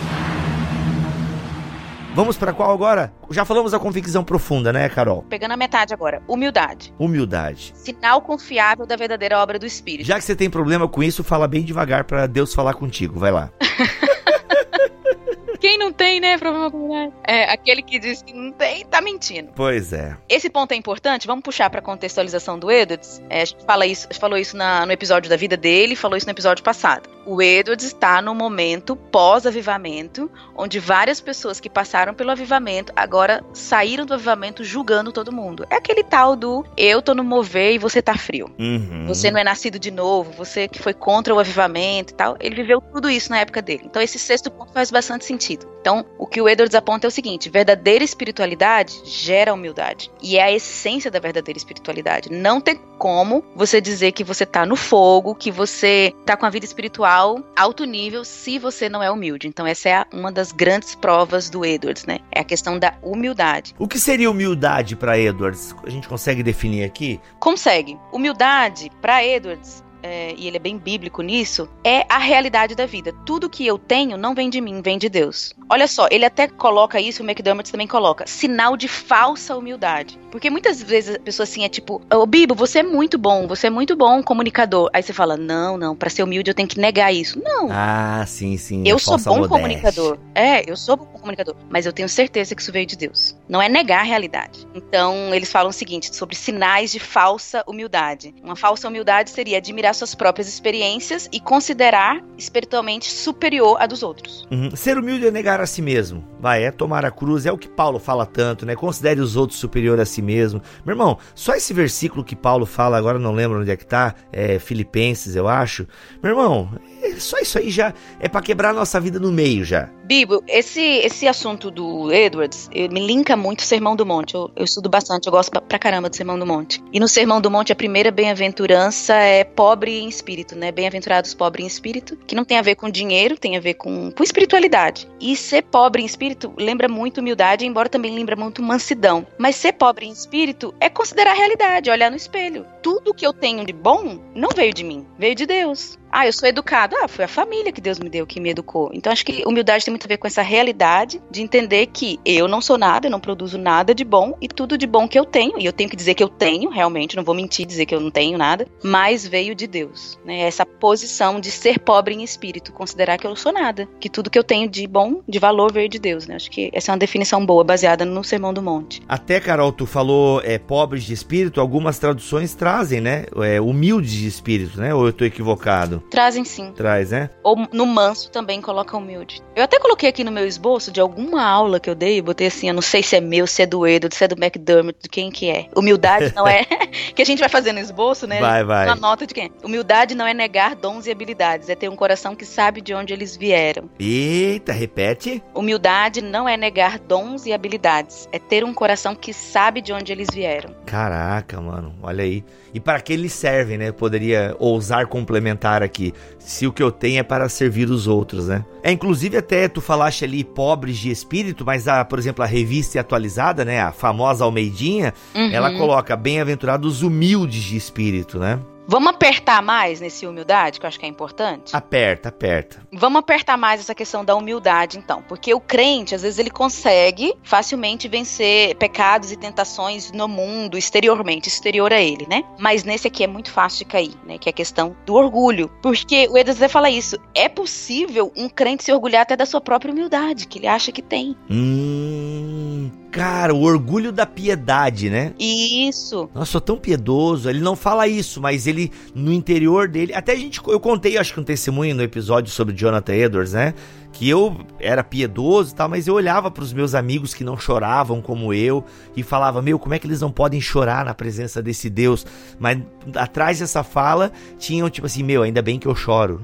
Vamos 2.19 2.37
pra 2.37 2.53
qual 2.53 2.73
agora? 2.73 3.13
Já 3.31 3.45
falamos 3.45 3.71
da 3.71 3.79
convicção 3.79 4.25
profunda, 4.25 4.73
né, 4.73 4.89
Carol? 4.89 5.23
Pegando 5.31 5.53
a 5.53 5.57
metade 5.57 5.95
agora. 5.95 6.21
Humildade. 6.27 6.93
Humildade. 6.99 7.73
Sinal 7.77 8.21
confiável 8.23 8.85
da 8.85 8.97
verdadeira 8.97 9.39
obra 9.39 9.57
do 9.57 9.65
Espírito. 9.65 10.05
Já 10.05 10.19
que 10.19 10.25
você 10.25 10.35
tem 10.35 10.51
problema 10.51 10.89
com 10.89 11.01
isso, 11.01 11.23
fala 11.23 11.47
bem 11.47 11.63
devagar 11.63 12.03
pra 12.03 12.27
Deus 12.27 12.53
falar 12.53 12.75
contigo. 12.75 13.21
Vai 13.21 13.31
lá. 13.31 13.53
Quem 15.61 15.77
não 15.79 15.93
tem, 15.93 16.19
né, 16.21 16.37
problema 16.39 16.71
com 16.71 16.77
humildade? 16.79 17.13
É, 17.25 17.45
aquele 17.53 17.83
que 17.83 17.99
diz 18.01 18.21
que 18.23 18.33
não 18.33 18.51
tem, 18.53 18.85
tá 18.87 19.01
mentindo. 19.01 19.51
Pois 19.55 19.93
é. 19.93 20.17
Esse 20.29 20.49
ponto 20.51 20.71
é 20.73 20.77
importante, 20.77 21.27
vamos 21.27 21.43
puxar 21.43 21.69
pra 21.71 21.81
contextualização 21.83 22.59
do 22.59 22.71
Edwards. 22.71 23.21
É, 23.31 23.43
a 23.43 23.45
gente 23.45 23.65
fala 23.65 23.85
isso, 23.87 24.07
falou 24.21 24.39
isso 24.39 24.57
na- 24.57 24.85
no 24.87 24.93
episódio 24.93 25.29
da 25.31 25.37
vida 25.37 25.57
dele, 25.57 25.95
falou 25.97 26.17
isso 26.17 26.27
no 26.27 26.33
episódio 26.33 26.63
passado. 26.63 27.09
O 27.29 27.43
Edwards 27.43 27.85
está 27.85 28.23
no 28.23 28.35
momento 28.35 28.97
pós-avivamento, 28.97 30.31
onde 30.57 30.81
várias 30.81 31.21
pessoas 31.21 31.61
que 31.61 31.69
passaram 31.69 32.15
pelo 32.15 32.31
avivamento 32.31 32.91
agora 32.97 33.45
saíram 33.53 34.07
do 34.07 34.15
avivamento 34.15 34.65
julgando 34.65 35.13
todo 35.13 35.31
mundo. 35.31 35.67
É 35.69 35.77
aquele 35.77 36.03
tal 36.03 36.35
do 36.35 36.65
eu 36.75 37.03
tô 37.03 37.15
no 37.15 37.23
mover 37.23 37.75
e 37.75 37.79
você 37.79 38.01
tá 38.01 38.17
frio. 38.17 38.51
Uhum. 38.59 39.05
Você 39.09 39.31
não 39.31 39.39
é 39.39 39.45
nascido 39.45 39.79
de 39.79 39.91
novo, 39.91 40.33
você 40.33 40.67
que 40.69 40.79
foi 40.79 40.95
contra 40.95 41.35
o 41.35 41.39
avivamento 41.39 42.15
e 42.15 42.17
tal. 42.17 42.35
Ele 42.41 42.55
viveu 42.55 42.81
tudo 42.81 43.11
isso 43.11 43.31
na 43.31 43.41
época 43.41 43.61
dele. 43.61 43.83
Então, 43.85 44.01
esse 44.01 44.19
sexto 44.19 44.51
ponto 44.51 44.73
faz 44.73 44.91
bastante 44.91 45.27
sentido. 45.27 45.69
Então, 45.83 46.07
o 46.19 46.27
que 46.27 46.41
o 46.41 46.49
Edwards 46.49 46.75
aponta 46.75 47.07
é 47.07 47.09
o 47.09 47.11
seguinte: 47.11 47.51
verdadeira 47.51 48.03
espiritualidade 48.03 49.03
gera 49.05 49.53
humildade. 49.53 50.11
E 50.23 50.39
é 50.39 50.45
a 50.45 50.53
essência 50.53 51.11
da 51.11 51.19
verdadeira 51.19 51.59
espiritualidade. 51.59 52.33
Não 52.33 52.59
tem 52.59 52.81
como 52.99 53.45
você 53.55 53.83
dizer 53.83 54.13
que 54.13 54.25
você 54.25 54.47
tá 54.47 54.65
no 54.65 54.77
fogo, 54.77 55.35
que 55.35 55.51
você 55.51 56.15
tá 56.25 56.35
com 56.35 56.47
a 56.47 56.51
vida 56.51 56.65
espiritual 56.65 57.18
alto 57.57 57.85
nível, 57.85 58.25
se 58.25 58.59
você 58.59 58.89
não 58.89 59.03
é 59.03 59.11
humilde. 59.11 59.49
Então, 59.49 59.67
essa 59.67 59.89
é 59.89 60.05
uma 60.13 60.31
das 60.31 60.53
grandes 60.53 60.95
provas 60.95 61.51
do 61.51 61.65
Edwards, 61.65 62.07
né? 62.07 62.19
É 62.31 62.41
a 62.41 62.45
questão 62.45 62.79
da 62.79 62.95
humildade. 63.03 63.75
O 63.79 63.89
que 63.89 63.99
seria 63.99 64.31
humildade 64.31 64.97
pra 64.97 65.19
Edwards? 65.19 65.75
A 65.85 65.91
gente 65.91 66.09
consegue 66.09 66.43
definir 66.43 66.85
aqui? 66.85 67.21
Consegue. 67.39 67.99
Humildade, 68.13 68.91
para 69.01 69.25
Edwards, 69.25 69.83
é, 70.03 70.35
e 70.37 70.47
ele 70.47 70.57
é 70.57 70.61
bem 70.61 70.79
bíblico 70.79 71.23
nisso, 71.23 71.69
é 71.85 72.05
a 72.09 72.19
realidade 72.19 72.75
da 72.75 72.87
vida. 72.87 73.15
Tudo 73.25 73.51
que 73.51 73.67
eu 73.67 73.79
tenho 73.79 74.17
não 74.17 74.35
vem 74.35 74.51
de 74.51 74.61
mim, 74.61 74.81
vem 74.83 74.99
de 74.99 75.09
Deus. 75.09 75.53
Olha 75.69 75.87
só, 75.87 76.09
ele 76.11 76.25
até 76.25 76.49
coloca 76.49 77.01
isso, 77.01 77.23
o 77.23 77.27
McDermott 77.27 77.71
também 77.71 77.87
coloca, 77.87 78.27
sinal 78.27 78.77
de 78.77 78.89
falsa 78.89 79.57
humildade. 79.57 80.19
Porque 80.31 80.51
muitas 80.51 80.83
vezes 80.83 81.17
a 81.17 81.19
pessoa 81.19 81.45
assim 81.45 81.65
é 81.65 81.69
tipo, 81.69 82.03
ô 82.13 82.27
Bibo, 82.27 82.55
você 82.55 82.81
é 82.81 82.83
muito 82.83 83.19
bom, 83.19 83.47
você 83.47 83.67
é 83.69 83.71
muito 83.71 83.97
bom 83.97 84.23
comunicador. 84.23 84.91
Aí 84.93 85.03
você 85.03 85.13
fala, 85.13 85.37
não, 85.37 85.77
não, 85.77 85.97
para 85.97 86.11
ser 86.11 86.23
humilde 86.23 86.51
eu 86.51 86.55
tenho 86.55 86.69
que 86.69 86.79
negar 86.79 87.13
isso. 87.13 87.41
Não. 87.43 87.69
Ah, 87.71 88.25
sim, 88.27 88.57
sim. 88.57 88.83
Eu 88.87 88.97
a 88.97 88.99
sou 88.99 89.19
bom 89.19 89.39
modéstia. 89.39 89.49
comunicador. 89.49 90.19
É, 90.35 90.71
eu 90.71 90.77
sou 90.77 90.97
bom 90.97 91.07
comunicador. 91.07 91.57
Mas 91.71 91.87
eu 91.87 91.93
tenho 91.93 92.09
certeza 92.09 92.55
que 92.55 92.63
isso 92.63 92.73
veio 92.73 92.87
de 92.87 92.97
Deus. 92.97 93.37
Não 93.49 93.61
é 93.61 93.69
negar 93.69 94.01
a 94.01 94.05
realidade. 94.05 94.67
Então, 94.75 95.35
eles 95.35 95.51
falam 95.51 95.71
o 95.71 95.73
seguinte 95.73 96.15
sobre 96.15 96.37
sinais 96.37 96.93
de 96.93 97.01
falsa 97.01 97.65
humildade. 97.67 98.35
Uma 98.43 98.57
falsa 98.57 98.89
humildade 98.89 99.31
seria 99.31 99.59
admirar 99.59 99.88
suas 99.95 100.15
próprias 100.15 100.49
experiências 100.49 101.29
e 101.33 101.41
considerar 101.41 102.23
espiritualmente 102.37 103.11
superior 103.11 103.77
a 103.81 103.87
dos 103.87 104.03
outros. 104.03 104.47
Uhum. 104.51 104.75
Ser 104.75 104.99
humilde 104.99 105.27
é 105.27 105.31
negar 105.31 105.61
a 105.61 105.67
si 105.67 105.83
mesmo. 105.83 106.25
Vai, 106.41 106.65
é 106.65 106.71
tomar 106.71 107.05
a 107.05 107.11
cruz, 107.11 107.47
é 107.47 107.53
o 107.53 107.59
que 107.59 107.69
Paulo 107.69 107.99
fala 107.99 108.25
tanto, 108.25 108.65
né? 108.65 108.75
Considere 108.77 109.21
os 109.21 109.37
outros 109.37 109.59
superior 109.59 109.99
a 110.01 110.05
si 110.05 110.23
mesmo. 110.23 110.63
Meu 110.85 110.95
irmão, 110.95 111.19
só 111.35 111.55
esse 111.55 111.73
versículo 111.75 112.25
que 112.25 112.37
Paulo 112.37 112.65
fala, 112.67 112.97
agora 112.97 113.19
não 113.19 113.33
lembro 113.33 113.61
onde 113.61 113.71
é 113.71 113.77
que 113.77 113.87
tá, 113.87 114.15
é 114.33 114.59
Filipenses, 114.59 115.35
eu 115.37 115.49
acho. 115.49 115.87
Meu 116.23 116.31
irmão, 116.33 116.71
é- 117.03 117.15
só 117.19 117.39
isso 117.39 117.59
aí 117.59 117.71
já 117.71 117.93
é 118.21 118.29
pra 118.29 118.41
quebrar 118.41 118.71
a 118.71 118.73
nossa 118.73 119.01
vida 119.01 119.19
no 119.19 119.33
meio 119.33 119.65
já. 119.65 119.89
Bibo, 120.05 120.43
esse, 120.49 120.81
esse 120.81 121.29
assunto 121.29 121.71
do 121.71 122.11
Edwards 122.11 122.71
me 122.73 123.07
linka 123.07 123.37
muito 123.37 123.61
o 123.61 123.63
Sermão 123.63 123.95
do 123.95 124.07
Monte. 124.07 124.35
Eu, 124.35 124.51
eu 124.57 124.65
estudo 124.65 124.89
bastante, 124.89 125.27
eu 125.27 125.31
gosto 125.33 125.51
pra, 125.51 125.61
pra 125.61 125.79
caramba 125.79 126.09
do 126.09 126.17
Sermão 126.17 126.39
do 126.39 126.47
Monte. 126.47 126.83
E 126.91 126.99
no 126.99 127.07
Sermão 127.07 127.43
do 127.43 127.51
Monte, 127.51 127.73
a 127.73 127.77
primeira 127.77 128.11
bem-aventurança 128.11 129.15
é 129.15 129.45
pobre 129.45 129.78
em 129.87 130.09
espírito, 130.09 130.57
né? 130.57 130.73
Bem-aventurados 130.73 131.35
pobres 131.35 131.65
em 131.65 131.69
espírito, 131.69 132.17
que 132.27 132.35
não 132.35 132.45
tem 132.45 132.59
a 132.59 132.63
ver 132.63 132.75
com 132.75 132.91
dinheiro, 132.91 133.39
tem 133.39 133.57
a 133.57 133.61
ver 133.61 133.75
com, 133.75 134.11
com 134.11 134.23
espiritualidade. 134.23 135.09
E 135.21 135.37
ser 135.37 135.63
pobre 135.63 136.03
em 136.03 136.07
espírito 136.07 136.53
lembra 136.57 136.89
muito 136.89 137.19
humildade, 137.21 137.67
embora 137.67 137.89
também 137.89 138.15
lembra 138.15 138.37
muito 138.37 138.63
mansidão. 138.63 139.27
Mas 139.39 139.57
ser 139.57 139.73
pobre 139.73 140.07
em 140.07 140.13
espírito 140.13 140.75
é 140.81 140.89
considerar 140.89 141.33
a 141.33 141.35
realidade, 141.35 141.91
olhar 141.91 142.11
no 142.11 142.17
espelho. 142.17 142.67
Tudo 142.83 143.15
que 143.15 143.27
eu 143.27 143.33
tenho 143.33 143.65
de 143.65 143.73
bom 143.73 144.19
não 144.35 144.49
veio 144.55 144.73
de 144.73 144.85
mim, 144.85 145.07
veio 145.19 145.35
de 145.35 145.47
Deus. 145.47 145.99
Ah, 146.11 146.27
eu 146.27 146.33
sou 146.33 146.49
educado. 146.49 146.97
Ah, 147.03 147.09
foi 147.09 147.25
a 147.25 147.29
família 147.29 147.73
que 147.73 147.81
Deus 147.81 147.99
me 147.99 148.09
deu, 148.09 148.27
que 148.27 148.41
me 148.41 148.51
educou. 148.51 148.91
Então 148.93 149.13
acho 149.13 149.25
que 149.25 149.43
humildade 149.47 149.85
tem 149.85 149.93
muito 149.93 150.07
a 150.07 150.09
ver 150.09 150.17
com 150.17 150.27
essa 150.27 150.43
realidade 150.43 151.21
de 151.31 151.43
entender 151.43 151.87
que 151.87 152.19
eu 152.25 152.49
não 152.49 152.61
sou 152.61 152.79
nada, 152.79 153.07
eu 153.07 153.11
não 153.11 153.21
produzo 153.21 153.59
nada 153.59 153.95
de 153.95 154.05
bom 154.05 154.37
e 154.41 154.49
tudo 154.49 154.79
de 154.79 154.87
bom 154.87 155.07
que 155.07 155.19
eu 155.19 155.25
tenho, 155.25 155.59
e 155.59 155.67
eu 155.67 155.73
tenho 155.73 155.91
que 155.91 155.97
dizer 155.97 156.15
que 156.15 156.23
eu 156.23 156.29
tenho, 156.29 156.71
realmente, 156.71 157.17
não 157.17 157.25
vou 157.25 157.35
mentir 157.35 157.67
dizer 157.67 157.87
que 157.87 157.95
eu 157.95 158.01
não 158.01 158.11
tenho 158.11 158.39
nada, 158.39 158.67
mas 158.83 159.27
veio 159.27 159.55
de 159.55 159.67
Deus, 159.67 160.19
né? 160.25 160.41
Essa 160.41 160.65
posição 160.65 161.41
de 161.41 161.51
ser 161.51 161.79
pobre 161.79 162.15
em 162.15 162.23
espírito, 162.23 162.73
considerar 162.73 163.19
que 163.19 163.27
eu 163.27 163.31
não 163.31 163.37
sou 163.37 163.53
nada, 163.53 163.89
que 164.01 164.09
tudo 164.09 164.31
que 164.31 164.39
eu 164.39 164.45
tenho 164.45 164.69
de 164.69 164.87
bom, 164.87 165.21
de 165.29 165.39
valor 165.39 165.73
veio 165.73 165.89
de 165.89 165.99
Deus, 165.99 166.27
né? 166.27 166.37
Acho 166.37 166.51
que 166.51 166.71
essa 166.73 166.91
é 166.91 166.93
uma 166.93 166.99
definição 166.99 167.45
boa, 167.45 167.63
baseada 167.65 168.05
no 168.05 168.25
Sermão 168.25 168.53
do 168.53 168.63
Monte. 168.63 169.03
Até, 169.09 169.41
Carol, 169.41 169.73
tu 169.73 169.87
falou 169.87 170.41
é, 170.45 170.59
pobres 170.59 171.05
de 171.05 171.13
espírito, 171.13 171.61
algumas 171.61 171.99
traduções 171.99 172.55
trazem, 172.55 173.01
né? 173.01 173.27
É, 173.37 173.61
humildes 173.61 174.13
de 174.13 174.27
espírito, 174.27 174.81
né? 174.81 174.95
Ou 174.95 175.07
eu 175.07 175.13
tô 175.13 175.25
equivocado? 175.25 175.98
Trazem 176.11 176.45
sim. 176.45 176.73
Traz, 176.73 177.11
né? 177.11 177.31
Ou 177.43 177.57
no 177.73 177.87
manso 177.87 178.31
também 178.31 178.61
coloca 178.61 178.97
humilde. 178.97 179.43
Eu 179.55 179.65
até 179.65 179.79
coloquei 179.79 180.09
aqui 180.09 180.25
no 180.25 180.31
meu 180.31 180.47
esboço 180.47 180.91
de 180.91 181.01
alguma 181.01 181.45
aula 181.45 181.81
que 181.81 181.89
eu 181.89 181.95
dei, 181.95 182.21
botei 182.23 182.47
assim, 182.47 182.69
eu 182.69 182.75
não 182.75 182.83
sei 182.83 183.03
se 183.03 183.17
é 183.17 183.21
meu, 183.21 183.47
se 183.47 183.63
é 183.63 183.67
do 183.67 183.87
Edo, 183.87 184.09
se 184.13 184.25
é 184.25 184.29
do 184.29 184.37
McDermott, 184.37 184.99
de 185.03 185.09
quem 185.09 185.31
que 185.31 185.51
é. 185.51 185.67
Humildade 185.77 186.33
não 186.35 186.47
é 186.47 186.65
que 187.15 187.23
a 187.23 187.25
gente 187.25 187.41
vai 187.41 187.49
fazer 187.49 187.73
no 187.73 187.79
esboço, 187.79 188.27
né? 188.27 188.41
Vai, 188.41 188.65
vai. 188.65 188.87
Uma 188.87 188.97
nota 188.97 189.27
de 189.27 189.35
quem? 189.35 189.53
Humildade 189.63 190.15
não 190.15 190.27
é 190.27 190.35
negar 190.35 190.75
dons 190.75 191.07
e 191.07 191.11
habilidades, 191.11 191.69
é 191.69 191.75
ter 191.75 191.89
um 191.89 191.97
coração 191.97 192.35
que 192.35 192.45
sabe 192.45 192.81
de 192.81 192.95
onde 192.95 193.13
eles 193.13 193.37
vieram. 193.37 193.89
Eita, 193.99 194.73
repete. 194.73 195.43
Humildade 195.55 196.23
não 196.23 196.49
é 196.49 196.57
negar 196.57 196.99
dons 196.99 197.47
e 197.47 197.53
habilidades, 197.53 198.29
é 198.33 198.39
ter 198.39 198.65
um 198.65 198.75
coração 198.75 199.15
que 199.15 199.33
sabe 199.33 199.81
de 199.81 199.93
onde 199.93 200.13
eles 200.13 200.29
vieram. 200.33 200.75
Caraca, 200.87 201.61
mano, 201.61 201.95
olha 202.03 202.25
aí. 202.25 202.45
E 202.75 202.81
para 202.81 203.01
que 203.01 203.13
eles 203.13 203.33
servem, 203.33 203.79
né? 203.79 203.91
Poderia 203.93 204.55
ousar 204.59 205.07
complementar 205.07 205.83
aqui. 205.83 206.13
Se 206.39 206.67
o 206.67 206.73
que 206.73 206.83
eu 206.83 206.91
tenho 206.93 207.19
é 207.21 207.23
para 207.23 207.49
servir 207.49 207.89
os 207.91 208.07
outros, 208.07 208.49
né? 208.49 208.65
É, 208.83 208.93
inclusive 208.93 209.37
até 209.37 209.69
tu 209.69 209.81
falaste 209.81 210.25
ali 210.25 210.45
pobres 210.45 210.97
de 210.99 211.11
espírito, 211.11 211.65
mas 211.65 211.89
a, 211.89 212.05
por 212.05 212.19
exemplo, 212.19 212.43
a 212.45 212.47
revista 212.47 213.01
atualizada, 213.01 213.65
né? 213.65 213.81
A 213.81 213.93
famosa 213.93 214.45
Almeidinha, 214.45 215.13
Uhum. 215.35 215.51
ela 215.53 215.73
coloca 215.77 216.15
bem-aventurados 216.17 217.03
humildes 217.03 217.63
de 217.63 217.77
espírito, 217.77 218.39
né? 218.39 218.59
Vamos 218.91 219.11
apertar 219.11 219.61
mais 219.61 220.01
nesse 220.01 220.27
humildade, 220.27 220.81
que 220.81 220.87
eu 220.87 220.89
acho 220.89 220.99
que 220.99 221.05
é 221.05 221.09
importante? 221.11 221.77
Aperta, 221.77 222.31
aperta. 222.31 222.81
Vamos 222.91 223.19
apertar 223.19 223.59
mais 223.59 223.81
essa 223.81 223.95
questão 223.95 224.25
da 224.25 224.35
humildade, 224.35 224.97
então. 224.97 225.23
Porque 225.29 225.53
o 225.53 225.61
crente, 225.61 226.15
às 226.15 226.23
vezes, 226.23 226.39
ele 226.39 226.49
consegue 226.49 227.35
facilmente 227.43 228.09
vencer 228.09 228.75
pecados 228.77 229.31
e 229.31 229.37
tentações 229.37 230.11
no 230.11 230.27
mundo, 230.27 230.79
exteriormente, 230.79 231.49
exterior 231.49 231.93
a 231.93 232.01
ele, 232.01 232.27
né? 232.31 232.43
Mas 232.59 232.83
nesse 232.83 233.09
aqui 233.09 233.23
é 233.23 233.27
muito 233.27 233.51
fácil 233.51 233.81
de 233.81 233.85
cair, 233.85 234.15
né? 234.25 234.39
Que 234.39 234.49
é 234.49 234.53
a 234.53 234.55
questão 234.55 234.97
do 235.05 235.13
orgulho. 235.13 235.71
Porque 235.83 236.27
o 236.31 236.39
Edson 236.39 236.55
Zé 236.55 236.69
fala 236.69 236.89
isso. 236.89 237.19
É 237.35 237.47
possível 237.47 238.33
um 238.35 238.49
crente 238.49 238.85
se 238.85 238.93
orgulhar 238.93 239.21
até 239.21 239.37
da 239.37 239.45
sua 239.45 239.61
própria 239.61 239.93
humildade, 239.93 240.47
que 240.47 240.59
ele 240.59 240.67
acha 240.67 240.91
que 240.91 241.03
tem. 241.03 241.37
Hum. 241.51 242.91
Cara, 243.11 243.55
o 243.55 243.63
orgulho 243.63 244.13
da 244.13 244.27
piedade, 244.27 245.09
né? 245.09 245.33
Isso. 245.39 246.29
Nossa, 246.35 246.53
sou 246.53 246.61
tão 246.61 246.77
piedoso. 246.77 247.49
Ele 247.49 247.61
não 247.61 247.75
fala 247.75 248.07
isso, 248.07 248.41
mas 248.41 248.67
ele, 248.67 248.93
no 249.15 249.33
interior 249.33 249.89
dele. 249.89 250.15
Até 250.15 250.33
a 250.33 250.37
gente. 250.37 250.61
Eu 250.67 250.79
contei, 250.79 251.17
acho 251.17 251.33
que 251.33 251.41
um 251.41 251.45
testemunho 251.45 251.95
no 251.95 252.03
episódio 252.03 252.53
sobre 252.53 252.75
Jonathan 252.75 253.15
Edwards, 253.15 253.55
né? 253.55 253.73
Que 254.13 254.29
eu 254.29 254.57
era 254.79 255.03
piedoso 255.03 255.73
e 255.73 255.75
tal, 255.75 255.89
mas 255.89 256.07
eu 256.07 256.15
olhava 256.15 256.51
para 256.51 256.63
os 256.63 256.73
meus 256.73 256.95
amigos 256.95 257.35
que 257.35 257.45
não 257.45 257.57
choravam 257.57 258.21
como 258.21 258.53
eu 258.53 258.85
e 259.17 259.23
falava: 259.23 259.63
Meu, 259.63 259.79
como 259.79 259.95
é 259.95 259.99
que 259.99 260.07
eles 260.07 260.21
não 260.21 260.31
podem 260.31 260.61
chorar 260.61 261.05
na 261.05 261.15
presença 261.15 261.63
desse 261.63 261.89
Deus? 261.89 262.27
Mas 262.59 262.79
atrás 263.15 263.59
dessa 263.59 263.83
fala 263.83 264.31
tinham 264.59 264.91
tipo 264.91 265.07
assim: 265.07 265.23
Meu, 265.23 265.43
ainda 265.43 265.63
bem 265.63 265.79
que 265.79 265.87
eu 265.87 265.95
choro. 265.95 266.43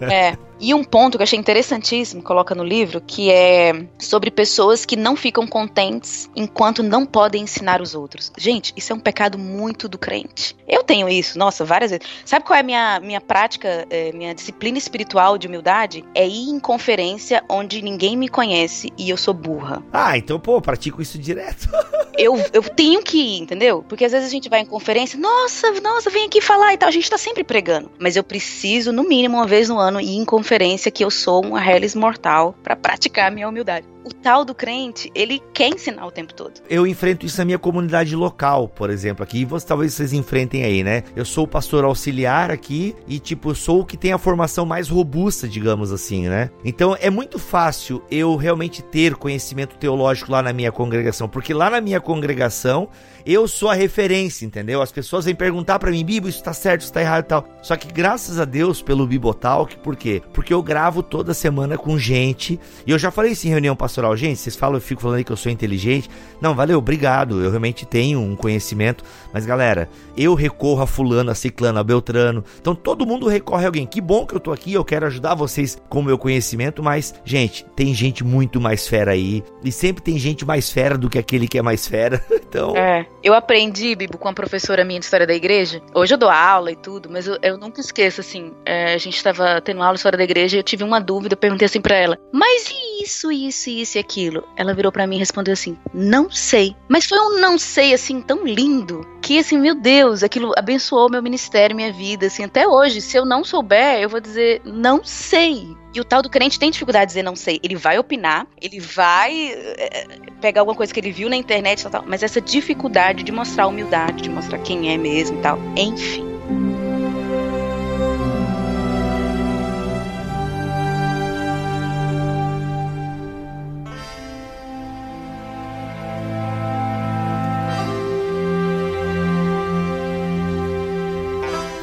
É. 0.00 0.36
E 0.58 0.72
um 0.72 0.82
ponto 0.82 1.18
que 1.18 1.22
eu 1.22 1.24
achei 1.24 1.38
interessantíssimo, 1.38 2.22
coloca 2.22 2.54
no 2.54 2.64
livro, 2.64 3.00
que 3.00 3.30
é 3.30 3.86
sobre 3.98 4.30
pessoas 4.30 4.86
que 4.86 4.96
não 4.96 5.14
ficam 5.14 5.46
contentes 5.46 6.30
enquanto 6.34 6.82
não 6.82 7.04
podem 7.04 7.42
ensinar 7.42 7.82
os 7.82 7.94
outros. 7.94 8.32
Gente, 8.38 8.72
isso 8.76 8.92
é 8.92 8.96
um 8.96 9.00
pecado 9.00 9.38
muito 9.38 9.88
do 9.88 9.98
crente. 9.98 10.56
Eu 10.66 10.82
tenho 10.82 11.08
isso, 11.08 11.38
nossa, 11.38 11.64
várias 11.64 11.90
vezes. 11.90 12.06
Sabe 12.24 12.44
qual 12.44 12.56
é 12.56 12.60
a 12.60 12.62
minha, 12.62 13.00
minha 13.00 13.20
prática, 13.20 13.86
é, 13.90 14.12
minha 14.12 14.34
disciplina 14.34 14.78
espiritual 14.78 15.36
de 15.36 15.46
humildade? 15.46 16.04
É 16.14 16.26
ir 16.26 16.48
em 16.48 16.58
conferência 16.58 17.44
onde 17.48 17.82
ninguém 17.82 18.16
me 18.16 18.28
conhece 18.28 18.90
e 18.96 19.10
eu 19.10 19.16
sou 19.16 19.34
burra. 19.34 19.82
Ah, 19.92 20.16
então, 20.16 20.40
pô, 20.40 20.60
pratico 20.60 21.02
isso 21.02 21.18
direto. 21.18 21.68
eu, 22.16 22.34
eu 22.52 22.62
tenho 22.62 23.02
que 23.02 23.18
ir, 23.18 23.42
entendeu? 23.42 23.84
Porque 23.86 24.04
às 24.04 24.12
vezes 24.12 24.26
a 24.26 24.30
gente 24.30 24.48
vai 24.48 24.60
em 24.60 24.66
conferência, 24.66 25.18
nossa, 25.18 25.70
nossa, 25.82 26.08
vem 26.08 26.26
aqui 26.26 26.40
falar 26.40 26.72
e 26.72 26.78
tal. 26.78 26.88
A 26.88 26.92
gente 26.92 27.10
tá 27.10 27.18
sempre 27.18 27.44
pregando. 27.44 27.90
Mas 27.98 28.16
eu 28.16 28.24
preciso, 28.24 28.90
no 28.90 29.02
mínimo, 29.02 29.36
uma 29.36 29.46
vez 29.46 29.68
no 29.68 29.78
ano, 29.78 30.00
ir 30.00 30.16
em 30.16 30.24
conferência 30.24 30.45
que 30.90 31.04
eu 31.04 31.10
sou 31.10 31.44
uma 31.44 31.64
Hellis 31.64 31.94
mortal 31.94 32.54
para 32.62 32.76
praticar 32.76 33.30
minha 33.30 33.48
humildade 33.48 33.95
o 34.06 34.14
tal 34.14 34.44
do 34.44 34.54
crente, 34.54 35.10
ele 35.16 35.42
quer 35.52 35.68
ensinar 35.68 36.06
o 36.06 36.12
tempo 36.12 36.32
todo. 36.32 36.60
Eu 36.70 36.86
enfrento 36.86 37.26
isso 37.26 37.38
na 37.38 37.44
minha 37.44 37.58
comunidade 37.58 38.14
local, 38.14 38.68
por 38.68 38.88
exemplo, 38.88 39.24
aqui, 39.24 39.44
você, 39.44 39.66
talvez 39.66 39.94
vocês 39.94 40.12
enfrentem 40.12 40.62
aí, 40.62 40.84
né? 40.84 41.02
Eu 41.16 41.24
sou 41.24 41.42
o 41.42 41.48
pastor 41.48 41.82
auxiliar 41.82 42.52
aqui 42.52 42.94
e, 43.08 43.18
tipo, 43.18 43.52
sou 43.52 43.80
o 43.80 43.84
que 43.84 43.96
tem 43.96 44.12
a 44.12 44.18
formação 44.18 44.64
mais 44.64 44.88
robusta, 44.88 45.48
digamos 45.48 45.90
assim, 45.90 46.28
né? 46.28 46.50
Então 46.64 46.96
é 47.00 47.10
muito 47.10 47.36
fácil 47.36 48.00
eu 48.08 48.36
realmente 48.36 48.80
ter 48.80 49.16
conhecimento 49.16 49.76
teológico 49.76 50.30
lá 50.30 50.40
na 50.40 50.52
minha 50.52 50.70
congregação, 50.70 51.28
porque 51.28 51.52
lá 51.52 51.68
na 51.68 51.80
minha 51.80 52.00
congregação 52.00 52.88
eu 53.26 53.48
sou 53.48 53.68
a 53.68 53.74
referência, 53.74 54.46
entendeu? 54.46 54.80
As 54.80 54.92
pessoas 54.92 55.24
vêm 55.24 55.34
perguntar 55.34 55.80
para 55.80 55.90
mim, 55.90 56.04
Bibo, 56.04 56.28
isso 56.28 56.40
tá 56.40 56.52
certo, 56.52 56.82
isso 56.82 56.92
tá 56.92 57.00
errado 57.00 57.24
e 57.24 57.26
tal. 57.26 57.44
Só 57.60 57.76
que 57.76 57.92
graças 57.92 58.38
a 58.38 58.44
Deus 58.44 58.80
pelo 58.80 59.04
Bibotalk, 59.04 59.76
por 59.78 59.96
quê? 59.96 60.22
Porque 60.32 60.54
eu 60.54 60.62
gravo 60.62 61.02
toda 61.02 61.34
semana 61.34 61.76
com 61.76 61.98
gente, 61.98 62.60
e 62.86 62.92
eu 62.92 62.98
já 62.98 63.10
falei 63.10 63.32
isso 63.32 63.48
em 63.48 63.50
reunião 63.50 63.74
pastoral, 63.74 63.95
gente, 64.16 64.38
vocês 64.38 64.56
falam, 64.56 64.76
eu 64.76 64.80
fico 64.80 65.02
falando 65.02 65.18
aí 65.18 65.24
que 65.24 65.32
eu 65.32 65.36
sou 65.36 65.50
inteligente. 65.50 66.10
Não, 66.40 66.54
valeu, 66.54 66.78
obrigado, 66.78 67.42
eu 67.42 67.50
realmente 67.50 67.86
tenho 67.86 68.20
um 68.20 68.36
conhecimento, 68.36 69.04
mas 69.32 69.46
galera, 69.46 69.88
eu 70.16 70.34
recorro 70.34 70.82
a 70.82 70.86
fulano, 70.86 71.30
a 71.30 71.34
ciclano, 71.34 71.78
a 71.78 71.84
beltrano, 71.84 72.44
então 72.60 72.74
todo 72.74 73.06
mundo 73.06 73.28
recorre 73.28 73.64
a 73.64 73.68
alguém. 73.68 73.86
Que 73.86 74.00
bom 74.00 74.26
que 74.26 74.34
eu 74.34 74.40
tô 74.40 74.52
aqui, 74.52 74.72
eu 74.72 74.84
quero 74.84 75.06
ajudar 75.06 75.34
vocês 75.34 75.80
com 75.88 76.00
o 76.00 76.04
meu 76.04 76.18
conhecimento, 76.18 76.82
mas, 76.82 77.14
gente, 77.24 77.64
tem 77.76 77.94
gente 77.94 78.22
muito 78.24 78.60
mais 78.60 78.86
fera 78.86 79.12
aí, 79.12 79.42
e 79.64 79.72
sempre 79.72 80.02
tem 80.02 80.18
gente 80.18 80.44
mais 80.44 80.70
fera 80.70 80.98
do 80.98 81.08
que 81.08 81.18
aquele 81.18 81.48
que 81.48 81.58
é 81.58 81.62
mais 81.62 81.86
fera, 81.86 82.24
então... 82.30 82.76
É. 82.76 83.06
Eu 83.22 83.34
aprendi, 83.34 83.94
Bibo, 83.96 84.18
com 84.18 84.28
a 84.28 84.32
professora 84.32 84.84
minha 84.84 85.00
de 85.00 85.04
história 85.04 85.26
da 85.26 85.34
igreja. 85.34 85.82
Hoje 85.92 86.14
eu 86.14 86.18
dou 86.18 86.30
aula 86.30 86.70
e 86.70 86.76
tudo, 86.76 87.08
mas 87.10 87.26
eu, 87.26 87.36
eu 87.42 87.58
nunca 87.58 87.80
esqueço, 87.80 88.20
assim. 88.20 88.52
É, 88.64 88.94
a 88.94 88.98
gente 88.98 89.16
estava 89.16 89.60
tendo 89.60 89.82
aula 89.82 89.94
de 89.94 89.98
história 89.98 90.16
da 90.16 90.24
igreja 90.24 90.56
e 90.56 90.60
eu 90.60 90.62
tive 90.62 90.84
uma 90.84 91.00
dúvida, 91.00 91.34
eu 91.34 91.38
perguntei 91.38 91.66
assim 91.66 91.80
para 91.80 91.96
ela: 91.96 92.18
Mas 92.32 92.70
e 92.70 93.02
isso, 93.02 93.30
isso, 93.32 93.70
isso 93.70 93.85
e 93.94 93.98
aquilo? 93.98 94.44
Ela 94.56 94.74
virou 94.74 94.90
para 94.90 95.06
mim 95.06 95.16
e 95.16 95.18
respondeu 95.18 95.52
assim: 95.52 95.76
Não 95.92 96.30
sei. 96.30 96.74
Mas 96.88 97.06
foi 97.06 97.18
um 97.18 97.40
não 97.40 97.58
sei, 97.58 97.94
assim, 97.94 98.20
tão 98.20 98.44
lindo 98.44 99.06
que, 99.22 99.38
assim, 99.38 99.58
meu 99.58 99.74
Deus, 99.74 100.22
aquilo 100.22 100.52
abençoou 100.56 101.10
meu 101.10 101.22
ministério, 101.22 101.74
minha 101.74 101.92
vida, 101.92 102.26
assim, 102.26 102.44
até 102.44 102.66
hoje. 102.66 103.00
Se 103.00 103.16
eu 103.16 103.24
não 103.24 103.44
souber, 103.44 104.00
eu 104.00 104.08
vou 104.08 104.20
dizer: 104.20 104.60
Não 104.64 105.04
sei. 105.04 105.76
E 105.94 106.00
o 106.00 106.04
tal 106.04 106.20
do 106.20 106.28
crente 106.28 106.58
tem 106.58 106.70
dificuldade 106.70 107.06
de 107.06 107.10
dizer 107.12 107.22
não 107.22 107.34
sei. 107.34 107.58
Ele 107.62 107.74
vai 107.74 107.98
opinar, 107.98 108.46
ele 108.60 108.78
vai 108.78 109.50
é, 109.50 110.06
pegar 110.42 110.60
alguma 110.60 110.76
coisa 110.76 110.92
que 110.92 111.00
ele 111.00 111.10
viu 111.10 111.30
na 111.30 111.36
internet, 111.36 111.82
tal, 111.84 111.90
tal, 111.90 112.04
mas 112.06 112.22
essa 112.22 112.38
dificuldade 112.38 113.22
de 113.22 113.32
mostrar 113.32 113.66
humildade, 113.66 114.22
de 114.22 114.28
mostrar 114.28 114.58
quem 114.58 114.92
é 114.92 114.98
mesmo 114.98 115.40
tal. 115.40 115.58
Enfim. 115.74 116.35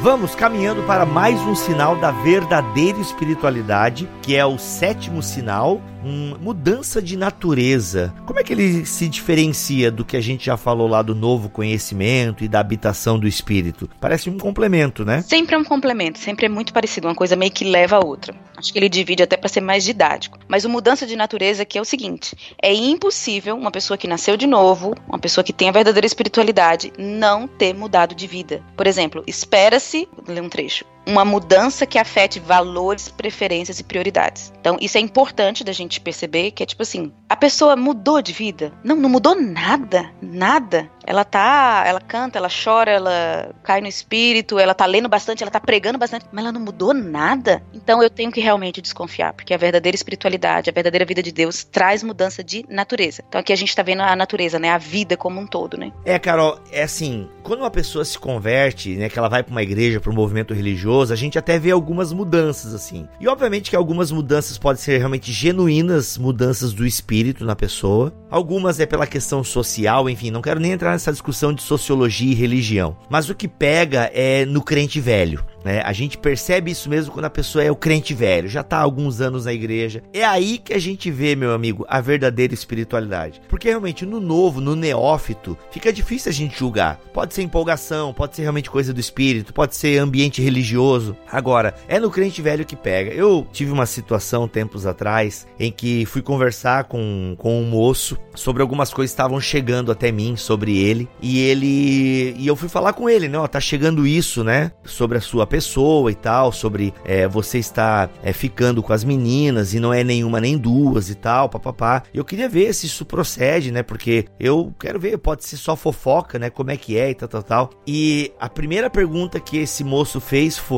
Vamos 0.03 0.35
caminhando 0.35 0.83
para 0.83 1.05
mais 1.05 1.39
um 1.39 1.55
sinal 1.55 1.95
da 1.95 2.11
verdadeira 2.11 2.99
espiritualidade, 2.99 4.05
que 4.21 4.35
é 4.35 4.45
o 4.45 4.57
sétimo 4.57 5.23
sinal, 5.23 5.81
uma 6.03 6.37
mudança 6.37 7.01
de 7.01 7.15
natureza. 7.15 8.13
Como 8.25 8.37
é 8.37 8.43
que 8.43 8.51
ele 8.51 8.85
se 8.85 9.07
diferencia 9.07 9.89
do 9.89 10.03
que 10.03 10.17
a 10.17 10.21
gente 10.21 10.47
já 10.47 10.57
falou 10.57 10.89
lá 10.89 11.01
do 11.01 11.15
novo 11.15 11.47
conhecimento 11.47 12.43
e 12.43 12.49
da 12.49 12.59
habitação 12.59 13.17
do 13.17 13.25
espírito? 13.25 13.89
Parece 14.01 14.29
um 14.29 14.37
complemento, 14.37 15.05
né? 15.05 15.21
Sempre 15.21 15.55
é 15.55 15.57
um 15.57 15.63
complemento, 15.63 16.19
sempre 16.19 16.47
é 16.47 16.49
muito 16.49 16.73
parecido, 16.73 17.07
uma 17.07 17.15
coisa 17.15 17.37
meio 17.37 17.53
que 17.53 17.63
leva 17.63 17.95
a 17.95 18.05
outra. 18.05 18.35
Acho 18.63 18.71
que 18.71 18.79
ele 18.79 18.87
divide 18.87 19.21
até 19.21 19.35
para 19.35 19.49
ser 19.49 19.59
mais 19.59 19.83
didático. 19.83 20.39
Mas 20.47 20.63
o 20.63 20.69
mudança 20.69 21.05
de 21.05 21.17
natureza 21.17 21.65
que 21.65 21.77
é 21.77 21.81
o 21.81 21.85
seguinte: 21.85 22.33
é 22.61 22.73
impossível 22.73 23.57
uma 23.57 23.69
pessoa 23.69 23.97
que 23.97 24.07
nasceu 24.07 24.37
de 24.37 24.47
novo, 24.47 24.95
uma 25.05 25.19
pessoa 25.19 25.43
que 25.43 25.51
tem 25.51 25.67
a 25.67 25.73
verdadeira 25.73 26.07
espiritualidade, 26.07 26.93
não 26.97 27.45
ter 27.45 27.73
mudado 27.73 28.15
de 28.15 28.25
vida. 28.25 28.63
Por 28.77 28.87
exemplo, 28.87 29.21
espera-se, 29.27 30.07
vou 30.15 30.33
ler 30.33 30.41
um 30.41 30.47
trecho 30.47 30.85
uma 31.05 31.25
mudança 31.25 31.85
que 31.85 31.97
afete 31.97 32.39
valores, 32.39 33.09
preferências 33.09 33.79
e 33.79 33.83
prioridades. 33.83 34.51
Então, 34.59 34.77
isso 34.79 34.97
é 34.97 35.01
importante 35.01 35.63
da 35.63 35.71
gente 35.71 35.99
perceber 35.99 36.51
que 36.51 36.63
é 36.63 36.65
tipo 36.65 36.83
assim, 36.83 37.11
a 37.29 37.35
pessoa 37.35 37.75
mudou 37.75 38.21
de 38.21 38.31
vida? 38.31 38.71
Não, 38.83 38.95
não 38.95 39.09
mudou 39.09 39.39
nada, 39.39 40.09
nada. 40.21 40.89
Ela 41.05 41.25
tá, 41.25 41.83
ela 41.85 41.99
canta, 41.99 42.37
ela 42.37 42.47
chora, 42.47 42.91
ela 42.91 43.53
cai 43.63 43.81
no 43.81 43.87
espírito, 43.87 44.57
ela 44.57 44.73
tá 44.73 44.85
lendo 44.85 45.09
bastante, 45.09 45.43
ela 45.43 45.51
tá 45.51 45.59
pregando 45.59 45.97
bastante, 45.97 46.25
mas 46.31 46.43
ela 46.43 46.51
não 46.51 46.61
mudou 46.61 46.93
nada. 46.93 47.61
Então 47.73 48.01
eu 48.01 48.09
tenho 48.09 48.31
que 48.31 48.39
realmente 48.39 48.81
desconfiar, 48.81 49.33
porque 49.33 49.53
a 49.53 49.57
verdadeira 49.57 49.95
espiritualidade, 49.95 50.69
a 50.69 50.73
verdadeira 50.73 51.05
vida 51.05 51.21
de 51.21 51.31
Deus 51.31 51.63
traz 51.63 52.03
mudança 52.03 52.43
de 52.43 52.65
natureza. 52.69 53.23
Então 53.27 53.41
aqui 53.41 53.51
a 53.51 53.55
gente 53.55 53.75
tá 53.75 53.83
vendo 53.83 54.01
a 54.01 54.15
natureza, 54.15 54.57
né, 54.57 54.69
a 54.69 54.77
vida 54.77 55.17
como 55.17 55.41
um 55.41 55.47
todo, 55.47 55.77
né? 55.77 55.91
É, 56.05 56.17
Carol, 56.17 56.59
é 56.71 56.83
assim, 56.83 57.27
quando 57.41 57.59
uma 57.59 57.71
pessoa 57.71 58.05
se 58.05 58.17
converte, 58.17 58.95
né, 58.95 59.09
que 59.09 59.19
ela 59.19 59.27
vai 59.27 59.43
para 59.43 59.51
uma 59.51 59.63
igreja, 59.63 59.99
para 59.99 60.11
um 60.11 60.15
movimento 60.15 60.53
religioso, 60.53 60.92
a 61.01 61.15
gente 61.15 61.37
até 61.37 61.57
vê 61.57 61.71
algumas 61.71 62.13
mudanças 62.13 62.73
assim. 62.73 63.07
E 63.19 63.27
obviamente 63.27 63.69
que 63.69 63.75
algumas 63.75 64.11
mudanças 64.11 64.57
podem 64.57 64.81
ser 64.81 64.97
realmente 64.97 65.31
genuínas 65.31 66.17
mudanças 66.17 66.73
do 66.73 66.85
espírito 66.85 67.45
na 67.45 67.55
pessoa. 67.55 68.13
Algumas 68.29 68.79
é 68.79 68.85
pela 68.85 69.07
questão 69.07 69.43
social, 69.43 70.09
enfim, 70.09 70.31
não 70.31 70.41
quero 70.41 70.59
nem 70.59 70.71
entrar 70.71 70.91
nessa 70.91 71.11
discussão 71.11 71.53
de 71.53 71.61
sociologia 71.61 72.31
e 72.31 72.35
religião. 72.35 72.97
Mas 73.09 73.29
o 73.29 73.35
que 73.35 73.47
pega 73.47 74.09
é 74.13 74.45
no 74.45 74.61
crente 74.61 74.99
velho. 74.99 75.43
Né? 75.63 75.81
A 75.81 75.93
gente 75.93 76.17
percebe 76.17 76.71
isso 76.71 76.89
mesmo 76.89 77.13
quando 77.13 77.25
a 77.25 77.29
pessoa 77.29 77.63
é 77.63 77.71
o 77.71 77.75
crente 77.75 78.13
velho, 78.13 78.49
já 78.49 78.61
está 78.61 78.77
há 78.77 78.81
alguns 78.81 79.21
anos 79.21 79.45
na 79.45 79.53
igreja. 79.53 80.03
É 80.13 80.25
aí 80.25 80.57
que 80.57 80.73
a 80.73 80.79
gente 80.79 81.09
vê, 81.09 81.35
meu 81.35 81.53
amigo, 81.53 81.85
a 81.87 82.01
verdadeira 82.01 82.53
espiritualidade. 82.53 83.41
Porque 83.47 83.69
realmente 83.69 84.05
no 84.05 84.19
novo, 84.19 84.59
no 84.59 84.75
neófito, 84.75 85.57
fica 85.71 85.93
difícil 85.93 86.29
a 86.29 86.33
gente 86.33 86.59
julgar. 86.59 86.99
Pode 87.13 87.33
ser 87.33 87.43
empolgação, 87.43 88.13
pode 88.13 88.35
ser 88.35 88.41
realmente 88.41 88.69
coisa 88.69 88.93
do 88.93 88.99
espírito, 88.99 89.53
pode 89.53 89.75
ser 89.75 89.97
ambiente 89.97 90.41
religioso. 90.41 90.82
Agora, 91.31 91.73
é 91.87 91.99
no 91.99 92.11
crente 92.11 92.41
velho 92.41 92.65
que 92.65 92.75
pega. 92.75 93.11
Eu 93.11 93.47
tive 93.51 93.71
uma 93.71 93.85
situação 93.85 94.47
tempos 94.47 94.85
atrás 94.85 95.47
em 95.59 95.71
que 95.71 96.05
fui 96.05 96.21
conversar 96.21 96.85
com, 96.85 97.35
com 97.37 97.61
um 97.61 97.65
moço 97.65 98.17
sobre 98.35 98.61
algumas 98.61 98.93
coisas 98.93 99.11
que 99.11 99.13
estavam 99.13 99.39
chegando 99.39 99.91
até 99.91 100.11
mim 100.11 100.35
sobre 100.35 100.77
ele. 100.77 101.07
E 101.21 101.39
ele. 101.39 102.35
E 102.37 102.45
eu 102.45 102.55
fui 102.55 102.69
falar 102.69 102.93
com 102.93 103.09
ele, 103.09 103.27
né? 103.27 103.37
Ó, 103.37 103.47
tá 103.47 103.59
chegando 103.59 104.05
isso, 104.05 104.43
né? 104.43 104.71
Sobre 104.83 105.17
a 105.17 105.21
sua 105.21 105.47
pessoa 105.47 106.11
e 106.11 106.15
tal, 106.15 106.51
sobre 106.51 106.93
é, 107.05 107.27
você 107.27 107.59
estar 107.59 108.09
é, 108.21 108.33
ficando 108.33 108.83
com 108.83 108.93
as 108.93 109.03
meninas 109.03 109.73
e 109.73 109.79
não 109.79 109.93
é 109.93 110.03
nenhuma 110.03 110.39
nem 110.39 110.57
duas 110.57 111.09
e 111.09 111.15
tal, 111.15 111.49
papapá. 111.49 112.03
Eu 112.13 112.25
queria 112.25 112.49
ver 112.49 112.73
se 112.73 112.85
isso 112.85 113.05
procede, 113.05 113.71
né? 113.71 113.83
Porque 113.83 114.25
eu 114.39 114.73
quero 114.79 114.99
ver, 114.99 115.17
pode 115.17 115.45
ser 115.45 115.57
só 115.57 115.75
fofoca, 115.75 116.37
né? 116.37 116.49
Como 116.49 116.71
é 116.71 116.77
que 116.77 116.97
é 116.97 117.11
e 117.11 117.15
tal, 117.15 117.29
tal, 117.29 117.43
tal. 117.43 117.69
E 117.87 118.31
a 118.39 118.49
primeira 118.49 118.89
pergunta 118.89 119.39
que 119.39 119.57
esse 119.57 119.83
moço 119.83 120.19
fez 120.19 120.57
foi: 120.57 120.72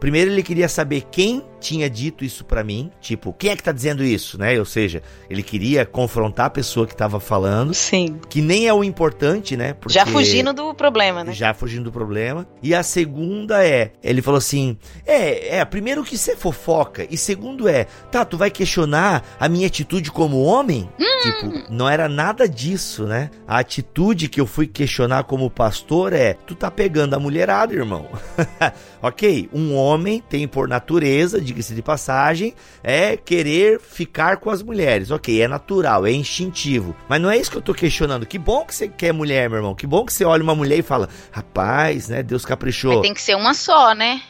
primeiro 0.00 0.30
ele 0.30 0.42
queria 0.42 0.68
saber 0.68 1.04
quem 1.10 1.42
tinha 1.58 1.88
dito 1.88 2.24
isso 2.24 2.44
para 2.44 2.62
mim, 2.62 2.90
tipo, 3.00 3.32
quem 3.32 3.50
é 3.50 3.56
que 3.56 3.62
tá 3.62 3.72
dizendo 3.72 4.04
isso, 4.04 4.38
né? 4.38 4.58
Ou 4.58 4.64
seja, 4.64 5.02
ele 5.28 5.42
queria 5.42 5.84
confrontar 5.84 6.46
a 6.46 6.50
pessoa 6.50 6.86
que 6.86 6.96
tava 6.96 7.20
falando. 7.20 7.74
Sim. 7.74 8.18
Que 8.28 8.40
nem 8.40 8.66
é 8.66 8.72
o 8.72 8.84
importante, 8.84 9.56
né? 9.56 9.74
Já 9.88 10.06
fugindo 10.06 10.52
do 10.52 10.74
problema, 10.74 11.24
né? 11.24 11.32
Já 11.32 11.52
fugindo 11.52 11.84
do 11.84 11.92
problema. 11.92 12.46
E 12.62 12.74
a 12.74 12.82
segunda 12.82 13.64
é, 13.64 13.92
ele 14.02 14.22
falou 14.22 14.38
assim: 14.38 14.76
"É, 15.06 15.58
é, 15.58 15.64
primeiro 15.64 16.04
que 16.04 16.16
você 16.16 16.36
fofoca 16.36 17.06
e 17.10 17.16
segundo 17.16 17.68
é, 17.68 17.86
tá, 18.10 18.24
tu 18.24 18.36
vai 18.36 18.50
questionar 18.50 19.24
a 19.38 19.48
minha 19.48 19.66
atitude 19.66 20.10
como 20.10 20.42
homem?" 20.42 20.88
Hum. 20.98 21.04
Tipo, 21.22 21.72
não 21.72 21.88
era 21.88 22.08
nada 22.08 22.48
disso, 22.48 23.04
né? 23.04 23.30
A 23.46 23.58
atitude 23.58 24.28
que 24.28 24.40
eu 24.40 24.46
fui 24.46 24.66
questionar 24.66 25.24
como 25.24 25.50
pastor 25.50 26.12
é: 26.12 26.34
"Tu 26.34 26.54
tá 26.54 26.70
pegando 26.70 27.14
a 27.14 27.18
mulherada, 27.18 27.74
irmão." 27.74 28.06
OK, 29.02 29.48
um 29.52 29.74
homem 29.74 30.22
tem 30.28 30.46
por 30.46 30.68
natureza 30.68 31.40
diga-se 31.48 31.74
de 31.74 31.82
passagem, 31.82 32.54
é 32.82 33.16
querer 33.16 33.80
ficar 33.80 34.36
com 34.36 34.50
as 34.50 34.62
mulheres. 34.62 35.10
Ok, 35.10 35.40
é 35.40 35.48
natural, 35.48 36.06
é 36.06 36.12
instintivo. 36.12 36.94
Mas 37.08 37.20
não 37.20 37.30
é 37.30 37.36
isso 37.36 37.50
que 37.50 37.56
eu 37.56 37.62
tô 37.62 37.74
questionando. 37.74 38.26
Que 38.26 38.38
bom 38.38 38.64
que 38.64 38.74
você 38.74 38.88
quer 38.88 39.12
mulher, 39.12 39.48
meu 39.48 39.58
irmão. 39.58 39.74
Que 39.74 39.86
bom 39.86 40.04
que 40.04 40.12
você 40.12 40.24
olha 40.24 40.42
uma 40.42 40.54
mulher 40.54 40.78
e 40.78 40.82
fala, 40.82 41.08
rapaz, 41.30 42.08
né? 42.08 42.22
Deus 42.22 42.44
caprichou. 42.44 42.94
Mas 42.94 43.02
tem 43.02 43.14
que 43.14 43.22
ser 43.22 43.36
uma 43.36 43.54
só, 43.54 43.94
né? 43.94 44.20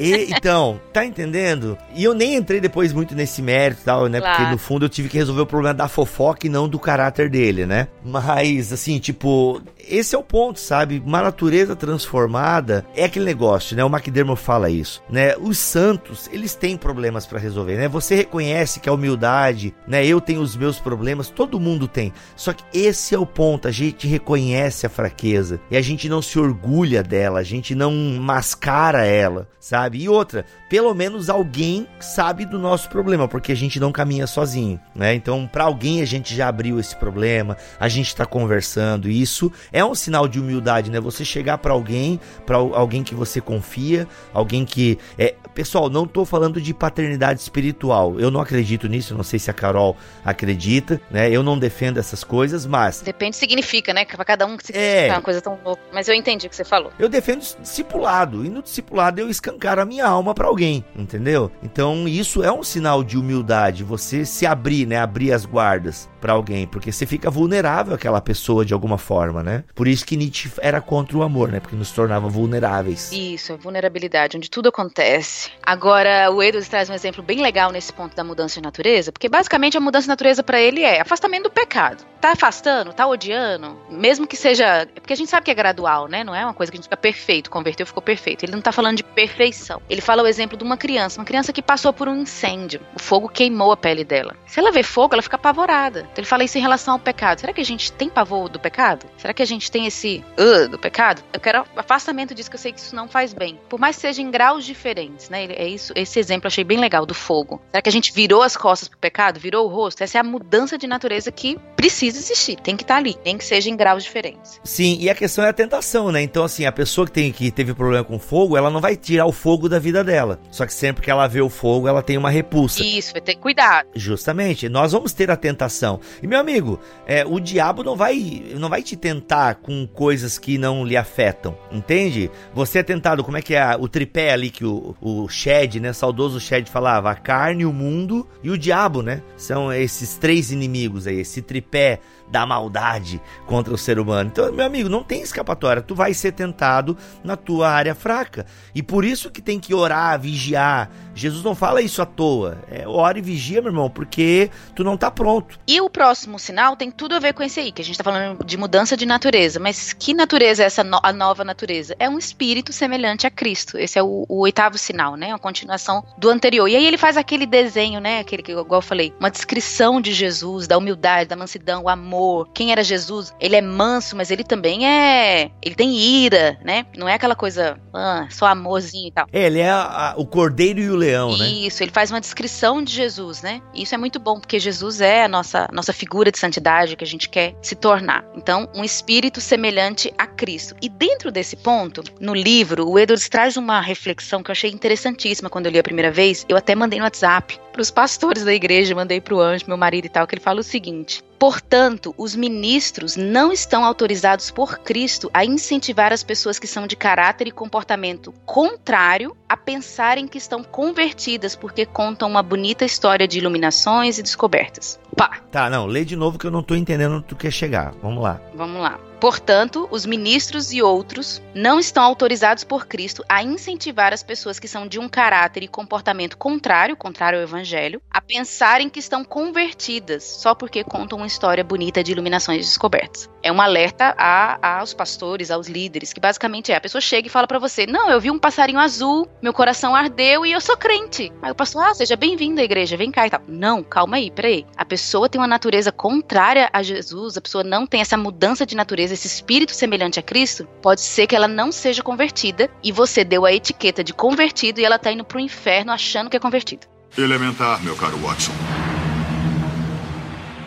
e, 0.00 0.28
então, 0.32 0.80
tá 0.92 1.04
entendendo? 1.04 1.78
E 1.94 2.04
eu 2.04 2.14
nem 2.14 2.34
entrei 2.34 2.60
depois 2.60 2.92
muito 2.92 3.14
nesse 3.14 3.42
mérito 3.42 3.82
e 3.82 3.84
tal, 3.84 4.06
né? 4.06 4.20
Claro. 4.20 4.36
Porque 4.36 4.50
no 4.50 4.58
fundo 4.58 4.84
eu 4.86 4.88
tive 4.88 5.08
que 5.08 5.18
resolver 5.18 5.42
o 5.42 5.46
problema 5.46 5.74
da 5.74 5.88
fofoca 5.88 6.46
e 6.46 6.50
não 6.50 6.68
do 6.68 6.78
caráter 6.78 7.28
dele, 7.28 7.66
né? 7.66 7.88
Mas, 8.04 8.72
assim, 8.72 8.98
tipo, 8.98 9.60
esse 9.88 10.14
é 10.14 10.18
o 10.18 10.22
ponto, 10.22 10.60
sabe? 10.60 11.02
Uma 11.04 11.22
natureza 11.22 11.74
transformada 11.74 12.84
é 12.94 13.04
aquele 13.04 13.24
negócio, 13.24 13.76
né? 13.76 13.84
O 13.84 13.88
McDermott 13.88 14.40
fala 14.40 14.70
isso, 14.70 15.02
né? 15.08 15.34
Os 15.36 15.58
santos, 15.58 16.28
eles 16.38 16.54
têm 16.54 16.76
problemas 16.76 17.26
para 17.26 17.38
resolver, 17.38 17.76
né? 17.76 17.88
Você 17.88 18.14
reconhece 18.14 18.80
que 18.80 18.88
a 18.88 18.92
humildade, 18.92 19.74
né? 19.86 20.06
Eu 20.06 20.20
tenho 20.20 20.40
os 20.40 20.56
meus 20.56 20.78
problemas, 20.78 21.28
todo 21.28 21.60
mundo 21.60 21.86
tem. 21.86 22.12
Só 22.36 22.52
que 22.52 22.64
esse 22.72 23.14
é 23.14 23.18
o 23.18 23.26
ponto, 23.26 23.68
a 23.68 23.70
gente 23.70 24.06
reconhece 24.06 24.86
a 24.86 24.90
fraqueza 24.90 25.60
e 25.70 25.76
a 25.76 25.80
gente 25.80 26.08
não 26.08 26.22
se 26.22 26.38
orgulha 26.38 27.02
dela, 27.02 27.40
a 27.40 27.42
gente 27.42 27.74
não 27.74 27.92
mascara 28.20 29.04
ela, 29.04 29.48
sabe? 29.58 30.02
E 30.02 30.08
outra, 30.08 30.44
pelo 30.68 30.94
menos 30.94 31.30
alguém 31.30 31.86
sabe 31.98 32.44
do 32.44 32.58
nosso 32.58 32.88
problema, 32.88 33.26
porque 33.26 33.52
a 33.52 33.56
gente 33.56 33.80
não 33.80 33.90
caminha 33.90 34.26
sozinho, 34.26 34.78
né? 34.94 35.14
Então, 35.14 35.48
para 35.50 35.64
alguém 35.64 36.02
a 36.02 36.04
gente 36.04 36.34
já 36.34 36.48
abriu 36.48 36.78
esse 36.78 36.94
problema, 36.94 37.56
a 37.80 37.88
gente 37.88 38.14
tá 38.14 38.26
conversando, 38.26 39.08
e 39.08 39.20
isso 39.20 39.50
é 39.72 39.78
é 39.78 39.84
um 39.84 39.94
sinal 39.94 40.26
de 40.26 40.40
humildade, 40.40 40.90
né? 40.90 41.00
Você 41.00 41.24
chegar 41.24 41.58
para 41.58 41.72
alguém, 41.72 42.20
para 42.44 42.56
alguém 42.56 43.04
que 43.04 43.14
você 43.14 43.40
confia, 43.40 44.08
alguém 44.34 44.64
que 44.64 44.98
é, 45.16 45.34
pessoal, 45.54 45.88
não 45.88 46.06
tô 46.06 46.24
falando 46.24 46.60
de 46.60 46.74
paternidade 46.74 47.40
espiritual. 47.40 48.18
Eu 48.18 48.30
não 48.30 48.40
acredito 48.40 48.88
nisso, 48.88 49.14
não 49.14 49.24
sei 49.24 49.38
se 49.38 49.50
a 49.50 49.54
Carol 49.54 49.96
acredita, 50.24 51.00
né? 51.10 51.30
Eu 51.30 51.42
não 51.42 51.58
defendo 51.58 51.98
essas 51.98 52.24
coisas, 52.24 52.66
mas 52.66 53.00
depende 53.00 53.36
significa, 53.36 53.94
né? 53.94 54.04
Para 54.04 54.24
cada 54.24 54.46
um 54.46 54.56
que 54.56 54.72
é 54.76 55.08
uma 55.10 55.22
coisa 55.22 55.40
tão 55.40 55.58
louca. 55.64 55.82
Mas 55.92 56.08
eu 56.08 56.14
entendi 56.14 56.46
o 56.46 56.50
que 56.50 56.56
você 56.56 56.64
falou. 56.64 56.92
Eu 56.98 57.08
defendo 57.08 57.40
discipulado 57.60 58.44
e 58.44 58.48
no 58.48 58.62
discipulado 58.62 59.20
eu 59.20 59.28
escancar 59.28 59.78
a 59.78 59.84
minha 59.84 60.06
alma 60.06 60.34
para 60.34 60.48
alguém, 60.48 60.57
entendeu? 60.96 61.50
Então 61.62 62.08
isso 62.08 62.42
é 62.42 62.52
um 62.52 62.62
sinal 62.62 63.02
de 63.02 63.18
humildade, 63.18 63.84
você 63.84 64.24
se 64.24 64.46
abrir, 64.46 64.86
né? 64.86 64.98
Abrir 64.98 65.32
as 65.32 65.44
guardas 65.44 66.08
para 66.20 66.32
alguém, 66.32 66.66
porque 66.66 66.92
você 66.92 67.06
fica 67.06 67.30
vulnerável 67.30 67.94
àquela 67.94 68.20
pessoa 68.20 68.64
de 68.64 68.74
alguma 68.74 68.98
forma, 68.98 69.42
né? 69.42 69.64
Por 69.74 69.88
isso 69.88 70.04
que 70.04 70.16
Nietzsche 70.16 70.50
era 70.60 70.80
contra 70.80 71.16
o 71.16 71.22
amor, 71.22 71.50
né? 71.50 71.60
Porque 71.60 71.76
nos 71.76 71.90
tornava 71.90 72.28
vulneráveis. 72.28 73.12
Isso, 73.12 73.56
vulnerabilidade, 73.56 74.36
onde 74.36 74.50
tudo 74.50 74.68
acontece. 74.68 75.50
Agora, 75.64 76.30
o 76.30 76.42
Edwards 76.42 76.68
traz 76.68 76.90
um 76.90 76.94
exemplo 76.94 77.22
bem 77.22 77.40
legal 77.40 77.70
nesse 77.70 77.92
ponto 77.92 78.14
da 78.14 78.24
mudança 78.24 78.54
de 78.56 78.62
natureza, 78.62 79.12
porque 79.12 79.28
basicamente 79.28 79.76
a 79.76 79.80
mudança 79.80 80.04
de 80.04 80.08
natureza 80.08 80.42
para 80.42 80.60
ele 80.60 80.82
é 80.82 81.00
afastamento 81.00 81.44
do 81.44 81.50
pecado. 81.50 82.04
Tá 82.20 82.32
afastando, 82.32 82.92
tá 82.92 83.06
odiando, 83.06 83.78
mesmo 83.88 84.26
que 84.26 84.36
seja, 84.36 84.88
porque 84.94 85.12
a 85.12 85.16
gente 85.16 85.30
sabe 85.30 85.44
que 85.44 85.50
é 85.52 85.54
gradual, 85.54 86.08
né? 86.08 86.24
Não 86.24 86.34
é 86.34 86.44
uma 86.44 86.54
coisa 86.54 86.72
que 86.72 86.76
a 86.76 86.78
gente 86.78 86.86
fica 86.86 86.96
perfeito, 86.96 87.48
converteu, 87.48 87.86
ficou 87.86 88.02
perfeito. 88.02 88.44
Ele 88.44 88.52
não 88.52 88.60
tá 88.60 88.72
falando 88.72 88.96
de 88.96 89.04
perfeição. 89.04 89.80
Ele 89.88 90.00
fala 90.00 90.22
o 90.22 90.26
exemplo 90.26 90.56
de 90.56 90.64
uma 90.64 90.76
criança, 90.76 91.20
uma 91.20 91.24
criança 91.24 91.52
que 91.52 91.62
passou 91.62 91.92
por 91.92 92.08
um 92.08 92.16
incêndio. 92.16 92.80
O 92.94 92.98
fogo 92.98 93.28
queimou 93.28 93.70
a 93.70 93.76
pele 93.76 94.04
dela. 94.04 94.34
Se 94.46 94.58
ela 94.58 94.72
vê 94.72 94.82
fogo, 94.82 95.14
ela 95.14 95.22
fica 95.22 95.36
apavorada. 95.36 96.07
Então 96.12 96.22
ele 96.22 96.26
fala 96.26 96.44
isso 96.44 96.58
em 96.58 96.60
relação 96.60 96.94
ao 96.94 97.00
pecado. 97.00 97.40
Será 97.40 97.52
que 97.52 97.60
a 97.60 97.64
gente 97.64 97.92
tem 97.92 98.08
pavor 98.08 98.48
do 98.48 98.58
pecado? 98.58 99.06
Será 99.16 99.32
que 99.32 99.42
a 99.42 99.46
gente 99.46 99.70
tem 99.70 99.86
esse 99.86 100.24
uh, 100.38 100.68
do 100.68 100.78
pecado? 100.78 101.22
Eu 101.32 101.40
quero 101.40 101.64
afastamento 101.76 102.34
disso, 102.34 102.50
que 102.50 102.56
eu 102.56 102.60
sei 102.60 102.72
que 102.72 102.80
isso 102.80 102.94
não 102.94 103.08
faz 103.08 103.32
bem. 103.32 103.58
Por 103.68 103.78
mais 103.78 103.96
que 103.96 104.02
seja 104.02 104.22
em 104.22 104.30
graus 104.30 104.64
diferentes, 104.64 105.28
né? 105.28 105.44
É 105.44 105.66
isso, 105.66 105.92
esse 105.94 106.18
exemplo 106.18 106.46
eu 106.46 106.48
achei 106.48 106.64
bem 106.64 106.78
legal 106.78 107.06
do 107.06 107.14
fogo. 107.14 107.60
Será 107.70 107.82
que 107.82 107.88
a 107.88 107.92
gente 107.92 108.12
virou 108.12 108.42
as 108.42 108.56
costas 108.56 108.88
pro 108.88 108.98
pecado? 108.98 109.40
Virou 109.40 109.66
o 109.66 109.68
rosto? 109.68 110.02
Essa 110.02 110.18
é 110.18 110.20
a 110.20 110.24
mudança 110.24 110.76
de 110.76 110.86
natureza 110.86 111.30
que 111.30 111.58
precisa 111.76 112.18
existir, 112.18 112.56
tem 112.56 112.76
que 112.76 112.82
estar 112.82 112.94
tá 112.94 112.98
ali, 112.98 113.16
nem 113.24 113.38
que 113.38 113.44
seja 113.44 113.70
em 113.70 113.76
graus 113.76 114.02
diferentes. 114.02 114.60
Sim, 114.64 114.98
e 115.00 115.08
a 115.08 115.14
questão 115.14 115.44
é 115.44 115.48
a 115.48 115.52
tentação, 115.52 116.10
né? 116.10 116.20
Então, 116.22 116.44
assim, 116.44 116.66
a 116.66 116.72
pessoa 116.72 117.06
que, 117.06 117.12
tem, 117.12 117.32
que 117.32 117.50
teve 117.50 117.72
problema 117.74 118.04
com 118.04 118.18
fogo, 118.18 118.56
ela 118.56 118.70
não 118.70 118.80
vai 118.80 118.96
tirar 118.96 119.26
o 119.26 119.32
fogo 119.32 119.68
da 119.68 119.78
vida 119.78 120.02
dela. 120.02 120.40
Só 120.50 120.66
que 120.66 120.72
sempre 120.72 121.02
que 121.02 121.10
ela 121.10 121.26
vê 121.26 121.40
o 121.40 121.48
fogo, 121.48 121.86
ela 121.86 122.02
tem 122.02 122.16
uma 122.16 122.30
repulsa. 122.30 122.82
Isso, 122.82 123.12
vai 123.12 123.20
ter 123.20 123.36
cuidado. 123.36 123.88
Justamente, 123.94 124.68
nós 124.68 124.92
vamos 124.92 125.12
ter 125.12 125.30
a 125.30 125.36
tentação. 125.36 125.97
E 126.22 126.26
meu 126.26 126.38
amigo, 126.38 126.80
é, 127.06 127.24
o 127.24 127.38
diabo 127.40 127.82
não 127.82 127.96
vai, 127.96 128.42
não 128.56 128.68
vai 128.68 128.82
te 128.82 128.96
tentar 128.96 129.56
com 129.56 129.86
coisas 129.86 130.38
que 130.38 130.58
não 130.58 130.84
lhe 130.84 130.96
afetam, 130.96 131.56
entende? 131.70 132.30
Você 132.54 132.80
é 132.80 132.82
tentado, 132.82 133.24
como 133.24 133.36
é 133.36 133.42
que 133.42 133.54
é 133.54 133.76
o 133.76 133.88
tripé 133.88 134.32
ali 134.32 134.50
que 134.50 134.64
o, 134.64 134.94
o 135.00 135.28
Shed, 135.28 135.80
né, 135.80 135.92
saudoso 135.92 136.40
Shed 136.40 136.68
falava, 136.70 137.10
a 137.10 137.14
carne, 137.14 137.64
o 137.64 137.72
mundo 137.72 138.26
e 138.42 138.50
o 138.50 138.58
diabo, 138.58 139.02
né? 139.02 139.22
São 139.36 139.72
esses 139.72 140.16
três 140.16 140.50
inimigos 140.50 141.06
aí, 141.06 141.20
esse 141.20 141.42
tripé 141.42 142.00
da 142.30 142.46
maldade 142.46 143.20
contra 143.46 143.72
o 143.72 143.78
ser 143.78 143.98
humano. 143.98 144.30
Então, 144.32 144.52
meu 144.52 144.64
amigo, 144.64 144.88
não 144.88 145.02
tem 145.02 145.22
escapatória. 145.22 145.82
Tu 145.82 145.94
vai 145.94 146.14
ser 146.14 146.32
tentado 146.32 146.96
na 147.24 147.36
tua 147.36 147.70
área 147.70 147.94
fraca. 147.94 148.46
E 148.74 148.82
por 148.82 149.04
isso 149.04 149.30
que 149.30 149.40
tem 149.40 149.58
que 149.58 149.74
orar, 149.74 150.18
vigiar. 150.20 150.90
Jesus 151.14 151.42
não 151.42 151.54
fala 151.54 151.82
isso 151.82 152.00
à 152.00 152.06
toa. 152.06 152.58
É, 152.70 152.86
ora 152.86 153.18
e 153.18 153.22
vigia, 153.22 153.60
meu 153.60 153.70
irmão, 153.70 153.90
porque 153.90 154.50
tu 154.74 154.84
não 154.84 154.96
tá 154.96 155.10
pronto. 155.10 155.58
E 155.66 155.80
o 155.80 155.90
próximo 155.90 156.38
sinal 156.38 156.76
tem 156.76 156.90
tudo 156.90 157.14
a 157.14 157.18
ver 157.18 157.32
com 157.32 157.42
esse 157.42 157.58
aí, 157.58 157.72
que 157.72 157.82
a 157.82 157.84
gente 157.84 157.98
tá 157.98 158.04
falando 158.04 158.44
de 158.44 158.56
mudança 158.56 158.96
de 158.96 159.06
natureza. 159.06 159.58
Mas 159.58 159.92
que 159.92 160.14
natureza 160.14 160.62
é 160.62 160.66
essa 160.66 160.84
no 160.84 160.98
a 161.02 161.12
nova 161.12 161.44
natureza? 161.44 161.96
É 161.98 162.08
um 162.08 162.18
espírito 162.18 162.72
semelhante 162.72 163.26
a 163.26 163.30
Cristo. 163.30 163.78
Esse 163.78 163.98
é 163.98 164.02
o, 164.02 164.24
o 164.28 164.40
oitavo 164.40 164.76
sinal, 164.76 165.16
né? 165.16 165.32
A 165.32 165.38
continuação 165.38 166.04
do 166.16 166.28
anterior. 166.28 166.68
E 166.68 166.76
aí 166.76 166.86
ele 166.86 166.98
faz 166.98 167.16
aquele 167.16 167.46
desenho, 167.46 168.00
né? 168.00 168.20
Aquele 168.20 168.42
que, 168.42 168.52
igual 168.52 168.66
eu 168.70 168.82
falei, 168.82 169.12
uma 169.18 169.30
descrição 169.30 170.00
de 170.00 170.12
Jesus, 170.12 170.66
da 170.66 170.76
humildade, 170.76 171.28
da 171.28 171.36
mansidão, 171.36 171.84
o 171.84 171.88
amor 171.88 172.17
amor. 172.18 172.48
Quem 172.52 172.72
era 172.72 172.82
Jesus? 172.82 173.32
Ele 173.40 173.56
é 173.56 173.62
manso, 173.62 174.16
mas 174.16 174.30
ele 174.30 174.42
também 174.42 174.86
é. 174.86 175.50
Ele 175.62 175.74
tem 175.74 175.96
ira, 175.96 176.58
né? 176.64 176.86
Não 176.96 177.08
é 177.08 177.14
aquela 177.14 177.36
coisa 177.36 177.78
ah, 177.94 178.26
só 178.30 178.46
amorzinho 178.46 179.08
e 179.08 179.12
tal. 179.12 179.26
É, 179.32 179.46
ele 179.46 179.60
é 179.60 179.70
a, 179.70 180.14
o 180.16 180.26
cordeiro 180.26 180.80
e 180.80 180.90
o 180.90 180.96
leão, 180.96 181.30
Isso, 181.30 181.38
né? 181.38 181.48
Isso, 181.48 181.82
ele 181.82 181.92
faz 181.92 182.10
uma 182.10 182.20
descrição 182.20 182.82
de 182.82 182.92
Jesus, 182.92 183.42
né? 183.42 183.62
Isso 183.74 183.94
é 183.94 183.98
muito 183.98 184.18
bom, 184.18 184.40
porque 184.40 184.58
Jesus 184.58 185.00
é 185.00 185.24
a 185.24 185.28
nossa, 185.28 185.68
nossa 185.72 185.92
figura 185.92 186.30
de 186.30 186.38
santidade 186.38 186.96
que 186.96 187.04
a 187.04 187.06
gente 187.06 187.28
quer 187.28 187.54
se 187.62 187.74
tornar. 187.74 188.24
Então, 188.34 188.68
um 188.74 188.84
espírito 188.84 189.40
semelhante 189.40 190.12
a 190.18 190.26
Cristo. 190.26 190.74
E 190.82 190.88
dentro 190.88 191.30
desse 191.30 191.56
ponto, 191.56 192.02
no 192.20 192.34
livro, 192.34 192.88
o 192.88 192.98
Edwards 192.98 193.28
traz 193.28 193.56
uma 193.56 193.80
reflexão 193.80 194.42
que 194.42 194.50
eu 194.50 194.52
achei 194.52 194.70
interessantíssima 194.70 195.48
quando 195.48 195.66
eu 195.66 195.72
li 195.72 195.78
a 195.78 195.82
primeira 195.82 196.10
vez. 196.10 196.44
Eu 196.48 196.56
até 196.56 196.74
mandei 196.74 196.98
no 196.98 197.04
WhatsApp 197.04 197.58
para 197.72 197.82
os 197.82 197.90
pastores 197.90 198.44
da 198.44 198.52
igreja, 198.52 198.94
mandei 198.94 199.20
para 199.20 199.34
o 199.34 199.40
anjo, 199.40 199.64
meu 199.68 199.76
marido 199.76 200.06
e 200.06 200.08
tal, 200.08 200.26
que 200.26 200.34
ele 200.34 200.42
fala 200.42 200.60
o 200.60 200.64
seguinte: 200.64 201.22
Portanto, 201.38 202.14
os 202.18 202.34
ministros 202.34 203.16
não 203.16 203.52
estão 203.52 203.84
autorizados 203.84 204.50
por 204.50 204.78
Cristo 204.78 205.30
a 205.32 205.44
incentivar 205.44 206.12
as 206.12 206.22
pessoas 206.22 206.58
que 206.58 206.66
são 206.66 206.86
de 206.86 206.96
caráter 206.96 207.46
e 207.46 207.52
comportamento 207.52 208.34
contrário 208.44 209.36
a 209.48 209.56
pensarem 209.56 210.26
que 210.26 210.38
estão 210.38 210.64
convertidas 210.64 211.54
porque 211.54 211.86
contam 211.86 212.28
uma 212.28 212.42
bonita 212.42 212.84
história 212.84 213.28
de 213.28 213.38
iluminações 213.38 214.18
e 214.18 214.22
descobertas. 214.22 214.98
Pá. 215.16 215.40
Tá, 215.50 215.70
não, 215.70 215.86
lê 215.86 216.04
de 216.04 216.16
novo 216.16 216.38
que 216.38 216.46
eu 216.46 216.50
não 216.50 216.62
tô 216.62 216.74
entendendo 216.74 217.16
onde 217.16 217.24
tu 217.24 217.36
quer 217.36 217.52
chegar. 217.52 217.94
Vamos 218.02 218.22
lá. 218.22 218.40
Vamos 218.54 218.80
lá. 218.82 219.07
Portanto, 219.20 219.88
os 219.90 220.06
ministros 220.06 220.72
e 220.72 220.80
outros 220.80 221.42
não 221.52 221.80
estão 221.80 222.04
autorizados 222.04 222.62
por 222.62 222.86
Cristo 222.86 223.24
a 223.28 223.42
incentivar 223.42 224.12
as 224.12 224.22
pessoas 224.22 224.60
que 224.60 224.68
são 224.68 224.86
de 224.86 224.98
um 224.98 225.08
caráter 225.08 225.64
e 225.64 225.68
comportamento 225.68 226.36
contrário, 226.36 226.96
contrário 226.96 227.38
ao 227.38 227.42
evangelho, 227.42 228.00
a 228.10 228.20
pensarem 228.20 228.88
que 228.88 229.00
estão 229.00 229.24
convertidas 229.24 230.22
só 230.22 230.54
porque 230.54 230.84
contam 230.84 231.18
uma 231.18 231.26
história 231.26 231.64
bonita 231.64 232.02
de 232.02 232.12
iluminações 232.12 232.58
e 232.58 232.68
descobertas. 232.68 233.28
É 233.42 233.50
um 233.50 233.60
alerta 233.60 234.14
a, 234.16 234.78
aos 234.78 234.94
pastores, 234.94 235.50
aos 235.50 235.66
líderes, 235.66 236.12
que 236.12 236.20
basicamente 236.20 236.70
é 236.70 236.76
a 236.76 236.80
pessoa 236.80 237.00
chega 237.00 237.26
e 237.26 237.30
fala 237.30 237.46
para 237.46 237.58
você: 237.58 237.86
"Não, 237.86 238.08
eu 238.10 238.20
vi 238.20 238.30
um 238.30 238.38
passarinho 238.38 238.78
azul, 238.78 239.28
meu 239.42 239.52
coração 239.52 239.96
ardeu 239.96 240.46
e 240.46 240.52
eu 240.52 240.60
sou 240.60 240.76
crente". 240.76 241.32
Aí 241.42 241.50
o 241.50 241.54
pastor: 241.54 241.82
"Ah, 241.84 241.94
seja 241.94 242.14
bem-vindo 242.14 242.60
à 242.60 242.64
igreja, 242.64 242.96
vem 242.96 243.10
cá 243.10 243.26
e 243.26 243.30
tal". 243.30 243.42
Não, 243.48 243.82
calma 243.82 244.16
aí, 244.16 244.30
peraí. 244.30 244.64
A 244.76 244.84
pessoa 244.84 245.28
tem 245.28 245.40
uma 245.40 245.46
natureza 245.48 245.90
contrária 245.90 246.70
a 246.72 246.82
Jesus, 246.82 247.36
a 247.36 247.40
pessoa 247.40 247.64
não 247.64 247.86
tem 247.86 248.00
essa 248.00 248.16
mudança 248.16 248.64
de 248.64 248.76
natureza 248.76 249.07
esse 249.10 249.26
espírito 249.26 249.74
semelhante 249.74 250.18
a 250.18 250.22
Cristo, 250.22 250.66
pode 250.82 251.00
ser 251.00 251.26
que 251.26 251.36
ela 251.36 251.48
não 251.48 251.70
seja 251.70 252.02
convertida 252.02 252.70
e 252.82 252.92
você 252.92 253.24
deu 253.24 253.44
a 253.44 253.52
etiqueta 253.52 254.02
de 254.02 254.12
convertido 254.12 254.80
e 254.80 254.84
ela 254.84 254.98
tá 254.98 255.12
indo 255.12 255.24
pro 255.24 255.40
inferno 255.40 255.92
achando 255.92 256.30
que 256.30 256.36
é 256.36 256.40
convertida. 256.40 256.86
Elementar, 257.16 257.82
meu 257.82 257.96
caro 257.96 258.16
Watson. 258.18 258.52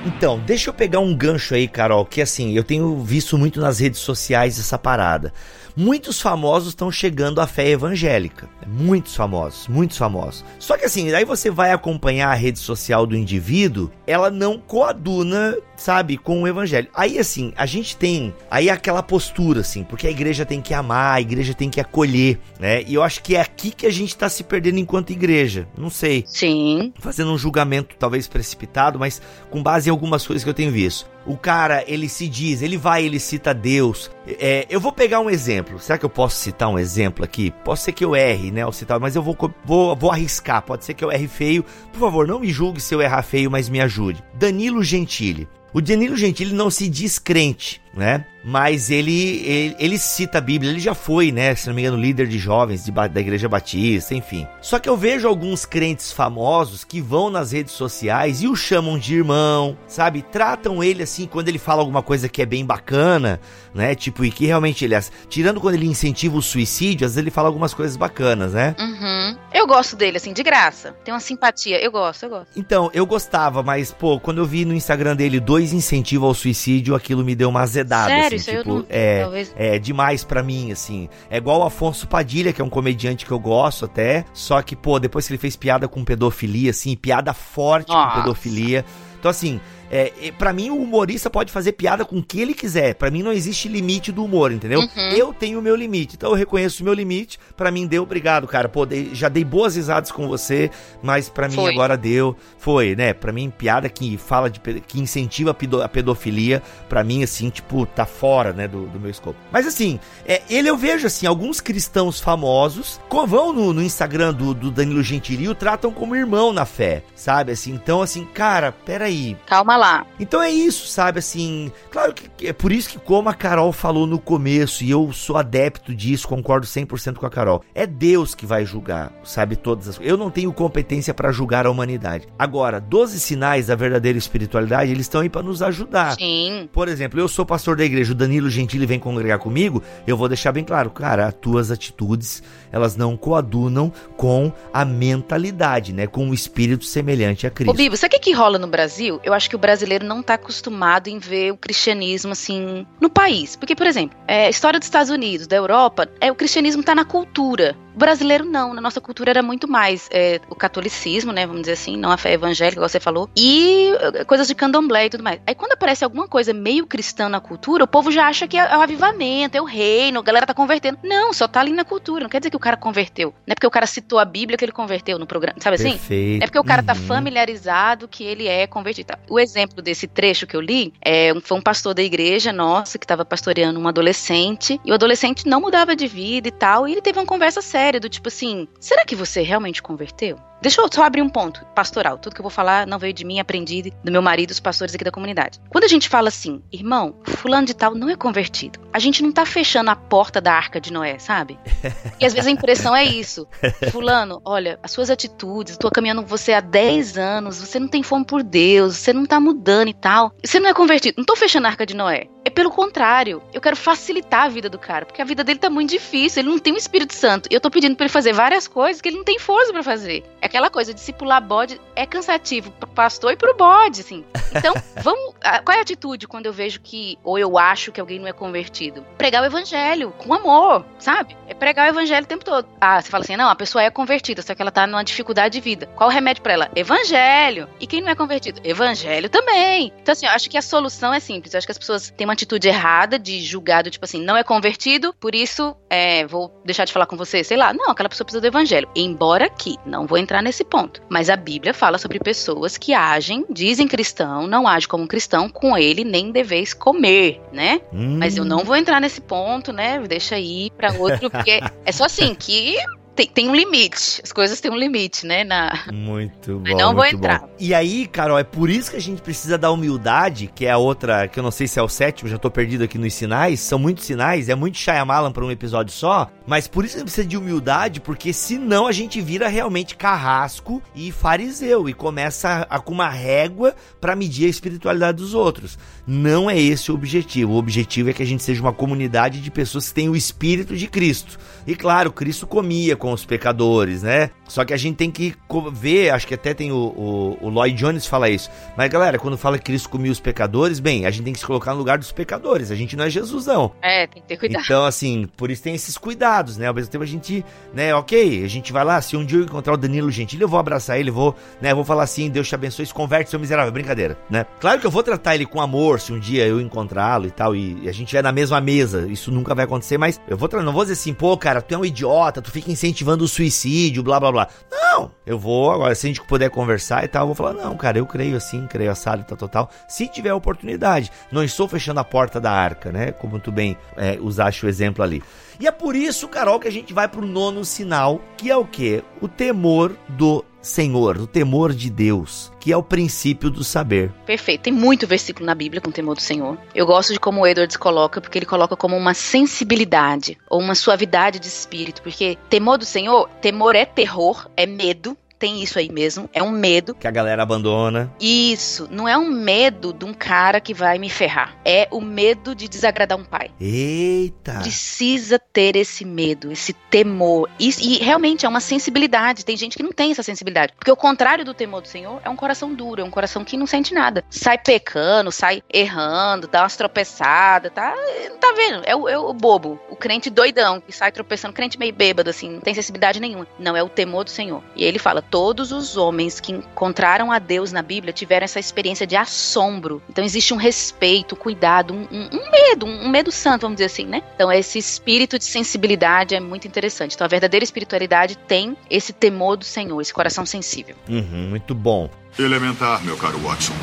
Então, 0.06 0.40
deixa 0.40 0.70
eu 0.70 0.74
pegar 0.74 1.00
um 1.00 1.16
gancho 1.16 1.54
aí, 1.54 1.68
Carol, 1.68 2.06
que 2.06 2.22
assim, 2.22 2.54
eu 2.54 2.64
tenho 2.64 3.00
visto 3.04 3.38
muito 3.38 3.60
nas 3.60 3.80
redes 3.80 4.00
sociais 4.00 4.60
essa 4.60 4.78
parada. 4.78 5.32
Muitos 5.76 6.22
famosos 6.22 6.70
estão 6.70 6.92
chegando 6.92 7.42
à 7.42 7.48
fé 7.48 7.70
evangélica. 7.70 8.50
Muitos 8.68 9.16
famosos, 9.16 9.68
muitos 9.68 9.98
famosos. 9.98 10.46
Só 10.60 10.78
que 10.78 10.86
assim, 10.86 11.12
aí 11.14 11.26
você 11.26 11.50
vai 11.50 11.72
acompanhar 11.72 12.30
a 12.30 12.36
rede 12.36 12.60
social 12.60 13.06
do 13.06 13.16
indivíduo, 13.16 13.92
ela 14.06 14.30
não 14.30 14.58
coaduna, 14.58 15.58
sabe, 15.76 16.18
com 16.18 16.44
o 16.44 16.48
evangelho. 16.48 16.88
Aí 16.94 17.18
assim, 17.18 17.54
a 17.56 17.66
gente 17.66 17.96
tem 17.96 18.34
aí 18.50 18.70
aquela 18.70 19.02
postura 19.04 19.62
assim, 19.62 19.84
porque 19.84 20.08
a 20.08 20.12
igreja 20.12 20.46
tem 20.46 20.62
que 20.62 20.74
amar, 20.74 21.16
a 21.16 21.22
igreja 21.22 21.54
tem 21.54 21.70
que 21.70 21.80
acolher, 21.80 22.40
né? 22.60 22.84
E 22.84 22.94
eu 22.94 23.04
acho 23.04 23.22
que 23.24 23.36
é 23.36 23.42
aqui 23.42 23.72
que 23.72 23.86
a 23.86 23.92
gente 23.92 24.16
tá 24.16 24.30
se 24.30 24.44
perdendo 24.44 24.80
enquanto 24.80 25.12
igreja. 25.12 25.68
Não 25.78 25.90
sei. 25.90 26.24
Sim. 26.28 26.94
Fazendo 27.00 27.32
um 27.32 27.38
julgamento 27.38 27.96
talvez 27.98 28.28
precipitado, 28.28 29.00
mas 29.00 29.22
com 29.50 29.62
base 29.62 29.90
em 29.90 29.92
algumas 29.92 30.26
coisas 30.26 30.44
que 30.44 30.50
eu 30.50 30.54
tenho 30.54 30.72
visto. 30.72 31.10
O 31.26 31.38
cara, 31.38 31.84
ele 31.88 32.10
se 32.10 32.28
diz, 32.28 32.62
ele 32.62 32.78
vai, 32.78 33.06
ele 33.06 33.20
cita 33.20 33.54
Deus. 33.54 34.10
É, 34.28 34.66
eu 34.70 34.80
vou 34.80 34.92
pegar 34.92 35.20
um 35.20 35.30
exemplo. 35.30 35.80
Será 35.80 35.98
que 35.98 36.06
eu 36.06 36.10
posso 36.10 36.38
citar 36.38 36.70
um 36.70 36.80
exemplo 36.80 37.24
aqui? 37.24 37.52
Pode 37.64 37.80
ser 37.80 37.92
que 37.92 38.04
eu 38.04 38.16
erre, 38.16 38.52
né, 38.52 38.62
ao 38.62 38.72
citar, 38.72 39.00
mas 39.00 39.16
eu 39.16 39.22
vou, 39.22 39.38
vou, 39.64 39.96
vou 39.96 40.12
arriscar. 40.12 40.62
Pode 40.64 40.84
ser 40.84 40.94
que 40.94 41.04
eu 41.04 41.12
erre 41.12 41.28
feio. 41.28 41.64
Por 41.92 42.00
favor, 42.00 42.28
não 42.28 42.40
me 42.40 42.50
julgue 42.50 42.82
se 42.82 42.96
eu 42.96 43.02
errar 43.02 43.22
feio, 43.22 43.52
mas 43.52 43.70
me 43.70 43.80
ajude. 43.80 44.24
Danilo 44.34 44.84
Gentili. 44.84 45.48
O 45.74 45.80
Danilo 45.80 46.18
Gentili 46.18 46.54
não 46.54 46.70
se 46.70 46.90
diz 46.90 47.18
crente, 47.18 47.81
né? 47.94 48.26
Mas 48.44 48.90
ele, 48.90 49.44
ele, 49.46 49.76
ele, 49.78 49.98
cita 50.00 50.40
a 50.40 50.42
Bíblia, 50.42 50.72
ele 50.72 50.80
já 50.80 50.96
foi, 50.96 51.32
né? 51.32 51.54
Se 51.54 51.68
não 51.68 51.76
me 51.76 51.82
engano, 51.82 51.98
líder 51.98 52.28
de 52.28 52.40
jovens 52.40 52.84
de, 52.84 52.92
da 52.92 53.22
Igreja 53.22 53.48
Batista, 53.48 54.16
enfim. 54.16 54.48
Só 54.62 54.80
que 54.80 54.90
eu 54.90 54.98
vejo 54.98 55.28
alguns 55.28 55.64
crentes 55.64 56.12
famosos 56.12 56.84
que 56.84 57.00
vão 57.00 57.30
nas 57.30 57.52
redes 57.52 57.74
sociais 57.74 58.42
e 58.42 58.48
o 58.48 58.56
chamam 58.56 58.98
de 58.98 59.16
irmão, 59.16 59.78
sabe? 59.88 60.24
Tratam 60.24 60.84
ele 60.84 61.04
assim 61.04 61.28
quando 61.28 61.50
ele 61.50 61.60
fala 61.60 61.82
alguma 61.82 62.02
coisa 62.02 62.28
que 62.28 62.42
é 62.42 62.46
bem 62.46 62.66
bacana, 62.66 63.40
né? 63.76 63.94
Tipo, 63.94 64.26
e 64.26 64.32
que 64.32 64.48
realmente 64.48 64.84
ele. 64.84 64.96
Tirando 65.30 65.62
quando 65.62 65.76
ele 65.76 65.86
incentiva 65.86 66.36
o 66.36 66.42
suicídio, 66.42 67.06
às 67.06 67.12
vezes 67.12 67.18
ele 67.18 67.32
fala 67.32 67.48
algumas 67.48 67.74
coisas 67.74 67.96
bacanas, 67.96 68.54
né? 68.54 68.76
Uhum. 68.80 69.38
Eu 69.54 69.68
gosto 69.68 69.96
dele, 69.96 70.18
assim, 70.18 70.34
de 70.34 70.42
graça. 70.42 70.96
Tem 71.04 71.14
uma 71.14 71.20
simpatia. 71.20 71.80
Eu 71.80 71.92
gosto, 71.92 72.24
eu 72.24 72.30
gosto. 72.30 72.48
Então, 72.56 72.90
eu 72.94 73.06
gostava, 73.06 73.62
mas, 73.62 73.92
pô, 73.92 74.20
quando 74.20 74.40
eu 74.40 74.46
vi 74.46 74.66
no 74.66 74.74
Instagram 74.74 75.16
dele 75.16 75.40
dois 75.40 75.74
incentivos 75.74 76.28
ao 76.28 76.34
suicídio, 76.34 76.96
aquilo 76.96 77.24
me 77.24 77.36
deu 77.36 77.50
uma 77.50 77.62
azedada. 77.62 77.81
Sério? 78.08 78.24
Sério, 78.24 78.38
assim, 78.38 78.52
isso 78.52 78.58
tipo, 78.58 78.74
não, 78.76 78.86
é, 78.90 79.22
talvez... 79.22 79.54
é 79.56 79.80
demais 79.80 80.24
para 80.24 80.44
mim, 80.44 80.72
assim. 80.72 81.10
É 81.30 81.38
igual 81.38 81.60
o 81.60 81.64
Afonso 81.64 82.08
Padilha, 82.08 82.54
que 82.54 82.62
é 82.62 82.66
um 82.66 82.70
comediante 82.70 83.26
que 83.26 83.32
eu 83.32 83.40
gosto 83.40 83.86
até, 83.86 84.26
só 84.34 84.62
que, 84.62 84.76
pô, 84.76 85.00
depois 85.00 85.28
que 85.28 85.34
ele 85.34 85.40
fez 85.40 85.56
piada 85.56 85.88
com 85.88 86.04
pedofilia, 86.04 86.72
assim, 86.72 86.96
piada 86.96 87.34
forte 87.34 87.90
Nossa. 87.90 88.16
com 88.16 88.22
pedofilia. 88.22 88.86
Então, 89.20 89.30
assim, 89.30 89.62
é, 89.92 90.32
para 90.32 90.54
mim, 90.54 90.70
o 90.70 90.78
humorista 90.82 91.30
pode 91.30 91.52
fazer 91.52 91.74
piada 91.74 92.06
com 92.06 92.20
o 92.20 92.24
que 92.24 92.40
ele 92.40 92.54
quiser. 92.54 92.96
Para 92.96 93.12
mim, 93.12 93.22
não 93.22 93.34
existe 93.34 93.68
limite 93.68 94.10
do 94.10 94.24
humor, 94.24 94.52
entendeu? 94.52 94.80
Uhum. 94.80 95.10
Eu 95.10 95.34
tenho 95.34 95.60
o 95.60 95.62
meu 95.62 95.76
limite. 95.76 96.16
Então, 96.16 96.30
eu 96.30 96.36
reconheço 96.36 96.82
o 96.82 96.86
meu 96.86 96.94
limite. 96.94 97.38
para 97.58 97.70
mim, 97.70 97.86
deu 97.86 98.04
obrigado, 98.04 98.48
cara. 98.48 98.70
Pô, 98.70 98.86
dei, 98.86 99.10
já 99.14 99.28
dei 99.28 99.44
boas 99.44 99.76
risadas 99.76 100.10
com 100.10 100.30
você, 100.30 100.72
mas 101.04 101.28
para 101.28 101.50
mim 101.50 101.56
Foi. 101.56 101.74
agora 101.74 101.98
deu. 101.98 102.38
Foi, 102.58 102.96
né? 102.96 103.14
Para 103.14 103.34
mim, 103.34 103.50
piada 103.50 103.90
que 103.90 104.18
fala 104.18 104.50
de. 104.50 104.62
que 104.62 105.00
incentiva 105.00 105.52
a 105.84 105.90
pedofilia, 105.90 106.64
para 106.88 107.04
mim, 107.04 107.22
assim, 107.22 107.50
tipo, 107.50 107.86
tá 107.86 108.06
fora, 108.06 108.54
né, 108.54 108.70
do, 108.70 108.86
do 108.88 109.00
meu 109.00 109.12
escopo. 109.12 109.38
Mas, 109.52 109.68
assim, 109.68 110.00
é, 110.26 110.42
ele 110.50 110.70
eu 110.70 110.78
vejo, 110.78 111.06
assim, 111.08 111.26
alguns 111.26 111.60
cristãos 111.60 112.20
famosos 112.20 113.00
vão 113.28 113.52
no, 113.52 113.74
no 113.74 113.84
Instagram 113.84 114.34
do, 114.34 114.54
do 114.54 114.72
Danilo 114.72 115.04
Gentili 115.04 115.48
o 115.48 115.56
tratam 115.56 115.92
como 115.92 116.16
irmão 116.16 116.54
na 116.54 116.66
fé, 116.66 117.04
sabe? 117.14 117.52
Assim, 117.52 117.74
então, 117.74 118.02
assim, 118.02 118.26
cara, 118.26 118.72
peraí. 118.72 119.38
Calma 119.46 119.81
Então 120.20 120.42
é 120.42 120.50
isso, 120.50 120.88
sabe? 120.88 121.20
Assim, 121.20 121.72
claro 121.90 122.14
que 122.14 122.48
é 122.48 122.54
por 122.54 122.72
isso 122.72 122.90
que, 122.90 123.00
como 123.00 123.30
a 123.30 123.34
Carol 123.34 123.72
falou 123.72 124.06
no 124.06 124.20
começo, 124.20 124.84
e 124.84 124.92
eu 124.92 125.12
sou 125.12 125.38
adepto 125.38 125.94
disso, 125.94 126.28
concordo 126.28 126.68
100% 126.68 127.16
com 127.16 127.26
a 127.26 127.30
Carol, 127.30 127.64
é 127.74 127.88
Deus 127.88 128.36
que 128.36 128.46
vai 128.46 128.66
julgar, 128.66 129.12
sabe? 129.24 129.56
Todas 129.56 129.88
as 129.88 130.00
Eu 130.02 130.18
não 130.18 130.30
tenho 130.30 130.54
competência 130.54 131.14
para 131.14 131.32
julgar 131.32 131.66
a 131.66 131.72
humanidade. 131.72 132.28
Agora, 132.38 132.80
12 132.80 133.20
sinais 133.20 133.68
da 133.68 133.76
verdadeira 133.76 134.18
espiritualidade, 134.18 134.92
eles 134.92 135.06
estão 135.06 135.22
aí 135.22 135.30
para 135.30 135.42
nos 135.44 135.62
ajudar. 135.62 136.16
Sim. 136.16 136.70
Por 136.72 136.88
exemplo, 136.88 137.20
eu 137.20 137.28
sou 137.28 137.46
pastor 137.46 137.76
da 137.76 137.84
igreja, 137.84 138.12
o 138.12 138.16
Danilo 138.16 138.50
Gentili 138.50 138.86
vem 138.86 139.00
congregar 139.00 139.40
comigo, 139.40 139.82
eu 140.06 140.16
vou 140.16 140.28
deixar 140.28 140.52
bem 140.52 140.64
claro, 140.64 140.90
cara, 140.90 141.28
as 141.28 141.34
tuas 141.34 141.72
atitudes, 141.72 142.44
elas 142.72 142.96
não 142.96 143.18
coadunam 143.18 143.92
com 144.16 144.52
a 144.74 144.86
mentalidade, 144.86 145.94
né? 145.94 146.08
Com 146.08 146.30
o 146.30 146.34
espírito 146.34 146.86
semelhante 146.86 147.48
a 147.48 147.50
Cristo. 147.50 147.72
Ô, 147.72 147.74
Bibo, 147.74 147.98
sabe 147.98 148.16
o 148.16 148.20
que, 148.20 148.32
que 148.32 148.34
rola 148.34 148.60
no 148.60 148.68
Brasil? 148.68 149.20
Eu 149.24 149.34
acho 149.34 149.50
que 149.50 149.56
o 149.56 149.60
brasileiro 149.72 150.06
não 150.06 150.20
está 150.20 150.34
acostumado 150.34 151.08
em 151.08 151.18
ver 151.18 151.52
o 151.54 151.58
cristianismo 151.58 152.34
assim 152.34 152.86
no 153.00 153.10
país. 153.10 153.56
Porque, 153.56 153.76
por 153.76 153.88
exemplo, 153.88 154.18
é, 154.28 154.50
história 154.50 154.78
dos 154.80 154.88
Estados 154.88 155.10
Unidos, 155.10 155.48
da 155.48 155.56
Europa, 155.56 156.10
é 156.20 156.30
o 156.30 156.36
cristianismo 156.36 156.82
está 156.82 156.94
na 156.94 157.06
cultura. 157.06 157.76
O 157.94 158.00
brasileiro 158.00 158.46
não, 158.46 158.74
na 158.74 158.82
nossa 158.82 159.02
cultura 159.02 159.32
era 159.32 159.44
muito 159.44 159.68
mais 159.68 160.08
é, 160.12 160.40
o 160.50 160.56
catolicismo, 160.56 161.32
né, 161.32 161.46
vamos 161.46 161.62
dizer 161.62 161.74
assim, 161.74 161.98
não 161.98 162.12
a 162.12 162.18
fé 162.18 162.34
evangélica, 162.34 162.80
como 162.80 162.90
você 162.90 163.00
falou, 163.00 163.30
e 163.36 163.92
é, 164.16 164.24
coisas 164.24 164.48
de 164.48 164.56
candomblé 164.56 165.06
e 165.06 165.10
tudo 165.10 165.24
mais. 165.24 165.40
Aí 165.46 165.54
quando 165.54 165.74
aparece 165.74 166.04
alguma 166.04 166.28
coisa 166.28 166.54
meio 166.54 166.86
cristã 166.86 167.28
na 167.28 167.40
cultura, 167.40 167.84
o 167.84 167.88
povo 167.88 168.12
já 168.12 168.28
acha 168.28 168.48
que 168.48 168.58
é, 168.58 168.62
é 168.62 168.78
o 168.78 168.82
avivamento, 168.82 169.58
é 169.58 169.62
o 169.62 169.66
reino, 169.66 170.20
a 170.20 170.24
galera 170.24 170.46
tá 170.46 170.54
convertendo. 170.54 171.00
Não, 171.04 171.34
só 171.34 171.48
tá 171.48 171.60
ali 171.60 171.74
na 171.74 171.84
cultura, 171.84 172.24
não 172.24 172.30
quer 172.30 172.40
dizer 172.40 172.50
que 172.50 172.56
o 172.56 172.60
cara 172.60 172.78
converteu. 172.78 173.34
Não 173.46 173.52
é 173.52 173.56
porque 173.56 173.68
o 173.68 173.72
cara 173.72 173.86
citou 173.86 174.20
a 174.20 174.26
Bíblia 174.26 174.58
que 174.58 174.64
ele 174.64 174.72
converteu 174.72 175.20
no 175.20 175.28
programa, 175.28 175.60
sabe 175.60 175.76
assim? 175.76 175.92
Perfeito. 175.92 176.44
É 176.44 176.48
porque 176.48 176.60
o 176.60 176.64
cara 176.64 176.82
tá 176.82 176.94
uhum. 176.94 177.00
familiarizado 177.00 178.08
que 178.08 178.24
ele 178.24 178.48
é 178.48 178.68
convertido. 178.68 179.14
O 179.30 179.40
exemplo 179.40 179.82
desse 179.82 180.08
trecho 180.08 180.48
que 180.48 180.56
eu 180.56 180.62
li 180.62 180.94
é, 181.02 181.34
foi 181.42 181.58
um 181.58 181.62
pastor 181.62 181.94
da 181.94 182.02
igreja 182.02 182.54
nossa 182.54 182.98
que 182.98 183.06
estava 183.06 183.26
pastoreando 183.26 183.80
um 183.80 183.88
adolescente, 183.88 184.80
e 184.86 184.92
o 184.92 184.94
adolescente 184.94 185.48
não 185.48 185.60
mudava 185.60 185.96
de 185.96 186.08
vida 186.08 186.48
e 186.48 186.52
tal, 186.52 186.88
e 186.88 186.94
ele 186.94 187.02
teve 187.02 187.20
uma 187.20 187.26
conversa 187.26 187.62
séria 187.62 187.81
do 188.00 188.10
tipo 188.10 188.28
assim: 188.28 188.68
será 188.80 189.06
que 189.06 189.16
você 189.16 189.42
realmente 189.42 189.82
converteu? 189.82 190.38
Deixa 190.62 190.80
eu 190.80 190.90
só 190.92 191.04
abrir 191.04 191.22
um 191.22 191.30
ponto 191.30 191.66
pastoral. 191.74 192.18
Tudo 192.18 192.36
que 192.36 192.42
eu 192.42 192.44
vou 192.44 192.52
falar 192.52 192.86
não 192.86 193.00
veio 193.00 193.14
de 193.14 193.26
mim, 193.26 193.40
aprendi 193.40 193.92
do 194.04 194.12
meu 194.12 194.22
marido, 194.22 194.52
os 194.52 194.60
pastores 194.60 194.94
aqui 194.94 195.04
da 195.04 195.12
comunidade. 195.12 195.60
Quando 195.70 195.86
a 195.86 195.88
gente 195.88 196.08
fala 196.08 196.28
assim, 196.28 196.62
irmão, 196.72 197.16
fulano 197.24 197.66
de 197.66 197.74
tal 197.74 197.96
não 197.96 198.10
é 198.10 198.16
convertido, 198.16 198.80
a 198.94 199.00
gente 199.00 199.24
não 199.24 199.32
tá 199.32 199.46
fechando 199.46 199.90
a 199.90 199.96
porta 199.96 200.40
da 200.40 200.54
arca 200.54 200.80
de 200.80 200.94
Noé, 200.94 201.18
sabe? 201.18 201.58
E 202.20 202.26
às 202.26 202.34
vezes 202.34 202.48
a 202.48 202.52
impressão 202.52 202.96
é 202.96 203.04
isso. 203.04 203.48
Fulano, 203.92 204.40
olha, 204.46 204.80
as 204.84 204.92
suas 204.92 205.10
atitudes, 205.10 205.74
eu 205.74 205.80
tô 205.80 205.90
caminhando 205.90 206.22
com 206.22 206.28
você 206.28 206.54
há 206.54 206.60
10 206.60 207.18
anos, 207.18 207.58
você 207.58 207.80
não 207.80 207.88
tem 207.88 208.04
fome 208.04 208.24
por 208.24 208.44
Deus, 208.44 208.96
você 208.98 209.12
não 209.12 209.26
tá 209.26 209.40
mudando 209.40 209.88
e 209.88 209.94
tal. 209.94 210.32
Você 210.44 210.60
não 210.60 210.70
é 210.70 210.74
convertido. 210.74 211.16
Não 211.18 211.26
tô 211.26 211.36
fechando 211.36 211.66
a 211.66 211.72
arca 211.72 211.84
de 211.84 211.96
Noé. 211.96 212.28
É 212.46 212.50
pelo 212.52 212.70
contrário. 212.70 213.42
Eu 213.52 213.60
quero 213.60 213.76
facilitar 213.76 214.44
a 214.44 214.50
vida 214.50 214.70
do 214.70 214.78
cara, 214.78 215.06
porque 215.06 215.22
a 215.22 215.26
vida 215.26 215.44
dele 215.44 215.58
tá 215.58 215.70
muito 215.70 215.90
difícil, 215.90 216.42
ele 216.42 216.50
não 216.50 216.60
tem 216.60 216.74
o 216.74 216.78
Espírito 216.78 217.16
Santo. 217.16 217.50
E 217.50 217.56
eu 217.56 217.62
tô 217.62 217.72
pedindo 217.72 217.96
para 217.96 218.06
ele 218.06 218.14
fazer 218.14 218.34
várias 218.34 218.68
coisas 218.68 219.02
que 219.02 219.10
ele 219.10 219.18
não 219.18 219.24
tem 219.24 219.40
força 219.40 219.74
para 219.74 219.82
fazer. 219.82 220.24
É 220.40 220.48
aquela 220.52 220.70
coisa, 220.70 220.94
discipular 220.94 221.42
bode 221.42 221.80
é 221.96 222.06
cansativo 222.06 222.72
pro 222.72 222.90
pastor 222.90 223.32
e 223.32 223.38
pro 223.38 223.56
bode, 223.56 224.02
assim. 224.02 224.26
Então, 224.54 224.74
vamos. 225.02 225.34
Qual 225.64 225.76
é 225.76 225.80
a 225.80 225.82
atitude 225.82 226.28
quando 226.28 226.46
eu 226.46 226.54
vejo 226.54 226.82
que, 226.82 227.18
ou 227.24 227.40
eu 227.40 227.58
acho 227.58 227.92
que 227.92 228.02
alguém 228.02 228.20
não 228.20 228.28
é 228.28 228.34
convertido? 228.34 229.04
Pregar 229.18 229.42
o 229.42 229.46
evangelho, 229.46 230.12
com 230.18 230.34
amor, 230.34 230.86
sabe? 231.00 231.38
É 231.48 231.54
pregar 231.54 231.88
o 231.88 231.90
evangelho 231.90 232.26
o 232.26 232.28
tempo 232.28 232.44
todo. 232.44 232.68
Ah, 232.80 233.02
você 233.02 233.10
fala 233.10 233.24
assim, 233.24 233.38
não, 233.38 233.50
a 233.50 233.56
pessoa 233.56 233.82
é 233.82 233.90
convertida, 233.90 234.42
só 234.42 234.54
que 234.54 234.62
ela 234.62 234.72
tá 234.72 234.86
numa 234.86 235.04
dificuldade 235.04 235.54
de 235.54 235.62
vida. 235.62 235.88
Qual 235.96 236.10
o 236.10 236.14
remédio 236.14 236.44
para 236.44 236.54
ela? 236.54 236.72
Evangelho. 236.76 237.70
E 237.80 237.88
quem 237.88 238.02
não 238.02 238.10
é 238.10 238.16
convertido? 238.16 238.60
Evangelho 238.64 239.30
também. 239.30 239.94
Então, 240.02 240.12
assim, 240.12 240.26
eu 240.26 240.32
acho 240.34 240.50
que 240.50 240.58
a 240.58 240.62
solução 240.62 241.14
é 241.14 241.20
simples. 241.20 241.54
Eu 241.54 241.60
acho 241.60 241.68
que 241.68 241.72
as 241.72 241.78
pessoas 241.78 242.12
têm 242.12 242.28
uma 242.28 242.34
atitude 242.34 242.68
errada 242.68 243.18
de 243.18 243.40
julgado, 243.42 243.90
tipo 243.90 244.04
assim, 244.04 244.22
não 244.22 244.36
é 244.36 244.44
convertido, 244.44 245.14
por 245.14 245.34
isso, 245.34 245.76
é, 245.90 246.26
vou 246.26 246.52
deixar 246.66 246.84
de 246.84 246.92
falar 246.92 247.06
com 247.06 247.16
você, 247.16 247.42
sei 247.42 247.56
lá. 247.56 247.74
Não, 247.74 247.90
aquela 247.90 248.10
pessoa 248.10 248.26
precisa 248.26 248.42
do 248.42 248.48
evangelho. 248.48 248.90
Embora 248.96 249.50
que, 249.50 249.78
não 249.86 250.06
vou 250.06 250.18
entrar 250.18 250.41
nesse 250.42 250.64
ponto. 250.64 251.02
Mas 251.10 251.30
a 251.30 251.36
Bíblia 251.36 251.74
fala 251.74 251.98
sobre 251.98 252.20
pessoas 252.20 252.78
que 252.78 252.94
agem, 252.94 253.46
dizem 253.50 253.88
cristão, 253.88 254.48
não 254.48 254.68
agem 254.68 254.88
como 254.88 255.08
cristão, 255.08 255.50
com 255.50 255.78
ele 255.78 256.04
nem 256.04 256.32
deveis 256.32 256.74
comer, 256.74 257.42
né? 257.52 257.82
Hum. 257.94 258.18
Mas 258.18 258.38
eu 258.38 258.46
não 258.46 258.64
vou 258.64 258.76
entrar 258.76 259.00
nesse 259.00 259.22
ponto, 259.22 259.72
né? 259.72 260.00
Deixa 260.08 260.36
aí 260.36 260.70
para 260.78 260.94
outro, 260.94 261.30
porque 261.30 261.60
é 261.86 261.92
só 261.92 262.06
assim 262.06 262.34
que 262.36 262.76
tem, 263.16 263.28
tem, 263.28 263.50
um 263.50 263.56
limite. 263.56 264.22
As 264.24 264.32
coisas 264.32 264.60
têm 264.60 264.72
um 264.72 264.78
limite, 264.78 265.26
né? 265.26 265.44
Na... 265.44 265.86
Muito 265.92 266.60
bom. 266.60 266.78
não 266.78 266.94
vou 266.94 267.06
entrar. 267.06 267.40
Bom. 267.42 267.50
E 267.60 267.74
aí, 267.74 268.08
Carol, 268.08 268.40
é 268.40 268.44
por 268.44 268.70
isso 268.70 268.92
que 268.92 268.98
a 268.98 269.02
gente 269.02 269.22
precisa 269.22 269.58
da 269.58 269.70
humildade, 269.70 270.52
que 270.54 270.66
é 270.66 270.72
a 270.72 270.78
outra, 270.78 271.28
que 271.28 271.40
eu 271.40 271.44
não 271.44 271.52
sei 271.52 271.68
se 271.68 271.80
é 271.80 271.84
o 271.84 271.90
sétimo, 271.90 272.30
já 272.30 272.38
tô 272.38 272.50
perdido 272.50 272.84
aqui 272.84 272.98
nos 272.98 273.14
sinais. 273.14 273.60
São 273.60 273.78
muitos 273.78 274.06
sinais, 274.06 274.50
é 274.50 274.56
muito 274.56 274.78
Shyamalan 274.78 275.32
para 275.32 275.46
um 275.46 275.52
episódio 275.52 275.94
só. 275.94 276.30
Mas 276.48 276.68
por 276.68 276.86
isso 276.86 276.94
que 276.94 276.98
a 276.98 277.00
gente 277.00 277.08
precisa 277.08 277.28
de 277.28 277.38
humildade, 277.38 278.00
porque 278.00 278.34
senão 278.34 278.88
a 278.88 278.92
gente 278.92 279.22
vira 279.22 279.48
realmente 279.48 279.96
carrasco 279.96 280.82
e 280.96 281.12
fariseu 281.12 281.88
e 281.90 281.94
começa 281.94 282.66
a, 282.70 282.76
a 282.76 282.80
com 282.80 282.94
uma 282.94 283.10
régua 283.10 283.76
para 284.00 284.16
medir 284.16 284.46
a 284.46 284.50
espiritualidade 284.50 285.18
dos 285.18 285.34
outros. 285.34 285.78
Não 286.14 286.50
é 286.50 286.60
esse 286.60 286.92
o 286.92 286.94
objetivo. 286.94 287.54
O 287.54 287.58
objetivo 287.58 288.10
é 288.10 288.14
que 288.14 288.22
a 288.22 288.26
gente 288.26 288.44
seja 288.44 288.62
uma 288.62 288.74
comunidade 288.74 289.40
de 289.40 289.50
pessoas 289.50 289.88
que 289.88 289.94
têm 289.94 290.10
o 290.10 290.16
espírito 290.16 290.76
de 290.76 290.86
Cristo. 290.86 291.40
E 291.66 291.74
claro, 291.74 292.12
Cristo 292.12 292.46
comia 292.46 292.98
com 292.98 293.14
os 293.14 293.24
pecadores, 293.24 294.04
né? 294.04 294.30
Só 294.46 294.66
que 294.66 294.74
a 294.74 294.78
gente 294.78 294.98
tem 294.98 295.10
que 295.10 295.34
ver, 295.72 296.10
acho 296.10 296.28
que 296.28 296.34
até 296.34 296.54
tem 296.54 296.70
o, 296.70 296.76
o, 296.76 297.38
o 297.46 297.50
Lloyd 297.50 297.78
Jones 297.78 298.06
fala 298.06 298.30
isso. 298.30 298.50
Mas 298.76 298.90
galera, 298.90 299.18
quando 299.18 299.38
fala 299.38 299.58
que 299.58 299.64
Cristo 299.64 299.88
comia 299.88 300.12
os 300.12 300.20
pecadores, 300.20 300.82
bem, 300.82 301.06
a 301.06 301.12
gente 301.12 301.24
tem 301.24 301.32
que 301.32 301.40
se 301.40 301.46
colocar 301.46 301.72
no 301.72 301.78
lugar 301.78 301.98
dos 301.98 302.12
pecadores. 302.12 302.72
A 302.72 302.76
gente 302.76 302.98
não 302.98 303.06
é 303.06 303.10
Jesus, 303.10 303.46
não. 303.46 303.72
É, 303.82 304.06
tem 304.06 304.22
que 304.22 304.28
ter 304.28 304.36
cuidado. 304.36 304.66
Então, 304.66 304.84
assim, 304.84 305.30
por 305.38 305.50
isso 305.50 305.64
tem 305.64 305.74
esses 305.74 305.98
cuidados, 305.98 306.58
né? 306.58 306.68
Ao 306.68 306.74
mesmo 306.74 306.92
tempo 306.92 307.06
a 307.06 307.08
gente, 307.08 307.46
né, 307.74 307.96
ok, 307.96 308.44
a 308.44 308.50
gente 308.50 308.74
vai 308.74 308.84
lá, 308.84 309.02
se 309.02 309.16
um 309.16 309.24
dia 309.24 309.40
eu 309.40 309.46
encontrar 309.46 309.72
o 309.72 309.78
Danilo 309.78 310.12
Gentili, 310.12 310.42
eu 310.42 310.50
vou 310.50 310.60
abraçar 310.60 311.00
ele, 311.00 311.10
vou, 311.10 311.34
né, 311.62 311.74
vou 311.74 311.86
falar 311.86 312.04
assim, 312.04 312.30
Deus 312.30 312.50
te 312.50 312.56
abençoe, 312.56 312.86
se 312.86 312.94
converte, 312.94 313.30
seu 313.30 313.40
miserável, 313.40 313.72
brincadeira, 313.72 314.18
né? 314.30 314.46
Claro 314.60 314.82
que 314.82 314.86
eu 314.86 314.92
vou 314.92 315.04
tratar 315.04 315.36
ele 315.36 315.46
com 315.46 315.62
amor, 315.62 316.01
se 316.02 316.14
um 316.14 316.20
dia 316.20 316.46
eu 316.46 316.60
encontrá-lo 316.60 317.28
e 317.28 317.32
tal, 317.32 317.56
e 317.56 317.88
a 317.88 317.92
gente 317.92 318.04
estiver 318.04 318.24
na 318.24 318.32
mesma 318.32 318.60
mesa, 318.60 319.08
isso 319.08 319.32
nunca 319.32 319.56
vai 319.56 319.66
acontecer, 319.66 319.98
mas 319.98 320.20
eu 320.28 320.38
vou, 320.38 320.50
não 320.64 320.74
vou 320.74 320.84
dizer 320.84 320.94
assim, 320.94 321.14
pô, 321.14 321.38
cara, 321.38 321.62
tu 321.62 321.74
é 321.74 321.78
um 321.78 321.86
idiota, 321.86 322.42
tu 322.42 322.52
fica 322.52 322.72
incentivando 322.72 323.24
o 323.24 323.28
suicídio, 323.28 324.04
blá 324.04 324.20
blá 324.20 324.32
blá. 324.32 324.48
Não, 324.72 325.12
eu 325.26 325.40
vou, 325.40 325.72
agora, 325.72 325.96
se 325.96 326.08
a 326.08 326.10
gente 326.10 326.22
puder 326.24 326.50
conversar 326.50 327.04
e 327.04 327.08
tal, 327.08 327.24
eu 327.24 327.28
vou 327.28 327.36
falar, 327.36 327.54
não, 327.54 327.78
cara, 327.78 327.98
eu 327.98 328.06
creio 328.06 328.36
assim, 328.36 328.68
creio 328.68 328.92
assado, 328.92 329.24
tal, 329.24 329.38
tal, 329.38 329.50
tal. 329.50 329.70
Se 329.88 330.08
tiver 330.08 330.34
oportunidade, 330.34 331.12
não 331.32 331.44
estou 331.44 331.68
fechando 331.68 332.00
a 332.00 332.04
porta 332.04 332.40
da 332.40 332.52
arca, 332.52 332.92
né? 332.92 333.12
Como 333.12 333.40
tu 333.40 333.52
bem 333.52 333.78
é, 333.96 334.18
usaste 334.20 334.66
o 334.66 334.70
exemplo 334.70 335.04
ali. 335.04 335.24
E 335.60 335.68
é 335.68 335.72
por 335.72 335.96
isso, 335.96 336.28
Carol, 336.28 336.60
que 336.60 336.68
a 336.68 336.72
gente 336.72 336.94
vai 336.94 337.08
pro 337.08 337.26
nono 337.26 337.64
sinal, 337.64 338.20
que 338.36 338.50
é 338.50 338.58
o 338.58 338.66
quê? 338.66 339.04
O 339.22 339.28
temor 339.28 339.96
do 340.10 340.44
Senhor, 340.62 341.18
o 341.18 341.28
temor 341.28 341.74
de 341.74 341.90
Deus, 341.90 342.52
que 342.60 342.72
é 342.72 342.78
o 342.78 342.84
princípio 342.84 343.50
do 343.50 343.64
saber. 343.64 344.12
Perfeito. 344.26 344.62
Tem 344.62 344.74
muito 344.74 345.08
versículo 345.08 345.46
na 345.46 345.56
Bíblia 345.56 345.82
com 345.82 345.92
temor 345.92 346.16
do 346.16 346.22
Senhor. 346.22 346.58
Eu 346.76 346.86
gosto 346.86 347.14
de 347.14 347.20
como 347.20 347.42
o 347.42 347.48
Edwards 347.48 347.78
coloca, 347.78 348.22
porque 348.22 348.38
ele 348.38 348.46
coloca 348.46 348.76
como 348.76 348.96
uma 348.96 349.14
sensibilidade 349.14 350.38
ou 350.50 350.60
uma 350.60 350.76
suavidade 350.76 351.40
de 351.40 351.48
espírito, 351.48 352.02
porque 352.02 352.38
temor 352.50 352.78
do 352.78 352.86
Senhor, 352.86 353.28
temor 353.42 353.76
é 353.76 353.86
terror, 353.86 354.50
é 354.56 354.66
medo, 354.66 355.18
tem 355.42 355.64
isso 355.64 355.80
aí 355.80 355.92
mesmo. 355.92 356.30
É 356.32 356.44
um 356.44 356.52
medo. 356.52 356.94
Que 356.94 357.08
a 357.08 357.12
galera 357.12 357.42
abandona. 357.42 358.14
Isso. 358.22 358.88
Não 358.92 359.10
é 359.10 359.18
um 359.18 359.32
medo 359.32 359.92
de 359.92 360.06
um 360.06 360.14
cara 360.14 360.62
que 360.62 360.72
vai 360.72 361.00
me 361.00 361.10
ferrar. 361.10 361.58
É 361.66 361.88
o 361.90 362.00
medo 362.00 362.54
de 362.54 362.68
desagradar 362.68 363.18
um 363.18 363.24
pai. 363.24 363.50
Eita! 363.60 364.60
Precisa 364.60 365.40
ter 365.40 365.76
esse 365.76 366.06
medo, 366.06 366.52
esse 366.52 366.74
temor. 366.74 367.50
E, 367.60 367.70
e 367.70 367.98
realmente 367.98 368.46
é 368.46 368.50
uma 368.50 368.60
sensibilidade. 368.60 369.44
Tem 369.44 369.58
gente 369.58 369.76
que 369.76 369.82
não 369.82 369.92
tem 369.92 370.12
essa 370.12 370.22
sensibilidade. 370.22 370.74
Porque 370.76 370.92
o 370.92 370.96
contrário 370.96 371.44
do 371.44 371.56
temor 371.56 371.82
do 371.82 371.88
Senhor 371.88 372.22
é 372.24 372.30
um 372.30 372.36
coração 372.36 372.72
duro, 372.72 373.02
é 373.02 373.04
um 373.04 373.10
coração 373.10 373.44
que 373.44 373.58
não 373.58 373.66
sente 373.66 373.96
nada. 373.96 374.24
Sai 374.30 374.60
pecando, 374.60 375.32
sai 375.32 375.64
errando, 375.74 376.48
dá 376.48 376.62
umas 376.62 376.76
tropeçadas, 376.76 377.72
tá? 377.74 377.96
Não 378.30 378.38
tá 378.38 378.54
vendo? 378.56 378.84
É 378.86 378.96
o, 378.96 379.10
é 379.10 379.18
o 379.18 379.34
bobo, 379.34 379.80
o 379.90 379.96
crente 379.96 380.30
doidão 380.30 380.80
que 380.80 380.92
sai 380.92 381.12
tropeçando, 381.12 381.54
crente 381.54 381.80
meio 381.80 381.94
bêbado, 381.94 382.30
assim, 382.30 382.52
não 382.52 382.62
tem 382.62 382.76
sensibilidade 382.76 383.20
nenhuma. 383.20 383.48
Não, 383.58 383.76
é 383.76 383.82
o 383.82 383.90
temor 383.90 384.24
do 384.24 384.30
Senhor. 384.30 384.64
E 384.76 384.84
ele 384.84 385.00
fala: 385.00 385.24
todos 385.32 385.72
os 385.72 385.96
homens 385.96 386.42
que 386.42 386.52
encontraram 386.52 387.32
a 387.32 387.40
Deus 387.40 387.72
na 387.72 387.82
Bíblia 387.82 388.12
tiveram 388.12 388.44
essa 388.44 388.60
experiência 388.60 389.08
de 389.08 389.16
assombro. 389.16 390.04
Então 390.10 390.24
existe 390.24 390.54
um 390.54 390.58
respeito, 390.58 391.36
cuidado, 391.36 391.94
um, 391.94 392.08
um, 392.12 392.30
um 392.34 392.52
medo, 392.52 392.86
um, 392.86 393.06
um, 393.06 393.10
medo 393.10 393.32
santo, 393.32 393.62
vamos 393.62 393.78
dizer 393.78 393.86
assim, 393.86 394.06
né? 394.06 394.22
Então 394.36 394.52
esse 394.52 394.78
espírito 394.78 395.40
de 395.40 395.46
sensibilidade 395.46 396.36
é 396.36 396.40
muito 396.40 396.68
interessante. 396.68 397.16
Então 397.16 397.26
a 397.26 397.30
verdadeira 397.30 397.64
espiritualidade 397.64 398.38
tem 398.38 398.76
esse 398.90 399.14
temor 399.14 399.56
do 399.56 399.64
Senhor, 399.64 400.00
esse 400.02 400.14
coração 400.14 400.46
sensível. 400.46 400.96
Uhum, 401.10 401.50
muito 401.50 401.74
bom. 401.74 402.10
Elementar, 402.38 403.04
meu 403.04 403.16
caro 403.18 403.40
Watson. 403.40 403.74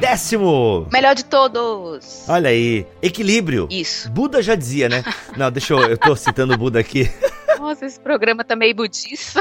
Décimo! 0.00 0.88
Melhor 0.90 1.14
de 1.14 1.26
todos! 1.26 2.24
Olha 2.26 2.48
aí, 2.48 2.86
equilíbrio. 3.02 3.68
Isso. 3.70 4.10
Buda 4.10 4.42
já 4.42 4.54
dizia, 4.54 4.88
né? 4.88 5.04
Não, 5.36 5.52
deixa 5.52 5.74
eu. 5.74 5.80
Eu 5.80 5.98
tô 5.98 6.16
citando 6.16 6.54
o 6.54 6.56
Buda 6.56 6.80
aqui. 6.80 7.10
Nossa, 7.60 7.84
esse 7.84 8.00
programa 8.00 8.42
tá 8.42 8.56
meio 8.56 8.74
budista. 8.74 9.40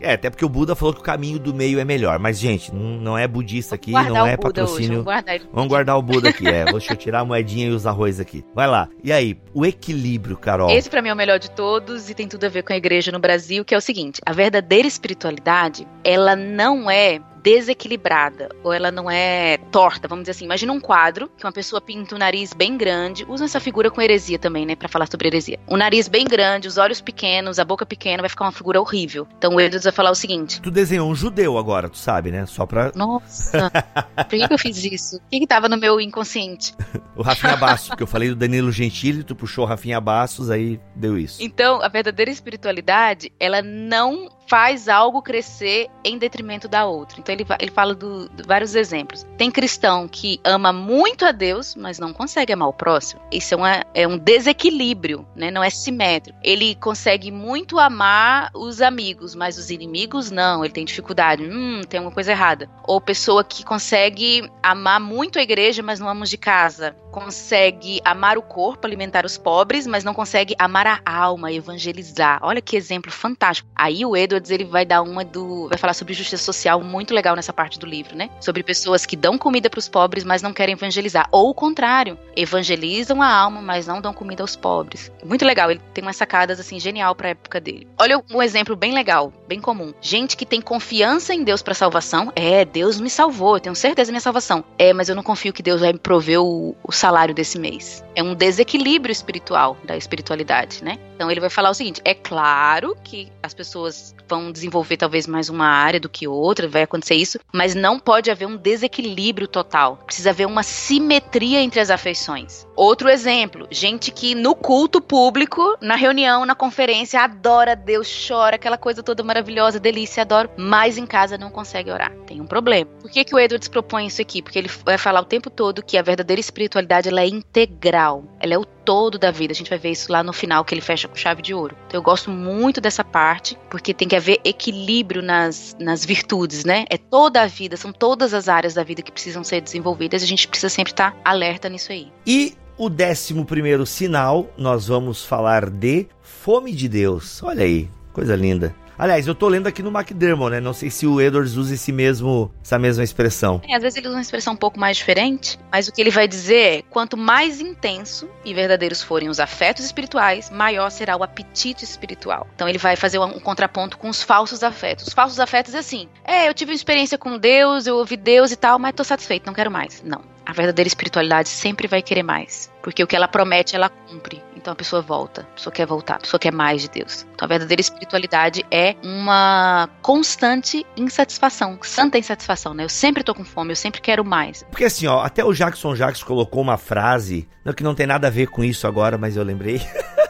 É, 0.00 0.14
até 0.14 0.30
porque 0.30 0.44
o 0.44 0.48
Buda 0.48 0.74
falou 0.74 0.94
que 0.94 1.00
o 1.00 1.02
caminho 1.02 1.38
do 1.38 1.52
meio 1.52 1.78
é 1.78 1.84
melhor. 1.84 2.18
Mas, 2.18 2.38
gente, 2.38 2.74
não 2.74 3.18
é 3.18 3.28
budista 3.28 3.74
aqui, 3.74 3.92
não 3.92 4.26
é 4.26 4.38
patrocínio. 4.38 4.78
Hoje, 4.78 4.88
vamos, 4.88 5.04
guardar 5.04 5.40
vamos 5.52 5.68
guardar 5.68 5.98
o 5.98 6.02
Buda 6.02 6.30
aqui, 6.30 6.48
é. 6.48 6.64
Deixa 6.64 6.94
eu 6.94 6.96
tirar 6.96 7.20
a 7.20 7.24
moedinha 7.26 7.66
e 7.66 7.70
os 7.70 7.86
arroz 7.86 8.18
aqui. 8.18 8.42
Vai 8.54 8.66
lá. 8.66 8.88
E 9.04 9.12
aí, 9.12 9.38
o 9.52 9.66
equilíbrio, 9.66 10.38
Carol? 10.38 10.70
Esse 10.70 10.88
para 10.88 11.02
mim 11.02 11.10
é 11.10 11.12
o 11.12 11.16
melhor 11.16 11.38
de 11.38 11.50
todos 11.50 12.08
e 12.08 12.14
tem 12.14 12.26
tudo 12.26 12.44
a 12.44 12.48
ver 12.48 12.62
com 12.62 12.72
a 12.72 12.76
igreja 12.76 13.12
no 13.12 13.18
Brasil, 13.18 13.62
que 13.62 13.74
é 13.74 13.78
o 13.78 13.82
seguinte: 13.82 14.22
a 14.24 14.32
verdadeira 14.32 14.88
espiritualidade, 14.88 15.86
ela 16.02 16.34
não 16.34 16.90
é 16.90 17.20
desequilibrada 17.42 18.48
ou 18.62 18.72
ela 18.72 18.90
não 18.90 19.10
é 19.10 19.58
torta, 19.70 20.06
vamos 20.08 20.22
dizer 20.24 20.32
assim. 20.32 20.44
Imagina 20.44 20.72
um 20.72 20.80
quadro 20.80 21.30
que 21.36 21.44
uma 21.44 21.52
pessoa 21.52 21.80
pinta 21.80 22.14
o 22.14 22.16
um 22.16 22.18
nariz 22.18 22.52
bem 22.52 22.76
grande, 22.76 23.24
usa 23.28 23.44
essa 23.44 23.60
figura 23.60 23.90
com 23.90 24.00
heresia 24.00 24.38
também, 24.38 24.64
né, 24.64 24.76
para 24.76 24.88
falar 24.88 25.06
sobre 25.10 25.28
heresia. 25.28 25.58
O 25.66 25.76
nariz 25.76 26.08
bem 26.08 26.24
grande, 26.24 26.68
os 26.68 26.78
olhos 26.78 27.00
pequenos, 27.00 27.58
a 27.58 27.64
boca 27.64 27.84
pequena, 27.84 28.22
vai 28.22 28.28
ficar 28.28 28.44
uma 28.44 28.52
figura 28.52 28.80
horrível. 28.80 29.26
Então 29.36 29.54
o 29.54 29.60
Edwards 29.60 29.84
vai 29.84 29.92
falar 29.92 30.10
o 30.10 30.14
seguinte: 30.14 30.60
Tu 30.60 30.70
desenhou 30.70 31.10
um 31.10 31.14
judeu 31.14 31.58
agora, 31.58 31.88
tu 31.88 31.98
sabe, 31.98 32.30
né? 32.30 32.46
Só 32.46 32.66
pra. 32.66 32.92
Nossa, 32.94 33.70
por 34.16 34.28
que, 34.28 34.46
que 34.46 34.54
eu 34.54 34.58
fiz 34.58 34.84
isso? 34.84 35.16
O 35.16 35.30
que, 35.30 35.40
que 35.40 35.46
tava 35.46 35.68
no 35.68 35.76
meu 35.76 36.00
inconsciente? 36.00 36.74
o 37.16 37.22
Rafinha 37.22 37.56
Bastos, 37.56 37.88
porque 37.88 38.02
eu 38.02 38.06
falei 38.06 38.28
do 38.28 38.36
Danilo 38.36 38.70
Gentili, 38.70 39.24
tu 39.24 39.34
puxou 39.34 39.64
o 39.64 39.68
Rafinha 39.68 40.00
Bastos, 40.00 40.50
aí 40.50 40.80
deu 40.94 41.18
isso. 41.18 41.42
Então, 41.42 41.82
a 41.82 41.88
verdadeira 41.88 42.30
espiritualidade, 42.30 43.32
ela 43.38 43.62
não 43.62 44.28
faz 44.46 44.88
algo 44.88 45.22
crescer 45.22 45.88
em 46.04 46.18
detrimento 46.18 46.68
da 46.68 46.84
outra. 46.84 47.20
Então 47.20 47.34
ele, 47.34 47.46
ele 47.58 47.70
fala 47.70 47.94
de 47.94 48.06
vários 48.46 48.74
exemplos. 48.74 49.26
Tem 49.36 49.50
cristão 49.50 50.08
que 50.08 50.40
ama 50.44 50.72
muito 50.72 51.24
a 51.24 51.32
Deus, 51.32 51.74
mas 51.74 51.98
não 51.98 52.12
consegue 52.12 52.52
amar 52.52 52.68
o 52.68 52.72
próximo. 52.72 53.20
Isso 53.30 53.54
é, 53.54 53.56
uma, 53.56 53.84
é 53.94 54.06
um 54.06 54.18
desequilíbrio, 54.18 55.26
né? 55.34 55.50
não 55.50 55.62
é 55.62 55.70
simétrico. 55.70 56.38
Ele 56.42 56.74
consegue 56.74 57.30
muito 57.30 57.78
amar 57.78 58.50
os 58.54 58.80
amigos, 58.80 59.34
mas 59.34 59.58
os 59.58 59.70
inimigos 59.70 60.30
não. 60.30 60.64
Ele 60.64 60.72
tem 60.72 60.84
dificuldade. 60.84 61.44
Hum, 61.44 61.82
tem 61.88 61.98
alguma 61.98 62.14
coisa 62.14 62.32
errada. 62.32 62.68
Ou 62.84 63.00
pessoa 63.00 63.44
que 63.44 63.64
consegue 63.64 64.50
amar 64.62 65.00
muito 65.00 65.38
a 65.38 65.42
igreja, 65.42 65.82
mas 65.82 66.00
não 66.00 66.08
ama 66.08 66.24
os 66.24 66.30
de 66.30 66.36
casa. 66.36 66.96
Consegue 67.10 68.00
amar 68.04 68.38
o 68.38 68.42
corpo, 68.42 68.86
alimentar 68.86 69.24
os 69.26 69.36
pobres, 69.36 69.86
mas 69.86 70.04
não 70.04 70.14
consegue 70.14 70.54
amar 70.58 70.86
a 70.86 71.00
alma, 71.04 71.52
evangelizar. 71.52 72.38
Olha 72.42 72.60
que 72.60 72.76
exemplo 72.76 73.10
fantástico. 73.10 73.68
Aí 73.74 74.04
o 74.04 74.16
Edward 74.16 74.41
ele 74.50 74.64
vai 74.64 74.84
dar 74.84 75.02
uma 75.02 75.24
do. 75.24 75.68
vai 75.68 75.78
falar 75.78 75.94
sobre 75.94 76.14
justiça 76.14 76.42
social 76.42 76.80
muito 76.82 77.14
legal 77.14 77.36
nessa 77.36 77.52
parte 77.52 77.78
do 77.78 77.86
livro, 77.86 78.16
né? 78.16 78.30
Sobre 78.40 78.62
pessoas 78.62 79.06
que 79.06 79.16
dão 79.16 79.38
comida 79.38 79.68
para 79.68 79.78
os 79.78 79.88
pobres, 79.88 80.24
mas 80.24 80.42
não 80.42 80.52
querem 80.52 80.74
evangelizar. 80.74 81.28
Ou 81.30 81.50
o 81.50 81.54
contrário, 81.54 82.18
evangelizam 82.36 83.22
a 83.22 83.28
alma, 83.28 83.60
mas 83.60 83.86
não 83.86 84.00
dão 84.00 84.12
comida 84.12 84.42
aos 84.42 84.56
pobres. 84.56 85.10
Muito 85.24 85.44
legal, 85.44 85.70
ele 85.70 85.80
tem 85.92 86.02
umas 86.02 86.16
sacadas 86.16 86.58
assim 86.60 86.78
genial 86.78 87.14
para 87.14 87.30
época 87.30 87.60
dele. 87.60 87.86
Olha 87.98 88.22
um 88.30 88.42
exemplo 88.42 88.74
bem 88.76 88.92
legal, 88.92 89.32
bem 89.46 89.60
comum. 89.60 89.92
Gente 90.00 90.36
que 90.36 90.46
tem 90.46 90.60
confiança 90.60 91.34
em 91.34 91.44
Deus 91.44 91.62
para 91.62 91.74
salvação. 91.74 92.32
É, 92.34 92.64
Deus 92.64 93.00
me 93.00 93.10
salvou, 93.10 93.56
eu 93.56 93.60
tenho 93.60 93.74
certeza 93.74 94.10
da 94.10 94.12
minha 94.12 94.20
salvação. 94.20 94.64
É, 94.78 94.92
mas 94.92 95.08
eu 95.08 95.14
não 95.14 95.22
confio 95.22 95.52
que 95.52 95.62
Deus 95.62 95.80
vai 95.80 95.92
me 95.92 95.98
prover 95.98 96.40
o, 96.40 96.74
o 96.82 96.92
salário 96.92 97.34
desse 97.34 97.58
mês. 97.58 98.04
É 98.14 98.22
um 98.22 98.34
desequilíbrio 98.34 99.12
espiritual 99.12 99.76
da 99.84 99.96
espiritualidade, 99.96 100.82
né? 100.82 100.98
Então 101.14 101.30
ele 101.30 101.40
vai 101.40 101.50
falar 101.50 101.70
o 101.70 101.74
seguinte: 101.74 102.00
é 102.04 102.14
claro 102.14 102.96
que 103.04 103.30
as 103.42 103.54
pessoas 103.54 104.14
vão 104.32 104.50
desenvolver 104.50 104.96
talvez 104.96 105.26
mais 105.26 105.50
uma 105.50 105.66
área 105.66 106.00
do 106.00 106.08
que 106.08 106.26
outra, 106.26 106.66
vai 106.66 106.82
acontecer 106.82 107.16
isso, 107.16 107.38
mas 107.52 107.74
não 107.74 107.98
pode 107.98 108.30
haver 108.30 108.46
um 108.46 108.56
desequilíbrio 108.56 109.46
total. 109.46 109.98
Precisa 110.06 110.30
haver 110.30 110.46
uma 110.46 110.62
simetria 110.62 111.60
entre 111.60 111.80
as 111.80 111.90
afeições. 111.90 112.66
Outro 112.74 113.10
exemplo, 113.10 113.68
gente 113.70 114.10
que 114.10 114.34
no 114.34 114.54
culto 114.54 115.02
público, 115.02 115.76
na 115.82 115.96
reunião, 115.96 116.46
na 116.46 116.54
conferência, 116.54 117.20
adora 117.20 117.76
Deus, 117.76 118.08
chora, 118.26 118.56
aquela 118.56 118.78
coisa 118.78 119.02
toda 119.02 119.22
maravilhosa, 119.22 119.78
delícia, 119.78 120.22
adoro, 120.22 120.48
mas 120.56 120.96
em 120.96 121.04
casa 121.04 121.36
não 121.36 121.50
consegue 121.50 121.90
orar. 121.90 122.12
Tem 122.26 122.40
um 122.40 122.46
problema. 122.46 122.90
Por 123.02 123.10
que, 123.10 123.24
que 123.24 123.34
o 123.34 123.38
Edwards 123.38 123.68
propõe 123.68 124.06
isso 124.06 124.22
aqui? 124.22 124.40
Porque 124.40 124.58
ele 124.58 124.70
vai 124.86 124.96
falar 124.96 125.20
o 125.20 125.26
tempo 125.26 125.50
todo 125.50 125.82
que 125.82 125.98
a 125.98 126.02
verdadeira 126.02 126.40
espiritualidade 126.40 127.10
ela 127.10 127.20
é 127.20 127.26
integral, 127.26 128.24
ela 128.40 128.54
é 128.54 128.58
o 128.58 128.64
todo 128.84 129.18
da 129.18 129.30
vida. 129.30 129.52
A 129.52 129.54
gente 129.56 129.70
vai 129.70 129.78
ver 129.78 129.90
isso 129.90 130.10
lá 130.10 130.22
no 130.22 130.32
final, 130.32 130.64
que 130.64 130.74
ele 130.74 130.80
fecha 130.80 131.08
com 131.08 131.16
chave 131.16 131.42
de 131.42 131.54
ouro. 131.54 131.76
Então 131.86 131.98
eu 131.98 132.02
gosto 132.02 132.30
muito 132.30 132.80
dessa 132.80 133.04
parte, 133.04 133.58
porque 133.70 133.94
tem 133.94 134.08
que 134.08 134.16
haver 134.16 134.40
equilíbrio 134.44 135.22
nas, 135.22 135.76
nas 135.78 136.04
virtudes, 136.04 136.64
né? 136.64 136.84
É 136.90 136.96
toda 136.96 137.42
a 137.42 137.46
vida, 137.46 137.76
são 137.76 137.92
todas 137.92 138.34
as 138.34 138.48
áreas 138.48 138.74
da 138.74 138.82
vida 138.82 139.02
que 139.02 139.12
precisam 139.12 139.44
ser 139.44 139.60
desenvolvidas. 139.60 140.22
A 140.22 140.26
gente 140.26 140.48
precisa 140.48 140.68
sempre 140.68 140.92
estar 140.92 141.16
alerta 141.24 141.68
nisso 141.68 141.92
aí. 141.92 142.12
E 142.26 142.54
o 142.76 142.88
décimo 142.88 143.44
primeiro 143.44 143.86
sinal, 143.86 144.48
nós 144.56 144.88
vamos 144.88 145.24
falar 145.24 145.70
de 145.70 146.06
fome 146.20 146.72
de 146.72 146.88
Deus. 146.88 147.42
Olha 147.42 147.64
aí, 147.64 147.88
coisa 148.12 148.34
linda. 148.34 148.74
Aliás, 149.02 149.26
eu 149.26 149.34
tô 149.34 149.48
lendo 149.48 149.66
aqui 149.66 149.82
no 149.82 149.90
McDermott, 149.90 150.52
né? 150.52 150.60
Não 150.60 150.72
sei 150.72 150.88
se 150.88 151.08
o 151.08 151.20
Edwards 151.20 151.56
usa 151.56 151.74
esse 151.74 151.90
mesmo, 151.90 152.54
essa 152.62 152.78
mesma 152.78 153.02
expressão. 153.02 153.60
É, 153.68 153.74
às 153.74 153.82
vezes 153.82 153.96
ele 153.96 154.06
usa 154.06 154.14
uma 154.14 154.22
expressão 154.22 154.52
um 154.52 154.56
pouco 154.56 154.78
mais 154.78 154.96
diferente, 154.96 155.58
mas 155.72 155.88
o 155.88 155.92
que 155.92 156.00
ele 156.00 156.12
vai 156.12 156.28
dizer 156.28 156.78
é: 156.78 156.82
quanto 156.82 157.16
mais 157.16 157.60
intenso 157.60 158.28
e 158.44 158.54
verdadeiros 158.54 159.02
forem 159.02 159.28
os 159.28 159.40
afetos 159.40 159.84
espirituais, 159.84 160.50
maior 160.50 160.88
será 160.88 161.16
o 161.16 161.24
apetite 161.24 161.84
espiritual. 161.84 162.46
Então 162.54 162.68
ele 162.68 162.78
vai 162.78 162.94
fazer 162.94 163.18
um, 163.18 163.40
contraponto 163.40 163.98
com 163.98 164.08
os 164.08 164.22
falsos 164.22 164.62
afetos. 164.62 165.08
Os 165.08 165.12
falsos 165.12 165.40
afetos 165.40 165.74
é 165.74 165.78
assim: 165.78 166.08
é, 166.24 166.48
eu 166.48 166.54
tive 166.54 166.70
uma 166.70 166.76
experiência 166.76 167.18
com 167.18 167.36
Deus, 167.36 167.88
eu 167.88 167.96
ouvi 167.96 168.16
Deus 168.16 168.52
e 168.52 168.56
tal, 168.56 168.78
mas 168.78 168.94
tô 168.94 169.02
satisfeito, 169.02 169.46
não 169.46 169.52
quero 169.52 169.68
mais. 169.68 170.00
Não. 170.04 170.22
A 170.46 170.52
verdadeira 170.52 170.86
espiritualidade 170.86 171.48
sempre 171.48 171.88
vai 171.88 172.02
querer 172.02 172.22
mais. 172.22 172.70
Porque 172.80 173.02
o 173.02 173.06
que 173.08 173.16
ela 173.16 173.26
promete, 173.26 173.74
ela 173.74 173.88
cumpre. 173.88 174.40
Então 174.62 174.72
a 174.72 174.76
pessoa 174.76 175.02
volta, 175.02 175.42
a 175.42 175.54
pessoa 175.56 175.72
quer 175.72 175.86
voltar, 175.86 176.14
a 176.14 176.20
pessoa 176.20 176.38
quer 176.38 176.52
mais 176.52 176.82
de 176.82 176.88
Deus. 176.88 177.26
Então 177.34 177.44
a 177.44 177.48
verdadeira 177.48 177.80
espiritualidade 177.80 178.64
é 178.70 178.94
uma 179.02 179.88
constante 180.00 180.86
insatisfação, 180.96 181.78
santa 181.82 182.16
insatisfação, 182.16 182.72
né? 182.72 182.84
Eu 182.84 182.88
sempre 182.88 183.24
tô 183.24 183.34
com 183.34 183.44
fome, 183.44 183.72
eu 183.72 183.76
sempre 183.76 184.00
quero 184.00 184.24
mais. 184.24 184.62
Porque 184.70 184.84
assim, 184.84 185.06
ó, 185.06 185.20
até 185.20 185.44
o 185.44 185.52
Jackson 185.52 185.96
Jacques 185.96 186.22
colocou 186.22 186.62
uma 186.62 186.78
frase, 186.78 187.48
não 187.64 187.72
que 187.72 187.82
não 187.82 187.94
tem 187.94 188.06
nada 188.06 188.28
a 188.28 188.30
ver 188.30 188.46
com 188.46 188.62
isso 188.62 188.86
agora, 188.86 189.18
mas 189.18 189.36
eu 189.36 189.42
lembrei. 189.42 189.82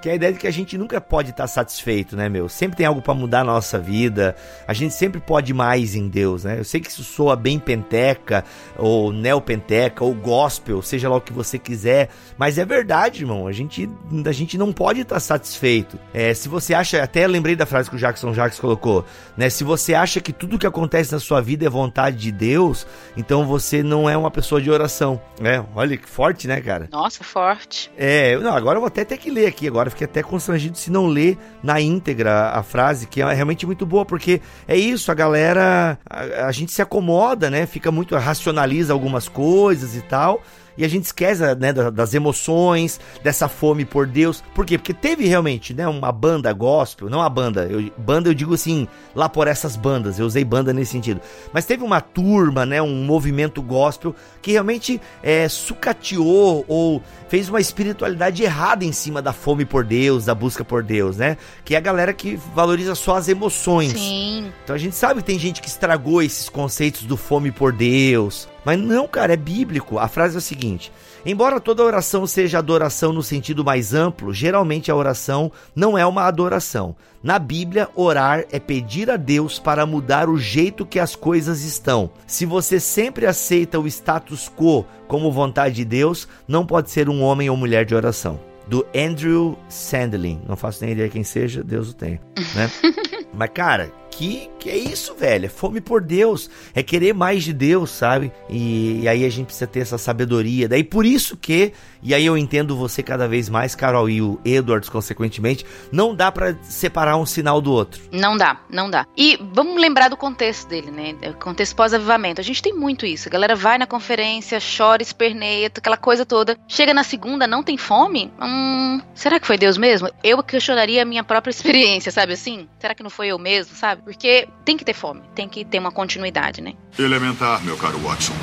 que 0.00 0.08
é 0.08 0.12
a 0.12 0.14
ideia 0.14 0.32
de 0.32 0.38
que 0.38 0.46
a 0.46 0.50
gente 0.50 0.78
nunca 0.78 1.00
pode 1.00 1.30
estar 1.30 1.46
satisfeito, 1.46 2.16
né, 2.16 2.28
meu? 2.28 2.48
Sempre 2.48 2.78
tem 2.78 2.86
algo 2.86 3.02
para 3.02 3.12
mudar 3.12 3.44
na 3.44 3.52
nossa 3.52 3.78
vida. 3.78 4.34
A 4.66 4.72
gente 4.72 4.94
sempre 4.94 5.20
pode 5.20 5.52
mais 5.52 5.94
em 5.94 6.08
Deus, 6.08 6.44
né? 6.44 6.58
Eu 6.58 6.64
sei 6.64 6.80
que 6.80 6.88
isso 6.88 7.04
soa 7.04 7.36
bem 7.36 7.58
penteca, 7.58 8.44
ou 8.78 9.12
neopenteca, 9.12 10.02
ou 10.02 10.14
gospel, 10.14 10.80
seja 10.80 11.08
lá 11.08 11.16
o 11.16 11.20
que 11.20 11.32
você 11.32 11.58
quiser, 11.58 12.08
mas 12.38 12.56
é 12.56 12.64
verdade, 12.64 13.22
irmão. 13.22 13.46
A 13.46 13.52
gente, 13.52 13.88
a 14.26 14.32
gente 14.32 14.56
não 14.56 14.72
pode 14.72 15.00
estar 15.00 15.20
satisfeito. 15.20 15.98
É, 16.14 16.32
se 16.32 16.48
você 16.48 16.72
acha, 16.72 17.02
até 17.02 17.26
lembrei 17.26 17.54
da 17.54 17.66
frase 17.66 17.90
que 17.90 17.96
o 17.96 17.98
Jackson 17.98 18.32
Jacques 18.32 18.58
colocou, 18.58 19.04
né? 19.36 19.50
Se 19.50 19.64
você 19.64 19.94
acha 19.94 20.20
que 20.20 20.32
tudo 20.32 20.58
que 20.58 20.66
acontece 20.66 21.12
na 21.12 21.18
sua 21.18 21.42
vida 21.42 21.66
é 21.66 21.68
vontade 21.68 22.16
de 22.16 22.32
Deus, 22.32 22.86
então 23.16 23.44
você 23.44 23.82
não 23.82 24.08
é 24.08 24.16
uma 24.16 24.30
pessoa 24.30 24.62
de 24.62 24.70
oração, 24.70 25.20
né? 25.38 25.64
Olha 25.74 25.96
que 25.96 26.08
forte, 26.08 26.48
né, 26.48 26.60
cara? 26.60 26.88
Nossa, 26.90 27.22
forte. 27.22 27.90
É, 27.98 28.36
não, 28.38 28.54
agora 28.54 28.76
eu 28.76 28.80
vou 28.80 28.88
até 28.88 29.04
ter 29.04 29.18
que 29.18 29.30
ler 29.30 29.46
aqui 29.46 29.68
agora 29.68 29.89
fiquei 29.90 30.04
até 30.04 30.22
constrangido 30.22 30.76
se 30.76 30.90
não 30.90 31.06
ler 31.06 31.38
na 31.62 31.80
íntegra 31.80 32.50
a 32.50 32.62
frase, 32.62 33.06
que 33.06 33.20
é 33.20 33.32
realmente 33.32 33.66
muito 33.66 33.84
boa, 33.84 34.04
porque 34.04 34.40
é 34.66 34.76
isso, 34.76 35.10
a 35.10 35.14
galera, 35.14 35.98
a, 36.08 36.46
a 36.46 36.52
gente 36.52 36.72
se 36.72 36.80
acomoda, 36.80 37.50
né? 37.50 37.66
Fica 37.66 37.90
muito, 37.90 38.16
racionaliza 38.16 38.92
algumas 38.92 39.28
coisas 39.28 39.96
e 39.96 40.02
tal, 40.02 40.42
e 40.80 40.84
a 40.84 40.88
gente 40.88 41.04
esquece 41.04 41.42
né, 41.56 41.74
das 41.74 42.14
emoções, 42.14 42.98
dessa 43.22 43.48
fome 43.48 43.84
por 43.84 44.06
Deus. 44.06 44.42
Por 44.54 44.64
quê? 44.64 44.78
Porque 44.78 44.94
teve 44.94 45.26
realmente 45.26 45.74
né, 45.74 45.86
uma 45.86 46.10
banda 46.10 46.50
gospel, 46.54 47.10
não 47.10 47.20
a 47.20 47.28
banda, 47.28 47.66
eu, 47.66 47.92
banda 47.98 48.30
eu 48.30 48.34
digo 48.34 48.54
assim, 48.54 48.88
lá 49.14 49.28
por 49.28 49.46
essas 49.46 49.76
bandas, 49.76 50.18
eu 50.18 50.24
usei 50.24 50.42
banda 50.42 50.72
nesse 50.72 50.92
sentido. 50.92 51.20
Mas 51.52 51.66
teve 51.66 51.84
uma 51.84 52.00
turma, 52.00 52.64
né, 52.64 52.80
um 52.80 53.04
movimento 53.04 53.60
gospel 53.60 54.14
que 54.40 54.52
realmente 54.52 54.98
é, 55.22 55.46
sucateou 55.50 56.64
ou 56.66 57.02
fez 57.28 57.50
uma 57.50 57.60
espiritualidade 57.60 58.42
errada 58.42 58.82
em 58.82 58.92
cima 58.92 59.20
da 59.20 59.34
fome 59.34 59.66
por 59.66 59.84
Deus, 59.84 60.24
da 60.24 60.34
busca 60.34 60.64
por 60.64 60.82
Deus, 60.82 61.18
né? 61.18 61.36
Que 61.62 61.74
é 61.74 61.78
a 61.78 61.80
galera 61.80 62.14
que 62.14 62.36
valoriza 62.54 62.94
só 62.94 63.16
as 63.16 63.28
emoções. 63.28 63.92
Sim. 63.92 64.50
Então 64.64 64.74
a 64.74 64.78
gente 64.78 64.96
sabe 64.96 65.20
que 65.20 65.26
tem 65.26 65.38
gente 65.38 65.60
que 65.60 65.68
estragou 65.68 66.22
esses 66.22 66.48
conceitos 66.48 67.02
do 67.02 67.18
fome 67.18 67.52
por 67.52 67.70
Deus, 67.70 68.48
mas 68.64 68.78
não, 68.78 69.06
cara, 69.08 69.34
é 69.34 69.36
bíblico. 69.36 69.98
A 69.98 70.08
frase 70.08 70.36
é 70.36 70.38
a 70.38 70.40
seguinte: 70.40 70.92
Embora 71.24 71.60
toda 71.60 71.84
oração 71.84 72.26
seja 72.26 72.58
adoração 72.58 73.12
no 73.12 73.22
sentido 73.22 73.64
mais 73.64 73.92
amplo, 73.92 74.32
geralmente 74.32 74.90
a 74.90 74.96
oração 74.96 75.52
não 75.74 75.96
é 75.98 76.06
uma 76.06 76.24
adoração. 76.24 76.96
Na 77.22 77.38
Bíblia, 77.38 77.88
orar 77.94 78.44
é 78.50 78.58
pedir 78.58 79.10
a 79.10 79.16
Deus 79.18 79.58
para 79.58 79.84
mudar 79.84 80.30
o 80.30 80.38
jeito 80.38 80.86
que 80.86 80.98
as 80.98 81.14
coisas 81.14 81.62
estão. 81.62 82.10
Se 82.26 82.46
você 82.46 82.80
sempre 82.80 83.26
aceita 83.26 83.78
o 83.78 83.86
status 83.86 84.48
quo 84.48 84.86
como 85.06 85.30
vontade 85.30 85.74
de 85.74 85.84
Deus, 85.84 86.26
não 86.48 86.64
pode 86.64 86.90
ser 86.90 87.10
um 87.10 87.22
homem 87.22 87.50
ou 87.50 87.56
mulher 87.56 87.84
de 87.84 87.94
oração. 87.94 88.40
Do 88.66 88.86
Andrew 88.96 89.58
Sandlin. 89.68 90.40
Não 90.48 90.56
faço 90.56 90.82
nem 90.82 90.92
ideia 90.92 91.08
quem 91.08 91.24
seja, 91.24 91.62
Deus 91.62 91.90
o 91.90 91.94
tenha. 91.94 92.20
Né? 92.54 92.70
Mas, 93.34 93.50
cara, 93.52 93.92
que, 94.10 94.49
que 94.60 94.68
é 94.68 94.76
isso, 94.76 95.14
velho? 95.14 95.46
É 95.46 95.48
fome 95.48 95.80
por 95.80 96.02
Deus. 96.02 96.50
É 96.74 96.82
querer 96.82 97.14
mais 97.14 97.42
de 97.42 97.52
Deus, 97.52 97.90
sabe? 97.90 98.30
E, 98.48 99.00
e, 99.00 99.08
aí 99.08 99.24
a 99.24 99.30
gente 99.30 99.46
precisa 99.46 99.66
ter 99.66 99.80
essa 99.80 99.96
sabedoria. 99.96 100.68
Daí 100.68 100.84
por 100.84 101.06
isso 101.06 101.36
que, 101.36 101.72
e 102.02 102.14
aí 102.14 102.26
eu 102.26 102.36
entendo 102.36 102.76
você 102.76 103.02
cada 103.02 103.26
vez 103.26 103.48
mais, 103.48 103.74
Carol, 103.74 104.08
e 104.08 104.20
o 104.20 104.38
Edwards, 104.44 104.90
consequentemente, 104.90 105.64
não 105.90 106.14
dá 106.14 106.30
para 106.30 106.54
separar 106.62 107.16
um 107.16 107.24
sinal 107.24 107.60
do 107.60 107.72
outro. 107.72 108.02
Não 108.12 108.36
dá, 108.36 108.60
não 108.70 108.90
dá. 108.90 109.06
E 109.16 109.38
vamos 109.52 109.80
lembrar 109.80 110.08
do 110.08 110.16
contexto 110.16 110.68
dele, 110.68 110.90
né? 110.90 111.16
O 111.30 111.34
contexto 111.34 111.74
pós-avivamento. 111.74 112.40
A 112.40 112.44
gente 112.44 112.62
tem 112.62 112.74
muito 112.74 113.06
isso. 113.06 113.28
A 113.28 113.32
galera 113.32 113.56
vai 113.56 113.78
na 113.78 113.86
conferência, 113.86 114.58
chora, 114.60 115.02
esperneia, 115.02 115.68
aquela 115.68 115.96
coisa 115.96 116.26
toda. 116.26 116.58
Chega 116.68 116.92
na 116.92 117.02
segunda, 117.02 117.46
não 117.46 117.62
tem 117.62 117.78
fome? 117.78 118.30
Hum, 118.40 119.00
será 119.14 119.40
que 119.40 119.46
foi 119.46 119.56
Deus 119.56 119.78
mesmo? 119.78 120.10
Eu 120.22 120.42
questionaria 120.42 121.00
a 121.00 121.06
minha 121.06 121.24
própria 121.24 121.50
experiência, 121.50 122.12
sabe 122.12 122.34
assim? 122.34 122.68
Será 122.78 122.94
que 122.94 123.02
não 123.02 123.10
foi 123.10 123.28
eu 123.28 123.38
mesmo, 123.38 123.74
sabe? 123.74 124.02
Porque 124.02 124.49
tem 124.64 124.76
que 124.76 124.84
ter 124.84 124.94
fome, 124.94 125.22
tem 125.34 125.48
que 125.48 125.64
ter 125.64 125.78
uma 125.78 125.92
continuidade, 125.92 126.60
né? 126.60 126.74
Elementar, 126.98 127.62
meu 127.64 127.76
caro 127.76 127.98
Watson. 127.98 128.34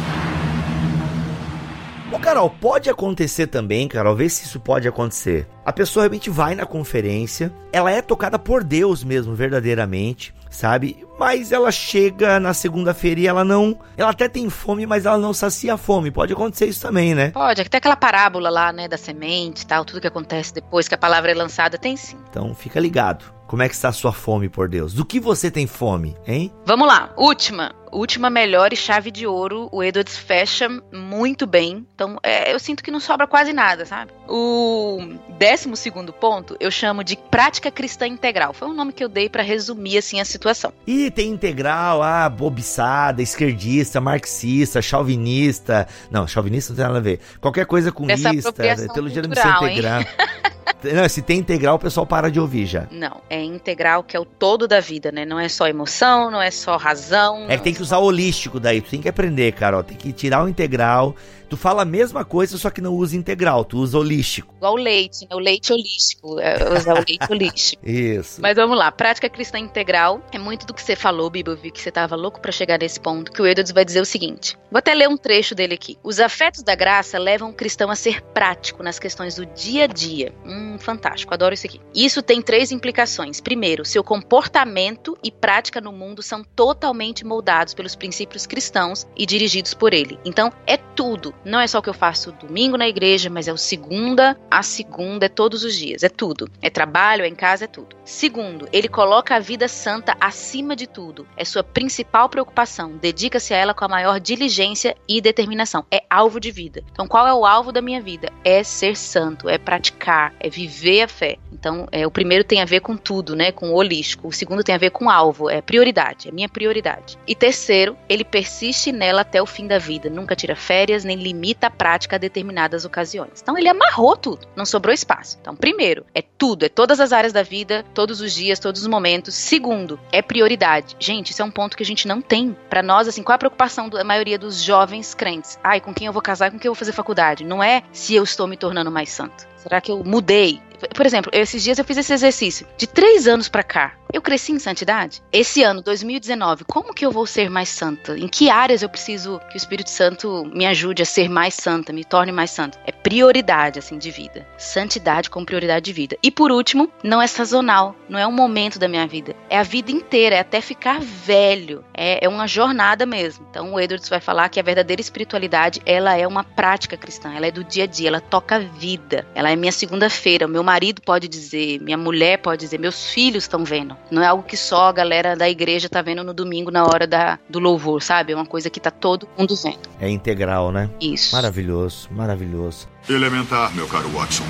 Bom, 2.09 2.19
Carol, 2.19 2.49
pode 2.49 2.89
acontecer 2.89 3.47
também, 3.47 3.85
Carol, 3.85 4.15
vê 4.15 4.29
se 4.29 4.45
isso 4.45 4.61
pode 4.61 4.87
acontecer. 4.87 5.45
A 5.65 5.73
pessoa 5.73 6.03
realmente 6.03 6.29
vai 6.29 6.55
na 6.55 6.65
conferência, 6.65 7.51
ela 7.71 7.91
é 7.91 8.01
tocada 8.01 8.39
por 8.39 8.63
Deus 8.63 9.03
mesmo, 9.03 9.35
verdadeiramente, 9.35 10.33
sabe? 10.49 11.05
Mas 11.19 11.51
ela 11.51 11.69
chega 11.69 12.39
na 12.39 12.53
segunda-feira 12.53 13.19
e 13.19 13.27
ela 13.27 13.43
não. 13.43 13.77
Ela 13.97 14.11
até 14.11 14.29
tem 14.29 14.49
fome, 14.49 14.85
mas 14.85 15.05
ela 15.05 15.17
não 15.17 15.33
sacia 15.33 15.73
a 15.73 15.77
fome. 15.77 16.09
Pode 16.09 16.31
acontecer 16.31 16.67
isso 16.67 16.81
também, 16.81 17.13
né? 17.13 17.31
Pode, 17.31 17.61
até 17.61 17.77
aquela 17.77 17.97
parábola 17.97 18.49
lá, 18.49 18.71
né, 18.71 18.87
da 18.87 18.97
semente 18.97 19.63
e 19.63 19.67
tal, 19.67 19.83
tudo 19.83 19.99
que 19.99 20.07
acontece 20.07 20.53
depois 20.53 20.87
que 20.87 20.95
a 20.95 20.97
palavra 20.97 21.31
é 21.31 21.35
lançada, 21.35 21.77
tem 21.77 21.97
sim. 21.97 22.15
Então 22.29 22.55
fica 22.55 22.79
ligado. 22.79 23.36
Como 23.47 23.63
é 23.63 23.69
que 23.69 23.75
está 23.75 23.87
a 23.89 23.93
sua 23.93 24.11
fome 24.11 24.49
por 24.49 24.67
Deus? 24.67 24.93
Do 24.93 25.05
que 25.05 25.21
você 25.21 25.49
tem 25.49 25.65
fome, 25.65 26.15
hein? 26.27 26.51
Vamos 26.65 26.85
lá, 26.85 27.13
última. 27.15 27.73
Última 27.89 28.29
melhor 28.29 28.73
e 28.73 28.75
chave 28.75 29.09
de 29.09 29.25
ouro. 29.25 29.69
O 29.71 29.81
Edwards 29.81 30.17
fecha 30.17 30.67
muito 30.91 31.47
bem. 31.47 31.87
Então, 31.95 32.19
é, 32.21 32.53
eu 32.53 32.59
sinto 32.59 32.83
que 32.83 32.91
não 32.91 32.99
sobra 32.99 33.25
quase 33.25 33.53
nada, 33.53 33.85
sabe? 33.85 34.11
O 34.27 34.99
décimo 35.37 35.77
segundo 35.77 36.11
ponto 36.11 36.57
eu 36.59 36.69
chamo 36.69 37.01
de 37.01 37.15
prática 37.15 37.71
cristã 37.71 38.05
integral. 38.05 38.53
Foi 38.53 38.67
um 38.67 38.73
nome 38.73 38.91
que 38.91 39.01
eu 39.01 39.07
dei 39.07 39.29
para 39.29 39.41
resumir 39.41 39.97
assim 39.97 40.19
a 40.19 40.25
situação. 40.25 40.73
E 40.85 41.09
tem 41.09 41.29
integral, 41.29 42.03
ah, 42.03 42.27
bobiçada, 42.27 43.21
esquerdista, 43.21 44.01
marxista, 44.01 44.81
chauvinista. 44.81 45.87
Não, 46.11 46.27
chauvinista 46.27 46.73
não 46.73 46.77
tem 46.77 46.85
nada 46.85 46.97
a 46.97 47.01
ver. 47.01 47.21
Qualquer 47.39 47.65
coisa 47.65 47.89
com 47.93 48.09
Essa 48.11 48.31
lista, 48.31 48.51
teologia 48.51 49.21
não 49.21 49.33
ser 49.33 49.47
integral. 49.47 50.01
Não, 50.93 51.07
se 51.09 51.21
tem 51.21 51.39
integral, 51.39 51.75
o 51.75 51.79
pessoal 51.79 52.05
para 52.05 52.29
de 52.29 52.39
ouvir 52.39 52.65
já. 52.65 52.87
Não, 52.91 53.21
é 53.29 53.41
integral 53.43 54.03
que 54.03 54.15
é 54.15 54.19
o 54.19 54.25
todo 54.25 54.67
da 54.67 54.79
vida, 54.79 55.11
né? 55.11 55.25
Não 55.25 55.39
é 55.39 55.49
só 55.49 55.67
emoção, 55.67 56.29
não 56.31 56.41
é 56.41 56.51
só 56.51 56.77
razão. 56.77 57.45
É 57.49 57.57
que 57.57 57.63
tem 57.63 57.73
que 57.73 57.81
usar 57.81 57.97
o 57.97 58.03
holístico 58.03 58.59
daí, 58.59 58.81
tu 58.81 58.89
tem 58.89 59.01
que 59.01 59.09
aprender, 59.09 59.51
Carol. 59.53 59.83
Tem 59.83 59.97
que 59.97 60.11
tirar 60.11 60.43
o 60.43 60.49
integral, 60.49 61.15
Tu 61.49 61.55
fala 61.55 61.83
a 61.83 61.85
mesma 61.85 62.25
coisa, 62.25 62.57
só 62.57 62.69
que 62.69 62.81
não 62.81 62.93
usa 62.93 63.15
integral, 63.15 63.63
tu 63.63 63.77
usa 63.77 63.97
holístico. 63.97 64.53
Igual 64.57 64.73
o 64.73 64.77
leite, 64.77 65.21
né? 65.21 65.35
O 65.35 65.39
leite 65.39 65.71
holístico. 65.71 66.39
É 66.39 66.77
usar 66.77 66.93
o 66.93 67.05
leite 67.07 67.31
holístico. 67.31 67.81
Isso. 67.87 68.41
Mas 68.41 68.55
vamos 68.55 68.77
lá, 68.77 68.91
prática 68.91 69.29
cristã 69.29 69.57
integral 69.57 70.21
é 70.31 70.37
muito 70.37 70.65
do 70.65 70.73
que 70.73 70.81
você 70.81 70.95
falou, 70.95 71.29
Bibo. 71.29 71.51
Eu 71.51 71.57
vi 71.57 71.71
que 71.71 71.81
você 71.81 71.91
tava 71.91 72.15
louco 72.15 72.41
para 72.41 72.51
chegar 72.51 72.79
nesse 72.79 72.99
ponto, 72.99 73.31
que 73.31 73.41
o 73.41 73.47
Edwards 73.47 73.71
vai 73.71 73.85
dizer 73.85 74.01
o 74.01 74.05
seguinte. 74.05 74.57
Vou 74.71 74.79
até 74.79 74.93
ler 74.93 75.07
um 75.07 75.17
trecho 75.17 75.55
dele 75.55 75.73
aqui. 75.73 75.97
Os 76.03 76.19
afetos 76.19 76.63
da 76.63 76.75
graça 76.75 77.17
levam 77.17 77.49
o 77.49 77.53
cristão 77.53 77.89
a 77.89 77.95
ser 77.95 78.21
prático 78.21 78.83
nas 78.83 78.99
questões 78.99 79.35
do 79.35 79.45
dia 79.45 79.85
a 79.85 79.87
dia. 79.87 80.33
Hum, 80.45 80.77
fantástico, 80.77 81.33
adoro 81.33 81.53
isso 81.53 81.65
aqui. 81.65 81.79
Isso 81.95 82.21
tem 82.21 82.41
três 82.41 82.71
implicações. 82.71 83.39
Primeiro, 83.39 83.85
seu 83.85 84.03
comportamento 84.03 85.17
e 85.23 85.31
prática 85.31 85.79
no 85.79 85.91
mundo 85.91 86.21
são 86.21 86.43
totalmente 86.43 87.25
moldados 87.25 87.73
pelos 87.73 87.95
princípios 87.95 88.45
cristãos 88.45 89.07
e 89.15 89.25
dirigidos 89.25 89.73
por 89.73 89.93
ele. 89.93 90.19
Então, 90.25 90.51
é 90.65 90.77
tudo 90.77 91.33
não 91.43 91.59
é 91.59 91.67
só 91.67 91.79
o 91.79 91.81
que 91.81 91.89
eu 91.89 91.93
faço 91.93 92.31
domingo 92.31 92.77
na 92.77 92.87
igreja, 92.87 93.29
mas 93.29 93.47
é 93.47 93.53
o 93.53 93.57
segunda 93.57 94.37
a 94.49 94.63
segunda, 94.63 95.25
é 95.25 95.29
todos 95.29 95.63
os 95.63 95.75
dias, 95.75 96.03
é 96.03 96.09
tudo. 96.09 96.49
É 96.61 96.69
trabalho, 96.69 97.23
é 97.23 97.27
em 97.27 97.35
casa, 97.35 97.65
é 97.65 97.67
tudo. 97.67 97.95
Segundo, 98.03 98.67
ele 98.71 98.87
coloca 98.87 99.35
a 99.35 99.39
vida 99.39 99.67
santa 99.67 100.15
acima 100.19 100.75
de 100.75 100.87
tudo. 100.87 101.27
É 101.35 101.43
sua 101.45 101.63
principal 101.63 102.29
preocupação. 102.29 102.97
Dedica-se 102.97 103.53
a 103.53 103.57
ela 103.57 103.73
com 103.73 103.85
a 103.85 103.89
maior 103.89 104.19
diligência 104.19 104.95
e 105.07 105.21
determinação. 105.21 105.85
É 105.91 106.03
alvo 106.09 106.39
de 106.39 106.51
vida. 106.51 106.83
Então, 106.91 107.07
qual 107.07 107.27
é 107.27 107.33
o 107.33 107.45
alvo 107.45 107.71
da 107.71 107.81
minha 107.81 108.01
vida? 108.01 108.31
É 108.43 108.63
ser 108.63 108.95
santo, 108.95 109.49
é 109.49 109.57
praticar, 109.57 110.33
é 110.39 110.49
viver 110.49 111.01
a 111.03 111.07
fé. 111.07 111.37
Então, 111.51 111.87
é, 111.91 112.05
o 112.05 112.11
primeiro 112.11 112.43
tem 112.43 112.61
a 112.61 112.65
ver 112.65 112.79
com 112.79 112.95
tudo, 112.95 113.35
né? 113.35 113.51
Com 113.51 113.71
o 113.71 113.75
holístico. 113.75 114.27
O 114.27 114.33
segundo 114.33 114.63
tem 114.63 114.75
a 114.75 114.79
ver 114.79 114.91
com 114.91 115.09
alvo, 115.09 115.49
é 115.49 115.61
prioridade, 115.61 116.29
é 116.29 116.31
minha 116.31 116.49
prioridade. 116.49 117.17
E 117.27 117.35
terceiro, 117.35 117.97
ele 118.07 118.23
persiste 118.23 118.91
nela 118.91 119.21
até 119.21 119.41
o 119.41 119.45
fim 119.45 119.67
da 119.67 119.77
vida. 119.77 120.09
Nunca 120.09 120.35
tira 120.35 120.55
férias, 120.55 121.03
nem 121.03 121.17
limita 121.27 121.67
a 121.67 121.71
prática 121.71 122.15
a 122.15 122.19
determinadas 122.19 122.85
ocasiões. 122.85 123.41
Então, 123.41 123.57
ele 123.57 123.69
amarrou 123.69 124.15
tudo, 124.15 124.47
não 124.55 124.65
sobrou 124.65 124.93
espaço. 124.93 125.37
Então, 125.41 125.55
primeiro, 125.55 126.05
é 126.13 126.21
tudo, 126.21 126.65
é 126.65 126.69
todas 126.69 126.99
as 126.99 127.11
áreas 127.11 127.33
da 127.33 127.43
vida, 127.43 127.85
todos 127.93 128.21
os 128.21 128.33
dias, 128.33 128.59
todos 128.59 128.81
os 128.81 128.87
momentos. 128.87 129.33
Segundo, 129.35 129.99
é 130.11 130.21
prioridade. 130.21 130.95
Gente, 130.99 131.31
isso 131.31 131.41
é 131.41 131.45
um 131.45 131.51
ponto 131.51 131.75
que 131.75 131.83
a 131.83 131.85
gente 131.85 132.07
não 132.07 132.21
tem. 132.21 132.55
Para 132.69 132.83
nós, 132.83 133.07
assim, 133.07 133.23
qual 133.23 133.33
é 133.33 133.35
a 133.35 133.39
preocupação 133.39 133.89
da 133.89 134.03
maioria 134.03 134.37
dos 134.37 134.61
jovens 134.61 135.13
crentes? 135.13 135.59
Ai, 135.63 135.81
com 135.81 135.93
quem 135.93 136.07
eu 136.07 136.13
vou 136.13 136.21
casar, 136.21 136.51
com 136.51 136.59
quem 136.59 136.67
eu 136.67 136.73
vou 136.73 136.79
fazer 136.79 136.91
faculdade? 136.91 137.43
Não 137.43 137.63
é 137.63 137.83
se 137.91 138.15
eu 138.15 138.23
estou 138.23 138.47
me 138.47 138.57
tornando 138.57 138.91
mais 138.91 139.09
santo. 139.09 139.47
Será 139.67 139.81
que 139.81 139.91
eu 139.91 140.01
mudei? 140.01 140.61
Por 140.95 141.05
exemplo, 141.05 141.31
esses 141.33 141.63
dias 141.63 141.77
eu 141.77 141.85
fiz 141.85 141.97
esse 141.97 142.13
exercício. 142.13 142.67
De 142.77 142.87
três 142.87 143.27
anos 143.27 143.49
para 143.49 143.63
cá, 143.63 143.95
eu 144.13 144.21
cresci 144.21 144.51
em 144.51 144.59
santidade? 144.59 145.21
Esse 145.31 145.63
ano, 145.63 145.81
2019, 145.81 146.63
como 146.63 146.93
que 146.93 147.05
eu 147.05 147.11
vou 147.11 147.25
ser 147.25 147.49
mais 147.49 147.69
santa? 147.69 148.17
Em 148.17 148.27
que 148.27 148.49
áreas 148.49 148.81
eu 148.81 148.89
preciso 148.89 149.39
que 149.49 149.55
o 149.55 149.57
Espírito 149.57 149.89
Santo 149.89 150.49
me 150.53 150.65
ajude 150.65 151.01
a 151.01 151.05
ser 151.05 151.29
mais 151.29 151.55
santa, 151.55 151.91
me 151.91 152.05
torne 152.05 152.31
mais 152.31 152.51
santa? 152.51 152.79
É 152.85 152.91
prioridade, 152.91 153.79
assim, 153.79 153.97
de 153.97 154.09
vida. 154.09 154.47
Santidade 154.57 155.29
como 155.29 155.45
prioridade 155.45 155.85
de 155.85 155.93
vida. 155.93 156.17
E 156.23 156.31
por 156.31 156.51
último, 156.51 156.89
não 157.03 157.21
é 157.21 157.27
sazonal, 157.27 157.95
não 158.07 158.17
é 158.17 158.25
um 158.25 158.31
momento 158.31 158.79
da 158.79 158.87
minha 158.87 159.05
vida. 159.05 159.35
É 159.49 159.57
a 159.57 159.63
vida 159.63 159.91
inteira, 159.91 160.35
é 160.35 160.39
até 160.39 160.61
ficar 160.61 161.01
velho. 161.01 161.83
É, 161.93 162.23
é 162.25 162.29
uma 162.29 162.47
jornada 162.47 163.05
mesmo. 163.05 163.45
Então 163.49 163.73
o 163.73 163.79
Edwards 163.79 164.07
vai 164.07 164.21
falar 164.21 164.47
que 164.49 164.59
a 164.59 164.63
verdadeira 164.63 165.01
espiritualidade, 165.01 165.81
ela 165.85 166.15
é 166.15 166.25
uma 166.25 166.43
prática 166.43 166.95
cristã, 166.95 167.33
ela 167.33 167.47
é 167.47 167.51
do 167.51 167.63
dia 167.63 167.83
a 167.83 167.87
dia, 167.87 168.07
ela 168.07 168.21
toca 168.21 168.55
a 168.55 168.59
vida. 168.59 169.27
Ela 169.35 169.51
é 169.51 169.55
minha 169.57 169.71
segunda-feira, 169.71 170.47
meu 170.47 170.63
marido 170.63 171.01
pode 171.01 171.27
dizer, 171.27 171.81
minha 171.81 171.97
mulher 171.97 172.37
pode 172.37 172.61
dizer, 172.61 172.79
meus 172.79 173.07
filhos 173.07 173.43
estão 173.43 173.63
vendo. 173.63 173.95
Não 174.11 174.21
é 174.21 174.27
algo 174.27 174.43
que 174.43 174.57
só 174.57 174.87
a 174.87 174.91
galera 174.91 175.35
da 175.35 175.49
igreja 175.49 175.89
tá 175.89 176.01
vendo 176.01 176.23
no 176.23 176.33
domingo 176.33 176.71
na 176.71 176.85
hora 176.85 177.05
da, 177.07 177.39
do 177.49 177.59
louvor, 177.59 178.01
sabe? 178.01 178.33
É 178.33 178.35
uma 178.35 178.45
coisa 178.45 178.69
que 178.69 178.79
tá 178.79 178.91
todo 178.91 179.27
mundo 179.37 179.55
vendo. 179.55 179.79
É 179.99 180.09
integral, 180.09 180.71
né? 180.71 180.89
Isso. 181.01 181.35
Maravilhoso, 181.35 182.07
maravilhoso. 182.11 182.87
Elementar, 183.09 183.73
meu 183.73 183.87
caro 183.87 184.09
Watson. 184.09 184.43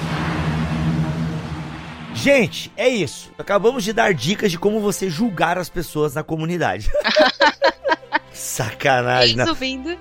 Gente, 2.14 2.72
é 2.76 2.90
isso. 2.90 3.32
Acabamos 3.38 3.84
de 3.84 3.94
dar 3.94 4.14
dicas 4.14 4.52
de 4.52 4.58
como 4.58 4.80
você 4.82 5.08
julgar 5.10 5.58
as 5.58 5.70
pessoas 5.70 6.16
na 6.16 6.24
comunidade. 6.24 6.90
Sacanagem. 8.34 9.36
Vem 9.36 9.46
subindo. 9.46 9.98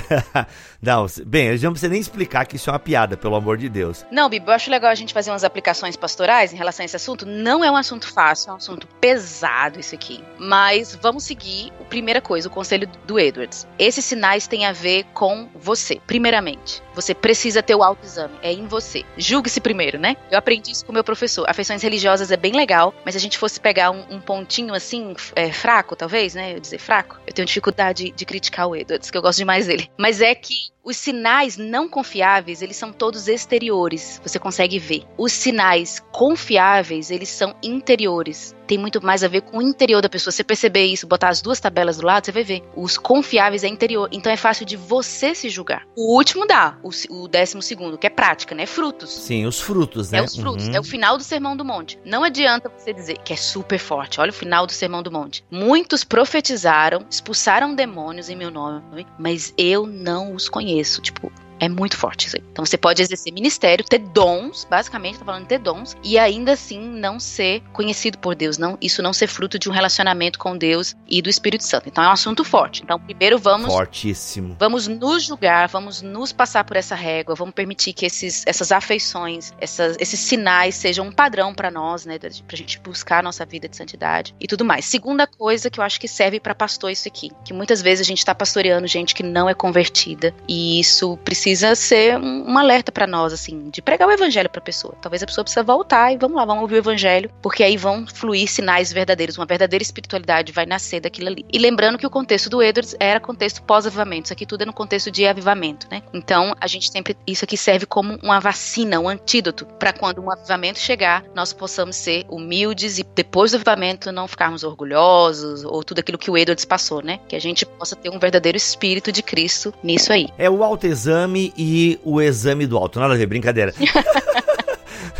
Não, 0.80 1.06
bem, 1.24 1.48
eu 1.48 1.56
já 1.56 1.68
não 1.68 1.72
precisa 1.72 1.92
nem 1.92 2.00
explicar 2.00 2.44
que 2.44 2.56
isso 2.56 2.68
é 2.68 2.72
uma 2.72 2.78
piada, 2.78 3.16
pelo 3.16 3.36
amor 3.36 3.56
de 3.56 3.68
Deus. 3.68 4.04
Não, 4.10 4.28
Bibi, 4.28 4.48
eu 4.48 4.52
acho 4.52 4.70
legal 4.70 4.90
a 4.90 4.94
gente 4.96 5.14
fazer 5.14 5.30
umas 5.30 5.44
aplicações 5.44 5.96
pastorais 5.96 6.52
em 6.52 6.56
relação 6.56 6.82
a 6.82 6.86
esse 6.86 6.96
assunto. 6.96 7.24
Não 7.24 7.64
é 7.64 7.70
um 7.70 7.76
assunto 7.76 8.12
fácil, 8.12 8.50
é 8.50 8.52
um 8.54 8.56
assunto 8.56 8.86
pesado 9.00 9.78
isso 9.78 9.94
aqui. 9.94 10.22
Mas 10.38 10.98
vamos 11.00 11.22
seguir 11.22 11.72
primeira 11.92 12.22
coisa, 12.22 12.48
o 12.48 12.50
conselho 12.50 12.88
do 13.06 13.20
Edwards. 13.20 13.66
Esses 13.78 14.02
sinais 14.02 14.46
têm 14.46 14.64
a 14.64 14.72
ver 14.72 15.04
com 15.12 15.46
você, 15.54 16.00
primeiramente. 16.06 16.82
Você 16.94 17.14
precisa 17.14 17.62
ter 17.62 17.74
o 17.74 17.82
autoexame, 17.82 18.34
é 18.42 18.50
em 18.50 18.66
você. 18.66 19.04
Julgue-se 19.18 19.60
primeiro, 19.60 19.98
né? 19.98 20.16
Eu 20.30 20.38
aprendi 20.38 20.72
isso 20.72 20.86
com 20.86 20.92
o 20.92 20.94
meu 20.94 21.04
professor. 21.04 21.44
Afeições 21.46 21.82
religiosas 21.82 22.30
é 22.30 22.36
bem 22.36 22.52
legal, 22.52 22.94
mas 23.04 23.12
se 23.12 23.18
a 23.18 23.20
gente 23.20 23.36
fosse 23.36 23.60
pegar 23.60 23.90
um, 23.90 24.04
um 24.08 24.20
pontinho 24.20 24.72
assim, 24.72 25.14
é, 25.36 25.52
fraco, 25.52 25.94
talvez, 25.94 26.34
né? 26.34 26.54
Eu 26.54 26.60
dizer 26.60 26.78
fraco, 26.78 27.20
eu 27.26 27.32
tenho 27.34 27.44
dificuldade 27.44 28.10
de 28.10 28.24
criticar 28.24 28.66
o 28.66 28.74
Edwards, 28.74 29.10
que 29.10 29.18
eu 29.18 29.22
gosto 29.22 29.38
demais 29.38 29.66
dele. 29.66 29.81
Mas 29.98 30.20
é 30.20 30.34
que 30.34 30.71
os 30.84 30.96
sinais 30.96 31.56
não 31.56 31.88
confiáveis, 31.88 32.60
eles 32.60 32.76
são 32.76 32.92
todos 32.92 33.28
exteriores, 33.28 34.20
você 34.22 34.38
consegue 34.38 34.78
ver. 34.78 35.04
Os 35.16 35.32
sinais 35.32 36.02
confiáveis, 36.10 37.10
eles 37.10 37.28
são 37.28 37.54
interiores. 37.62 38.54
Tem 38.66 38.78
muito 38.78 39.04
mais 39.04 39.22
a 39.22 39.28
ver 39.28 39.42
com 39.42 39.58
o 39.58 39.62
interior 39.62 40.00
da 40.00 40.08
pessoa. 40.08 40.32
Você 40.32 40.42
perceber 40.42 40.86
isso, 40.86 41.06
botar 41.06 41.28
as 41.28 41.42
duas 41.42 41.60
tabelas 41.60 41.98
do 41.98 42.06
lado, 42.06 42.24
você 42.24 42.32
vai 42.32 42.42
ver. 42.42 42.62
Os 42.74 42.96
confiáveis 42.96 43.64
é 43.64 43.68
interior. 43.68 44.08
Então 44.10 44.32
é 44.32 44.36
fácil 44.36 44.64
de 44.64 44.76
você 44.76 45.34
se 45.34 45.50
julgar. 45.50 45.86
O 45.94 46.16
último 46.16 46.46
dá, 46.46 46.78
o, 46.82 46.90
o 47.10 47.28
décimo 47.28 47.60
segundo, 47.60 47.98
que 47.98 48.06
é 48.06 48.10
prática, 48.10 48.54
né? 48.54 48.64
Frutos. 48.64 49.10
Sim, 49.10 49.44
os 49.46 49.60
frutos, 49.60 50.10
né? 50.10 50.18
É 50.18 50.22
os 50.22 50.34
frutos. 50.34 50.68
Uhum. 50.68 50.74
É 50.74 50.80
o 50.80 50.84
final 50.84 51.18
do 51.18 51.22
Sermão 51.22 51.56
do 51.56 51.64
Monte. 51.64 51.98
Não 52.04 52.24
adianta 52.24 52.70
você 52.70 52.94
dizer 52.94 53.18
que 53.18 53.34
é 53.34 53.36
super 53.36 53.78
forte. 53.78 54.20
Olha 54.20 54.30
o 54.30 54.34
final 54.34 54.66
do 54.66 54.72
Sermão 54.72 55.02
do 55.02 55.12
Monte. 55.12 55.44
Muitos 55.50 56.02
profetizaram, 56.02 57.04
expulsaram 57.10 57.74
demônios 57.74 58.30
em 58.30 58.36
meu 58.36 58.50
nome, 58.50 59.06
mas 59.18 59.52
eu 59.58 59.86
não 59.86 60.34
os 60.34 60.48
conheço 60.48 60.71
conheço, 60.72 61.02
tipo, 61.02 61.30
é 61.62 61.68
muito 61.68 61.96
forte 61.96 62.26
isso 62.26 62.36
aí. 62.36 62.42
Então 62.50 62.66
você 62.66 62.76
pode 62.76 63.00
exercer 63.00 63.32
ministério, 63.32 63.84
ter 63.84 64.00
dons, 64.00 64.66
basicamente, 64.68 65.20
tô 65.20 65.24
falando 65.24 65.42
de 65.42 65.48
ter 65.50 65.60
dons, 65.60 65.96
e 66.02 66.18
ainda 66.18 66.54
assim 66.54 66.80
não 66.80 67.20
ser 67.20 67.62
conhecido 67.72 68.18
por 68.18 68.34
Deus. 68.34 68.58
Não, 68.58 68.76
isso 68.80 69.00
não 69.00 69.12
ser 69.12 69.28
fruto 69.28 69.60
de 69.60 69.68
um 69.68 69.72
relacionamento 69.72 70.40
com 70.40 70.58
Deus 70.58 70.96
e 71.06 71.22
do 71.22 71.30
Espírito 71.30 71.62
Santo. 71.62 71.88
Então 71.88 72.02
é 72.02 72.08
um 72.08 72.10
assunto 72.10 72.44
forte. 72.44 72.82
Então, 72.82 72.98
primeiro 72.98 73.38
vamos. 73.38 73.72
Fortíssimo. 73.72 74.56
Vamos 74.58 74.88
nos 74.88 75.22
julgar, 75.22 75.68
vamos 75.68 76.02
nos 76.02 76.32
passar 76.32 76.64
por 76.64 76.76
essa 76.76 76.96
régua, 76.96 77.36
vamos 77.36 77.54
permitir 77.54 77.92
que 77.92 78.06
esses, 78.06 78.42
essas 78.44 78.72
afeições, 78.72 79.52
essas, 79.60 79.96
esses 80.00 80.18
sinais 80.18 80.74
sejam 80.74 81.06
um 81.06 81.12
padrão 81.12 81.54
para 81.54 81.70
nós, 81.70 82.04
né? 82.04 82.18
Pra 82.18 82.56
gente 82.56 82.80
buscar 82.80 83.20
a 83.20 83.22
nossa 83.22 83.46
vida 83.46 83.68
de 83.68 83.76
santidade 83.76 84.34
e 84.40 84.48
tudo 84.48 84.64
mais. 84.64 84.84
Segunda 84.84 85.28
coisa 85.28 85.70
que 85.70 85.78
eu 85.78 85.84
acho 85.84 86.00
que 86.00 86.08
serve 86.08 86.40
para 86.40 86.56
pastor 86.56 86.90
isso 86.90 87.06
aqui, 87.06 87.30
que 87.44 87.54
muitas 87.54 87.80
vezes 87.80 88.04
a 88.04 88.08
gente 88.08 88.24
tá 88.24 88.34
pastoreando 88.34 88.88
gente 88.88 89.14
que 89.14 89.22
não 89.22 89.48
é 89.48 89.54
convertida, 89.54 90.34
e 90.48 90.80
isso 90.80 91.16
precisa 91.18 91.51
precisa 91.52 91.74
ser 91.74 92.18
um, 92.18 92.50
um 92.50 92.58
alerta 92.58 92.90
para 92.90 93.06
nós, 93.06 93.32
assim, 93.32 93.68
de 93.70 93.82
pregar 93.82 94.08
o 94.08 94.12
evangelho 94.12 94.48
pra 94.48 94.60
pessoa. 94.60 94.94
Talvez 95.00 95.22
a 95.22 95.26
pessoa 95.26 95.44
precisa 95.44 95.62
voltar 95.62 96.12
e 96.12 96.16
vamos 96.16 96.36
lá, 96.36 96.44
vamos 96.44 96.62
ouvir 96.62 96.76
o 96.76 96.78
evangelho, 96.78 97.30
porque 97.42 97.62
aí 97.62 97.76
vão 97.76 98.06
fluir 98.06 98.48
sinais 98.48 98.92
verdadeiros, 98.92 99.36
uma 99.36 99.46
verdadeira 99.46 99.82
espiritualidade 99.82 100.52
vai 100.52 100.66
nascer 100.66 101.00
daquilo 101.00 101.28
ali. 101.28 101.44
E 101.52 101.58
lembrando 101.58 101.98
que 101.98 102.06
o 102.06 102.10
contexto 102.10 102.48
do 102.48 102.62
Edwards 102.62 102.96
era 102.98 103.20
contexto 103.20 103.62
pós-avivamento, 103.62 104.26
isso 104.26 104.32
aqui 104.32 104.46
tudo 104.46 104.62
é 104.62 104.66
no 104.66 104.72
contexto 104.72 105.10
de 105.10 105.26
avivamento, 105.26 105.86
né? 105.90 106.02
Então, 106.12 106.54
a 106.60 106.66
gente 106.66 106.90
sempre, 106.90 107.16
isso 107.26 107.44
aqui 107.44 107.56
serve 107.56 107.86
como 107.86 108.18
uma 108.22 108.40
vacina, 108.40 108.98
um 108.98 109.08
antídoto, 109.08 109.66
para 109.78 109.92
quando 109.92 110.22
um 110.22 110.30
avivamento 110.30 110.78
chegar, 110.78 111.24
nós 111.34 111.52
possamos 111.52 111.96
ser 111.96 112.24
humildes 112.28 112.98
e 112.98 113.04
depois 113.14 113.50
do 113.50 113.56
avivamento 113.56 114.10
não 114.10 114.26
ficarmos 114.26 114.64
orgulhosos 114.64 115.64
ou 115.64 115.84
tudo 115.84 115.98
aquilo 115.98 116.18
que 116.18 116.30
o 116.30 116.36
Edwards 116.36 116.64
passou, 116.64 117.02
né? 117.02 117.20
Que 117.28 117.36
a 117.36 117.40
gente 117.40 117.66
possa 117.66 117.94
ter 117.94 118.10
um 118.10 118.18
verdadeiro 118.18 118.56
espírito 118.56 119.12
de 119.12 119.22
Cristo 119.22 119.74
nisso 119.82 120.12
aí. 120.12 120.28
É 120.38 120.48
o 120.48 120.64
autoexame 120.64 121.41
e 121.56 121.98
o 122.04 122.20
exame 122.20 122.66
do 122.66 122.76
alto. 122.76 123.00
Nada 123.00 123.14
a 123.14 123.16
ver, 123.16 123.26
brincadeira. 123.26 123.72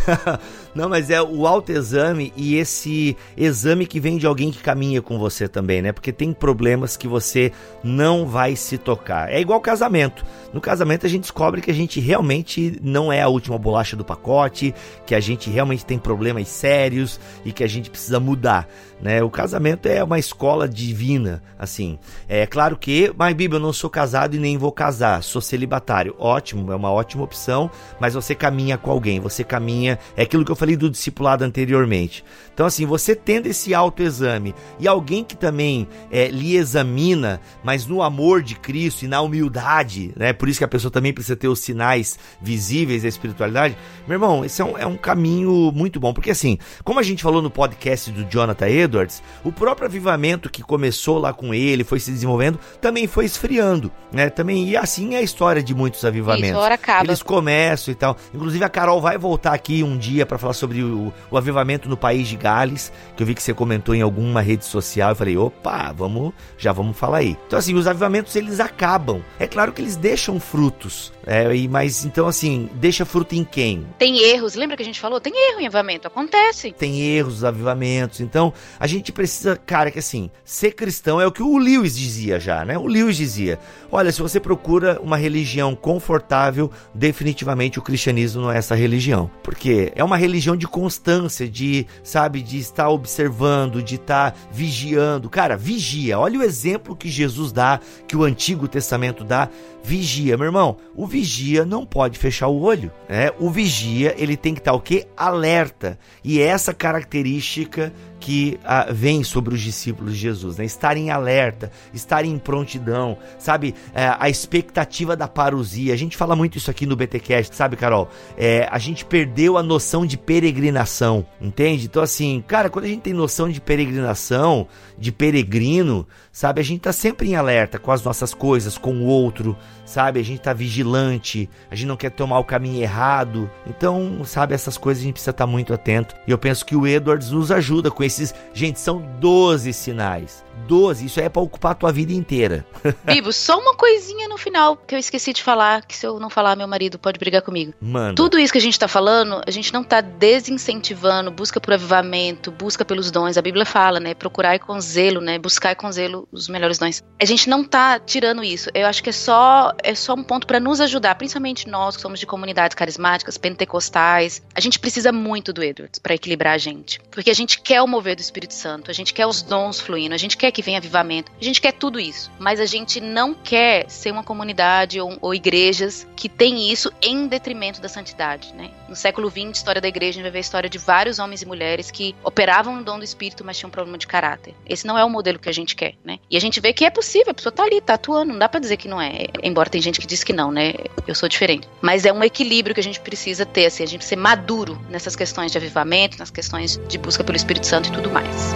Não, 0.74 0.88
mas 0.88 1.10
é 1.10 1.20
o 1.20 1.46
autoexame 1.46 2.32
e 2.34 2.56
esse 2.56 3.16
exame 3.36 3.86
que 3.86 4.00
vem 4.00 4.16
de 4.16 4.26
alguém 4.26 4.50
que 4.50 4.62
caminha 4.62 5.02
com 5.02 5.18
você 5.18 5.46
também, 5.46 5.82
né? 5.82 5.92
Porque 5.92 6.12
tem 6.12 6.32
problemas 6.32 6.96
que 6.96 7.06
você 7.06 7.52
não 7.84 8.26
vai 8.26 8.56
se 8.56 8.78
tocar. 8.78 9.30
É 9.30 9.38
igual 9.38 9.60
casamento. 9.60 10.24
No 10.52 10.60
casamento 10.60 11.04
a 11.04 11.08
gente 11.08 11.22
descobre 11.22 11.60
que 11.60 11.70
a 11.70 11.74
gente 11.74 12.00
realmente 12.00 12.78
não 12.82 13.12
é 13.12 13.20
a 13.20 13.28
última 13.28 13.58
bolacha 13.58 13.96
do 13.96 14.04
pacote, 14.04 14.74
que 15.06 15.14
a 15.14 15.20
gente 15.20 15.50
realmente 15.50 15.84
tem 15.84 15.98
problemas 15.98 16.48
sérios 16.48 17.20
e 17.44 17.52
que 17.52 17.64
a 17.64 17.68
gente 17.68 17.90
precisa 17.90 18.18
mudar. 18.18 18.66
Né? 19.00 19.22
O 19.22 19.28
casamento 19.28 19.86
é 19.86 20.02
uma 20.02 20.18
escola 20.18 20.68
divina, 20.68 21.42
assim. 21.58 21.98
É 22.28 22.46
claro 22.46 22.76
que, 22.76 23.12
mas 23.16 23.34
Bíblia, 23.34 23.58
eu 23.58 23.62
não 23.62 23.72
sou 23.72 23.90
casado 23.90 24.36
e 24.36 24.38
nem 24.38 24.56
vou 24.56 24.70
casar, 24.70 25.22
sou 25.22 25.42
celibatário. 25.42 26.14
Ótimo, 26.18 26.70
é 26.70 26.76
uma 26.76 26.92
ótima 26.92 27.24
opção, 27.24 27.70
mas 27.98 28.14
você 28.14 28.34
caminha 28.34 28.78
com 28.78 28.90
alguém, 28.90 29.18
você 29.18 29.42
caminha, 29.42 29.91
é 30.16 30.22
aquilo 30.22 30.44
que 30.44 30.50
eu 30.50 30.56
falei 30.56 30.76
do 30.76 30.90
discipulado 30.90 31.44
anteriormente. 31.44 32.24
Então, 32.52 32.66
assim, 32.66 32.84
você 32.84 33.14
tendo 33.14 33.46
esse 33.46 33.74
autoexame 33.74 34.54
e 34.78 34.86
alguém 34.86 35.24
que 35.24 35.36
também 35.36 35.88
é, 36.10 36.28
lhe 36.28 36.56
examina, 36.56 37.40
mas 37.64 37.86
no 37.86 38.02
amor 38.02 38.42
de 38.42 38.54
Cristo 38.54 39.04
e 39.04 39.08
na 39.08 39.20
humildade, 39.20 40.12
né? 40.16 40.32
Por 40.32 40.48
isso 40.48 40.58
que 40.58 40.64
a 40.64 40.68
pessoa 40.68 40.90
também 40.90 41.12
precisa 41.12 41.36
ter 41.36 41.48
os 41.48 41.60
sinais 41.60 42.18
visíveis 42.40 43.02
da 43.02 43.08
espiritualidade. 43.08 43.76
Meu 44.06 44.16
irmão, 44.16 44.44
esse 44.44 44.60
é 44.60 44.64
um, 44.64 44.78
é 44.78 44.86
um 44.86 44.96
caminho 44.96 45.72
muito 45.74 45.98
bom, 45.98 46.12
porque 46.12 46.30
assim, 46.30 46.58
como 46.84 47.00
a 47.00 47.02
gente 47.02 47.22
falou 47.22 47.40
no 47.40 47.50
podcast 47.50 48.10
do 48.10 48.24
Jonathan 48.24 48.68
Edwards, 48.68 49.22
o 49.44 49.50
próprio 49.52 49.86
avivamento 49.86 50.50
que 50.50 50.62
começou 50.62 51.18
lá 51.18 51.32
com 51.32 51.54
ele, 51.54 51.84
foi 51.84 52.00
se 52.00 52.10
desenvolvendo, 52.10 52.58
também 52.80 53.06
foi 53.06 53.24
esfriando, 53.24 53.90
né? 54.12 54.28
Também, 54.28 54.68
e 54.68 54.76
assim 54.76 55.14
é 55.14 55.18
a 55.18 55.22
história 55.22 55.62
de 55.62 55.74
muitos 55.74 56.04
avivamentos. 56.04 56.50
Isso, 56.50 56.58
hora 56.58 56.74
acaba. 56.74 57.04
Eles 57.04 57.22
começam 57.22 57.92
e 57.92 57.94
tal. 57.94 58.16
Inclusive 58.34 58.64
a 58.64 58.68
Carol 58.68 59.00
vai 59.00 59.16
voltar 59.16 59.52
aqui 59.52 59.81
um 59.82 59.96
dia 59.96 60.24
para 60.26 60.38
falar 60.38 60.52
sobre 60.52 60.82
o, 60.82 61.12
o, 61.30 61.36
avivamento 61.36 61.88
no 61.88 61.96
país 61.96 62.28
de 62.28 62.36
Gales, 62.36 62.92
que 63.16 63.22
eu 63.22 63.26
vi 63.26 63.34
que 63.34 63.42
você 63.42 63.54
comentou 63.54 63.94
em 63.94 64.02
alguma 64.02 64.40
rede 64.40 64.64
social. 64.64 65.10
Eu 65.10 65.16
falei, 65.16 65.36
opa, 65.36 65.92
vamos, 65.92 66.32
já 66.58 66.72
vamos 66.72 66.96
falar 66.96 67.18
aí. 67.18 67.36
Então 67.46 67.58
assim, 67.58 67.74
os 67.74 67.86
avivamentos 67.86 68.34
eles 68.36 68.60
acabam. 68.60 69.22
É 69.38 69.46
claro 69.46 69.72
que 69.72 69.82
eles 69.82 69.96
deixam 69.96 70.38
frutos, 70.40 71.12
é, 71.26 71.54
e, 71.54 71.68
mas 71.68 72.04
então 72.04 72.26
assim, 72.26 72.68
deixa 72.74 73.04
fruto 73.04 73.34
em 73.34 73.44
quem? 73.44 73.86
Tem 73.98 74.22
erros, 74.22 74.54
lembra 74.54 74.76
que 74.76 74.82
a 74.82 74.86
gente 74.86 75.00
falou? 75.00 75.20
Tem 75.20 75.32
erro 75.50 75.60
em 75.60 75.66
avivamento, 75.66 76.06
acontece. 76.06 76.72
Tem 76.72 77.00
erros 77.00 77.34
nos 77.34 77.44
avivamentos, 77.44 78.20
então 78.20 78.52
a 78.78 78.86
gente 78.86 79.12
precisa, 79.12 79.56
cara, 79.56 79.90
que 79.90 79.98
assim, 79.98 80.30
ser 80.44 80.72
cristão 80.72 81.20
é 81.20 81.26
o 81.26 81.32
que 81.32 81.42
o 81.42 81.58
Lewis 81.58 81.96
dizia 81.96 82.38
já, 82.38 82.64
né? 82.64 82.76
O 82.78 82.86
Lewis 82.86 83.16
dizia: 83.16 83.58
olha, 83.90 84.12
se 84.12 84.20
você 84.20 84.40
procura 84.40 85.00
uma 85.00 85.16
religião 85.16 85.74
confortável, 85.74 86.70
definitivamente 86.94 87.78
o 87.78 87.82
cristianismo 87.82 88.42
não 88.42 88.52
é 88.52 88.58
essa 88.58 88.74
religião. 88.74 89.30
Porque 89.42 89.71
É 89.94 90.02
uma 90.04 90.16
religião 90.16 90.56
de 90.56 90.66
constância, 90.66 91.48
de, 91.48 91.86
sabe, 92.02 92.42
de 92.42 92.58
estar 92.58 92.88
observando, 92.88 93.82
de 93.82 93.96
estar 93.96 94.36
vigiando. 94.50 95.28
Cara, 95.28 95.56
vigia. 95.56 96.18
Olha 96.18 96.38
o 96.38 96.42
exemplo 96.42 96.96
que 96.96 97.08
Jesus 97.08 97.52
dá, 97.52 97.80
que 98.06 98.16
o 98.16 98.24
Antigo 98.24 98.68
Testamento 98.68 99.24
dá. 99.24 99.48
Vigia, 99.84 100.36
meu 100.36 100.46
irmão. 100.46 100.76
O 100.94 101.06
vigia 101.06 101.64
não 101.64 101.84
pode 101.84 102.18
fechar 102.18 102.46
o 102.46 102.60
olho, 102.60 102.92
né? 103.08 103.30
O 103.38 103.50
vigia, 103.50 104.14
ele 104.16 104.36
tem 104.36 104.54
que 104.54 104.60
estar 104.60 104.72
o 104.72 104.80
quê? 104.80 105.06
Alerta. 105.16 105.98
E 106.22 106.40
é 106.40 106.44
essa 106.44 106.72
característica 106.72 107.92
que 108.22 108.60
ah, 108.64 108.86
vem 108.92 109.24
sobre 109.24 109.52
os 109.52 109.60
discípulos 109.60 110.12
de 110.14 110.20
Jesus, 110.20 110.56
né? 110.56 110.64
Estarem 110.64 111.10
alerta, 111.10 111.72
estarem 111.92 112.30
em 112.30 112.38
prontidão, 112.38 113.18
sabe? 113.36 113.74
É, 113.92 114.14
a 114.16 114.30
expectativa 114.30 115.16
da 115.16 115.26
parousia. 115.26 115.92
A 115.92 115.96
gente 115.96 116.16
fala 116.16 116.36
muito 116.36 116.56
isso 116.56 116.70
aqui 116.70 116.86
no 116.86 116.94
BTcast, 116.94 117.54
sabe, 117.54 117.76
Carol? 117.76 118.08
É, 118.38 118.68
a 118.70 118.78
gente 118.78 119.04
perdeu 119.04 119.58
a 119.58 119.62
noção 119.62 120.06
de 120.06 120.16
peregrinação, 120.16 121.26
entende? 121.40 121.86
Então, 121.86 122.00
assim, 122.00 122.44
cara, 122.46 122.70
quando 122.70 122.84
a 122.84 122.88
gente 122.88 123.02
tem 123.02 123.12
noção 123.12 123.48
de 123.48 123.60
peregrinação, 123.60 124.68
de 124.96 125.10
peregrino, 125.10 126.06
sabe? 126.30 126.60
A 126.60 126.64
gente 126.64 126.82
tá 126.82 126.92
sempre 126.92 127.28
em 127.28 127.34
alerta 127.34 127.76
com 127.76 127.90
as 127.90 128.04
nossas 128.04 128.32
coisas, 128.32 128.78
com 128.78 128.98
o 128.98 129.04
outro, 129.04 129.56
sabe? 129.84 130.20
A 130.20 130.24
gente 130.24 130.40
tá 130.40 130.52
vigilante, 130.52 131.48
a 131.70 131.74
gente 131.74 131.88
não 131.88 131.96
quer 131.96 132.10
tomar 132.10 132.38
o 132.38 132.44
caminho 132.44 132.82
errado. 132.82 133.50
Então, 133.66 134.22
sabe, 134.24 134.54
essas 134.54 134.76
coisas 134.76 135.02
a 135.02 135.06
gente 135.06 135.14
precisa 135.14 135.30
estar 135.30 135.46
tá 135.46 135.50
muito 135.50 135.72
atento. 135.74 136.14
E 136.26 136.30
eu 136.30 136.38
penso 136.38 136.64
que 136.64 136.76
o 136.76 136.86
Edwards 136.86 137.30
nos 137.30 137.50
ajuda 137.50 137.90
com 137.90 138.02
esses. 138.02 138.34
Gente, 138.52 138.80
são 138.80 139.00
12 139.20 139.72
sinais. 139.72 140.44
12, 140.66 141.06
isso 141.06 141.20
é 141.20 141.28
para 141.28 141.42
ocupar 141.42 141.72
a 141.72 141.74
tua 141.74 141.92
vida 141.92 142.12
inteira. 142.12 142.64
Bibo, 143.04 143.32
só 143.32 143.58
uma 143.58 143.74
coisinha 143.74 144.28
no 144.28 144.38
final 144.38 144.76
que 144.76 144.94
eu 144.94 144.98
esqueci 144.98 145.32
de 145.32 145.42
falar, 145.42 145.84
que 145.84 145.96
se 145.96 146.06
eu 146.06 146.20
não 146.20 146.30
falar, 146.30 146.56
meu 146.56 146.68
marido 146.68 146.98
pode 146.98 147.18
brigar 147.18 147.42
comigo. 147.42 147.72
Mano. 147.80 148.14
Tudo 148.14 148.38
isso 148.38 148.52
que 148.52 148.58
a 148.58 148.62
gente 148.62 148.78
tá 148.78 148.86
falando, 148.86 149.40
a 149.46 149.50
gente 149.50 149.72
não 149.72 149.82
tá 149.82 150.00
desincentivando 150.00 151.30
busca 151.30 151.60
por 151.60 151.74
avivamento, 151.74 152.50
busca 152.50 152.84
pelos 152.84 153.10
dons. 153.10 153.36
A 153.36 153.42
Bíblia 153.42 153.66
fala, 153.66 153.98
né? 153.98 154.14
Procurar 154.14 154.58
com 154.58 154.80
zelo, 154.80 155.20
né? 155.20 155.38
Buscar 155.38 155.74
com 155.74 155.90
zelo 155.90 156.28
os 156.30 156.48
melhores 156.48 156.78
dons. 156.78 157.02
A 157.20 157.24
gente 157.24 157.48
não 157.48 157.64
tá 157.64 157.98
tirando 157.98 158.44
isso. 158.44 158.70
Eu 158.74 158.86
acho 158.86 159.02
que 159.02 159.10
é 159.10 159.12
só 159.12 159.61
é 159.82 159.94
só 159.94 160.14
um 160.14 160.22
ponto 160.22 160.46
para 160.46 160.60
nos 160.60 160.80
ajudar, 160.80 161.14
principalmente 161.14 161.68
nós 161.68 161.96
que 161.96 162.02
somos 162.02 162.18
de 162.18 162.26
comunidades 162.26 162.74
carismáticas, 162.74 163.38
pentecostais. 163.38 164.42
A 164.54 164.60
gente 164.60 164.78
precisa 164.78 165.12
muito 165.12 165.52
do 165.52 165.62
Edwards 165.62 165.98
para 165.98 166.14
equilibrar 166.14 166.54
a 166.54 166.58
gente, 166.58 167.00
porque 167.10 167.30
a 167.30 167.34
gente 167.34 167.60
quer 167.60 167.82
o 167.82 167.86
mover 167.86 168.16
do 168.16 168.20
Espírito 168.20 168.54
Santo, 168.54 168.90
a 168.90 168.94
gente 168.94 169.14
quer 169.14 169.26
os 169.26 169.42
dons 169.42 169.80
fluindo, 169.80 170.14
a 170.14 170.18
gente 170.18 170.36
quer 170.36 170.50
que 170.50 170.62
venha 170.62 170.78
avivamento, 170.78 171.30
a 171.40 171.44
gente 171.44 171.60
quer 171.60 171.72
tudo 171.72 172.00
isso, 172.00 172.30
mas 172.38 172.60
a 172.60 172.66
gente 172.66 173.00
não 173.00 173.34
quer 173.34 173.88
ser 173.88 174.10
uma 174.10 174.24
comunidade 174.24 175.00
ou, 175.00 175.16
ou 175.20 175.34
igrejas 175.34 176.06
que 176.16 176.28
tem 176.28 176.70
isso 176.70 176.92
em 177.00 177.26
detrimento 177.26 177.80
da 177.80 177.88
santidade, 177.88 178.52
né? 178.54 178.70
No 178.88 178.96
século 178.96 179.30
XX, 179.30 179.56
história 179.56 179.80
da 179.80 179.88
igreja, 179.88 180.10
a 180.10 180.14
gente 180.14 180.22
vai 180.22 180.30
ver 180.30 180.38
a 180.38 180.40
história 180.40 180.68
de 180.68 180.78
vários 180.78 181.18
homens 181.18 181.42
e 181.42 181.46
mulheres 181.46 181.90
que 181.90 182.14
operavam 182.22 182.76
no 182.76 182.84
dom 182.84 182.98
do 182.98 183.04
Espírito, 183.04 183.44
mas 183.44 183.58
tinham 183.58 183.68
um 183.68 183.72
problema 183.72 183.96
de 183.98 184.06
caráter. 184.06 184.54
Esse 184.66 184.86
não 184.86 184.98
é 184.98 185.04
o 185.04 185.10
modelo 185.10 185.38
que 185.38 185.48
a 185.48 185.52
gente 185.52 185.74
quer, 185.74 185.94
né? 186.04 186.18
E 186.30 186.36
a 186.36 186.40
gente 186.40 186.60
vê 186.60 186.72
que 186.72 186.84
é 186.84 186.90
possível, 186.90 187.30
a 187.30 187.34
pessoa 187.34 187.52
tá 187.52 187.62
ali, 187.62 187.80
tá 187.80 187.94
atuando, 187.94 188.32
não 188.32 188.38
dá 188.38 188.48
para 188.48 188.60
dizer 188.60 188.76
que 188.76 188.88
não 188.88 189.00
é, 189.00 189.28
embora 189.52 189.70
tem 189.70 189.80
gente 189.80 190.00
que 190.00 190.06
diz 190.06 190.24
que 190.24 190.32
não, 190.32 190.50
né? 190.50 190.74
Eu 191.06 191.14
sou 191.14 191.28
diferente. 191.28 191.68
Mas 191.80 192.04
é 192.04 192.12
um 192.12 192.24
equilíbrio 192.24 192.74
que 192.74 192.80
a 192.80 192.84
gente 192.84 193.00
precisa 193.00 193.46
ter, 193.46 193.66
assim, 193.66 193.84
a 193.84 193.86
gente 193.86 194.04
ser 194.04 194.16
maduro 194.16 194.80
nessas 194.90 195.14
questões 195.14 195.52
de 195.52 195.58
avivamento, 195.58 196.18
nas 196.18 196.30
questões 196.30 196.80
de 196.88 196.98
busca 196.98 197.22
pelo 197.22 197.36
Espírito 197.36 197.66
Santo 197.66 197.88
e 197.88 197.92
tudo 197.92 198.10
mais. 198.10 198.54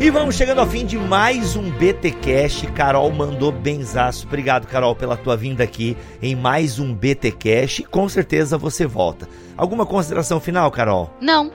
E 0.00 0.08
vamos 0.08 0.34
chegando 0.34 0.60
ao 0.60 0.66
fim 0.66 0.86
de 0.86 0.96
mais 0.96 1.56
um 1.56 1.70
BT 1.72 2.12
Cash. 2.12 2.64
Carol 2.74 3.12
mandou 3.12 3.52
benzaço. 3.52 4.26
Obrigado, 4.26 4.66
Carol, 4.66 4.96
pela 4.96 5.14
tua 5.14 5.36
vinda 5.36 5.62
aqui 5.62 5.94
em 6.22 6.34
mais 6.34 6.78
um 6.78 6.94
BT 6.94 7.32
Cash. 7.32 7.82
Com 7.90 8.08
certeza 8.08 8.56
você 8.56 8.86
volta. 8.86 9.28
Alguma 9.58 9.84
consideração 9.84 10.40
final, 10.40 10.70
Carol? 10.70 11.14
Não. 11.20 11.52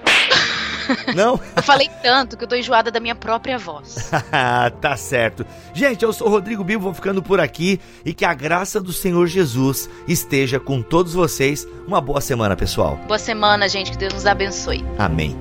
Não? 1.16 1.40
eu 1.56 1.64
falei 1.64 1.90
tanto 2.04 2.38
que 2.38 2.44
eu 2.44 2.48
tô 2.48 2.56
enjoada 2.56 2.92
da 2.92 3.00
minha 3.00 3.16
própria 3.16 3.58
voz. 3.58 4.12
tá 4.80 4.96
certo. 4.96 5.44
Gente, 5.74 6.06
eu 6.06 6.14
sou 6.14 6.28
o 6.28 6.30
Rodrigo 6.30 6.64
Bibo, 6.64 6.84
vou 6.84 6.94
ficando 6.94 7.24
por 7.24 7.40
aqui 7.40 7.80
e 8.06 8.14
que 8.14 8.24
a 8.24 8.36
graça 8.36 8.80
do 8.80 8.94
Senhor 8.94 9.26
Jesus 9.26 9.90
esteja 10.08 10.60
com 10.60 10.84
todos 10.84 11.16
vocês. 11.16 11.68
Uma 11.88 12.00
boa 12.00 12.22
semana, 12.22 12.56
pessoal. 12.56 13.00
Boa 13.08 13.18
semana, 13.18 13.68
gente. 13.68 13.90
Que 13.90 13.98
Deus 13.98 14.14
nos 14.14 14.28
abençoe. 14.28 14.86
Amém. 15.00 15.36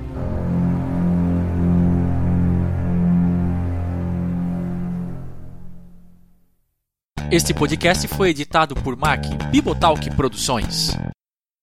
Este 7.31 7.55
podcast 7.55 8.07
foi 8.07 8.29
editado 8.29 8.75
por 8.75 8.95
Mac 8.95 9.25
Bibotalk 9.49 10.11
Produções. 10.11 10.95